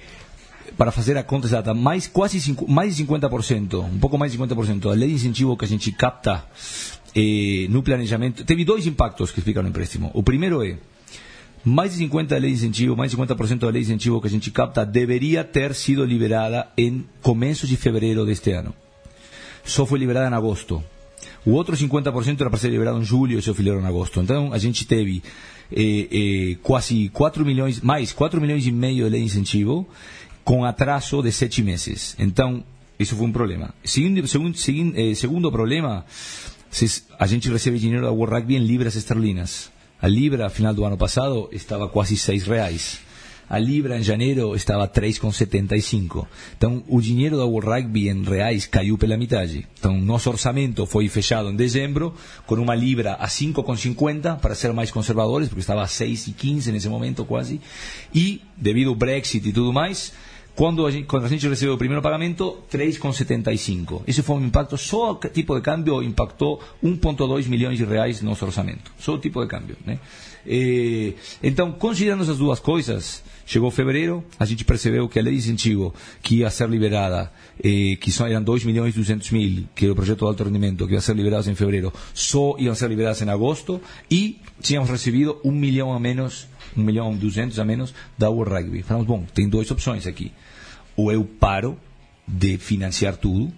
para 0.77 0.89
fazer 0.89 1.17
a 1.17 1.23
conta 1.23 1.45
exata, 1.47 1.73
mais 1.73 2.07
quase 2.07 2.39
cinco, 2.39 2.71
mais 2.71 2.95
de 2.95 3.05
50%, 3.05 3.83
um 3.83 3.99
pouco 3.99 4.17
mais 4.17 4.31
de 4.31 4.37
50% 4.37 4.79
da 4.79 4.91
lei 4.91 5.09
de 5.09 5.15
incentivo 5.15 5.57
que 5.57 5.65
a 5.65 5.67
gente 5.67 5.91
capta 5.91 6.43
eh, 7.15 7.67
no 7.69 7.83
planejamento, 7.83 8.43
teve 8.43 8.63
dois 8.65 8.85
impactos 8.85 9.31
que 9.31 9.39
explicam 9.39 9.63
no 9.63 9.69
empréstimo. 9.69 10.11
O 10.13 10.23
primeiro 10.23 10.63
é, 10.63 10.77
mais 11.63 11.91
de 11.91 11.97
50 11.97 12.33
da 12.33 12.41
lei 12.41 12.51
de 12.51 12.57
incentivo, 12.57 12.95
mais 12.95 13.11
de 13.11 13.17
50% 13.17 13.59
da 13.59 13.69
lei 13.69 13.81
de 13.81 13.87
incentivo 13.87 14.21
que 14.21 14.27
a 14.27 14.29
gente 14.29 14.49
capta 14.51 14.85
deveria 14.85 15.43
ter 15.43 15.75
sido 15.75 16.03
liberada 16.03 16.67
em 16.77 17.05
começo 17.21 17.67
de 17.67 17.77
fevereiro 17.77 18.25
deste 18.25 18.51
ano. 18.51 18.73
Só 19.63 19.85
foi 19.85 19.99
liberada 19.99 20.29
em 20.29 20.37
agosto. 20.37 20.83
O 21.45 21.51
outro 21.51 21.75
50% 21.75 22.39
era 22.39 22.49
para 22.49 22.59
ser 22.59 22.69
liberado 22.69 22.99
em 22.99 23.03
julho 23.03 23.37
e 23.37 23.41
se 23.41 23.53
fizeram 23.53 23.81
em 23.81 23.85
agosto. 23.85 24.19
Então 24.19 24.53
a 24.53 24.57
gente 24.57 24.85
teve 24.85 25.21
eh, 25.71 26.07
eh, 26.11 26.57
quase 26.61 27.09
4 27.09 27.45
milhões, 27.45 27.79
mais 27.81 28.11
4 28.11 28.41
milhões 28.41 28.65
e 28.65 28.71
meio 28.71 29.05
de 29.05 29.09
lei 29.09 29.21
de 29.21 29.27
incentivo 29.27 29.87
com 30.43 30.65
atraso 30.65 31.21
de 31.21 31.31
7 31.31 31.61
meses. 31.63 32.15
Então, 32.19 32.63
isso 32.99 33.15
foi 33.15 33.25
um 33.25 33.31
problema. 33.31 33.73
Segundo, 33.83 34.27
segundo, 34.27 34.57
segundo, 34.57 34.97
eh, 34.97 35.15
segundo 35.15 35.51
problema, 35.51 36.05
a 37.19 37.27
gente 37.27 37.49
recebe 37.49 37.77
dinheiro 37.77 38.05
da 38.05 38.11
World 38.11 38.35
Rugby 38.35 38.55
em 38.55 38.59
libras 38.59 38.95
esterlinas. 38.95 39.71
A 40.01 40.07
libra, 40.07 40.49
final 40.49 40.73
do 40.73 40.83
ano 40.83 40.97
passado, 40.97 41.49
estava 41.51 41.87
quase 41.87 42.17
6 42.17 42.47
reais. 42.47 42.99
A 43.51 43.59
libra 43.59 43.99
em 43.99 44.01
janeiro 44.01 44.55
estava 44.55 44.87
3,75. 44.87 46.25
Então, 46.57 46.81
o 46.87 47.01
dinheiro 47.01 47.35
da 47.35 47.43
World 47.43 47.69
Rugby 47.69 48.07
em 48.07 48.23
reais 48.23 48.65
caiu 48.65 48.97
pela 48.97 49.17
metade. 49.17 49.67
Então, 49.77 49.99
nosso 49.99 50.29
orçamento 50.29 50.85
foi 50.85 51.09
fechado 51.09 51.49
em 51.49 51.55
dezembro 51.55 52.13
com 52.47 52.55
uma 52.55 52.73
libra 52.73 53.15
a 53.15 53.27
5,50 53.27 54.39
para 54.39 54.55
ser 54.55 54.71
mais 54.71 54.89
conservadores, 54.89 55.49
porque 55.49 55.59
estava 55.59 55.83
a 55.83 55.85
6,15 55.85 56.71
nesse 56.71 56.87
momento 56.87 57.25
quase. 57.25 57.59
E, 58.15 58.41
devido 58.55 58.87
ao 58.87 58.95
Brexit 58.95 59.49
e 59.49 59.51
tudo 59.51 59.73
mais, 59.73 60.13
quando 60.61 60.85
a 60.85 60.91
gente, 60.91 61.07
quando 61.07 61.25
a 61.25 61.27
gente 61.27 61.47
recebeu 61.49 61.73
o 61.73 61.77
primeiro 61.79 62.03
pagamento, 62.03 62.59
3,75. 62.71 64.03
Esse 64.05 64.21
foi 64.21 64.35
um 64.35 64.45
impacto, 64.45 64.77
só 64.77 65.13
o 65.13 65.15
tipo 65.15 65.55
de 65.55 65.61
câmbio 65.61 66.03
impactou 66.03 66.61
1,2 66.83 67.47
milhões 67.47 67.79
de 67.79 67.83
reais 67.83 68.21
no 68.21 68.29
nosso 68.29 68.45
orçamento. 68.45 68.91
Só 68.99 69.15
o 69.15 69.17
tipo 69.17 69.41
de 69.41 69.47
câmbio. 69.47 69.75
Né? 69.83 69.97
Eh, 70.45 71.13
então, 71.41 71.71
considerando 71.71 72.21
essas 72.21 72.37
duas 72.37 72.59
coisas, 72.59 73.23
chegou 73.43 73.71
fevereiro, 73.71 74.23
a 74.37 74.45
gente 74.45 74.63
percebeu 74.63 75.09
que 75.09 75.17
a 75.17 75.23
lei 75.23 75.33
de 75.33 75.39
incentivo 75.39 75.95
que 76.21 76.35
ia 76.35 76.49
ser 76.51 76.69
liberada, 76.69 77.31
eh, 77.57 77.97
que 77.99 78.11
só 78.11 78.27
eram 78.27 78.43
2 78.43 78.63
milhões 78.63 78.93
e 78.93 78.97
200 78.99 79.31
mil, 79.31 79.63
que 79.73 79.85
era 79.85 79.93
o 79.93 79.95
projeto 79.95 80.19
de 80.19 80.25
alto 80.25 80.43
rendimento, 80.43 80.85
que 80.85 80.93
ia 80.93 81.01
ser 81.01 81.15
liberado 81.15 81.49
em 81.49 81.55
fevereiro, 81.55 81.91
só 82.13 82.55
iam 82.59 82.75
ser 82.75 82.87
liberadas 82.87 83.19
em 83.23 83.29
agosto, 83.31 83.81
e 84.11 84.39
tínhamos 84.61 84.91
recebido 84.91 85.39
um 85.43 85.51
milhão 85.51 85.91
a 85.91 85.99
menos, 85.99 86.47
um 86.77 86.83
milhão 86.83 87.11
e 87.13 87.17
200 87.17 87.57
a 87.57 87.65
menos 87.65 87.95
da 88.15 88.29
World 88.29 88.53
Rugby. 88.53 88.83
Falamos, 88.83 89.07
bom, 89.07 89.25
tem 89.33 89.49
duas 89.49 89.71
opções 89.71 90.05
aqui. 90.05 90.31
Ou 91.01 91.11
eu 91.11 91.25
paro 91.25 91.79
de 92.27 92.59
financiar 92.59 93.17
tudo, 93.17 93.51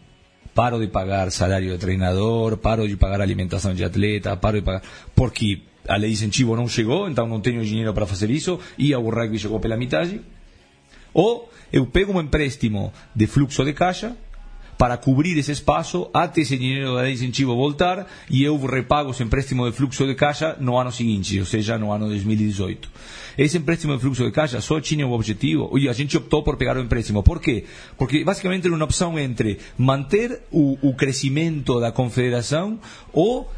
paro 0.56 0.80
de 0.80 0.88
pagar 0.88 1.30
salário 1.30 1.72
de 1.74 1.78
treinador, 1.78 2.56
paro 2.56 2.88
de 2.88 2.96
pagar 2.96 3.20
alimentação 3.20 3.74
de 3.74 3.84
atleta, 3.84 4.38
paro 4.38 4.60
de 4.60 4.66
pagar. 4.66 4.82
Porque 5.14 5.62
a 5.86 5.98
lei 5.98 6.12
de 6.12 6.16
incentivo 6.16 6.56
não 6.56 6.70
chegou, 6.70 7.10
então 7.10 7.28
não 7.28 7.41
tenho 7.41 7.62
dinheiro 7.66 7.94
para 7.94 8.06
fazer 8.06 8.30
isso, 8.30 8.58
e 8.78 8.96
o 8.96 9.10
rugby 9.10 9.38
chegou 9.38 9.60
pela 9.60 9.76
metade. 9.76 10.22
Ou 11.14 11.52
eu 11.72 11.86
pego 11.86 12.14
um 12.14 12.22
empréstimo 12.22 12.94
de 13.14 13.28
fluxo 13.28 13.66
de 13.66 13.74
caixa 13.74 14.16
para 14.84 14.98
cobrir 14.98 15.38
esse 15.38 15.54
espaço 15.54 16.10
até 16.14 16.42
esse 16.42 16.58
dinheiro 16.58 16.96
da 16.96 17.10
incentivo 17.10 17.56
voltar 17.56 18.06
e 18.30 18.44
eu 18.44 18.58
repago 18.66 19.12
esse 19.12 19.24
empréstimo 19.24 19.66
de 19.66 19.72
fluxo 19.72 20.06
de 20.06 20.14
caixa 20.14 20.58
no 20.60 20.78
ano 20.78 20.92
seguinte, 20.92 21.40
ou 21.40 21.46
seja, 21.46 21.78
no 21.78 21.90
ano 21.90 22.10
2018. 22.10 22.92
Esse 23.38 23.58
empréstimo 23.58 23.96
de 23.96 24.02
fluxo 24.02 24.26
de 24.26 24.32
caixa 24.32 24.60
só 24.60 24.82
tinha 24.82 25.08
o 25.08 25.14
objetivo, 25.14 25.80
e 25.80 25.88
a 25.88 25.94
gente 25.94 26.18
optou 26.18 26.44
por 26.44 26.58
pegar 26.58 26.76
o 26.76 26.82
empréstimo. 26.82 27.24
Por 27.24 27.40
quê? 27.40 27.64
Porque 27.98 28.26
basicamente 28.26 28.66
era 28.66 28.76
uma 28.76 28.84
opção 28.84 29.18
entre 29.18 29.58
manter 29.78 30.42
o 30.52 30.94
crescimento 30.96 31.80
da 31.80 31.90
confederação 31.90 32.78
ou 33.14 33.50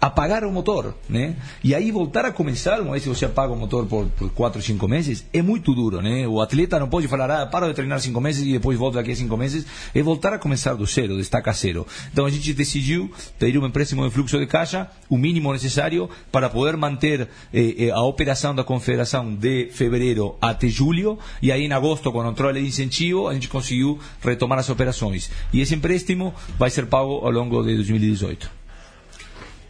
apagar 0.00 0.44
o 0.44 0.52
motor, 0.52 0.94
né? 1.08 1.36
E 1.62 1.74
aí 1.74 1.90
voltar 1.90 2.24
a 2.24 2.32
começar, 2.32 2.80
uma 2.80 2.92
vez 2.92 3.02
que 3.02 3.08
você 3.08 3.24
apaga 3.24 3.52
o 3.52 3.56
motor 3.56 3.86
por, 3.86 4.06
por 4.06 4.30
quatro, 4.30 4.62
cinco 4.62 4.86
meses, 4.86 5.24
é 5.32 5.42
muito 5.42 5.74
duro, 5.74 6.00
né? 6.00 6.26
O 6.26 6.40
atleta 6.40 6.78
não 6.78 6.88
pode 6.88 7.08
falar, 7.08 7.30
ah, 7.30 7.46
paro 7.46 7.66
de 7.66 7.74
treinar 7.74 8.00
cinco 8.00 8.20
meses 8.20 8.46
e 8.46 8.52
depois 8.52 8.78
volto 8.78 8.94
daqui 8.94 9.10
a 9.10 9.16
cinco 9.16 9.36
meses. 9.36 9.66
É 9.94 10.02
voltar 10.02 10.32
a 10.32 10.38
começar 10.38 10.74
do 10.74 10.86
zero, 10.86 11.16
de 11.16 11.22
estaca 11.22 11.52
zero. 11.52 11.86
Então 12.12 12.26
a 12.26 12.30
gente 12.30 12.52
decidiu 12.52 13.10
pedir 13.38 13.58
um 13.58 13.66
empréstimo 13.66 14.04
de 14.04 14.10
fluxo 14.10 14.38
de 14.38 14.46
caixa, 14.46 14.88
o 15.08 15.18
mínimo 15.18 15.52
necessário 15.52 16.08
para 16.30 16.48
poder 16.48 16.76
manter 16.76 17.28
eh, 17.52 17.74
eh, 17.78 17.90
a 17.90 18.02
operação 18.02 18.54
da 18.54 18.62
confederação 18.62 19.34
de 19.34 19.68
fevereiro 19.72 20.36
até 20.40 20.68
julho, 20.68 21.18
e 21.42 21.50
aí 21.50 21.64
em 21.64 21.72
agosto, 21.72 22.08
entrou 22.28 22.48
a 22.48 22.52
lei 22.52 22.62
de 22.62 22.68
incentivo, 22.68 23.28
a 23.28 23.34
gente 23.34 23.48
conseguiu 23.48 23.98
retomar 24.22 24.58
as 24.58 24.68
operações. 24.68 25.30
E 25.52 25.60
esse 25.60 25.74
empréstimo 25.74 26.34
vai 26.58 26.70
ser 26.70 26.86
pago 26.86 27.24
ao 27.24 27.30
longo 27.30 27.62
de 27.62 27.74
2018. 27.74 28.57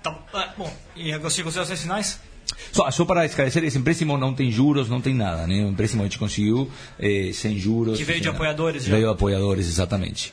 Tá, 0.02 0.54
bom, 0.56 0.72
e 0.94 1.12
Agostinho, 1.12 1.44
considerações 1.44 1.82
finais? 1.82 2.20
Só, 2.72 2.90
só 2.90 3.04
para 3.04 3.24
esclarecer, 3.26 3.62
esse 3.64 3.78
empréstimo 3.78 4.16
não 4.16 4.34
tem 4.34 4.50
juros, 4.50 4.88
não 4.88 5.00
tem 5.00 5.14
nada, 5.14 5.46
né? 5.46 5.64
O 5.64 5.68
empréstimo 5.68 6.02
a 6.02 6.06
gente 6.06 6.18
conseguiu 6.18 6.70
eh, 6.98 7.30
sem 7.32 7.58
juros. 7.58 7.98
Que 7.98 8.04
veio 8.04 8.20
de 8.20 8.26
nada. 8.26 8.36
apoiadores 8.36 8.84
já. 8.84 8.92
Veio 8.92 9.06
de 9.06 9.12
apoiadores, 9.12 9.66
exatamente. 9.66 10.32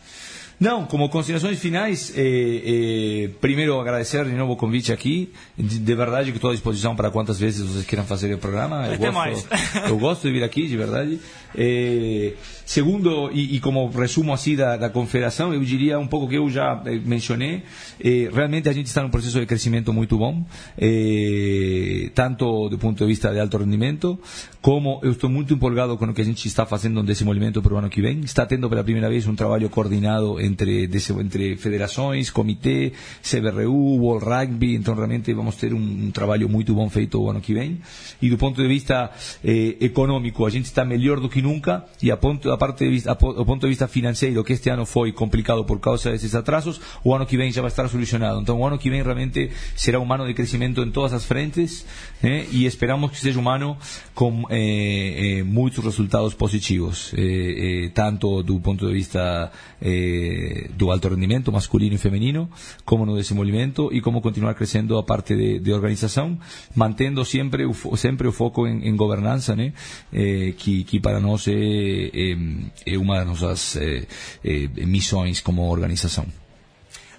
Não, 0.59 0.85
como 0.85 1.09
considerações 1.09 1.59
finais, 1.59 2.13
eh, 2.15 3.25
eh, 3.25 3.29
primeiro 3.41 3.79
agradecer 3.79 4.23
de 4.25 4.31
novo 4.31 4.53
o 4.53 4.55
convite 4.55 4.93
aqui. 4.93 5.29
De, 5.57 5.79
de 5.79 5.95
verdade 5.95 6.31
que 6.31 6.37
estou 6.37 6.49
à 6.49 6.53
disposição 6.53 6.95
para 6.95 7.11
quantas 7.11 7.39
vezes 7.39 7.67
vocês 7.67 7.85
queiram 7.85 8.05
fazer 8.05 8.33
o 8.33 8.37
programa. 8.37 8.87
Eu 8.87 8.93
Até 8.93 8.97
gosto, 8.97 9.13
mais. 9.13 9.47
eu 9.89 9.97
gosto 9.97 10.27
de 10.27 10.33
vir 10.33 10.43
aqui, 10.43 10.67
de 10.67 10.77
verdade. 10.77 11.19
Eh, 11.57 12.33
segundo, 12.65 13.29
e, 13.31 13.55
e 13.55 13.59
como 13.59 13.87
resumo 13.89 14.33
assim 14.33 14.55
da, 14.55 14.75
da 14.75 14.89
confederação, 14.89 15.53
eu 15.53 15.63
diria 15.63 15.97
um 15.99 16.07
pouco 16.07 16.27
que 16.27 16.35
eu 16.35 16.49
já 16.49 16.81
eh, 16.85 16.99
mencionei, 17.03 17.63
eh, 17.99 18.29
realmente 18.33 18.67
a 18.67 18.73
gente 18.73 18.87
está 18.87 19.01
num 19.01 19.09
processo 19.09 19.39
de 19.39 19.45
crescimento 19.45 19.93
muito 19.93 20.17
bom, 20.17 20.43
eh, 20.77 22.09
tanto 22.13 22.69
do 22.69 22.77
ponto 22.77 22.97
de 22.97 23.05
vista 23.05 23.31
de 23.31 23.39
alto 23.39 23.57
rendimento, 23.57 24.19
como 24.61 24.99
eu 25.03 25.11
estou 25.11 25.29
muito 25.29 25.53
empolgado 25.53 25.97
com 25.97 26.05
o 26.05 26.13
que 26.13 26.21
a 26.21 26.25
gente 26.25 26.47
está 26.47 26.65
fazendo 26.65 26.95
no 26.95 27.03
desenvolvimento 27.03 27.61
para 27.61 27.73
o 27.73 27.77
ano 27.77 27.89
que 27.89 28.01
vem. 28.01 28.19
Está 28.21 28.45
tendo 28.45 28.69
pela 28.69 28.83
primeira 28.83 29.09
vez 29.09 29.27
um 29.27 29.35
trabalho 29.35 29.69
coordenado 29.69 30.39
entre, 30.45 30.87
desse- 30.87 31.13
entre 31.13 31.55
federações, 31.57 32.29
comitê, 32.29 32.91
CBRU, 33.21 33.97
World 33.99 34.25
Rugby, 34.25 34.75
então 34.75 34.93
realmente 34.95 35.33
vamos 35.33 35.55
ter 35.55 35.73
um, 35.73 35.77
um 35.77 36.11
trabalho 36.11 36.47
muito 36.47 36.73
bom 36.73 36.89
feito 36.89 37.21
o 37.21 37.29
ano 37.29 37.41
que 37.41 37.53
vem. 37.53 37.79
E 38.21 38.29
do 38.29 38.37
ponto 38.37 38.61
de 38.61 38.67
vista 38.67 39.09
eh, 39.43 39.75
econômico, 39.81 40.45
a 40.45 40.49
gente 40.49 40.65
está 40.65 40.85
melhor 40.85 41.19
do 41.19 41.27
que 41.29 41.41
nunca, 41.41 41.85
e 42.01 42.11
a, 42.11 42.17
ponto, 42.17 42.49
a 42.51 42.57
parte 42.57 42.85
de 42.85 42.89
vista, 42.91 43.11
a, 43.11 43.13
do 43.15 43.45
ponto 43.45 43.61
de 43.61 43.67
vista 43.69 43.87
financeiro, 43.87 44.43
que 44.43 44.53
este 44.53 44.69
ano 44.69 44.85
foi 44.85 45.11
complicado 45.11 45.63
por 45.65 45.79
causa 45.79 46.11
desses 46.11 46.35
atrasos, 46.35 46.79
o 47.03 47.13
ano 47.13 47.25
que 47.25 47.37
vem 47.37 47.51
já 47.51 47.61
vai 47.61 47.69
estar 47.69 47.87
solucionado. 47.87 48.39
Então 48.41 48.59
o 48.59 48.65
ano 48.65 48.77
que 48.77 48.89
vem 48.89 49.01
realmente 49.03 49.49
será 49.75 49.99
um 49.99 50.11
ano 50.13 50.25
de 50.25 50.33
crescimento 50.33 50.81
em 50.81 50.91
todas 50.91 51.13
as 51.13 51.25
frentes, 51.25 51.85
eh, 52.23 52.45
e 52.51 52.65
esperamos 52.65 53.11
que 53.11 53.17
seja 53.19 53.39
um 53.39 53.49
ano 53.49 53.77
com 54.13 54.43
eh, 54.49 55.39
eh, 55.39 55.43
muitos 55.43 55.83
resultados 55.83 56.33
positivos, 56.33 57.13
eh, 57.17 57.85
eh, 57.85 57.91
tanto 57.93 58.43
do 58.43 58.59
ponto 58.59 58.87
de 58.87 58.93
vista 58.93 59.51
eh, 59.81 60.34
do 60.75 60.91
alto 60.91 61.09
rendimento 61.09 61.51
masculino 61.51 61.95
e 61.95 61.97
feminino, 61.97 62.49
como 62.83 63.05
no 63.05 63.15
desenvolvimento 63.15 63.89
e 63.91 64.01
como 64.01 64.21
continuar 64.21 64.53
crescendo 64.55 64.97
a 64.97 65.03
parte 65.03 65.35
de, 65.35 65.59
de 65.59 65.73
organização, 65.73 66.37
mantendo 66.75 67.23
sempre 67.25 67.65
o, 67.65 67.73
sempre 67.97 68.27
o 68.27 68.31
foco 68.31 68.67
em, 68.67 68.87
em 68.87 68.95
governança, 68.95 69.55
né? 69.55 69.73
Eh, 70.13 70.53
que, 70.57 70.83
que 70.83 70.99
para 70.99 71.19
nós 71.19 71.47
é, 71.47 71.53
é, 71.53 72.37
é 72.85 72.97
uma 72.97 73.17
das 73.17 73.27
nossas 73.27 73.75
eh, 73.77 74.07
eh, 74.43 74.85
missões 74.85 75.41
como 75.41 75.69
organização. 75.69 76.25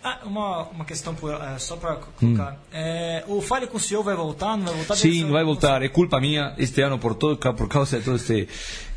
Ah, 0.08 0.20
uma, 0.24 0.62
uma 0.68 0.84
questão 0.84 1.16
por, 1.16 1.32
eh, 1.34 1.58
só 1.58 1.74
para 1.76 1.96
colocar. 1.96 2.56
Eh, 2.72 3.24
o 3.26 3.40
Fale 3.40 3.66
com 3.66 3.76
o 3.76 3.80
senhor 3.80 4.04
vai 4.04 4.14
voltar? 4.14 4.56
Não 4.56 4.64
vai 4.66 4.74
voltar? 4.76 4.94
Sim, 4.94 5.22
ser- 5.22 5.30
vai 5.32 5.42
voltar. 5.42 5.82
É 5.82 5.88
culpa 5.88 6.20
minha 6.20 6.54
este 6.58 6.80
ano 6.80 6.96
por 6.96 7.16
todo 7.16 7.36
por 7.56 7.68
causa 7.68 7.98
de 7.98 8.04
todo 8.04 8.14
este 8.14 8.46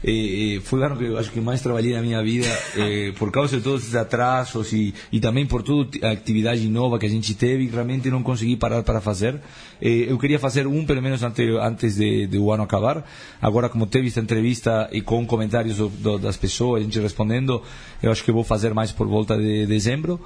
eh, 0.03 0.60
foi 0.64 0.80
o 0.80 0.84
ano 0.84 0.95
que 0.95 1.03
eu 1.05 1.18
acho 1.18 1.30
que 1.32 1.41
mais 1.41 1.62
trabalhei 1.62 1.93
na 1.93 2.01
minha 2.01 2.24
vida 2.24 2.47
eh, 2.78 3.12
por 3.20 3.32
causa 3.32 3.57
de 3.57 3.64
todos 3.64 3.82
esses 3.82 3.95
atrasos 3.95 4.72
e, 4.72 4.93
e 5.12 5.20
também 5.20 5.45
por 5.45 5.62
toda 5.62 5.89
a 6.07 6.12
atividade 6.12 6.68
nova 6.70 6.97
que 6.97 7.05
a 7.05 7.10
gente 7.10 7.34
teve 7.34 7.68
realmente 7.68 8.10
não 8.10 8.24
consegui 8.24 8.55
parar 8.55 8.82
para 8.82 9.01
fazer 9.01 9.41
eh, 9.82 10.05
eu 10.07 10.18
queria 10.18 10.39
fazer 10.39 10.68
um 10.68 10.86
pelo 10.86 11.01
menos 11.01 11.22
ante, 11.22 11.43
antes 11.60 11.97
de, 11.97 12.28
de 12.28 12.38
o 12.38 12.49
ano 12.49 12.64
acabar 12.64 13.05
agora 13.41 13.68
como 13.68 13.86
teve 13.86 14.07
esta 14.07 14.22
entrevista 14.22 14.89
e 14.93 15.01
com 15.01 15.26
comentários 15.26 15.76
do, 15.76 15.89
do, 15.89 16.18
das 16.18 16.38
pessoas 16.38 16.80
a 16.82 16.84
gente 16.86 16.97
respondendo 16.99 17.62
eu 18.01 18.10
acho 18.10 18.24
que 18.24 18.32
vou 18.32 18.45
fazer 18.45 18.74
mais 18.74 18.93
por 18.93 19.05
volta 19.05 19.38
de 19.38 19.66
dezembro 19.66 20.18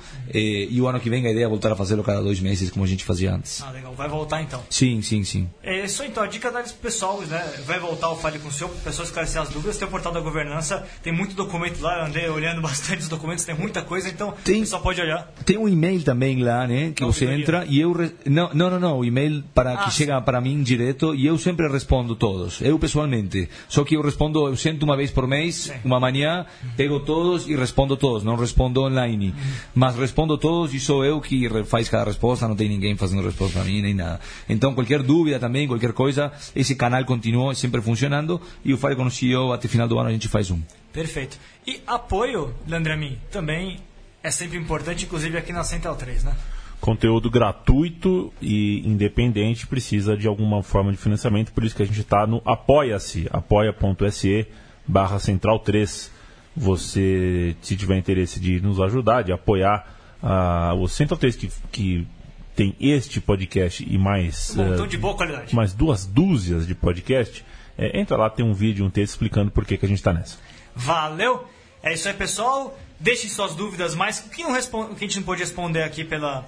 e 0.75 0.81
o 0.81 0.87
ano 0.87 0.99
que 0.99 1.09
vem 1.09 1.25
a 1.25 1.31
ideia 1.31 1.45
é 1.45 1.47
voltar 1.47 1.71
a 1.71 1.75
fazê-lo 1.75 2.03
cada 2.03 2.21
dois 2.21 2.39
meses 2.39 2.69
como 2.71 2.83
a 2.83 2.87
gente 2.87 3.03
fazia 3.03 3.33
antes 3.33 3.61
Ah, 3.61 3.71
legal. 3.71 3.93
Vai 3.93 4.09
voltar 4.09 4.41
então. 4.41 4.61
sim, 4.69 5.01
sim, 5.01 5.23
sim 5.23 5.47
É 5.61 5.85
isso 5.85 6.03
então, 6.03 6.23
a 6.23 6.27
dica 6.27 6.51
pro 6.51 6.63
pessoal, 6.81 7.21
né? 7.21 7.43
Vai 7.65 7.79
voltar 7.79 8.09
o 8.09 8.15
Fale 8.15 8.39
com 8.39 8.47
o 8.47 8.51
senhor, 8.51 8.69
para 8.69 8.79
pessoas 8.81 9.07
esclarecer 9.09 9.41
as 9.41 9.49
dúvidas. 9.49 9.77
Tem 9.77 9.87
o 9.87 9.91
portal 9.91 10.11
da 10.11 10.19
governança, 10.19 10.85
tem 11.01 11.11
muito 11.13 11.35
documento 11.35 11.81
lá. 11.81 11.99
Eu 11.99 12.05
andei 12.05 12.29
olhando 12.29 12.61
bastante 12.61 13.01
os 13.01 13.07
documentos, 13.09 13.43
tem 13.45 13.55
muita 13.55 13.81
coisa, 13.81 14.09
então 14.09 14.33
Tem- 14.43 14.61
pessoal 14.61 14.81
pode 14.81 14.99
olhar. 15.01 15.31
Tem 15.45 15.57
um 15.57 15.67
e-mail 15.67 16.01
também 16.03 16.41
lá, 16.43 16.65
né? 16.67 16.91
Que 16.95 17.01
Não, 17.03 17.11
você 17.11 17.25
entra 17.25 17.65
e 17.67 17.79
eu. 17.79 17.91
re- 17.91 18.11
Não, 18.25 18.49
não, 18.53 18.69
não, 18.69 18.79
não. 18.79 18.99
O 18.99 19.05
e-mail 19.05 19.43
para 19.53 19.73
Ah, 19.73 19.77
que 19.85 19.91
sim. 19.91 19.97
chega 19.97 20.19
para 20.21 20.39
mim 20.41 20.61
direto 20.63 21.13
e 21.15 21.25
eu 21.25 21.37
sempre 21.37 21.67
respondo 21.67 22.15
todos. 22.15 22.61
Eu 22.61 22.77
pessoalmente. 22.79 23.49
Só 23.67 23.83
que 23.83 23.95
eu 23.95 24.01
respondo, 24.01 24.47
eu 24.47 24.55
sento 24.55 24.83
uma 24.83 24.95
vez 24.95 25.11
por 25.11 25.27
mês, 25.27 25.55
Sim. 25.55 25.73
uma 25.83 25.99
manhã, 25.99 26.45
pego 26.77 26.99
todos 26.99 27.47
e 27.47 27.55
respondo 27.55 27.95
todos. 27.97 28.23
Não 28.23 28.35
respondo 28.35 28.81
online. 28.81 29.33
Mas 29.75 29.95
respondo 29.95 30.37
todos 30.37 30.52
e 30.73 30.79
sou 30.79 31.03
eu 31.03 31.19
que 31.19 31.49
faz 31.65 31.89
cada 31.89 32.05
resposta, 32.05 32.47
não 32.47 32.55
tem 32.55 32.69
ninguém 32.69 32.95
fazendo 32.95 33.23
resposta 33.23 33.59
para 33.59 33.67
mim 33.69 33.81
nem 33.81 33.93
nada. 33.93 34.19
Então, 34.47 34.73
qualquer 34.73 35.01
dúvida 35.01 35.39
também, 35.39 35.67
qualquer 35.67 35.93
coisa, 35.93 36.31
esse 36.55 36.75
canal 36.75 37.03
continua 37.05 37.55
sempre 37.55 37.81
funcionando 37.81 38.39
e 38.63 38.73
o 38.73 38.77
Fale 38.77 38.95
com 38.95 39.05
o 39.05 39.11
CEO 39.11 39.51
até 39.51 39.67
final 39.67 39.87
do 39.87 39.97
ano 39.97 40.09
a 40.09 40.11
gente 40.11 40.27
faz 40.27 40.51
um. 40.51 40.61
Perfeito. 40.91 41.37
E 41.65 41.81
apoio, 41.87 42.53
Landramin, 42.67 43.17
também 43.31 43.79
é 44.21 44.31
sempre 44.31 44.57
importante, 44.57 45.05
inclusive 45.05 45.37
aqui 45.37 45.51
na 45.51 45.63
Central 45.63 45.95
3, 45.95 46.23
né? 46.23 46.35
Conteúdo 46.79 47.29
gratuito 47.29 48.33
e 48.41 48.85
independente 48.85 49.65
precisa 49.65 50.17
de 50.17 50.27
alguma 50.27 50.61
forma 50.61 50.91
de 50.91 50.97
financiamento, 50.97 51.53
por 51.53 51.63
isso 51.63 51.75
que 51.75 51.83
a 51.83 51.85
gente 51.85 52.01
está 52.01 52.27
no 52.27 52.41
Apoia-se, 52.45 53.27
apoia.se 53.31 54.47
barra 54.85 55.17
central 55.17 55.59
3. 55.59 56.11
Você, 56.55 57.55
se 57.61 57.75
tiver 57.75 57.97
interesse 57.97 58.39
de 58.39 58.59
nos 58.59 58.79
ajudar, 58.79 59.23
de 59.23 59.31
apoiar 59.31 59.87
ah, 60.23 60.73
o 60.75 60.87
Central 60.87 61.17
3 61.19 61.35
que, 61.35 61.51
que 61.71 62.07
tem 62.55 62.75
este 62.79 63.19
podcast 63.21 63.85
e 63.87 63.97
mais, 63.97 64.55
Um 64.55 64.63
montão 64.69 64.85
eh, 64.85 64.87
de 64.87 64.97
boa 64.97 65.15
qualidade. 65.15 65.53
mais 65.55 65.73
duas 65.73 66.05
dúzias 66.05 66.65
de 66.65 66.73
podcast, 66.73 67.43
eh, 67.77 67.99
entra 67.99 68.15
lá, 68.17 68.29
tem 68.29 68.45
um 68.45 68.53
vídeo, 68.53 68.85
um 68.85 68.89
texto 68.89 69.11
explicando 69.13 69.51
por 69.51 69.65
que, 69.65 69.77
que 69.77 69.85
a 69.85 69.89
gente 69.89 69.97
está 69.99 70.13
nessa. 70.13 70.37
Valeu! 70.75 71.47
É 71.81 71.93
isso 71.93 72.07
aí, 72.07 72.13
pessoal. 72.13 72.77
Deixem 72.99 73.29
suas 73.29 73.53
dúvidas 73.55 73.93
mais. 73.95 74.19
O 74.19 74.29
que, 74.29 74.41
não 74.43 74.53
respon- 74.53 74.85
o 74.85 74.95
que 74.95 75.03
a 75.03 75.07
gente 75.07 75.17
não 75.17 75.23
pôde 75.23 75.41
responder 75.41 75.83
aqui 75.83 76.05
pela, 76.05 76.47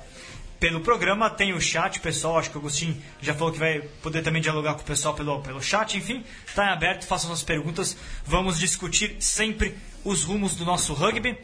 pelo 0.59 0.79
programa, 0.79 1.29
tem 1.29 1.51
o 1.53 1.59
chat, 1.59 1.99
pessoal, 1.99 2.37
acho 2.37 2.49
que 2.49 2.55
o 2.57 2.59
Agostinho 2.61 2.95
já 3.21 3.33
falou 3.33 3.51
que 3.51 3.59
vai 3.59 3.81
poder 4.01 4.21
também 4.21 4.41
dialogar 4.41 4.75
com 4.75 4.81
o 4.81 4.85
pessoal 4.85 5.13
pelo, 5.13 5.41
pelo 5.41 5.61
chat, 5.61 5.97
enfim, 5.97 6.23
está 6.47 6.67
em 6.67 6.69
aberto, 6.69 7.05
façam 7.05 7.27
suas 7.27 7.43
perguntas, 7.43 7.97
vamos 8.25 8.57
discutir 8.57 9.17
sempre 9.19 9.75
os 10.05 10.23
rumos 10.23 10.55
do 10.55 10.63
nosso 10.63 10.93
rugby. 10.93 11.37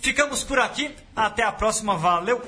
Ficamos 0.00 0.44
por 0.44 0.58
aqui. 0.58 0.94
Até 1.14 1.42
a 1.42 1.52
próxima. 1.52 1.96
Valeu! 1.96 2.42